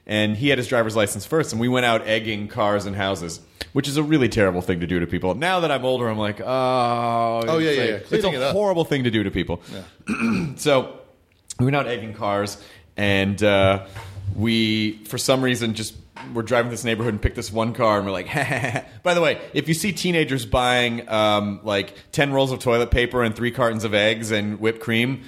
and 0.06 0.36
he 0.36 0.48
had 0.48 0.58
his 0.58 0.66
driver's 0.68 0.96
license 0.96 1.26
first, 1.26 1.52
and 1.52 1.60
we 1.60 1.68
went 1.68 1.84
out 1.86 2.06
egging 2.08 2.48
cars 2.48 2.86
and 2.86 2.96
houses, 2.96 3.40
which 3.72 3.88
is 3.88 3.96
a 3.98 4.02
really 4.02 4.28
terrible 4.28 4.62
thing 4.62 4.80
to 4.80 4.86
do 4.86 5.00
to 5.00 5.06
people. 5.06 5.34
Now 5.34 5.60
that 5.60 5.70
I'm 5.70 5.84
older, 5.84 6.08
I'm 6.08 6.16
like, 6.18 6.40
oh, 6.40 6.44
Oh, 7.46 7.58
yeah, 7.58 7.70
yeah, 7.70 7.80
like- 7.80 7.88
yeah. 7.90 7.94
it's 7.96 8.08
Cleaning 8.08 8.34
it 8.34 8.40
a 8.42 8.46
up. 8.48 8.52
horrible 8.52 8.84
thing 8.84 9.04
to 9.04 9.10
do 9.10 9.22
to 9.24 9.30
people. 9.30 9.60
so 10.56 10.98
we 11.58 11.66
went 11.66 11.76
out 11.76 11.86
egging 11.86 12.14
cars, 12.14 12.62
and 12.96 13.42
uh, 13.42 13.86
we, 14.34 15.04
for 15.04 15.18
some 15.18 15.42
reason, 15.42 15.74
just 15.74 15.94
were 16.34 16.42
driving 16.42 16.70
this 16.70 16.84
neighborhood 16.84 17.14
and 17.14 17.22
pick 17.22 17.34
this 17.34 17.52
one 17.52 17.72
car, 17.74 17.96
and 17.98 18.06
we're 18.06 18.12
like, 18.12 18.26
by 19.02 19.14
the 19.14 19.20
way, 19.20 19.40
if 19.54 19.68
you 19.68 19.74
see 19.74 19.92
teenagers 19.92 20.44
buying 20.46 21.08
um, 21.08 21.60
like 21.62 21.94
10 22.12 22.32
rolls 22.32 22.52
of 22.52 22.58
toilet 22.58 22.90
paper 22.90 23.22
and 23.22 23.34
three 23.34 23.50
cartons 23.50 23.84
of 23.84 23.94
eggs 23.94 24.30
and 24.30 24.60
whipped 24.60 24.80
cream, 24.80 25.22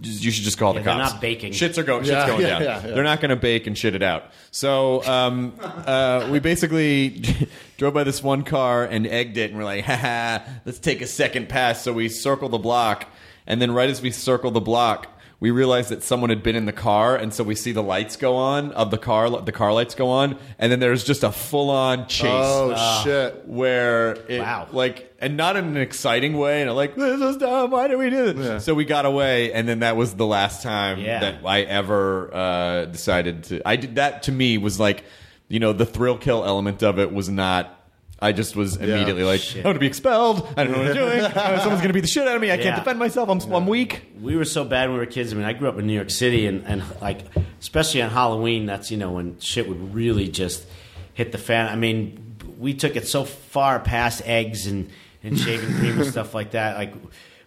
you 0.00 0.30
should 0.30 0.44
just 0.44 0.56
call 0.56 0.72
the 0.72 0.80
Yeah, 0.80 0.84
they're 0.84 0.94
cops. 0.94 1.12
not 1.14 1.20
baking. 1.20 1.52
Shits 1.52 1.78
are 1.78 1.82
going. 1.82 2.04
Yeah, 2.04 2.20
shit's 2.24 2.26
going 2.30 2.40
yeah, 2.42 2.48
down. 2.50 2.62
yeah, 2.62 2.86
yeah. 2.86 2.94
They're 2.94 3.04
not 3.04 3.20
going 3.20 3.30
to 3.30 3.36
bake 3.36 3.66
and 3.66 3.76
shit 3.76 3.94
it 3.94 4.02
out. 4.02 4.24
So 4.52 5.04
um, 5.04 5.52
uh, 5.60 6.28
we 6.30 6.38
basically 6.38 7.22
drove 7.76 7.92
by 7.94 8.04
this 8.04 8.22
one 8.22 8.44
car 8.44 8.84
and 8.84 9.06
egged 9.06 9.36
it, 9.36 9.50
and 9.50 9.58
we're 9.58 9.64
like, 9.64 9.84
haha, 9.84 10.44
let's 10.64 10.78
take 10.78 11.02
a 11.02 11.06
second 11.06 11.48
pass. 11.48 11.82
So 11.82 11.92
we 11.92 12.08
circle 12.08 12.48
the 12.48 12.58
block, 12.58 13.06
and 13.46 13.60
then 13.60 13.72
right 13.72 13.90
as 13.90 14.00
we 14.00 14.10
circle 14.10 14.50
the 14.52 14.60
block. 14.60 15.08
We 15.44 15.50
realized 15.50 15.90
that 15.90 16.02
someone 16.02 16.30
had 16.30 16.42
been 16.42 16.56
in 16.56 16.64
the 16.64 16.72
car, 16.72 17.16
and 17.16 17.34
so 17.34 17.44
we 17.44 17.54
see 17.54 17.72
the 17.72 17.82
lights 17.82 18.16
go 18.16 18.34
on 18.36 18.72
of 18.72 18.90
the 18.90 18.96
car. 18.96 19.28
The 19.28 19.52
car 19.52 19.74
lights 19.74 19.94
go 19.94 20.08
on, 20.08 20.38
and 20.58 20.72
then 20.72 20.80
there's 20.80 21.04
just 21.04 21.22
a 21.22 21.30
full-on 21.30 22.06
chase 22.08 22.30
Oh 22.32 23.02
shit! 23.04 23.46
where 23.46 24.12
it 24.26 24.40
Wow. 24.40 24.68
like 24.72 25.12
and 25.20 25.36
not 25.36 25.56
in 25.58 25.66
an 25.66 25.76
exciting 25.76 26.38
way 26.38 26.62
and 26.62 26.74
like 26.74 26.94
this 26.96 27.20
is 27.20 27.36
dumb 27.36 27.70
why 27.72 27.88
did 27.88 27.98
we 27.98 28.08
do 28.08 28.32
this 28.32 28.46
Yeah. 28.46 28.58
so 28.58 28.72
we 28.72 28.86
got 28.86 29.04
away 29.04 29.52
and 29.52 29.68
then 29.68 29.80
that 29.80 29.96
was 29.96 30.14
the 30.14 30.24
last 30.26 30.62
time 30.62 30.98
Yeah. 30.98 31.20
that 31.20 31.34
i 31.44 31.60
ever 31.60 32.34
uh, 32.34 32.84
decided 32.86 33.44
to 33.44 33.60
i 33.68 33.76
did 33.76 33.96
that 33.96 34.22
to 34.24 34.32
me 34.32 34.56
was 34.58 34.80
like 34.80 35.04
you 35.48 35.60
know 35.60 35.72
the 35.74 35.86
thrill 35.86 36.16
kill 36.16 36.42
element 36.44 36.82
of 36.82 36.98
it 36.98 37.12
was 37.12 37.28
not 37.28 37.83
I 38.20 38.32
just 38.32 38.56
was 38.56 38.76
immediately 38.76 39.24
like, 39.24 39.42
I'm 39.56 39.62
going 39.62 39.74
to 39.74 39.80
be 39.80 39.86
expelled. 39.86 40.48
I 40.56 40.64
don't 40.64 40.72
know 40.72 40.78
what 40.78 40.88
I'm 40.88 40.94
doing. 40.94 41.20
Uh, 41.34 41.58
someone's 41.58 41.80
going 41.80 41.88
to 41.88 41.92
beat 41.94 42.00
the 42.00 42.06
shit 42.06 42.26
out 42.26 42.36
of 42.36 42.40
me. 42.40 42.50
I 42.50 42.56
can't 42.56 42.76
defend 42.76 42.98
myself. 42.98 43.28
I'm, 43.28 43.40
I'm 43.52 43.66
weak. 43.66 44.02
we 44.20 44.36
were 44.36 44.44
so 44.44 44.64
bad 44.64 44.88
when 44.88 44.98
we 44.98 45.04
were 45.04 45.10
kids. 45.10 45.32
I 45.32 45.36
mean, 45.36 45.44
I 45.44 45.52
grew 45.52 45.68
up 45.68 45.78
in 45.78 45.86
New 45.86 45.92
York 45.92 46.10
City, 46.10 46.46
and, 46.46 46.64
and 46.64 46.82
like, 47.02 47.20
especially 47.60 48.02
on 48.02 48.10
Halloween, 48.10 48.66
that's 48.66 48.90
you 48.90 48.96
know 48.96 49.12
when 49.12 49.38
shit 49.40 49.68
would 49.68 49.94
really 49.94 50.28
just 50.28 50.64
hit 51.12 51.32
the 51.32 51.38
fan. 51.38 51.66
I 51.68 51.76
mean, 51.76 52.36
we 52.58 52.74
took 52.74 52.96
it 52.96 53.06
so 53.06 53.24
far 53.24 53.80
past 53.80 54.22
eggs 54.24 54.66
and, 54.66 54.90
and 55.22 55.38
shaving 55.38 55.74
cream 55.74 56.00
and 56.00 56.06
stuff 56.10 56.34
like 56.34 56.52
that. 56.52 56.76
Like, 56.76 56.94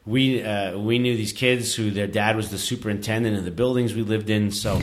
we 0.05 0.43
uh, 0.43 0.78
we 0.78 0.99
knew 0.99 1.15
these 1.15 1.34
kids 1.34 1.74
who 1.76 1.91
their 1.91 2.07
dad 2.07 2.36
was 2.36 2.49
the 2.51 2.57
superintendent 2.57 3.38
of 3.38 3.45
the 3.45 3.51
buildings 3.51 3.93
we 3.93 4.03
lived 4.03 4.30
in, 4.30 4.51
so 4.51 4.82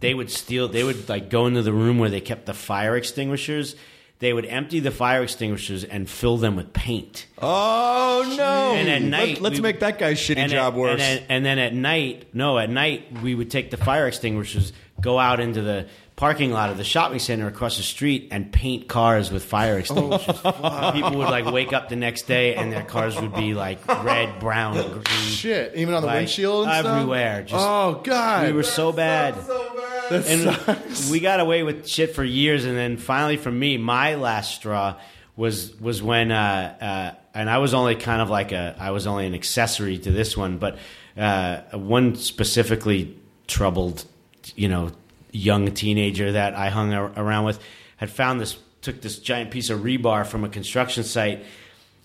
they 0.00 0.14
would 0.14 0.30
steal. 0.30 0.68
They 0.68 0.82
would 0.82 1.08
like 1.08 1.30
go 1.30 1.46
into 1.46 1.62
the 1.62 1.72
room 1.72 1.98
where 1.98 2.10
they 2.10 2.20
kept 2.20 2.46
the 2.46 2.54
fire 2.54 2.96
extinguishers. 2.96 3.76
They 4.18 4.32
would 4.32 4.46
empty 4.46 4.80
the 4.80 4.90
fire 4.90 5.22
extinguishers 5.22 5.84
and 5.84 6.08
fill 6.08 6.38
them 6.38 6.56
with 6.56 6.72
paint. 6.72 7.26
Oh, 7.36 8.34
no. 8.36 8.72
And 8.74 8.88
at 8.88 9.02
night, 9.02 9.42
Let, 9.42 9.52
us 9.52 9.60
make 9.60 9.80
that 9.80 9.98
guy's 9.98 10.18
shitty 10.18 10.38
and 10.38 10.50
job 10.50 10.72
at- 10.72 10.78
worse. 10.78 11.00
And 11.02 11.20
then, 11.20 11.26
and 11.28 11.44
then 11.44 11.58
at 11.58 11.74
night, 11.74 12.34
no, 12.34 12.58
at 12.58 12.70
night 12.70 13.20
we 13.22 13.34
would 13.34 13.50
take 13.50 13.70
the 13.70 13.76
fire 13.76 14.06
extinguishers, 14.06 14.72
go 15.02 15.18
out 15.18 15.38
into 15.38 15.60
the 15.60 15.86
parking 16.16 16.50
lot 16.50 16.70
of 16.70 16.78
the 16.78 16.84
shopping 16.84 17.18
center 17.18 17.46
across 17.46 17.76
the 17.76 17.82
street, 17.82 18.28
and 18.30 18.50
paint 18.50 18.88
cars 18.88 19.30
with 19.30 19.44
fire 19.44 19.78
extinguishers. 19.78 20.40
People 20.40 21.18
would 21.18 21.28
like 21.28 21.44
wake 21.44 21.72
up 21.74 21.88
the 21.90 21.96
next 21.96 22.22
day, 22.22 22.54
and 22.54 22.72
their 22.72 22.82
cars 22.84 23.20
would 23.20 23.34
be 23.34 23.52
like 23.54 23.86
red, 24.02 24.38
brown, 24.40 24.74
green. 24.76 25.02
Shit! 25.04 25.74
Even 25.76 25.92
on 25.94 26.00
the 26.02 26.06
Like, 26.06 26.16
windshield 26.20 26.66
and 26.66 26.74
stuff? 26.78 26.94
everywhere, 26.96 27.42
just- 27.42 27.54
oh 27.66 28.00
god! 28.02 28.46
We 28.46 28.52
were 28.52 28.62
so 28.62 28.92
bad. 28.92 29.34
So 29.44 29.72
bad. 30.10 30.24
and 30.26 31.10
we 31.10 31.20
got 31.20 31.40
away 31.40 31.62
with 31.62 31.86
shit 31.86 32.14
for 32.14 32.24
years, 32.24 32.64
and 32.64 32.76
then 32.76 32.96
finally, 32.96 33.36
for 33.36 33.50
me, 33.50 33.76
my 33.76 34.14
last 34.14 34.54
straw 34.54 34.96
was 35.36 35.78
was 35.80 36.02
when, 36.02 36.32
uh, 36.32 36.76
uh, 37.14 37.14
and 37.34 37.50
I 37.50 37.58
was 37.58 37.74
only 37.74 37.94
kind 37.96 38.22
of 38.22 38.30
like 38.30 38.52
a, 38.52 38.74
I 38.78 38.90
was 38.92 39.06
only 39.06 39.26
an 39.26 39.34
accessory 39.34 39.98
to 39.98 40.10
this 40.10 40.34
one, 40.36 40.56
but 40.56 40.78
uh, 41.18 41.60
one 41.72 42.14
specifically 42.14 43.18
troubled, 43.46 44.04
you 44.54 44.68
know, 44.68 44.92
young 45.36 45.72
teenager 45.72 46.32
that 46.32 46.54
I 46.54 46.70
hung 46.70 46.92
ar- 46.92 47.12
around 47.16 47.44
with 47.44 47.60
had 47.96 48.10
found 48.10 48.40
this, 48.40 48.58
took 48.82 49.00
this 49.00 49.18
giant 49.18 49.50
piece 49.50 49.70
of 49.70 49.80
rebar 49.80 50.26
from 50.26 50.44
a 50.44 50.48
construction 50.48 51.04
site, 51.04 51.44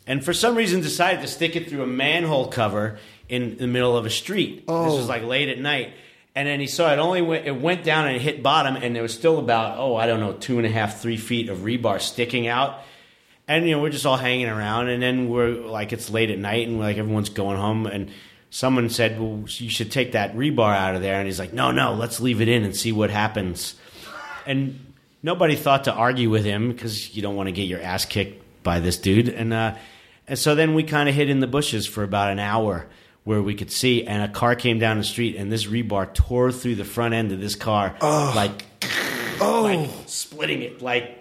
and 0.07 0.23
for 0.23 0.33
some 0.33 0.55
reason 0.55 0.81
decided 0.81 1.21
to 1.21 1.27
stick 1.27 1.55
it 1.55 1.69
through 1.69 1.83
a 1.83 1.87
manhole 1.87 2.47
cover 2.47 2.99
in 3.29 3.57
the 3.57 3.67
middle 3.67 3.95
of 3.95 4.05
a 4.05 4.09
street. 4.09 4.67
This 4.67 4.67
was 4.67 5.05
oh. 5.05 5.07
like 5.07 5.23
late 5.23 5.49
at 5.49 5.59
night. 5.59 5.93
And 6.33 6.47
then 6.47 6.61
he 6.61 6.67
saw 6.67 6.93
it 6.93 6.99
only 6.99 7.21
went, 7.21 7.45
it 7.45 7.59
went 7.59 7.83
down 7.83 8.07
and 8.07 8.15
it 8.15 8.21
hit 8.21 8.41
bottom, 8.41 8.77
and 8.77 8.95
there 8.95 9.03
was 9.03 9.13
still 9.13 9.37
about 9.37 9.77
oh 9.77 9.97
I 9.97 10.07
don't 10.07 10.21
know 10.21 10.33
two 10.33 10.57
and 10.57 10.65
a 10.65 10.69
half 10.69 11.01
three 11.01 11.17
feet 11.17 11.49
of 11.49 11.59
rebar 11.59 11.99
sticking 11.99 12.47
out, 12.47 12.79
and 13.49 13.67
you 13.67 13.75
know 13.75 13.81
we're 13.81 13.89
just 13.89 14.05
all 14.05 14.15
hanging 14.15 14.47
around, 14.47 14.87
and 14.87 15.03
then 15.03 15.27
we're 15.29 15.49
like 15.49 15.91
it's 15.91 16.09
late 16.09 16.31
at 16.31 16.39
night, 16.39 16.69
and 16.69 16.79
like 16.79 16.97
everyone's 16.97 17.29
going 17.29 17.57
home, 17.57 17.85
and 17.85 18.11
someone 18.51 18.89
said 18.89 19.19
well 19.19 19.43
you 19.47 19.69
should 19.69 19.91
take 19.91 20.11
that 20.11 20.35
rebar 20.35 20.75
out 20.75 20.93
of 20.93 21.01
there, 21.01 21.15
and 21.15 21.25
he's 21.25 21.39
like 21.39 21.53
no 21.53 21.71
no 21.71 21.95
let's 21.95 22.19
leave 22.19 22.41
it 22.41 22.47
in 22.47 22.63
and 22.63 22.75
see 22.75 22.91
what 22.91 23.09
happens, 23.09 23.75
and 24.45 24.93
nobody 25.23 25.55
thought 25.55 25.85
to 25.85 25.93
argue 25.93 26.29
with 26.29 26.45
him 26.45 26.71
because 26.71 27.15
you 27.15 27.23
don't 27.23 27.35
want 27.35 27.47
to 27.47 27.51
get 27.51 27.63
your 27.63 27.81
ass 27.81 28.05
kicked 28.05 28.43
by 28.61 28.79
this 28.79 28.97
dude, 28.97 29.29
and 29.29 29.53
uh, 29.53 29.75
and 30.27 30.37
so 30.37 30.53
then 30.53 30.75
we 30.75 30.83
kind 30.83 31.09
of 31.09 31.15
hid 31.15 31.29
in 31.29 31.39
the 31.39 31.47
bushes 31.47 31.87
for 31.87 32.03
about 32.03 32.31
an 32.31 32.39
hour 32.39 32.87
where 33.23 33.41
we 33.41 33.55
could 33.55 33.71
see, 33.71 34.05
and 34.05 34.23
a 34.23 34.27
car 34.27 34.55
came 34.55 34.79
down 34.79 34.97
the 34.97 35.03
street, 35.03 35.35
and 35.35 35.51
this 35.51 35.65
rebar 35.65 36.11
tore 36.13 36.51
through 36.51 36.75
the 36.75 36.85
front 36.85 37.13
end 37.13 37.31
of 37.31 37.39
this 37.39 37.55
car, 37.55 37.95
like, 38.01 38.65
oh. 39.39 39.61
like 39.63 39.89
splitting 40.07 40.61
it, 40.61 40.81
like 40.81 41.17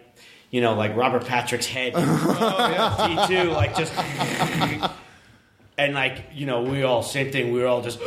you 0.50 0.60
know, 0.60 0.74
like 0.74 0.96
Robert 0.96 1.24
Patrick's 1.26 1.66
head, 1.66 1.94
T 3.28 3.34
two, 3.34 3.50
like 3.50 3.76
just, 3.76 3.92
and 5.80 5.94
like 5.94 6.24
you 6.34 6.46
know, 6.46 6.62
we 6.62 6.82
all 6.82 7.02
same 7.02 7.32
thing. 7.32 7.52
We 7.52 7.60
were 7.60 7.66
all 7.66 7.82
just. 7.82 8.00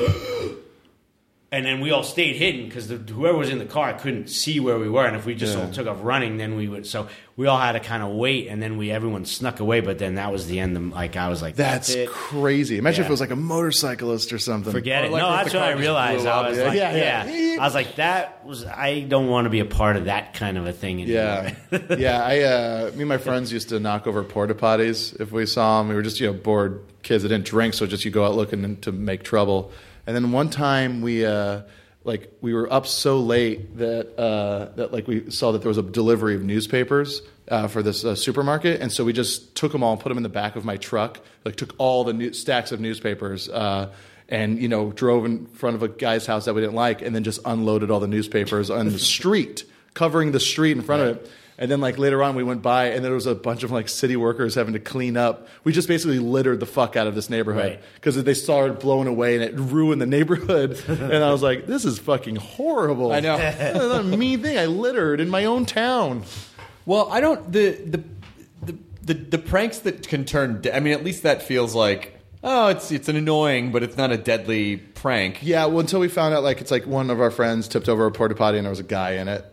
And 1.54 1.64
then 1.64 1.82
we 1.82 1.92
all 1.92 2.02
stayed 2.02 2.36
hidden 2.36 2.66
because 2.66 2.90
whoever 2.90 3.38
was 3.38 3.50
in 3.52 3.60
the 3.60 3.66
car 3.66 3.94
couldn't 3.94 4.28
see 4.28 4.60
where 4.60 4.80
we 4.80 4.90
were, 4.90 5.06
and 5.06 5.16
if 5.16 5.24
we 5.24 5.36
just 5.36 5.56
all 5.56 5.70
took 5.70 5.86
off 5.86 6.00
running, 6.02 6.38
then 6.38 6.56
we 6.56 6.68
would. 6.68 6.88
So 6.88 7.08
we 7.36 7.46
all 7.46 7.60
had 7.60 7.74
to 7.74 7.80
kind 7.80 8.02
of 8.02 8.10
wait, 8.16 8.48
and 8.48 8.60
then 8.60 8.76
we 8.76 8.90
everyone 8.90 9.26
snuck 9.26 9.60
away. 9.60 9.80
But 9.80 10.00
then 10.00 10.16
that 10.16 10.32
was 10.32 10.48
the 10.48 10.60
end. 10.60 10.76
Of, 10.76 10.84
like 10.94 11.16
I 11.16 11.30
was 11.30 11.44
like, 11.44 11.56
That's 11.56 11.90
that's, 11.90 11.96
it. 11.96 12.10
crazy. 12.10 12.80
Imagine 12.80 13.04
if 13.04 13.08
it 13.08 13.12
was 13.12 13.22
like 13.22 13.30
a 13.30 13.36
motorcyclist 13.36 14.34
or 14.34 14.40
something. 14.40 14.72
Forget 14.74 15.04
Or 15.04 15.06
it. 15.06 15.12
like 15.12 15.22
no, 15.22 15.30
that's 15.30 15.54
what 15.54 15.62
I 15.62 15.74
realized. 15.74 16.26
I 16.26 16.50
was 16.50 16.58
yeah, 16.58 16.64
like, 16.64 16.76
yeah, 16.76 16.96
yeah, 16.96 17.26
yeah. 17.26 17.62
I 17.62 17.66
was 17.66 17.76
like, 17.76 17.98
that 17.98 18.44
was. 18.44 18.66
I 18.66 19.02
don't 19.02 19.28
want 19.28 19.46
to 19.46 19.52
be 19.52 19.60
a 19.60 19.66
part 19.66 19.96
of 19.96 20.06
that 20.06 20.34
kind 20.34 20.58
of 20.58 20.66
a 20.66 20.74
thing 20.74 21.04
anymore. 21.04 21.52
Yeah, 21.70 21.80
yeah. 22.00 22.24
I, 22.26 22.40
uh, 22.40 22.92
me 22.96 23.02
and 23.02 23.10
my 23.10 23.20
friends 23.20 23.54
used 23.54 23.70
to 23.70 23.80
knock 23.80 24.08
over 24.08 24.24
porta 24.24 24.56
potties 24.56 25.22
if 25.22 25.32
we 25.32 25.46
saw 25.46 25.78
them. 25.84 25.90
We 25.90 25.94
were 25.94 26.02
just 26.02 26.20
you 26.20 26.26
know 26.26 26.34
bored 26.34 26.84
kids 27.04 27.22
that 27.22 27.30
didn't 27.30 27.46
drink, 27.46 27.76
so 27.76 27.86
just 27.86 28.06
you 28.06 28.10
go 28.10 28.26
out 28.26 28.34
looking 28.34 28.78
to 28.78 28.92
make 28.92 29.22
trouble. 29.22 29.72
And 30.06 30.16
then 30.16 30.32
one 30.32 30.50
time 30.50 31.02
we. 31.02 31.26
Uh, 31.26 31.62
like 32.06 32.32
we 32.42 32.54
were 32.54 32.72
up 32.72 32.86
so 32.86 33.20
late 33.20 33.78
that 33.78 34.18
uh, 34.20 34.74
that 34.76 34.92
like 34.92 35.08
we 35.08 35.30
saw 35.32 35.52
that 35.52 35.62
there 35.62 35.70
was 35.70 35.78
a 35.78 35.84
delivery 35.84 36.36
of 36.36 36.44
newspapers 36.44 37.22
uh, 37.50 37.68
for 37.68 37.82
this 37.82 38.04
uh, 38.04 38.16
supermarket, 38.16 38.82
and 38.82 38.92
so 38.92 39.04
we 39.06 39.14
just 39.14 39.56
took 39.56 39.72
them 39.72 39.84
all, 39.84 39.94
and 39.94 40.02
put 40.02 40.10
them 40.10 40.18
in 40.18 40.24
the 40.24 40.30
back 40.30 40.56
of 40.56 40.66
my 40.66 40.78
truck, 40.78 41.20
like 41.46 41.56
took 41.56 41.74
all 41.78 42.04
the 42.04 42.14
new- 42.14 42.34
stacks 42.34 42.72
of 42.72 42.80
newspapers, 42.80 43.50
uh, 43.50 43.92
and 44.28 44.62
you 44.62 44.68
know 44.68 44.92
drove 44.92 45.26
in 45.26 45.46
front 45.48 45.76
of 45.76 45.84
a 45.84 45.88
guy's 45.88 46.26
house 46.26 46.46
that 46.46 46.54
we 46.54 46.62
didn't 46.62 46.76
like, 46.76 47.02
and 47.02 47.16
then 47.16 47.24
just 47.24 47.40
unloaded 47.46 47.90
all 47.90 48.00
the 48.00 48.08
newspapers 48.08 48.70
on 48.70 48.90
the 48.90 49.00
street, 49.18 49.64
covering 49.94 50.32
the 50.32 50.40
street 50.40 50.72
in 50.72 50.84
front 50.84 51.02
of 51.04 51.18
it. 51.18 51.32
And 51.58 51.70
then 51.70 51.82
like 51.82 51.98
later 52.00 52.24
on, 52.24 52.36
we 52.36 52.44
went 52.44 52.62
by, 52.62 52.86
and 52.88 53.06
there 53.06 53.14
was 53.14 53.28
a 53.28 53.36
bunch 53.36 53.64
of 53.64 53.72
like 53.72 53.88
city 53.88 54.16
workers 54.16 54.56
having 54.56 54.74
to 54.74 54.80
clean 54.80 55.16
up. 55.18 55.48
We 55.64 55.72
just 55.72 55.88
basically 55.88 56.20
littered 56.20 56.60
the 56.60 56.66
fuck 56.66 56.96
out 56.96 57.06
of 57.06 57.14
this 57.16 57.30
neighborhood 57.30 57.64
Right. 57.64 57.80
because 57.96 58.22
they 58.24 58.34
started 58.34 58.80
blowing 58.80 59.08
away, 59.08 59.36
and 59.36 59.44
it 59.44 59.54
ruined 59.56 60.02
the 60.02 60.08
neighborhood. 60.08 60.82
and 60.88 61.24
I 61.24 61.32
was 61.32 61.44
like, 61.44 61.68
"This 61.68 61.86
is 61.86 62.00
fucking 62.00 62.38
horrible." 62.38 63.12
I 63.12 63.20
know. 63.20 63.38
That's 63.38 63.80
a 63.80 64.04
mean 64.04 64.42
thing. 64.42 64.58
I 64.58 64.66
littered 64.66 65.20
in 65.20 65.30
my 65.30 65.46
own 65.46 65.66
town. 65.66 66.24
Well, 66.86 67.08
I 67.12 67.20
don't 67.22 67.52
the 67.52 67.72
the 67.72 68.04
the 68.66 68.78
the, 69.04 69.14
the 69.14 69.38
pranks 69.38 69.80
that 69.80 70.08
can 70.08 70.26
turn. 70.26 70.62
De- 70.62 70.76
I 70.76 70.80
mean, 70.80 70.94
at 70.94 71.04
least 71.04 71.24
that 71.24 71.44
feels 71.44 71.76
like 71.76 72.20
oh, 72.44 72.70
it's 72.70 72.92
it's 72.92 73.08
an 73.10 73.16
annoying, 73.16 73.72
but 73.72 73.84
it's 73.84 73.96
not 73.96 74.12
a 74.12 74.18
deadly 74.18 74.78
prank. 74.78 75.40
Yeah, 75.44 75.66
well, 75.68 75.80
until 75.82 76.00
we 76.00 76.08
found 76.08 76.34
out, 76.34 76.44
like 76.44 76.62
it's 76.62 76.72
like 76.72 76.86
one 76.88 77.10
of 77.10 77.22
our 77.22 77.32
friends 77.32 77.68
tipped 77.68 77.88
over 77.88 78.06
a 78.08 78.12
porta 78.12 78.34
potty, 78.36 78.58
and 78.58 78.66
there 78.66 78.72
was 78.72 78.80
a 78.80 78.84
guy 78.84 79.12
in 79.12 79.28
it. 79.28 79.46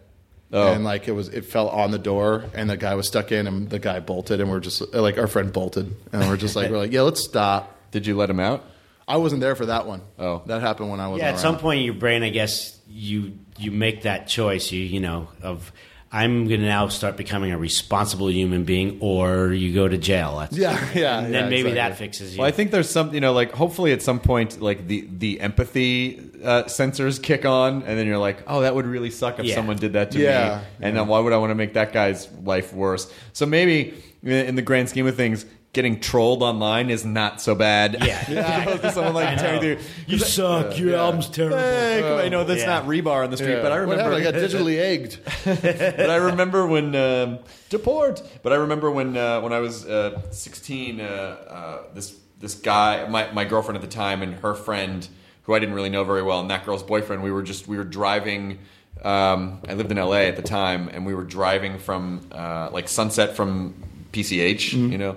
Oh. 0.52 0.72
And 0.72 0.84
like 0.84 1.06
it 1.06 1.12
was, 1.12 1.28
it 1.28 1.44
fell 1.44 1.68
on 1.68 1.92
the 1.92 1.98
door, 1.98 2.44
and 2.54 2.68
the 2.68 2.76
guy 2.76 2.94
was 2.96 3.06
stuck 3.06 3.30
in, 3.30 3.46
and 3.46 3.70
the 3.70 3.78
guy 3.78 4.00
bolted, 4.00 4.40
and 4.40 4.50
we're 4.50 4.60
just 4.60 4.92
like 4.92 5.16
our 5.16 5.28
friend 5.28 5.52
bolted, 5.52 5.94
and 6.12 6.28
we're 6.28 6.36
just 6.36 6.56
like 6.56 6.70
we're 6.70 6.78
like, 6.78 6.92
yeah, 6.92 7.02
let's 7.02 7.22
stop. 7.22 7.76
Did 7.92 8.06
you 8.06 8.16
let 8.16 8.30
him 8.30 8.40
out? 8.40 8.64
I 9.06 9.16
wasn't 9.16 9.40
there 9.40 9.54
for 9.56 9.66
that 9.66 9.86
one. 9.86 10.02
Oh. 10.18 10.42
that 10.46 10.60
happened 10.60 10.90
when 10.90 11.00
I 11.00 11.08
was. 11.08 11.20
Yeah, 11.20 11.30
at 11.30 11.38
some 11.38 11.58
point, 11.58 11.80
in 11.80 11.84
your 11.84 11.94
brain, 11.94 12.22
I 12.22 12.30
guess, 12.30 12.78
you 12.88 13.38
you 13.58 13.70
make 13.70 14.02
that 14.02 14.26
choice. 14.26 14.72
You 14.72 14.80
you 14.80 15.00
know 15.00 15.28
of 15.42 15.72
I'm 16.12 16.48
going 16.48 16.60
to 16.60 16.66
now 16.66 16.88
start 16.88 17.16
becoming 17.16 17.52
a 17.52 17.58
responsible 17.58 18.28
human 18.30 18.64
being, 18.64 18.98
or 19.00 19.52
you 19.52 19.72
go 19.72 19.86
to 19.86 19.96
jail. 19.96 20.38
That's, 20.40 20.56
Yeah, 20.56 20.72
yeah, 20.94 21.18
And 21.20 21.32
yeah, 21.32 21.40
then 21.42 21.50
maybe 21.50 21.72
that 21.74 21.96
fixes 21.98 22.34
you. 22.34 22.40
Well, 22.40 22.48
I 22.48 22.50
think 22.50 22.72
there's 22.72 22.90
some, 22.90 23.14
you 23.14 23.20
know, 23.20 23.32
like 23.32 23.52
hopefully 23.52 23.92
at 23.92 24.02
some 24.02 24.18
point, 24.18 24.60
like 24.60 24.88
the 24.88 25.06
the 25.08 25.40
empathy 25.40 26.18
uh, 26.42 26.64
sensors 26.64 27.22
kick 27.22 27.44
on, 27.44 27.82
and 27.84 27.96
then 27.98 28.06
you're 28.08 28.18
like, 28.18 28.42
oh, 28.48 28.62
that 28.62 28.74
would 28.74 28.86
really 28.86 29.10
suck 29.10 29.38
if 29.38 29.46
Yeah. 29.46 29.54
someone 29.54 29.76
did 29.76 29.92
that 29.92 30.10
to 30.12 30.18
Yeah, 30.18 30.58
me, 30.80 30.86
and 30.86 30.96
then 30.96 31.06
why 31.06 31.20
would 31.20 31.32
I 31.32 31.36
want 31.36 31.50
to 31.52 31.54
make 31.54 31.74
that 31.74 31.92
guy's 31.92 32.28
life 32.42 32.72
worse? 32.72 33.12
So 33.32 33.46
maybe 33.46 33.94
in 34.24 34.32
in 34.32 34.54
the 34.56 34.62
grand 34.62 34.88
scheme 34.88 35.06
of 35.06 35.14
things. 35.16 35.46
Getting 35.72 36.00
trolled 36.00 36.42
online 36.42 36.90
is 36.90 37.04
not 37.04 37.40
so 37.40 37.54
bad. 37.54 37.98
Yeah. 38.04 38.24
As 38.28 38.62
opposed 38.66 38.82
to 38.82 38.90
someone 38.92 39.14
like 39.14 39.38
tearing 39.38 39.60
through. 39.60 39.78
you 40.08 40.18
suck. 40.18 40.76
Your 40.76 40.96
album's 40.96 41.28
terrible. 41.28 41.58
Hey, 41.58 42.00
come 42.02 42.12
on, 42.14 42.18
I 42.18 42.28
know 42.28 42.42
that's 42.42 42.62
Yeah. 42.62 42.66
not 42.66 42.86
rebar 42.86 43.22
on 43.22 43.30
the 43.30 43.36
street, 43.36 43.54
Yeah. 43.54 43.62
but 43.62 43.70
I 43.70 43.76
remember 43.76 44.02
happened? 44.02 44.26
I 44.26 44.32
got 44.32 44.34
digitally 44.50 44.80
egged. 44.80 45.20
but 45.44 46.10
I 46.10 46.16
remember 46.16 46.66
when 46.66 46.96
um, 46.96 47.38
deport. 47.68 48.20
But 48.42 48.52
I 48.52 48.56
remember 48.56 48.90
when 48.90 49.16
uh, 49.16 49.40
when 49.42 49.52
I 49.52 49.60
was 49.60 49.86
uh, 49.86 50.20
16, 50.32 51.00
uh, 51.00 51.04
uh, 51.04 51.82
this 51.94 52.16
this 52.40 52.54
guy, 52.56 53.06
my 53.08 53.30
my 53.30 53.44
girlfriend 53.44 53.76
at 53.76 53.82
the 53.82 53.94
time, 53.96 54.22
and 54.22 54.34
her 54.40 54.54
friend 54.54 55.06
who 55.44 55.54
I 55.54 55.60
didn't 55.60 55.76
really 55.76 55.90
know 55.90 56.02
very 56.02 56.22
well, 56.22 56.40
and 56.40 56.50
that 56.50 56.64
girl's 56.66 56.82
boyfriend. 56.82 57.22
We 57.22 57.30
were 57.30 57.42
just 57.42 57.68
we 57.68 57.76
were 57.76 57.84
driving. 57.84 58.58
Um, 59.04 59.60
I 59.68 59.74
lived 59.74 59.92
in 59.92 59.98
LA 59.98 60.22
at 60.26 60.34
the 60.36 60.42
time, 60.42 60.88
and 60.88 61.06
we 61.06 61.14
were 61.14 61.24
driving 61.24 61.78
from 61.78 62.26
uh, 62.32 62.70
like 62.72 62.88
Sunset 62.88 63.36
from 63.36 63.74
PCH, 64.12 64.72
you 64.72 64.98
know, 64.98 65.16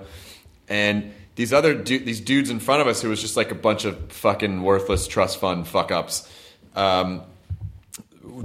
and 0.68 1.12
these 1.36 1.52
other 1.52 1.74
du- 1.74 1.98
these 1.98 2.20
dudes 2.20 2.50
in 2.50 2.60
front 2.60 2.80
of 2.80 2.86
us 2.86 3.02
who 3.02 3.08
was 3.08 3.20
just 3.20 3.36
like 3.36 3.50
a 3.50 3.54
bunch 3.56 3.84
of 3.84 4.12
fucking 4.12 4.62
worthless 4.62 5.06
trust 5.08 5.38
fund 5.38 5.66
fuck 5.66 5.90
ups. 5.90 6.28
Um, 6.76 7.22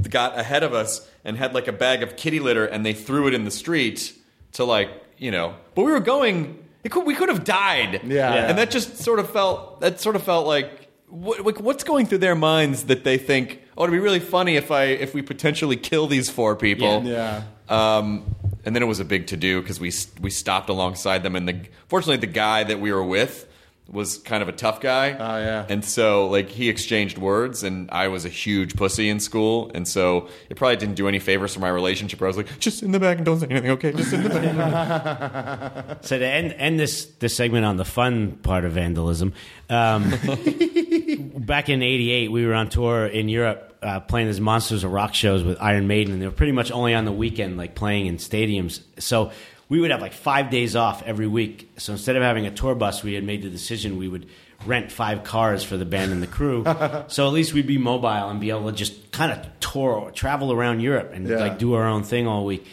got 0.10 0.38
ahead 0.38 0.64
of 0.64 0.74
us 0.74 1.08
and 1.24 1.38
had 1.38 1.54
like 1.54 1.68
a 1.68 1.72
bag 1.72 2.04
of 2.04 2.16
kitty 2.16 2.40
litter 2.40 2.66
and 2.66 2.86
they 2.86 2.94
threw 2.94 3.28
it 3.28 3.34
in 3.34 3.44
the 3.46 3.52
street 3.52 4.14
to 4.54 4.64
like 4.64 4.90
you 5.18 5.32
know 5.32 5.56
but 5.76 5.84
we 5.84 5.92
were 5.92 6.00
going 6.00 6.64
it 6.84 6.90
could, 6.92 7.06
we 7.06 7.16
could 7.16 7.30
have 7.30 7.44
died 7.44 8.02
Yeah. 8.06 8.34
Yeah. 8.34 8.50
and 8.50 8.58
that 8.58 8.72
just 8.72 8.98
sort 8.98 9.20
of 9.20 9.30
felt 9.30 9.82
that 9.82 10.00
sort 10.00 10.16
of 10.16 10.24
felt 10.24 10.48
like 10.48 10.88
what, 11.08 11.44
like, 11.46 11.60
what's 11.60 11.84
going 11.84 12.06
through 12.06 12.20
their 12.20 12.36
minds 12.36 12.86
that 12.86 13.04
they 13.04 13.18
think 13.18 13.62
oh 13.78 13.84
it'd 13.84 13.94
be 13.94 14.00
really 14.00 14.20
funny 14.20 14.56
if 14.58 14.70
i 14.72 14.84
if 14.84 15.14
we 15.14 15.22
potentially 15.22 15.76
kill 15.76 16.08
these 16.08 16.30
four 16.30 16.56
people 16.56 17.04
Yeah. 17.06 17.44
um, 17.70 18.36
and 18.66 18.76
then 18.76 18.84
it 18.84 18.88
was 18.88 19.00
a 19.00 19.06
big 19.06 19.28
to 19.28 19.38
do 19.38 19.62
because 19.62 19.80
we 19.80 19.92
we 20.22 20.30
stopped 20.30 20.70
alongside 20.70 21.24
them, 21.24 21.36
and 21.36 21.48
the 21.48 21.62
fortunately 21.88 22.18
the 22.18 22.28
guy 22.32 22.64
that 22.64 22.80
we 22.80 22.92
were 22.92 23.04
with 23.04 23.48
was 23.92 24.20
kind 24.20 24.44
of 24.44 24.50
a 24.50 24.52
tough 24.52 24.82
guy. 24.82 25.12
Oh, 25.12 25.38
yeah. 25.40 25.66
And 25.68 25.84
so 25.84 26.28
like 26.28 26.50
he 26.50 26.70
exchanged 26.70 27.18
words, 27.18 27.64
and 27.64 27.90
I 27.92 28.08
was 28.08 28.26
a 28.26 28.30
huge 28.30 28.76
pussy 28.76 29.10
in 29.10 29.20
school, 29.20 29.72
and 29.74 29.88
so 29.88 30.30
it 30.50 30.58
probably 30.58 30.78
didn't 30.78 30.96
do 30.96 31.08
any 31.08 31.20
favors 31.20 31.54
for 31.54 31.60
my 31.60 31.70
relationship. 31.70 32.20
Where 32.20 32.28
I 32.28 32.30
was 32.30 32.38
like, 32.38 32.60
just 32.60 32.84
in 32.84 32.92
the 32.92 33.00
back 33.00 33.18
and 33.18 33.26
don't 33.26 33.40
say 33.40 33.48
anything, 33.50 33.72
okay? 33.72 33.92
Just 33.92 34.14
in 34.14 34.24
the 34.24 34.30
back. 34.30 35.98
So 36.02 36.18
to 36.18 36.26
end, 36.26 36.54
end 36.58 36.80
this 36.80 37.06
this 37.20 37.36
segment 37.36 37.66
on 37.66 37.78
the 37.78 37.86
fun 37.86 38.34
part 38.44 38.66
of 38.66 38.74
vandalism, 38.74 39.34
um, 39.70 40.10
back 41.38 41.70
in 41.70 41.82
'88, 41.82 42.32
we 42.32 42.46
were 42.46 42.54
on 42.54 42.70
tour 42.70 43.06
in 43.06 43.30
Europe 43.30 43.69
uh, 43.82 44.00
playing 44.02 44.28
these 44.28 44.42
Monsters 44.42 44.84
of 44.84 44.92
Rock 44.92 45.14
shows 45.14 45.44
with 45.44 45.58
Iron 45.62 45.88
Maiden, 45.88 46.14
and 46.14 46.22
they 46.22 46.26
were 46.28 46.32
pretty 46.34 46.52
much 46.52 46.72
only 46.72 46.94
on 46.94 47.06
the 47.06 47.12
weekend, 47.12 47.58
like 47.58 47.76
playing 47.76 48.08
in 48.08 48.18
stadiums. 48.18 48.82
So 48.98 49.32
we 49.70 49.80
would 49.80 49.92
have 49.92 50.02
like 50.02 50.14
five 50.14 50.50
days 50.50 50.76
off 50.76 51.04
every 51.04 51.28
week. 51.28 51.70
So 51.78 51.94
instead 51.94 52.16
of 52.16 52.24
having 52.24 52.46
a 52.46 52.52
tour 52.52 52.76
bus, 52.76 53.04
we 53.04 53.14
had 53.14 53.24
made 53.24 53.42
the 53.44 53.50
decision 53.50 53.98
we 53.98 54.08
would 54.08 54.28
rent 54.66 54.92
five 54.92 55.24
cars 55.24 55.64
for 55.64 55.78
the 55.78 55.86
band 55.86 56.12
and 56.12 56.22
the 56.22 56.28
crew. 56.28 56.64
so 57.08 57.26
at 57.28 57.34
least 57.34 57.54
we'd 57.54 57.68
be 57.68 57.78
mobile 57.78 58.08
and 58.30 58.40
be 58.42 58.50
able 58.50 58.66
to 58.70 58.76
just 58.76 59.12
kind 59.12 59.32
of 59.32 59.40
tour, 59.62 60.12
travel 60.14 60.52
around 60.52 60.82
Europe, 60.82 61.12
and 61.14 61.28
Yeah. 61.28 61.38
like 61.38 61.60
do 61.60 61.74
our 61.76 61.86
own 61.88 62.04
thing 62.04 62.28
all 62.28 62.46
week. 62.46 62.66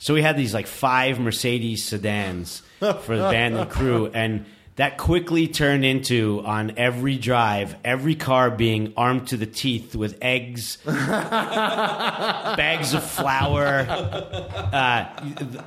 So 0.00 0.12
we 0.12 0.20
had 0.20 0.36
these 0.36 0.52
like 0.52 0.66
five 0.66 1.18
Mercedes 1.18 1.82
sedans 1.84 2.60
for 2.80 3.16
the 3.16 3.30
band 3.30 3.56
and 3.56 3.70
crew, 3.70 4.10
and 4.12 4.44
that 4.76 4.98
quickly 4.98 5.46
turned 5.46 5.84
into 5.84 6.42
on 6.44 6.72
every 6.76 7.16
drive, 7.16 7.76
every 7.84 8.16
car 8.16 8.50
being 8.50 8.92
armed 8.96 9.28
to 9.28 9.36
the 9.36 9.46
teeth 9.46 9.94
with 9.94 10.18
eggs, 10.20 10.78
bags 10.84 12.92
of 12.92 13.04
flour, 13.04 13.86
uh, 13.88 15.04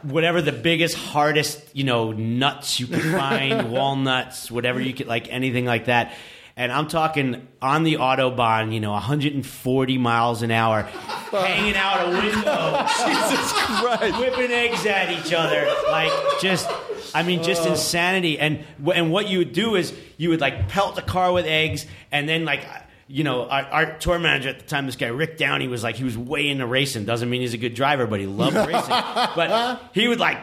whatever 0.04 0.42
the 0.42 0.52
biggest, 0.52 0.98
hardest, 0.98 1.64
you 1.74 1.86
know, 1.86 2.12
nuts 2.12 2.82
you 2.82 2.88
could 2.88 3.02
find, 3.02 3.72
walnuts, 3.78 4.52
whatever 4.52 4.82
you 4.82 4.94
could, 4.94 5.08
like 5.08 5.30
anything 5.30 5.66
like 5.66 5.86
that. 5.86 6.14
And 6.58 6.72
I'm 6.72 6.88
talking 6.88 7.48
on 7.62 7.84
the 7.84 7.98
autobahn, 7.98 8.74
you 8.74 8.80
know, 8.80 8.92
140 8.94 9.98
miles 10.00 10.42
an 10.42 10.50
hour, 10.50 10.82
hanging 10.82 11.76
out 11.76 12.08
a 12.08 12.10
window, 12.10 12.88
Jesus 13.06 13.54
Christ, 13.54 14.18
whipping 14.18 14.52
eggs 14.52 14.84
at 14.88 15.12
each 15.12 15.32
other, 15.32 15.68
like 15.92 16.12
just, 16.42 16.68
I 17.14 17.22
mean, 17.22 17.44
just 17.44 17.62
oh. 17.68 17.74
insanity. 17.74 18.40
And 18.40 18.66
and 18.92 19.12
what 19.12 19.30
you 19.30 19.38
would 19.38 19.54
do 19.54 19.76
is 19.76 19.94
you 20.18 20.30
would 20.30 20.42
like 20.42 20.68
pelt 20.68 20.96
the 20.96 21.04
car 21.04 21.32
with 21.32 21.46
eggs, 21.46 21.86
and 22.12 22.28
then 22.28 22.44
like. 22.44 22.66
You 23.10 23.24
know, 23.24 23.48
our, 23.48 23.62
our 23.62 23.98
tour 24.00 24.20
manager 24.20 24.50
at 24.50 24.60
the 24.60 24.66
time, 24.66 24.86
this 24.86 24.98
guy 24.98 25.08
Rick 25.08 25.38
Downey, 25.38 25.70
was 25.70 25.82
like 25.82 25.96
he 25.96 26.04
was 26.04 26.18
way 26.18 26.50
into 26.50 26.68
racing. 26.68 27.06
Doesn't 27.06 27.30
mean 27.30 27.40
he's 27.40 27.54
a 27.54 27.58
good 27.58 27.74
driver, 27.74 28.06
but 28.06 28.20
he 28.20 28.26
loved 28.26 28.58
racing. 28.58 28.74
But 29.34 29.80
he 29.94 30.10
would 30.10 30.20
like 30.20 30.40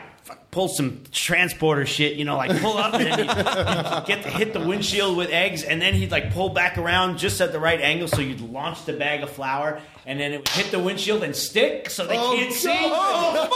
pull 0.50 0.68
some 0.68 1.02
transporter 1.12 1.84
shit, 1.84 2.16
you 2.16 2.24
know, 2.24 2.36
like 2.36 2.60
pull 2.60 2.78
up 2.78 2.94
and 2.94 3.02
he'd, 3.02 3.18
he'd 3.18 4.06
get 4.06 4.22
to 4.22 4.30
hit 4.30 4.52
the 4.52 4.60
windshield 4.60 5.16
with 5.16 5.30
eggs, 5.30 5.62
and 5.62 5.82
then 5.82 5.94
he'd 5.94 6.10
like 6.10 6.32
pull 6.32 6.50
back 6.50 6.78
around 6.78 7.18
just 7.18 7.40
at 7.40 7.52
the 7.52 7.60
right 7.60 7.80
angle, 7.80 8.08
so 8.08 8.20
you'd 8.20 8.40
launch 8.40 8.84
the 8.84 8.92
bag 8.92 9.22
of 9.22 9.30
flour, 9.30 9.80
and 10.06 10.18
then 10.18 10.32
it 10.32 10.38
would 10.38 10.48
hit 10.48 10.70
the 10.70 10.78
windshield 10.78 11.22
and 11.22 11.36
stick, 11.36 11.90
so 11.90 12.06
they 12.06 12.16
oh, 12.16 12.36
can't 12.36 12.52
see. 12.52 12.70
Oh 12.70 13.32
fuck! 13.42 13.50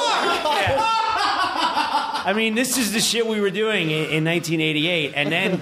I 2.26 2.32
mean, 2.34 2.54
this 2.54 2.76
is 2.76 2.92
the 2.92 3.00
shit 3.00 3.26
we 3.26 3.40
were 3.40 3.50
doing 3.50 3.90
in, 3.90 4.04
in 4.10 4.24
1988, 4.24 5.12
and 5.14 5.32
then. 5.32 5.60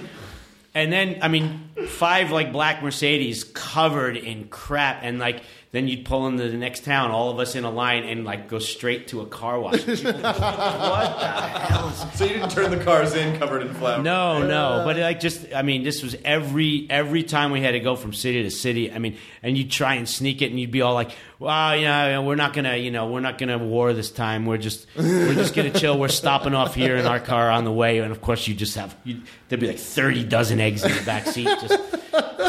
And 0.75 0.93
then, 0.93 1.21
I 1.23 1.29
mean, 1.29 1.71
five 1.89 2.31
like 2.31 2.53
black 2.53 2.83
Mercedes 2.83 3.45
covered 3.45 4.19
in 4.19 4.49
crap, 4.49 4.99
and 5.03 5.19
like 5.19 5.41
then 5.73 5.89
you'd 5.89 6.05
pull 6.05 6.27
into 6.27 6.49
the 6.49 6.57
next 6.57 6.85
town, 6.85 7.11
all 7.11 7.31
of 7.31 7.39
us 7.39 7.55
in 7.55 7.65
a 7.65 7.71
line, 7.71 8.05
and 8.05 8.25
like 8.25 8.49
go 8.49 8.59
straight 8.59 9.09
to 9.09 9.21
a 9.21 9.27
car 9.27 9.61
wash. 9.61 9.85
What 9.87 10.03
the 10.03 11.59
hell? 11.59 11.89
Is 11.89 12.19
so 12.19 12.25
you 12.25 12.35
didn't 12.35 12.51
turn 12.51 12.71
the 12.71 12.83
cars 12.83 13.15
in 13.15 13.39
covered 13.39 13.63
in 13.63 13.75
flour. 13.75 14.03
no, 14.03 14.47
no, 14.47 14.83
but 14.85 14.97
like 14.97 15.21
just 15.21 15.53
I 15.55 15.63
mean, 15.63 15.83
this 15.83 16.03
was 16.03 16.17
every 16.25 16.87
every 16.89 17.23
time 17.23 17.51
we 17.51 17.61
had 17.61 17.73
to 17.73 17.81
go 17.81 17.97
from 17.97 18.13
city 18.13 18.43
to 18.43 18.51
city. 18.51 18.93
I 18.93 18.99
mean, 18.99 19.19
and 19.43 19.57
you'd 19.59 19.71
try 19.71 19.95
and 19.95 20.09
sneak 20.09 20.43
it, 20.43 20.51
and 20.51 20.59
you'd 20.61 20.71
be 20.71 20.83
all 20.83 20.95
like, 20.95 21.11
"Well, 21.39 21.77
you 21.77 21.85
know, 21.85 22.23
we're 22.23 22.35
not 22.35 22.53
gonna, 22.53 22.77
you 22.77 22.91
know, 22.91 23.07
we're 23.09 23.21
not 23.21 23.39
gonna 23.39 23.59
war 23.59 23.93
this 23.93 24.11
time. 24.11 24.47
We're 24.47 24.59
just 24.59 24.87
we're 24.97 25.35
just 25.35 25.55
gonna 25.55 25.71
chill. 25.71 25.99
We're 25.99 26.09
stopping 26.09 26.55
off 26.55 26.75
here 26.75 26.97
in 26.97 27.07
our 27.07 27.21
car 27.21 27.51
on 27.51 27.65
the 27.65 27.73
way." 27.73 27.99
And 27.99 28.13
of 28.13 28.21
course, 28.21 28.47
you 28.49 28.55
just 28.55 28.77
have 28.77 28.97
you 29.05 29.21
there'd 29.49 29.61
be 29.61 29.69
like 29.69 29.79
thirty 29.79 30.25
dozen 30.25 30.61
eggs 30.61 30.85
in 30.85 30.95
the 30.95 31.03
back 31.05 31.27
seat. 31.27 31.47
Just 31.47 31.79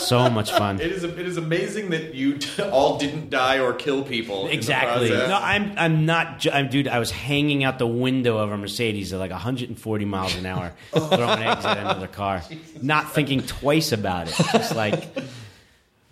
so 0.07 0.29
much 0.29 0.51
fun. 0.51 0.79
It 0.79 0.91
is 0.91 1.03
it 1.03 1.19
is 1.19 1.37
amazing 1.37 1.89
that 1.89 2.13
you 2.13 2.39
all 2.71 2.97
didn't 2.97 3.29
die 3.29 3.59
or 3.59 3.73
kill 3.73 4.03
people. 4.03 4.47
Exactly. 4.47 5.09
No, 5.09 5.39
I'm 5.41 5.73
I'm 5.77 6.05
not. 6.05 6.45
I'm, 6.51 6.69
dude, 6.69 6.87
I 6.87 6.99
was 6.99 7.11
hanging 7.11 7.63
out 7.63 7.79
the 7.79 7.87
window 7.87 8.37
of 8.37 8.51
a 8.51 8.57
Mercedes 8.57 9.13
at 9.13 9.19
like 9.19 9.31
140 9.31 10.05
miles 10.05 10.35
an 10.35 10.45
hour, 10.45 10.73
throwing 10.91 11.43
eggs 11.43 11.65
at 11.65 11.77
another 11.77 12.07
car, 12.07 12.43
not 12.81 13.13
thinking 13.13 13.41
twice 13.41 13.91
about 13.91 14.27
it. 14.27 14.35
Just 14.51 14.75
like 14.75 15.03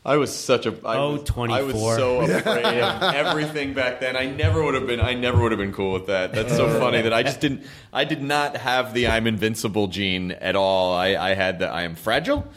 I 0.05 0.17
was 0.17 0.33
such 0.35 0.67
a 0.67 0.73
I 0.85 0.97
Oh, 0.97 1.17
24. 1.17 1.57
I 1.57 1.61
was 1.63 1.75
so 1.75 2.21
afraid 2.37 2.63
of 2.63 3.01
everything 3.15 3.73
back 3.73 3.99
then. 3.99 4.15
I 4.15 4.27
never 4.27 4.63
would 4.63 4.75
have 4.75 4.85
been. 4.85 5.01
I 5.01 5.15
never 5.15 5.41
would 5.41 5.51
have 5.51 5.59
been 5.59 5.73
cool 5.73 5.93
with 5.93 6.07
that. 6.07 6.31
That's 6.31 6.55
so 6.55 6.79
funny 6.79 7.01
that 7.01 7.11
I 7.13 7.23
just 7.23 7.39
didn't. 7.41 7.63
I 7.91 8.03
did 8.05 8.21
not 8.21 8.55
have 8.55 8.93
the 8.93 9.07
I'm 9.07 9.25
invincible 9.25 9.87
gene 9.87 10.31
at 10.31 10.55
all. 10.55 10.93
I, 10.93 11.15
I 11.15 11.33
had 11.33 11.57
the 11.59 11.67
I 11.67 11.83
am 11.83 11.95
fragile. 11.95 12.47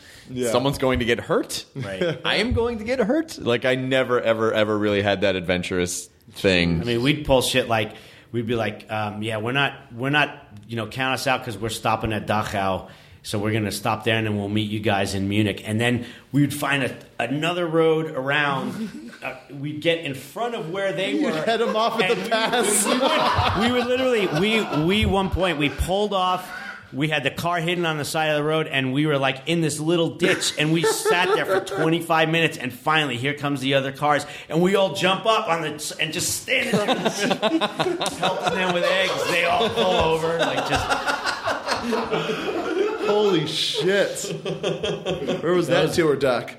Someone's 0.51 0.77
going 0.77 0.99
to 0.99 1.07
get 1.07 1.21
hurt. 1.21 1.65
Right. 1.75 2.21
I 2.25 2.37
am 2.37 2.53
going 2.53 2.79
to 2.79 2.85
get 2.85 2.99
hurt. 2.99 3.39
Like 3.39 3.65
I 3.65 3.77
never 3.77 4.21
ever 4.21 4.53
ever 4.53 4.79
really 4.79 5.01
had 5.01 5.23
that 5.23 5.35
adventurous 5.35 6.07
thing. 6.33 6.83
I 6.83 6.85
mean, 6.85 7.03
we'd 7.03 7.25
pull 7.25 7.41
shit 7.41 7.67
like 7.67 7.95
we'd 8.31 8.47
be 8.47 8.57
like, 8.57 8.91
um, 8.93 9.23
yeah, 9.23 9.39
we're 9.39 9.53
not 9.53 9.73
we're 9.95 10.11
not 10.11 10.37
you 10.67 10.77
know 10.77 10.87
count 10.87 11.15
us 11.15 11.27
out 11.27 11.41
because 11.41 11.57
we're 11.57 11.71
stopping 11.71 12.13
at 12.13 12.27
Dachau. 12.27 12.91
So 13.29 13.39
we're 13.39 13.53
gonna 13.53 13.71
stop 13.71 14.05
there 14.05 14.17
and 14.17 14.27
then 14.27 14.39
we'll 14.39 14.49
meet 14.49 14.71
you 14.71 14.81
guys 14.81 15.15
in 15.15 15.29
Munich. 15.29 15.61
And 15.69 15.79
then 15.79 16.07
we 16.33 16.41
would 16.41 16.55
find 16.55 16.83
a, 16.83 16.97
another 17.19 17.67
road 17.67 18.07
around. 18.11 19.05
Uh, 19.21 19.35
we'd 19.59 19.81
get 19.81 20.05
in 20.05 20.15
front 20.15 20.55
of 20.55 20.71
where 20.71 20.93
they 20.93 21.11
You'd 21.15 21.35
were. 21.35 21.57
them 21.57 21.75
off 21.75 22.01
at 22.01 22.17
the 22.17 22.23
we- 22.23 22.29
pass. 22.29 22.87
We, 22.87 22.93
would, 23.01 23.61
we 23.61 23.73
would 23.73 23.87
literally 23.89 24.29
we 24.41 24.63
we 24.85 25.07
one 25.07 25.31
point 25.31 25.59
we 25.59 25.71
pulled 25.71 26.15
off. 26.15 26.49
We 26.93 27.09
had 27.09 27.25
the 27.25 27.33
car 27.33 27.59
hidden 27.59 27.85
on 27.85 27.99
the 27.99 28.05
side 28.05 28.29
of 28.29 28.37
the 28.37 28.45
road, 28.45 28.69
and 28.69 28.93
we 28.93 29.07
were 29.07 29.19
like 29.19 29.43
in 29.47 29.61
this 29.61 29.81
little 29.81 30.11
ditch, 30.19 30.55
and 30.57 30.73
we 30.73 30.85
sat 30.85 31.35
there 31.35 31.47
for 31.47 31.59
25 31.59 32.29
minutes, 32.29 32.59
and 32.59 32.73
finally, 32.73 33.17
here 33.17 33.35
comes 33.35 33.61
the 33.61 33.75
other 33.75 33.91
cars, 33.91 34.25
and 34.49 34.63
we 34.63 34.77
all 34.77 34.95
jump 34.95 35.27
up 35.27 35.49
on 35.49 35.63
the 35.63 35.97
and 36.01 36.13
just 36.13 36.43
stand 36.43 36.71
there, 36.71 36.87
helping 38.21 38.55
them 38.55 38.73
with 38.73 38.85
eggs. 38.85 39.31
They 39.33 39.47
all 39.47 39.69
pull 39.69 39.97
over, 39.97 40.39
like 40.39 40.69
just 40.69 40.87
Holy 43.09 43.47
shit! 43.47 44.23
Where 45.43 45.55
was 45.55 45.69
that 45.69 45.93
tour, 45.95 46.15
Duck? 46.17 46.55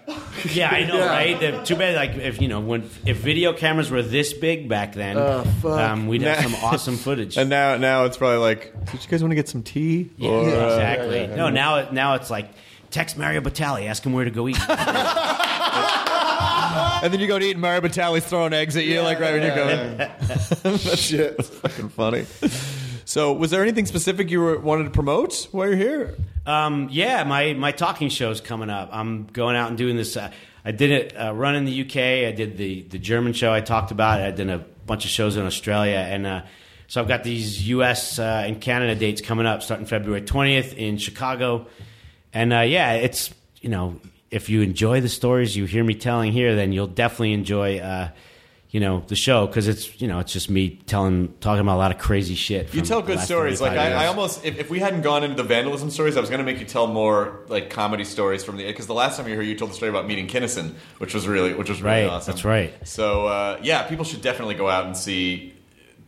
yeah, 0.51 0.69
I 0.69 0.83
know, 0.83 0.97
Yeah. 0.97 1.05
right? 1.07 1.39
The- 1.39 1.61
too 1.63 1.75
bad, 1.75 1.95
like 1.95 2.15
if 2.23 2.41
you 2.41 2.47
know 2.47 2.59
when 2.59 2.89
if 3.05 3.17
video 3.17 3.53
cameras 3.53 3.91
were 3.91 4.01
this 4.01 4.33
big 4.33 4.67
back 4.67 4.93
then, 4.93 5.17
Oh, 5.17 5.43
fuck. 5.61 5.79
um, 5.79 6.07
we'd 6.07 6.23
have 6.23 6.41
some 6.43 6.55
awesome 6.55 6.97
footage. 6.97 7.37
and 7.37 7.49
now 7.49 7.77
now 7.77 8.05
it's 8.05 8.17
probably 8.17 8.37
like, 8.39 8.73
did 8.91 9.03
you 9.03 9.09
guys 9.09 9.21
want 9.21 9.31
to 9.31 9.35
get 9.35 9.47
some 9.47 9.61
tea? 9.63 10.09
Yeah, 10.17 10.29
Or, 10.29 10.39
uh, 10.49 10.73
exactly. 10.73 11.27
No, 11.27 11.49
now 11.49 11.75
it, 11.77 11.93
now 11.93 12.15
it's 12.15 12.29
like 12.31 12.49
text 12.89 13.15
Mario 13.17 13.41
Batali, 13.41 13.85
ask 13.87 14.03
him 14.03 14.13
where 14.13 14.25
to 14.25 14.31
go 14.31 14.47
eat. 14.47 14.57
and 17.03 17.13
then 17.13 17.19
you 17.19 17.27
go 17.27 17.37
to 17.37 17.45
eat, 17.45 17.51
and 17.51 17.61
Mario 17.61 17.81
Batali's 17.81 18.25
throwing 18.25 18.53
eggs 18.53 18.75
at 18.75 18.85
you, 18.85 19.01
like 19.01 19.19
right 19.19 19.33
when 19.33 19.43
you're 19.43 19.55
going. 19.55 20.77
Shit. 20.95 21.43
fucking 21.45 21.89
funny. 21.89 22.25
So, 23.09 23.33
was 23.33 23.49
there 23.49 23.63
anything 23.63 23.87
specific 23.87 24.29
you 24.29 24.39
were, 24.39 24.59
wanted 24.59 24.83
to 24.83 24.91
promote 24.91 25.47
while 25.51 25.67
you're 25.67 25.75
here? 25.75 26.15
Um, 26.45 26.89
yeah, 26.91 27.23
my 27.23 27.53
my 27.53 27.71
talking 27.71 28.09
show's 28.09 28.39
coming 28.39 28.69
up. 28.69 28.89
I'm 28.91 29.25
going 29.25 29.55
out 29.55 29.69
and 29.69 29.75
doing 29.79 29.97
this. 29.97 30.15
Uh, 30.15 30.31
I 30.63 30.69
did 30.69 30.91
it 30.91 31.17
uh, 31.19 31.33
run 31.33 31.55
in 31.55 31.65
the 31.65 31.81
UK. 31.81 32.27
I 32.27 32.31
did 32.31 32.55
the 32.57 32.83
the 32.83 32.99
German 32.99 33.33
show 33.33 33.51
I 33.51 33.61
talked 33.61 33.89
about. 33.89 34.21
I 34.21 34.29
did 34.29 34.47
a 34.47 34.59
bunch 34.85 35.05
of 35.05 35.09
shows 35.09 35.37
in 35.37 35.45
Australia, 35.47 35.97
and 35.97 36.27
uh, 36.27 36.41
so 36.85 37.01
I've 37.01 37.07
got 37.07 37.23
these 37.23 37.67
US 37.69 38.19
uh, 38.19 38.43
and 38.45 38.61
Canada 38.61 38.93
dates 38.93 39.21
coming 39.21 39.47
up, 39.47 39.63
starting 39.63 39.87
February 39.87 40.21
20th 40.21 40.75
in 40.75 40.99
Chicago. 40.99 41.65
And 42.31 42.53
uh, 42.53 42.59
yeah, 42.59 42.93
it's 42.93 43.33
you 43.59 43.69
know 43.69 43.99
if 44.29 44.49
you 44.49 44.61
enjoy 44.61 45.01
the 45.01 45.09
stories 45.09 45.57
you 45.57 45.65
hear 45.65 45.83
me 45.83 45.95
telling 45.95 46.31
here, 46.31 46.53
then 46.55 46.73
you'll 46.73 46.85
definitely 46.85 47.33
enjoy. 47.33 47.79
You 48.71 48.79
know 48.79 49.03
the 49.07 49.15
show 49.15 49.47
because 49.47 49.67
it's 49.67 49.99
you 49.99 50.07
know 50.07 50.19
it's 50.19 50.31
just 50.31 50.47
me 50.47 50.79
telling 50.85 51.33
talking 51.39 51.61
about 51.61 51.77
a 51.77 51.81
lot 51.81 51.89
of 51.91 51.97
crazy 51.97 52.35
shit. 52.35 52.71
You 52.71 52.81
tell 52.83 53.01
good 53.01 53.19
stories. 53.19 53.59
Like 53.59 53.75
I, 53.75 54.03
I 54.03 54.05
almost, 54.05 54.45
if, 54.45 54.59
if 54.59 54.69
we 54.69 54.77
hadn't 54.77 55.01
gone 55.01 55.23
into 55.23 55.35
the 55.35 55.43
vandalism 55.43 55.89
stories, 55.89 56.15
I 56.15 56.19
was 56.19 56.29
going 56.29 56.37
to 56.37 56.45
make 56.45 56.59
you 56.59 56.67
tell 56.67 56.85
more 56.85 57.39
like 57.47 57.71
comedy 57.71 58.03
stories 58.03 58.43
from 58.43 58.57
the 58.57 58.65
because 58.65 58.85
the 58.85 58.93
last 58.93 59.17
time 59.17 59.27
you 59.27 59.35
were 59.35 59.41
here, 59.41 59.51
you 59.51 59.57
told 59.57 59.71
the 59.71 59.75
story 59.75 59.89
about 59.89 60.05
meeting 60.05 60.27
Kinison, 60.27 60.75
which 60.99 61.15
was 61.15 61.27
really, 61.27 61.55
which 61.55 61.67
was 61.69 61.81
really 61.81 62.03
Right, 62.03 62.09
awesome. 62.11 62.31
that's 62.31 62.45
right. 62.45 62.71
So 62.87 63.25
uh, 63.25 63.59
yeah, 63.63 63.83
people 63.87 64.05
should 64.05 64.21
definitely 64.21 64.53
go 64.53 64.69
out 64.69 64.85
and 64.85 64.95
see 64.95 65.55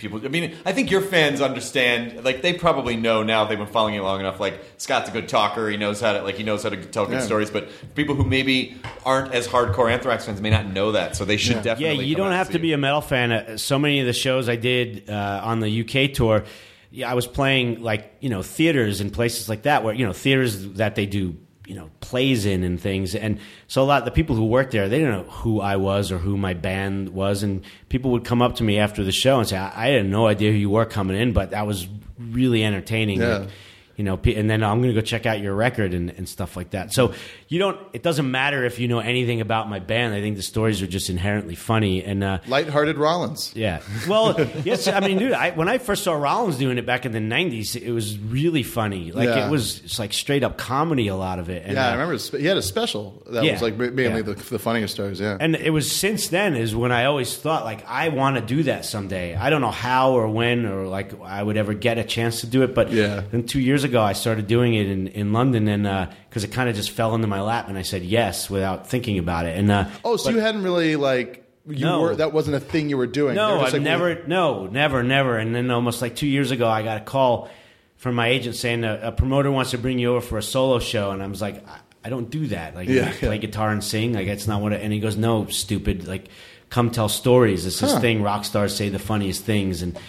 people. 0.01 0.19
I 0.25 0.27
mean, 0.29 0.55
I 0.65 0.73
think 0.73 0.91
your 0.91 1.01
fans 1.01 1.39
understand. 1.39 2.23
Like 2.25 2.41
they 2.41 2.53
probably 2.53 2.97
know 2.97 3.23
now. 3.23 3.45
They've 3.45 3.57
been 3.57 3.67
following 3.67 3.93
you 3.93 4.03
long 4.03 4.19
enough. 4.19 4.39
Like 4.39 4.59
Scott's 4.77 5.09
a 5.09 5.11
good 5.13 5.29
talker. 5.29 5.69
He 5.69 5.77
knows 5.77 6.01
how 6.01 6.13
to 6.13 6.21
like 6.23 6.35
he 6.35 6.43
knows 6.43 6.63
how 6.63 6.69
to 6.69 6.77
tell 6.85 7.05
good 7.05 7.13
Yeah. 7.19 7.19
stories. 7.21 7.49
But 7.49 7.69
people 7.95 8.15
who 8.15 8.23
maybe 8.25 8.75
aren't 9.05 9.33
as 9.33 9.47
hardcore 9.47 9.91
Anthrax 9.91 10.25
fans 10.25 10.41
may 10.41 10.49
not 10.49 10.65
know 10.65 10.91
that. 10.93 11.15
So 11.15 11.23
they 11.23 11.37
should 11.37 11.57
Yeah, 11.57 11.61
definitely. 11.61 11.95
Yeah, 11.97 12.01
you 12.09 12.15
come 12.15 12.25
don't 12.25 12.33
out 12.33 12.37
have 12.37 12.47
to 12.47 12.53
see 12.53 12.59
be 12.59 12.71
it. 12.71 12.75
a 12.75 12.77
metal 12.77 13.01
fan. 13.01 13.31
Uh, 13.31 13.57
So 13.57 13.79
many 13.79 13.99
of 13.99 14.05
the 14.07 14.13
shows 14.13 14.49
I 14.49 14.55
did 14.57 15.09
uh, 15.09 15.41
on 15.43 15.59
the 15.59 15.69
UK 15.81 16.13
tour, 16.13 16.43
yeah, 16.91 17.09
I 17.09 17.13
was 17.13 17.27
playing 17.27 17.81
like 17.81 18.11
you 18.19 18.29
know 18.29 18.41
theaters 18.41 18.99
and 19.01 19.13
places 19.13 19.47
like 19.47 19.61
that 19.63 19.83
where 19.83 19.93
you 19.93 20.05
know 20.05 20.13
theaters 20.13 20.67
that 20.73 20.95
they 20.95 21.05
do 21.05 21.35
you 21.65 21.75
know 21.75 21.89
plays 21.99 22.45
in 22.45 22.63
and 22.63 22.79
things, 22.79 23.15
and 23.15 23.39
so 23.67 23.81
a 23.81 23.85
lot 23.85 23.99
of 23.99 24.05
the 24.05 24.11
people 24.11 24.35
who 24.35 24.45
worked 24.45 24.71
there 24.71 24.89
they 24.89 24.99
didn't 24.99 25.13
know 25.13 25.31
who 25.31 25.61
I 25.61 25.75
was 25.75 26.11
or 26.11 26.17
who 26.17 26.37
my 26.37 26.53
band 26.53 27.09
was, 27.09 27.43
and 27.43 27.63
people 27.89 28.11
would 28.11 28.25
come 28.25 28.41
up 28.41 28.55
to 28.55 28.63
me 28.63 28.79
after 28.79 29.03
the 29.03 29.11
show 29.11 29.39
and 29.39 29.47
say, 29.47 29.57
"I, 29.57 29.87
I 29.87 29.89
had 29.89 30.05
no 30.05 30.27
idea 30.27 30.51
who 30.51 30.57
you 30.57 30.69
were 30.69 30.85
coming 30.85 31.17
in, 31.17 31.33
but 31.33 31.51
that 31.51 31.67
was 31.67 31.87
really 32.19 32.63
entertaining." 32.63 33.21
Yeah. 33.21 33.37
Like, 33.37 33.49
you 33.97 34.05
know, 34.05 34.19
and 34.25 34.49
then 34.49 34.63
I'm 34.63 34.81
going 34.81 34.95
to 34.95 34.99
go 34.99 35.05
check 35.05 35.27
out 35.27 35.41
your 35.41 35.53
record 35.53 35.93
and, 35.93 36.09
and 36.09 36.27
stuff 36.27 36.57
like 36.57 36.71
that. 36.71 36.91
So 36.91 37.13
you 37.51 37.59
don't. 37.59 37.77
It 37.91 38.01
doesn't 38.01 38.31
matter 38.31 38.63
if 38.63 38.79
you 38.79 38.87
know 38.87 38.99
anything 38.99 39.41
about 39.41 39.69
my 39.69 39.79
band. 39.79 40.13
I 40.13 40.21
think 40.21 40.37
the 40.37 40.41
stories 40.41 40.81
are 40.81 40.87
just 40.87 41.09
inherently 41.09 41.55
funny. 41.55 42.01
And 42.01 42.23
uh, 42.23 42.39
Lighthearted 42.47 42.97
Rollins. 42.97 43.51
yeah, 43.53 43.81
well, 44.07 44.39
yes. 44.63 44.87
I 44.87 45.01
mean, 45.01 45.17
dude, 45.17 45.33
I, 45.33 45.51
when 45.51 45.67
I 45.67 45.77
first 45.77 46.05
saw 46.05 46.13
Rollins 46.13 46.57
doing 46.57 46.77
it 46.77 46.85
back 46.85 47.05
in 47.05 47.11
the 47.11 47.19
'90s, 47.19 47.75
it 47.75 47.91
was 47.91 48.17
really 48.17 48.63
funny. 48.63 49.11
Like 49.11 49.27
Yeah. 49.27 49.47
it 49.47 49.51
was 49.51 49.83
it's 49.83 49.99
like 49.99 50.13
straight 50.13 50.43
up 50.45 50.57
comedy. 50.57 51.09
A 51.09 51.15
lot 51.17 51.39
of 51.39 51.49
it. 51.49 51.63
And, 51.65 51.73
Yeah, 51.73 51.87
I 51.87 51.89
uh, 51.89 51.97
remember 51.97 52.37
he 52.37 52.45
had 52.45 52.55
a 52.55 52.61
special 52.61 53.21
that 53.29 53.43
Yeah. 53.43 53.51
was 53.51 53.61
like 53.61 53.75
mainly 53.75 54.03
Yeah. 54.03 54.21
the, 54.21 54.33
the 54.35 54.57
funniest 54.59 54.93
stories. 54.93 55.19
Yeah, 55.19 55.35
And 55.37 55.57
it 55.57 55.71
was 55.71 55.91
since 55.91 56.29
then 56.29 56.55
is 56.55 56.73
when 56.73 56.93
I 56.93 57.03
always 57.03 57.35
thought 57.35 57.65
like 57.65 57.83
I 57.85 58.07
want 58.07 58.37
to 58.37 58.41
do 58.41 58.63
that 58.63 58.85
someday. 58.85 59.35
I 59.35 59.49
don't 59.49 59.59
know 59.59 59.71
how 59.71 60.13
or 60.13 60.29
when 60.29 60.65
or 60.65 60.87
like 60.87 61.19
I 61.21 61.43
would 61.43 61.57
ever 61.57 61.73
get 61.73 61.97
a 61.97 62.05
chance 62.05 62.39
to 62.41 62.47
do 62.47 62.63
it. 62.63 62.73
But 62.73 62.93
Yeah. 62.93 63.23
then 63.29 63.43
two 63.45 63.59
years 63.59 63.83
ago 63.83 64.01
I 64.01 64.13
started 64.13 64.47
doing 64.47 64.73
it 64.73 64.87
in, 64.87 65.07
in 65.09 65.33
London 65.33 65.67
and 65.67 65.85
because 66.31 66.45
it 66.45 66.51
kind 66.53 66.69
of 66.69 66.75
just 66.77 66.91
fell 66.91 67.13
into 67.13 67.27
my 67.27 67.41
lap 67.41 67.67
and 67.67 67.77
I 67.77 67.81
said 67.81 68.03
yes 68.03 68.49
without 68.49 68.87
thinking 68.87 69.19
about 69.19 69.45
it. 69.45 69.57
And 69.57 69.69
uh, 69.69 69.89
oh, 70.05 70.15
so 70.15 70.29
but- 70.29 70.35
you 70.35 70.39
hadn't 70.39 70.63
really 70.63 70.95
like 70.95 71.45
you 71.67 71.85
No. 71.85 72.01
were 72.01 72.15
that 72.15 72.31
wasn't 72.33 72.55
a 72.55 72.59
thing 72.61 72.89
you 72.89 72.97
were 72.97 73.05
doing. 73.05 73.35
No, 73.35 73.59
I've 73.59 73.73
like, 73.73 73.81
never, 73.81 74.23
no, 74.25 74.65
never, 74.65 75.03
never. 75.03 75.37
And 75.37 75.53
then 75.53 75.69
almost 75.69 76.01
like 76.01 76.15
two 76.15 76.25
years 76.27 76.49
ago, 76.51 76.67
I 76.67 76.81
got 76.83 76.97
a 77.01 77.03
call 77.03 77.49
from 77.97 78.15
my 78.15 78.29
agent 78.29 78.55
saying 78.55 78.83
a, 78.83 78.99
a 79.03 79.11
promoter 79.11 79.51
wants 79.51 79.71
to 79.71 79.77
bring 79.77 79.99
you 79.99 80.11
over 80.11 80.21
for 80.21 80.37
a 80.39 80.41
solo 80.41 80.79
show, 80.79 81.11
and 81.11 81.21
I 81.21 81.27
was 81.27 81.39
like, 81.41 81.67
I, 81.67 81.79
I 82.05 82.09
don't 82.09 82.31
do 82.31 82.47
that. 82.47 82.73
Like, 82.73 82.89
Yeah, 82.89 83.09
I 83.09 83.11
play 83.11 83.35
yeah. 83.35 83.41
guitar 83.41 83.69
and 83.69 83.83
sing. 83.83 84.13
Like, 84.13 84.25
it's 84.27 84.47
not 84.47 84.59
what. 84.61 84.73
It, 84.73 84.81
and 84.81 84.91
he 84.91 84.99
goes, 84.99 85.15
No, 85.17 85.45
stupid. 85.47 86.07
Like, 86.07 86.29
come 86.71 86.89
tell 86.89 87.09
stories. 87.09 87.65
It's 87.67 87.79
this 87.79 87.93
Huh. 87.93 87.99
thing. 87.99 88.23
Rock 88.23 88.43
stars 88.45 88.75
say 88.75 88.89
the 88.89 88.97
funniest 88.97 89.43
things, 89.43 89.83
and 89.83 89.99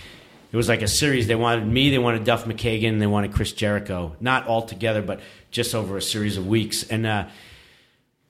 it 0.53 0.57
was 0.57 0.69
like 0.69 0.83
a 0.83 0.89
series. 0.89 1.27
They 1.27 1.35
wanted 1.35 1.67
me. 1.67 1.89
They 1.91 1.99
wanted 1.99 2.25
Duff 2.25 2.45
McKagan. 2.45 2.99
They 2.99 3.07
wanted 3.07 3.33
Chris 3.33 3.53
Jericho. 3.53 4.15
Not 4.21 4.47
all 4.47 4.63
together, 4.63 5.01
but 5.01 5.21
just 5.51 5.75
over 5.75 5.97
a 5.97 6.03
series 6.03 6.37
of 6.37 6.47
weeks. 6.47 6.83
And 6.85 7.07
uh, 7.07 7.29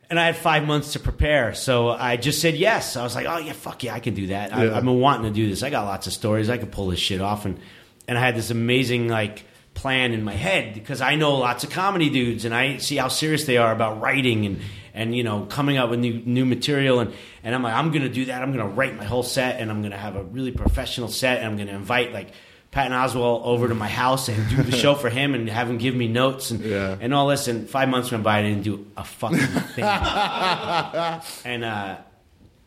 and 0.09 0.21
I 0.21 0.27
had 0.27 0.37
five 0.37 0.65
months 0.65 0.93
to 0.93 1.01
prepare, 1.01 1.53
so 1.53 1.89
I 1.89 2.17
just 2.17 2.41
said 2.41 2.55
yes. 2.55 2.97
I 2.97 3.03
was 3.03 3.17
like, 3.17 3.27
"Oh 3.27 3.39
yeah, 3.39 3.55
fuck 3.55 3.83
yeah, 3.83 3.95
I 3.95 3.99
can 3.99 4.15
do 4.15 4.29
that. 4.29 4.55
I, 4.55 4.77
I've 4.77 4.85
been 4.85 5.01
wanting 5.01 5.33
to 5.33 5.35
do 5.35 5.49
this. 5.49 5.65
I 5.65 5.71
got 5.71 5.85
lots 5.85 6.07
of 6.07 6.13
stories. 6.13 6.49
I 6.49 6.59
could 6.59 6.71
pull 6.71 6.89
this 6.89 7.01
shit 7.01 7.21
off." 7.21 7.45
And 7.45 7.59
and 8.07 8.17
I 8.17 8.21
had 8.21 8.37
this 8.37 8.51
amazing 8.51 9.09
like 9.09 9.45
plan 9.75 10.13
in 10.13 10.23
my 10.23 10.35
head 10.35 10.75
because 10.75 11.01
I 11.01 11.17
know 11.17 11.39
lots 11.39 11.65
of 11.65 11.71
comedy 11.71 12.09
dudes, 12.09 12.45
and 12.45 12.55
I 12.55 12.77
see 12.77 12.97
how 12.97 13.09
serious 13.09 13.47
they 13.47 13.57
are 13.57 13.73
about 13.73 14.01
writing 14.01 14.47
and 14.47 14.61
and 14.95 15.15
you 15.17 15.23
know 15.25 15.47
coming 15.49 15.77
up 15.79 15.91
with 15.91 16.01
new 16.01 16.23
new 16.25 16.45
material. 16.45 17.01
And 17.01 17.13
and 17.43 17.55
I'm 17.55 17.63
like, 17.63 17.75
I'm 17.75 17.91
gonna 17.93 18.09
do 18.09 18.27
that. 18.27 18.43
I'm 18.43 18.51
gonna 18.53 18.69
write 18.69 18.97
my 18.97 19.05
whole 19.05 19.23
set, 19.23 19.61
and 19.61 19.71
I'm 19.71 19.83
gonna 19.83 19.97
have 19.97 20.17
a 20.17 20.23
really 20.23 20.53
professional 20.53 21.09
set, 21.09 21.39
and 21.39 21.47
I'm 21.47 21.57
gonna 21.57 21.73
invite 21.77 22.13
like. 22.13 22.29
Patton 22.71 22.93
Oswalt 22.93 23.43
over 23.45 23.69
to 23.69 23.75
my 23.75 23.87
house 23.87 24.31
and 24.31 24.49
do 24.49 24.63
the 24.63 24.73
show 24.75 24.95
for 24.95 25.11
him 25.11 25.35
and 25.35 25.47
have 25.51 25.69
him 25.69 25.77
give 25.77 25.95
me 25.95 26.09
notes 26.09 26.51
and 26.51 26.65
Yeah. 26.65 26.97
and 27.03 27.13
all 27.13 27.27
this. 27.29 27.47
And 27.47 27.69
five 27.69 27.91
months 27.91 28.11
went 28.11 28.25
by, 28.25 28.39
and 28.39 28.47
I 28.47 28.51
didn't 28.51 28.65
do 28.65 28.87
a 28.97 29.05
fucking 29.05 29.37
thing. 29.37 29.85
and 31.45 31.65
uh, 31.65 31.97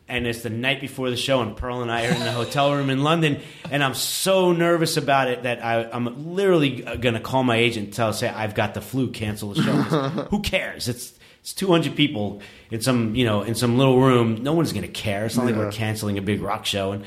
and 0.08 0.24
it's 0.28 0.42
the 0.42 0.50
night 0.50 0.80
before 0.80 1.10
the 1.10 1.16
show, 1.16 1.40
and 1.42 1.56
Pearl 1.56 1.82
and 1.82 1.90
I 1.90 2.06
are 2.06 2.12
in 2.12 2.20
the 2.20 2.30
hotel 2.30 2.72
room 2.72 2.90
in 2.90 3.02
London, 3.02 3.40
and 3.68 3.82
I'm 3.82 3.94
so 3.94 4.52
nervous 4.52 4.96
about 4.96 5.28
it 5.28 5.42
that 5.42 5.64
I, 5.64 5.90
I'm 5.90 6.36
literally 6.36 6.82
going 6.82 7.14
to 7.14 7.20
call 7.20 7.42
my 7.42 7.56
agent 7.56 7.86
and 7.86 7.92
tell 7.94 8.12
say 8.12 8.28
I've 8.28 8.54
got 8.54 8.74
the 8.74 8.80
flu, 8.80 9.10
cancel 9.10 9.54
the 9.54 9.62
show. 9.62 9.72
Who 10.30 10.40
cares? 10.42 10.86
It's 10.86 11.12
it's 11.46 11.52
200 11.54 11.94
people 11.94 12.40
in 12.72 12.80
some 12.80 13.14
you 13.14 13.24
know 13.24 13.42
in 13.42 13.54
some 13.54 13.78
little 13.78 14.00
room. 14.00 14.42
No 14.42 14.52
one's 14.52 14.72
going 14.72 14.82
to 14.82 14.88
care. 14.88 15.26
It's 15.26 15.36
not 15.36 15.46
like 15.46 15.54
we're 15.54 15.70
canceling 15.70 16.18
a 16.18 16.22
big 16.22 16.42
rock 16.42 16.66
show, 16.66 16.90
and 16.92 17.04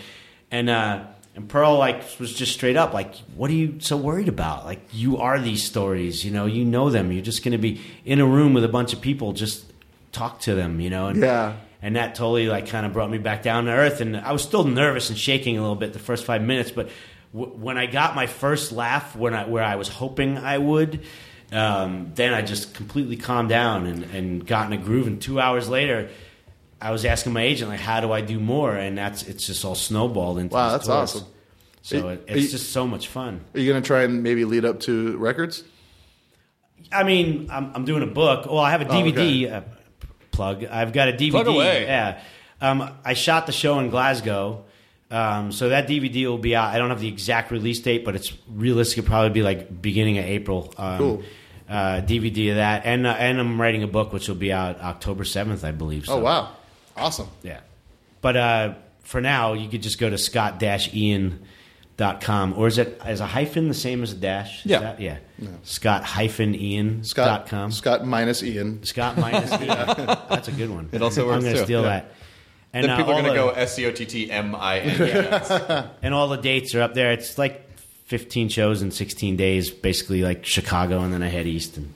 and. 0.49 0.69
uh 0.69 1.05
and 1.35 1.47
Pearl 1.47 1.77
like 1.77 2.01
was 2.19 2.33
just 2.33 2.53
straight 2.53 2.75
up 2.75 2.91
like, 2.93 3.13
"What 3.35 3.51
are 3.51 3.53
you 3.53 3.75
so 3.79 3.95
worried 3.95 4.27
about? 4.27 4.65
Like, 4.65 4.81
you 4.91 5.17
are 5.17 5.39
these 5.39 5.63
stories, 5.63 6.25
you 6.25 6.31
know. 6.31 6.47
You 6.47 6.65
know 6.65 6.89
them. 6.89 7.11
You're 7.11 7.21
just 7.21 7.43
going 7.43 7.51
to 7.51 7.57
be 7.59 7.79
in 8.03 8.19
a 8.19 8.25
room 8.25 8.53
with 8.55 8.63
a 8.63 8.67
bunch 8.67 8.93
of 8.93 8.99
people. 8.99 9.31
Just 9.33 9.63
talk 10.11 10.39
to 10.41 10.55
them, 10.55 10.79
you 10.81 10.89
know." 10.89 11.07
And, 11.07 11.21
Yeah. 11.21 11.53
and 11.83 11.95
that 11.95 12.15
totally 12.15 12.47
like 12.47 12.67
kind 12.67 12.83
of 12.85 12.93
brought 12.93 13.11
me 13.11 13.19
back 13.19 13.43
down 13.43 13.65
to 13.65 13.71
earth 13.71 14.01
and 14.01 14.17
i 14.17 14.31
was 14.33 14.41
still 14.41 14.63
nervous 14.65 15.09
and 15.09 15.17
shaking 15.19 15.57
a 15.57 15.61
little 15.61 15.75
bit 15.77 15.93
the 15.93 15.99
first 15.99 16.25
five 16.25 16.41
minutes 16.41 16.71
but 16.71 16.89
w- 17.31 17.53
when 17.55 17.77
i 17.77 17.85
got 17.85 18.15
my 18.15 18.25
first 18.27 18.71
laugh 18.73 19.15
when 19.15 19.33
I, 19.33 19.45
where 19.45 19.63
i 19.63 19.75
was 19.77 19.87
hoping 19.87 20.37
i 20.37 20.57
would 20.57 21.01
um, 21.51 22.11
then 22.15 22.33
i 22.33 22.41
just 22.41 22.73
completely 22.73 23.15
calmed 23.17 23.49
down 23.49 23.85
and, 23.87 24.03
and 24.05 24.45
got 24.45 24.67
in 24.71 24.73
a 24.79 24.81
groove 24.83 25.07
and 25.07 25.21
two 25.21 25.39
hours 25.39 25.67
later 25.67 26.09
i 26.81 26.91
was 26.91 27.05
asking 27.05 27.33
my 27.33 27.41
agent 27.41 27.69
like 27.69 27.79
how 27.79 27.99
do 28.01 28.11
i 28.11 28.21
do 28.21 28.39
more 28.39 28.75
and 28.75 28.97
that's 28.97 29.23
it's 29.23 29.45
just 29.47 29.65
all 29.65 29.75
snowballed 29.75 30.37
into 30.39 30.53
Wow, 30.55 30.69
these 30.69 30.73
that's 30.73 30.87
tours. 30.87 31.15
awesome. 31.23 31.27
so 31.81 32.07
Are- 32.07 32.13
it, 32.13 32.23
it's 32.27 32.41
you- 32.43 32.49
just 32.49 32.71
so 32.71 32.85
much 32.87 33.07
fun 33.07 33.41
Are 33.53 33.59
you 33.59 33.69
going 33.71 33.81
to 33.81 33.87
try 33.87 34.03
and 34.03 34.21
maybe 34.23 34.45
lead 34.45 34.65
up 34.65 34.79
to 34.81 35.17
records? 35.17 35.63
I 36.91 37.03
mean, 37.03 37.49
I'm, 37.51 37.71
I'm 37.75 37.85
doing 37.85 38.01
a 38.03 38.07
book. 38.07 38.45
Well, 38.47 38.57
I 38.59 38.71
have 38.71 38.81
a 38.81 38.87
Oh, 38.87 38.91
DVD 38.93 39.45
okay. 39.45 39.49
uh, 39.49 39.61
plug. 40.31 40.63
I've 40.65 40.93
got 40.93 41.09
a 41.09 41.11
DVD. 41.13 41.31
Plug 41.31 41.47
away. 41.47 41.83
Yeah. 41.83 42.21
Um, 42.61 42.89
I 43.05 43.13
shot 43.13 43.45
the 43.45 43.51
show 43.51 43.77
in 43.79 43.89
Glasgow. 43.89 44.63
Um, 45.11 45.51
so 45.51 45.69
that 45.69 45.87
DVD 45.87 46.25
will 46.27 46.37
be 46.37 46.55
out. 46.55 46.73
I 46.73 46.77
don't 46.77 46.89
have 46.89 47.01
the 47.01 47.07
exact 47.09 47.51
release 47.51 47.79
date, 47.79 48.05
but 48.05 48.15
it's 48.15 48.31
realistic. 48.47 48.99
It'll 48.99 49.07
probably 49.09 49.29
be 49.31 49.43
like 49.43 49.81
beginning 49.81 50.17
of 50.19 50.25
April. 50.25 50.73
Um, 50.77 50.97
Cool. 50.97 51.23
Uh, 51.69 52.01
DVD 52.01 52.49
of 52.49 52.55
that, 52.55 52.81
and 52.85 53.05
uh, 53.05 53.11
and 53.11 53.39
I'm 53.39 53.61
writing 53.61 53.83
a 53.83 53.87
book 53.87 54.11
which 54.11 54.27
will 54.27 54.33
be 54.35 54.51
out 54.51 54.81
October 54.81 55.23
seventh, 55.23 55.63
I 55.63 55.69
believe. 55.71 56.07
So, 56.07 56.13
Oh 56.13 56.19
wow, 56.19 56.49
awesome. 56.97 57.27
Yeah. 57.43 57.59
But 58.21 58.37
uh, 58.37 58.73
for 59.03 59.21
now, 59.21 59.53
you 59.53 59.69
could 59.69 59.83
just 59.83 59.99
go 59.99 60.09
to 60.09 60.17
scott-ian.com. 60.17 61.37
Or 62.57 62.67
is 62.67 62.77
it 62.79 62.99
is 63.07 63.19
a 63.21 63.25
hyphen 63.27 63.67
the 63.67 63.73
same 63.75 64.01
as 64.03 64.11
a 64.13 64.15
dash? 64.15 64.65
Is 64.65 64.71
Yeah. 64.71 64.79
that- 64.79 64.99
yeah. 64.99 65.17
Scott-ian.com. 65.63 67.03
Scott 67.03 67.73
Scott 67.73 68.05
minus 68.05 68.43
Ian. 68.43 68.83
Scott 68.83 69.17
minus 69.17 69.51
Ian. 69.51 69.67
That's 69.67 70.47
a 70.47 70.51
good 70.51 70.69
one. 70.69 70.89
It 70.91 71.01
also 71.01 71.25
works 71.27 71.37
I'm 71.37 71.41
going 71.43 71.55
to 71.55 71.63
steal 71.63 71.81
Yeah. 71.83 71.89
that. 71.89 72.11
And 72.73 72.83
then 72.83 72.91
uh, 72.91 72.97
people 72.97 73.13
are 73.13 73.21
going 73.21 73.33
to 73.33 73.39
go 73.39 73.49
S 73.49 73.75
C 73.75 73.85
O 73.85 73.91
T 73.91 74.05
T 74.05 74.31
M 74.31 74.55
I 74.55 74.79
N. 74.79 75.89
and 76.01 76.13
all 76.13 76.27
the 76.29 76.37
dates 76.37 76.75
are 76.75 76.81
up 76.81 76.93
there. 76.93 77.11
It's 77.11 77.37
like 77.37 77.68
15 78.09 78.49
shows 78.49 78.81
in 78.81 78.91
16 78.91 79.35
days, 79.37 79.69
basically 79.71 80.23
like 80.23 80.43
Chicago, 80.45 80.99
and 81.01 81.13
then 81.13 81.21
I 81.23 81.27
head 81.29 81.45
east. 81.47 81.77
And 81.77 81.93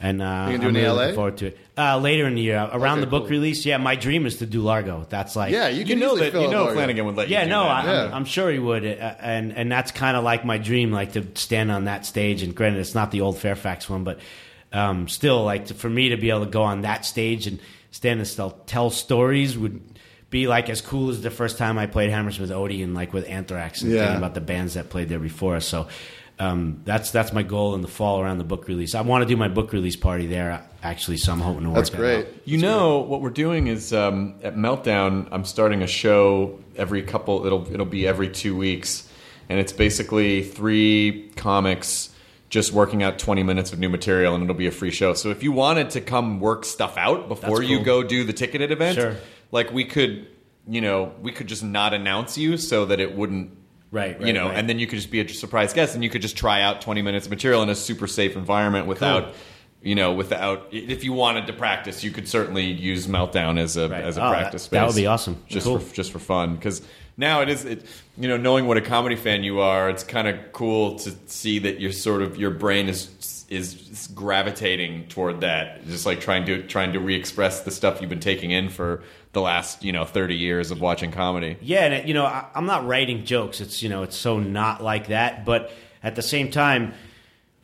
and 0.00 0.20
uh, 0.20 0.48
You 0.50 0.58
gonna 0.58 0.58
do 0.58 0.68
I'm 0.68 0.74
really 0.74 0.88
LA? 0.88 0.94
looking 0.94 1.14
forward 1.14 1.36
to 1.38 1.46
it. 1.46 1.58
Uh, 1.78 1.98
later 1.98 2.26
in 2.26 2.34
the 2.34 2.42
year, 2.42 2.58
around 2.72 2.98
Okay, 2.98 3.00
the 3.02 3.06
book 3.06 3.22
cool. 3.22 3.30
release. 3.30 3.64
Yeah, 3.64 3.78
my 3.78 3.94
dream 3.96 4.26
is 4.26 4.36
to 4.38 4.46
do 4.46 4.60
Largo. 4.60 5.06
That's 5.08 5.34
like 5.36 5.52
Yeah, 5.52 5.68
you 5.68 5.80
You 5.80 5.84
can 5.86 5.98
know 6.00 6.14
easily 6.14 6.30
that 6.30 6.40
you 6.42 6.50
know 6.50 6.64
Largo. 6.64 6.74
Flanagan 6.74 7.06
would 7.06 7.16
let 7.16 7.28
you. 7.28 7.34
yeah, 7.34 7.44
do 7.44 7.50
no, 7.50 7.64
that. 7.64 7.84
I, 7.84 7.92
Yeah. 7.92 8.04
I'm, 8.06 8.14
I'm 8.14 8.24
sure 8.24 8.50
he 8.50 8.58
would, 8.58 8.84
uh, 8.84 9.14
and 9.20 9.52
and 9.56 9.70
that's 9.72 9.90
kind 9.92 10.16
of 10.16 10.24
like 10.24 10.44
my 10.44 10.58
dream, 10.58 10.90
like 10.92 11.12
to 11.12 11.24
stand 11.34 11.70
on 11.70 11.84
that 11.84 12.04
stage. 12.04 12.42
And 12.42 12.54
granted, 12.54 12.80
it's 12.80 12.94
not 12.94 13.12
the 13.12 13.20
old 13.22 13.38
Fairfax 13.38 13.88
one, 13.88 14.02
but 14.04 14.18
um, 14.72 15.08
still, 15.08 15.44
like 15.44 15.66
to, 15.66 15.74
for 15.74 15.88
me 15.88 16.08
to 16.10 16.16
be 16.16 16.30
able 16.30 16.44
to 16.44 16.50
go 16.50 16.64
on 16.64 16.80
that 16.82 17.04
stage 17.06 17.46
and 17.46 17.60
stand 17.92 18.18
and 18.18 18.28
still 18.28 18.50
tell 18.66 18.90
stories 18.90 19.56
would 19.56 19.80
be 20.34 20.46
like 20.48 20.68
as 20.68 20.80
cool 20.80 21.08
as 21.10 21.22
the 21.22 21.30
first 21.30 21.56
time 21.58 21.78
I 21.78 21.86
played 21.86 22.10
Hammersmith 22.10 22.50
Odeon, 22.50 22.92
like 22.92 23.12
with 23.14 23.26
Anthrax, 23.28 23.80
and 23.82 23.92
Yeah. 23.92 24.00
thinking 24.00 24.18
about 24.18 24.34
the 24.34 24.40
bands 24.42 24.74
that 24.74 24.90
played 24.90 25.08
there 25.08 25.18
before 25.20 25.56
us. 25.56 25.64
So. 25.66 25.86
Um, 26.36 26.80
that's 26.84 27.12
that's 27.12 27.32
my 27.32 27.44
goal 27.44 27.76
in 27.76 27.80
the 27.80 27.86
fall 27.86 28.20
around 28.20 28.38
the 28.38 28.44
book 28.44 28.66
release. 28.66 28.96
I 28.96 29.02
want 29.02 29.22
to 29.22 29.28
do 29.28 29.36
my 29.36 29.46
book 29.46 29.72
release 29.72 29.94
party 29.94 30.26
there 30.26 30.64
actually, 30.82 31.16
so 31.18 31.30
I'm 31.32 31.38
hoping 31.38 31.62
to 31.62 31.68
work 31.68 31.76
That's 31.76 31.90
that 31.90 31.96
great. 31.96 32.26
out. 32.26 32.32
You 32.44 32.58
know 32.58 32.98
what 32.98 33.20
we're 33.20 33.30
doing 33.30 33.68
is 33.68 33.92
um, 33.92 34.34
at 34.42 34.56
Meltdown. 34.56 35.28
I'm 35.30 35.44
starting 35.44 35.80
a 35.82 35.86
show 35.86 36.58
every 36.74 37.02
couple. 37.02 37.46
It'll 37.46 37.72
it'll 37.72 37.86
be 37.86 38.04
every 38.04 38.28
two 38.28 38.56
weeks, 38.56 39.08
and 39.48 39.60
it's 39.60 39.72
basically 39.72 40.42
three 40.42 41.30
comics 41.36 42.10
just 42.50 42.72
working 42.72 43.04
out 43.04 43.20
20 43.20 43.44
minutes 43.44 43.72
of 43.72 43.78
new 43.78 43.88
material 43.88 44.34
and 44.34 44.42
it'll 44.42 44.54
be 44.56 44.66
a 44.66 44.72
free 44.72 44.90
show. 44.90 45.14
So 45.14 45.30
if 45.30 45.42
you 45.44 45.52
wanted 45.52 45.90
to 45.90 46.00
come 46.00 46.40
work 46.40 46.64
stuff 46.64 46.96
out 46.96 47.28
before 47.28 47.58
That's 47.60 47.70
you 47.70 47.80
go 47.82 48.02
do 48.02 48.24
the 48.24 48.32
ticketed 48.32 48.70
event, 48.72 48.96
Sure. 48.96 49.16
Like 49.54 49.72
we 49.72 49.84
could, 49.84 50.26
you 50.68 50.80
know, 50.80 51.12
we 51.22 51.30
could 51.32 51.46
just 51.46 51.62
not 51.62 51.94
announce 51.94 52.36
you 52.36 52.56
so 52.56 52.84
that 52.86 52.98
it 53.00 53.16
wouldn't 53.16 53.50
Right, 53.92 54.20
you 54.20 54.32
know, 54.32 54.48
right. 54.48 54.56
and 54.58 54.68
then 54.68 54.80
you 54.80 54.88
could 54.88 54.96
just 54.96 55.12
be 55.12 55.20
a 55.20 55.28
surprise 55.28 55.72
guest 55.72 55.94
and 55.94 56.02
you 56.02 56.10
could 56.10 56.20
just 56.20 56.36
try 56.36 56.62
out 56.62 56.80
20 56.80 57.00
minutes 57.00 57.26
of 57.26 57.30
material 57.30 57.62
in 57.62 57.68
a 57.68 57.76
super 57.76 58.08
safe 58.08 58.34
environment 58.36 58.86
without 58.88 59.34
you 59.82 59.94
know, 59.94 60.14
without 60.14 60.66
if 60.72 61.04
you 61.04 61.12
wanted 61.12 61.46
to 61.46 61.52
practice, 61.52 62.02
you 62.02 62.10
could 62.10 62.26
certainly 62.26 62.64
use 62.64 63.06
Meltdown 63.06 63.58
as 63.58 63.76
a 63.76 63.82
as 63.94 64.16
a 64.16 64.24
Oh, 64.24 64.30
that- 64.30 64.38
practice 64.38 64.62
space. 64.62 64.78
that 64.80 64.86
would 64.86 64.96
be 64.96 65.06
awesome. 65.06 65.36
Just 65.46 65.66
Cool. 65.66 65.78
for 65.78 65.94
just 65.94 66.10
for 66.10 66.18
fun 66.18 66.56
because 66.56 66.80
now 67.18 67.42
it 67.42 67.48
is 67.50 67.64
it 67.66 67.84
you 68.18 68.26
know 68.26 68.36
knowing 68.38 68.66
what 68.66 68.76
a 68.78 68.80
comedy 68.80 69.14
fan 69.14 69.44
you 69.44 69.60
are, 69.60 69.88
it's 69.90 70.02
kind 70.02 70.26
of 70.26 70.36
cool 70.52 70.98
to 71.00 71.12
see 71.26 71.60
that 71.60 71.80
your 71.80 71.92
sort 71.92 72.22
of 72.22 72.36
your 72.36 72.50
brain 72.50 72.88
is 72.88 73.44
is 73.50 74.08
gravitating 74.14 75.06
toward 75.08 75.42
that, 75.42 75.86
just 75.86 76.06
like 76.06 76.18
trying 76.20 76.44
to 76.46 76.62
trying 76.66 76.92
to 76.94 76.98
re-express 76.98 77.60
the 77.60 77.70
stuff 77.70 78.00
you've 78.00 78.10
been 78.10 78.18
taking 78.20 78.50
in 78.50 78.68
for 78.70 79.02
the 79.34 79.40
last 79.40 79.84
you 79.84 79.92
know 79.92 80.04
30 80.04 80.36
years 80.36 80.70
of 80.70 80.80
watching 80.80 81.10
comedy. 81.10 81.56
Yeah, 81.60 81.84
and 81.84 81.94
it, 81.94 82.06
you 82.06 82.14
know, 82.14 82.24
I, 82.24 82.46
I'm 82.54 82.66
not 82.66 82.86
writing 82.86 83.24
jokes. 83.24 83.60
It's 83.60 83.82
you 83.82 83.88
know, 83.88 84.02
it's 84.02 84.16
so 84.16 84.38
not 84.38 84.82
like 84.82 85.08
that. 85.08 85.44
But 85.44 85.72
at 86.02 86.16
the 86.16 86.22
same 86.22 86.50
time, 86.50 86.94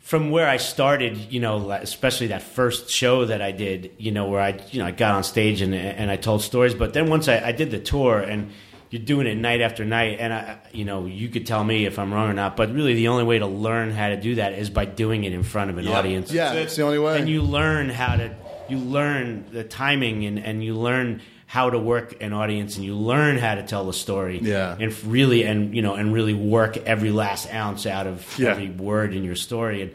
from 0.00 0.30
where 0.30 0.48
I 0.48 0.56
started, 0.56 1.32
you 1.32 1.40
know, 1.40 1.70
especially 1.70 2.28
that 2.28 2.42
first 2.42 2.90
show 2.90 3.24
that 3.24 3.40
I 3.40 3.52
did, 3.52 3.92
you 3.98 4.10
know, 4.10 4.28
where 4.28 4.40
I 4.40 4.60
you 4.70 4.80
know 4.80 4.86
I 4.86 4.90
got 4.90 5.14
on 5.14 5.24
stage 5.24 5.62
and 5.62 5.74
and 5.74 6.10
I 6.10 6.16
told 6.16 6.42
stories. 6.42 6.74
But 6.74 6.92
then 6.92 7.08
once 7.08 7.28
I, 7.28 7.40
I 7.40 7.52
did 7.52 7.70
the 7.70 7.80
tour 7.80 8.18
and 8.20 8.50
you're 8.90 9.02
doing 9.02 9.28
it 9.28 9.36
night 9.36 9.60
after 9.60 9.84
night, 9.84 10.18
and 10.18 10.32
I, 10.32 10.58
you 10.72 10.84
know, 10.84 11.06
you 11.06 11.28
could 11.28 11.46
tell 11.46 11.62
me 11.62 11.86
if 11.86 11.96
I'm 11.96 12.12
wrong 12.12 12.28
or 12.28 12.34
not. 12.34 12.56
But 12.56 12.74
really, 12.74 12.94
the 12.94 13.06
only 13.06 13.22
way 13.22 13.38
to 13.38 13.46
learn 13.46 13.92
how 13.92 14.08
to 14.08 14.20
do 14.20 14.34
that 14.34 14.54
is 14.54 14.68
by 14.68 14.84
doing 14.84 15.22
it 15.22 15.32
in 15.32 15.44
front 15.44 15.70
of 15.70 15.78
an 15.78 15.86
audience. 15.86 16.32
Yeah, 16.32 16.54
it's 16.54 16.74
the 16.74 16.82
only 16.82 16.98
way. 16.98 17.18
And 17.18 17.28
you 17.28 17.42
learn 17.42 17.88
how 17.88 18.16
to 18.16 18.34
you 18.68 18.78
learn 18.78 19.46
the 19.52 19.64
timing 19.64 20.24
and, 20.24 20.38
and 20.38 20.64
you 20.64 20.74
learn 20.74 21.22
how 21.56 21.68
to 21.68 21.78
work 21.80 22.14
an 22.22 22.32
audience 22.32 22.76
and 22.76 22.84
you 22.84 22.94
learn 22.94 23.36
how 23.36 23.56
to 23.56 23.62
tell 23.64 23.84
the 23.84 23.92
story. 23.92 24.38
Yeah. 24.40 24.76
And 24.78 24.94
really 25.04 25.42
and 25.42 25.74
you 25.74 25.82
know 25.82 25.94
and 25.94 26.12
really 26.14 26.32
work 26.34 26.76
every 26.76 27.10
last 27.10 27.52
ounce 27.52 27.86
out 27.86 28.06
of 28.06 28.38
Yeah. 28.38 28.50
every 28.52 28.70
word 28.70 29.14
in 29.14 29.24
your 29.24 29.34
story 29.34 29.82
and 29.82 29.90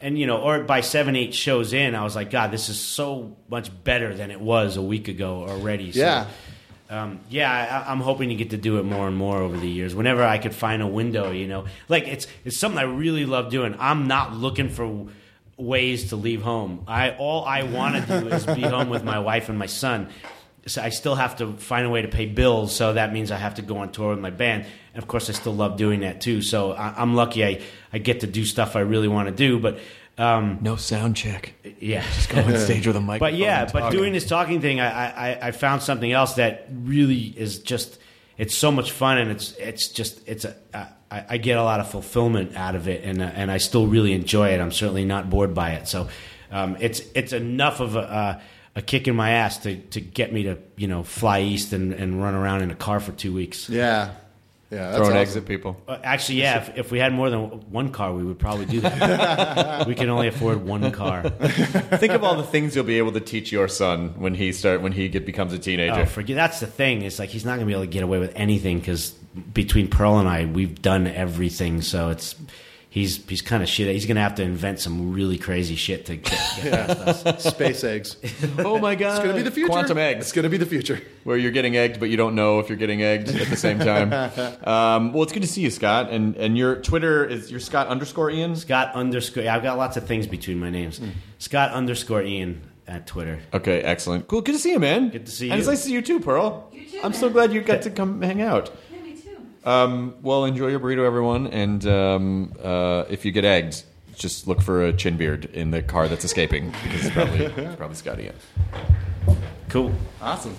and 0.00 0.16
you 0.16 0.26
know 0.28 0.38
or 0.38 0.60
by 0.62 0.80
seven 0.80 1.16
eight 1.16 1.34
shows 1.34 1.72
in 1.72 1.96
I 1.96 2.04
was 2.04 2.14
like 2.14 2.30
God 2.30 2.52
this 2.52 2.68
is 2.68 2.78
so 2.78 3.34
much 3.48 3.68
better 3.82 4.14
than 4.14 4.30
it 4.30 4.40
was 4.40 4.76
a 4.76 4.82
week 4.82 5.08
ago 5.08 5.44
already. 5.48 5.90
So, 5.90 6.00
Yeah. 6.00 6.26
um, 6.88 7.18
yeah, 7.30 7.50
I, 7.86 7.90
I'm 7.90 8.00
hoping 8.00 8.28
to 8.28 8.36
get 8.36 8.50
to 8.50 8.56
do 8.56 8.78
it 8.78 8.84
more 8.84 9.08
and 9.08 9.16
more 9.16 9.38
over 9.38 9.56
the 9.56 9.68
years. 9.68 9.94
Whenever 9.96 10.22
I 10.22 10.38
could 10.38 10.54
find 10.54 10.82
a 10.82 10.86
window, 10.86 11.32
you 11.32 11.48
know, 11.48 11.64
like 11.88 12.06
it's 12.06 12.28
it's 12.44 12.56
something 12.56 12.78
I 12.78 12.84
really 12.84 13.26
love 13.26 13.50
doing. 13.50 13.74
I'm 13.80 14.06
not 14.06 14.34
looking 14.34 14.68
for 14.68 15.06
ways 15.56 16.10
to 16.10 16.16
leave 16.16 16.42
home. 16.42 16.84
I 16.86 17.10
all 17.10 17.44
I 17.44 17.64
want 17.64 18.06
to 18.06 18.20
do 18.20 18.28
is 18.28 18.46
be 18.46 18.62
home 18.62 18.88
with 18.88 19.02
my 19.02 19.18
wife 19.18 19.48
and 19.48 19.58
my 19.58 19.66
son. 19.66 20.08
So 20.66 20.80
I 20.80 20.90
still 20.90 21.16
have 21.16 21.36
to 21.36 21.54
find 21.54 21.86
a 21.86 21.90
way 21.90 22.02
to 22.02 22.08
pay 22.08 22.26
bills, 22.26 22.74
so 22.74 22.92
that 22.92 23.12
means 23.12 23.30
I 23.32 23.36
have 23.36 23.54
to 23.56 23.62
go 23.62 23.78
on 23.78 23.90
tour 23.90 24.10
with 24.10 24.20
my 24.20 24.30
band. 24.30 24.64
And 24.94 25.02
of 25.02 25.08
course, 25.08 25.28
I 25.28 25.32
still 25.32 25.54
love 25.54 25.76
doing 25.76 26.00
that 26.00 26.20
too. 26.20 26.40
So 26.40 26.72
I, 26.72 26.94
I'm 26.96 27.14
lucky 27.14 27.44
I, 27.44 27.60
I 27.92 27.98
get 27.98 28.20
to 28.20 28.26
do 28.26 28.44
stuff 28.44 28.76
I 28.76 28.80
really 28.80 29.08
want 29.08 29.28
to 29.28 29.34
do. 29.34 29.58
But 29.58 29.80
um, 30.18 30.58
No 30.60 30.76
sound 30.76 31.16
check. 31.16 31.54
yeah, 31.80 32.02
Just 32.14 32.28
go 32.30 32.42
on 32.42 32.56
stage 32.58 32.86
with 32.86 32.96
a 32.96 33.00
mic. 33.00 33.18
but 33.18 33.34
yeah, 33.34 33.68
but 33.72 33.90
doing 33.90 34.12
this 34.12 34.26
talking 34.26 34.60
thing, 34.60 34.78
I, 34.80 35.30
I 35.32 35.48
I 35.48 35.50
found 35.50 35.82
something 35.82 36.12
else 36.12 36.34
that 36.34 36.68
really 36.70 37.34
is 37.36 37.58
just 37.58 37.98
it's 38.38 38.54
so 38.54 38.70
much 38.70 38.92
fun, 38.92 39.18
and 39.18 39.30
it's 39.30 39.52
it's 39.56 39.88
just 39.88 40.26
it's 40.28 40.44
a 40.44 40.54
I, 41.10 41.24
I 41.30 41.36
get 41.38 41.58
a 41.58 41.62
lot 41.62 41.80
of 41.80 41.90
fulfillment 41.90 42.56
out 42.56 42.74
of 42.74 42.88
it, 42.88 43.04
and 43.04 43.20
uh, 43.20 43.30
and 43.34 43.50
I 43.50 43.58
still 43.58 43.86
really 43.86 44.12
enjoy 44.12 44.50
it. 44.50 44.60
I'm 44.60 44.72
certainly 44.72 45.04
not 45.04 45.28
bored 45.28 45.54
by 45.54 45.72
it, 45.72 45.88
so 45.88 46.08
um, 46.50 46.76
it's 46.80 47.00
it's 47.14 47.32
enough 47.32 47.80
of 47.80 47.96
a. 47.96 48.40
A 48.74 48.82
kick 48.82 49.06
in 49.06 49.14
my 49.14 49.32
ass 49.32 49.58
to, 49.58 49.76
to 49.76 50.00
get 50.00 50.32
me 50.32 50.44
to 50.44 50.58
you 50.76 50.88
know 50.88 51.02
fly 51.02 51.42
east 51.42 51.72
and, 51.72 51.92
and 51.92 52.22
run 52.22 52.34
around 52.34 52.62
in 52.62 52.70
a 52.70 52.74
car 52.74 53.00
for 53.00 53.12
two 53.12 53.32
weeks. 53.32 53.68
Yeah. 53.68 54.14
Yeah. 54.70 54.86
That's 54.86 54.96
throwing 54.96 55.10
awesome. 55.10 55.18
eggs 55.18 55.36
at 55.36 55.44
people. 55.44 55.76
Uh, 55.86 55.98
actually, 56.02 56.40
yeah. 56.40 56.62
If, 56.62 56.78
if 56.78 56.90
we 56.90 56.98
had 56.98 57.12
more 57.12 57.28
than 57.28 57.42
one 57.70 57.90
car, 57.90 58.14
we 58.14 58.24
would 58.24 58.38
probably 58.38 58.64
do 58.64 58.80
that. 58.80 59.86
we 59.86 59.94
can 59.94 60.08
only 60.08 60.28
afford 60.28 60.64
one 60.64 60.90
car. 60.92 61.28
Think 61.28 62.14
of 62.14 62.24
all 62.24 62.36
the 62.36 62.42
things 62.42 62.74
you'll 62.74 62.84
be 62.84 62.96
able 62.96 63.12
to 63.12 63.20
teach 63.20 63.52
your 63.52 63.68
son 63.68 64.14
when 64.18 64.34
he 64.34 64.50
start 64.52 64.80
when 64.80 64.92
he 64.92 65.10
get, 65.10 65.26
becomes 65.26 65.52
a 65.52 65.58
teenager. 65.58 66.00
Oh, 66.00 66.06
forget 66.06 66.36
that's 66.36 66.60
the 66.60 66.66
thing. 66.66 67.02
It's 67.02 67.18
like 67.18 67.28
he's 67.28 67.44
not 67.44 67.56
gonna 67.56 67.66
be 67.66 67.72
able 67.72 67.82
to 67.82 67.88
get 67.88 68.02
away 68.02 68.18
with 68.18 68.32
anything 68.34 68.78
because 68.78 69.10
between 69.52 69.88
Pearl 69.88 70.18
and 70.18 70.26
I, 70.26 70.46
we've 70.46 70.80
done 70.80 71.06
everything. 71.06 71.82
So 71.82 72.08
it's 72.08 72.34
he's 72.92 73.24
he's 73.26 73.40
kind 73.40 73.62
of 73.62 73.68
shit. 73.70 73.92
He's 73.92 74.04
gonna 74.04 74.20
have 74.20 74.34
to 74.34 74.42
invent 74.42 74.78
some 74.78 75.12
really 75.12 75.38
crazy 75.38 75.76
shit 75.76 76.04
to 76.06 76.16
get, 76.16 76.38
get 76.62 76.86
past 76.86 77.26
us. 77.26 77.44
Space 77.54 77.84
eggs. 77.84 78.16
oh 78.58 78.78
my 78.78 78.94
god! 78.94 79.12
It's 79.12 79.24
going 79.24 79.30
to 79.30 79.36
be 79.36 79.42
the 79.42 79.50
future. 79.50 79.68
Quantum 79.68 79.98
eggs. 79.98 80.26
It's 80.26 80.32
going 80.32 80.42
to 80.42 80.50
be 80.50 80.58
the 80.58 80.66
future. 80.66 81.00
where 81.24 81.38
you're 81.38 81.52
getting 81.52 81.74
egged, 81.74 81.98
but 81.98 82.10
you 82.10 82.18
don't 82.18 82.34
know 82.34 82.60
if 82.60 82.68
you're 82.68 82.76
getting 82.76 83.02
egged 83.02 83.30
at 83.30 83.48
the 83.48 83.56
same 83.56 83.78
time. 83.78 84.12
um, 84.64 85.12
well, 85.14 85.22
it's 85.22 85.32
good 85.32 85.42
to 85.42 85.48
see 85.48 85.62
you, 85.62 85.70
Scott. 85.70 86.10
And 86.10 86.36
and 86.36 86.56
your 86.58 86.76
Twitter 86.76 87.24
is 87.24 87.50
your 87.50 87.60
Scott 87.60 87.88
underscore 87.88 88.30
Ian. 88.30 88.54
Scott 88.56 88.94
underscore. 88.94 89.48
I've 89.48 89.62
got 89.62 89.78
lots 89.78 89.96
of 89.96 90.06
things 90.06 90.26
between 90.26 90.60
my 90.60 90.68
names. 90.68 91.00
Scott 91.38 91.72
underscore 91.72 92.22
Ian 92.22 92.60
at 92.86 93.06
Twitter. 93.06 93.40
Okay, 93.54 93.80
excellent. 93.80 94.28
Cool. 94.28 94.42
Good 94.42 94.52
to 94.52 94.58
see 94.58 94.72
you, 94.72 94.78
man. 94.78 95.08
Good 95.08 95.24
to 95.26 95.32
see 95.32 95.46
you. 95.46 95.52
And 95.52 95.58
it's 95.58 95.68
nice 95.68 95.80
to 95.80 95.86
see 95.86 95.94
you 95.94 96.02
too, 96.02 96.20
Pearl. 96.20 96.68
You 96.72 96.84
too, 96.84 97.00
I'm 97.02 97.14
so 97.14 97.30
glad 97.30 97.52
you 97.52 97.62
got 97.62 97.82
to 97.82 97.90
come 97.90 98.20
hang 98.20 98.42
out. 98.42 98.70
Yeah, 99.64 99.86
me 99.86 99.92
too. 99.96 100.02
Um, 100.02 100.14
well, 100.22 100.44
enjoy 100.44 100.68
your 100.68 100.80
burrito, 100.80 101.04
everyone. 101.06 101.46
And 101.48 101.86
um, 101.86 102.52
uh, 102.62 103.04
if 103.08 103.24
you 103.24 103.32
get 103.32 103.44
egged, 103.44 103.84
just 104.14 104.46
look 104.46 104.60
for 104.60 104.84
a 104.84 104.92
chin 104.92 105.16
beard 105.16 105.46
in 105.46 105.70
the 105.70 105.82
car 105.82 106.08
that's 106.08 106.24
escaping 106.24 106.72
because 106.82 107.06
it's 107.06 107.14
probably 107.14 107.44
it's 107.46 107.76
probably 107.76 107.96
Scotty. 107.96 108.24
Yeah. 108.24 109.34
Cool. 109.68 109.92
Awesome. 110.20 110.56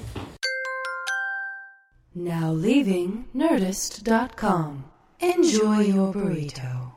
Now 2.15 2.51
leaving 2.51 3.25
Nerdist.com. 3.35 4.85
Enjoy 5.19 5.80
your 5.80 6.13
burrito. 6.13 6.91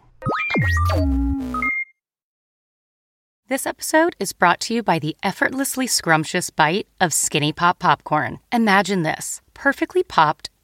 This 3.49 3.65
episode 3.67 4.17
is 4.19 4.33
brought 4.33 4.59
to 4.63 4.75
you 4.75 4.83
by 4.83 4.99
the 4.99 5.17
effortlessly 5.23 5.87
scrumptious 5.87 6.51
bite 6.51 6.89
of 7.01 7.13
Skinny 7.13 7.53
Pop 7.53 7.79
Popcorn. 7.79 8.41
Imagine 8.51 9.05
this 9.05 9.41
perfectly 9.55 10.03
popped, 10.03 10.51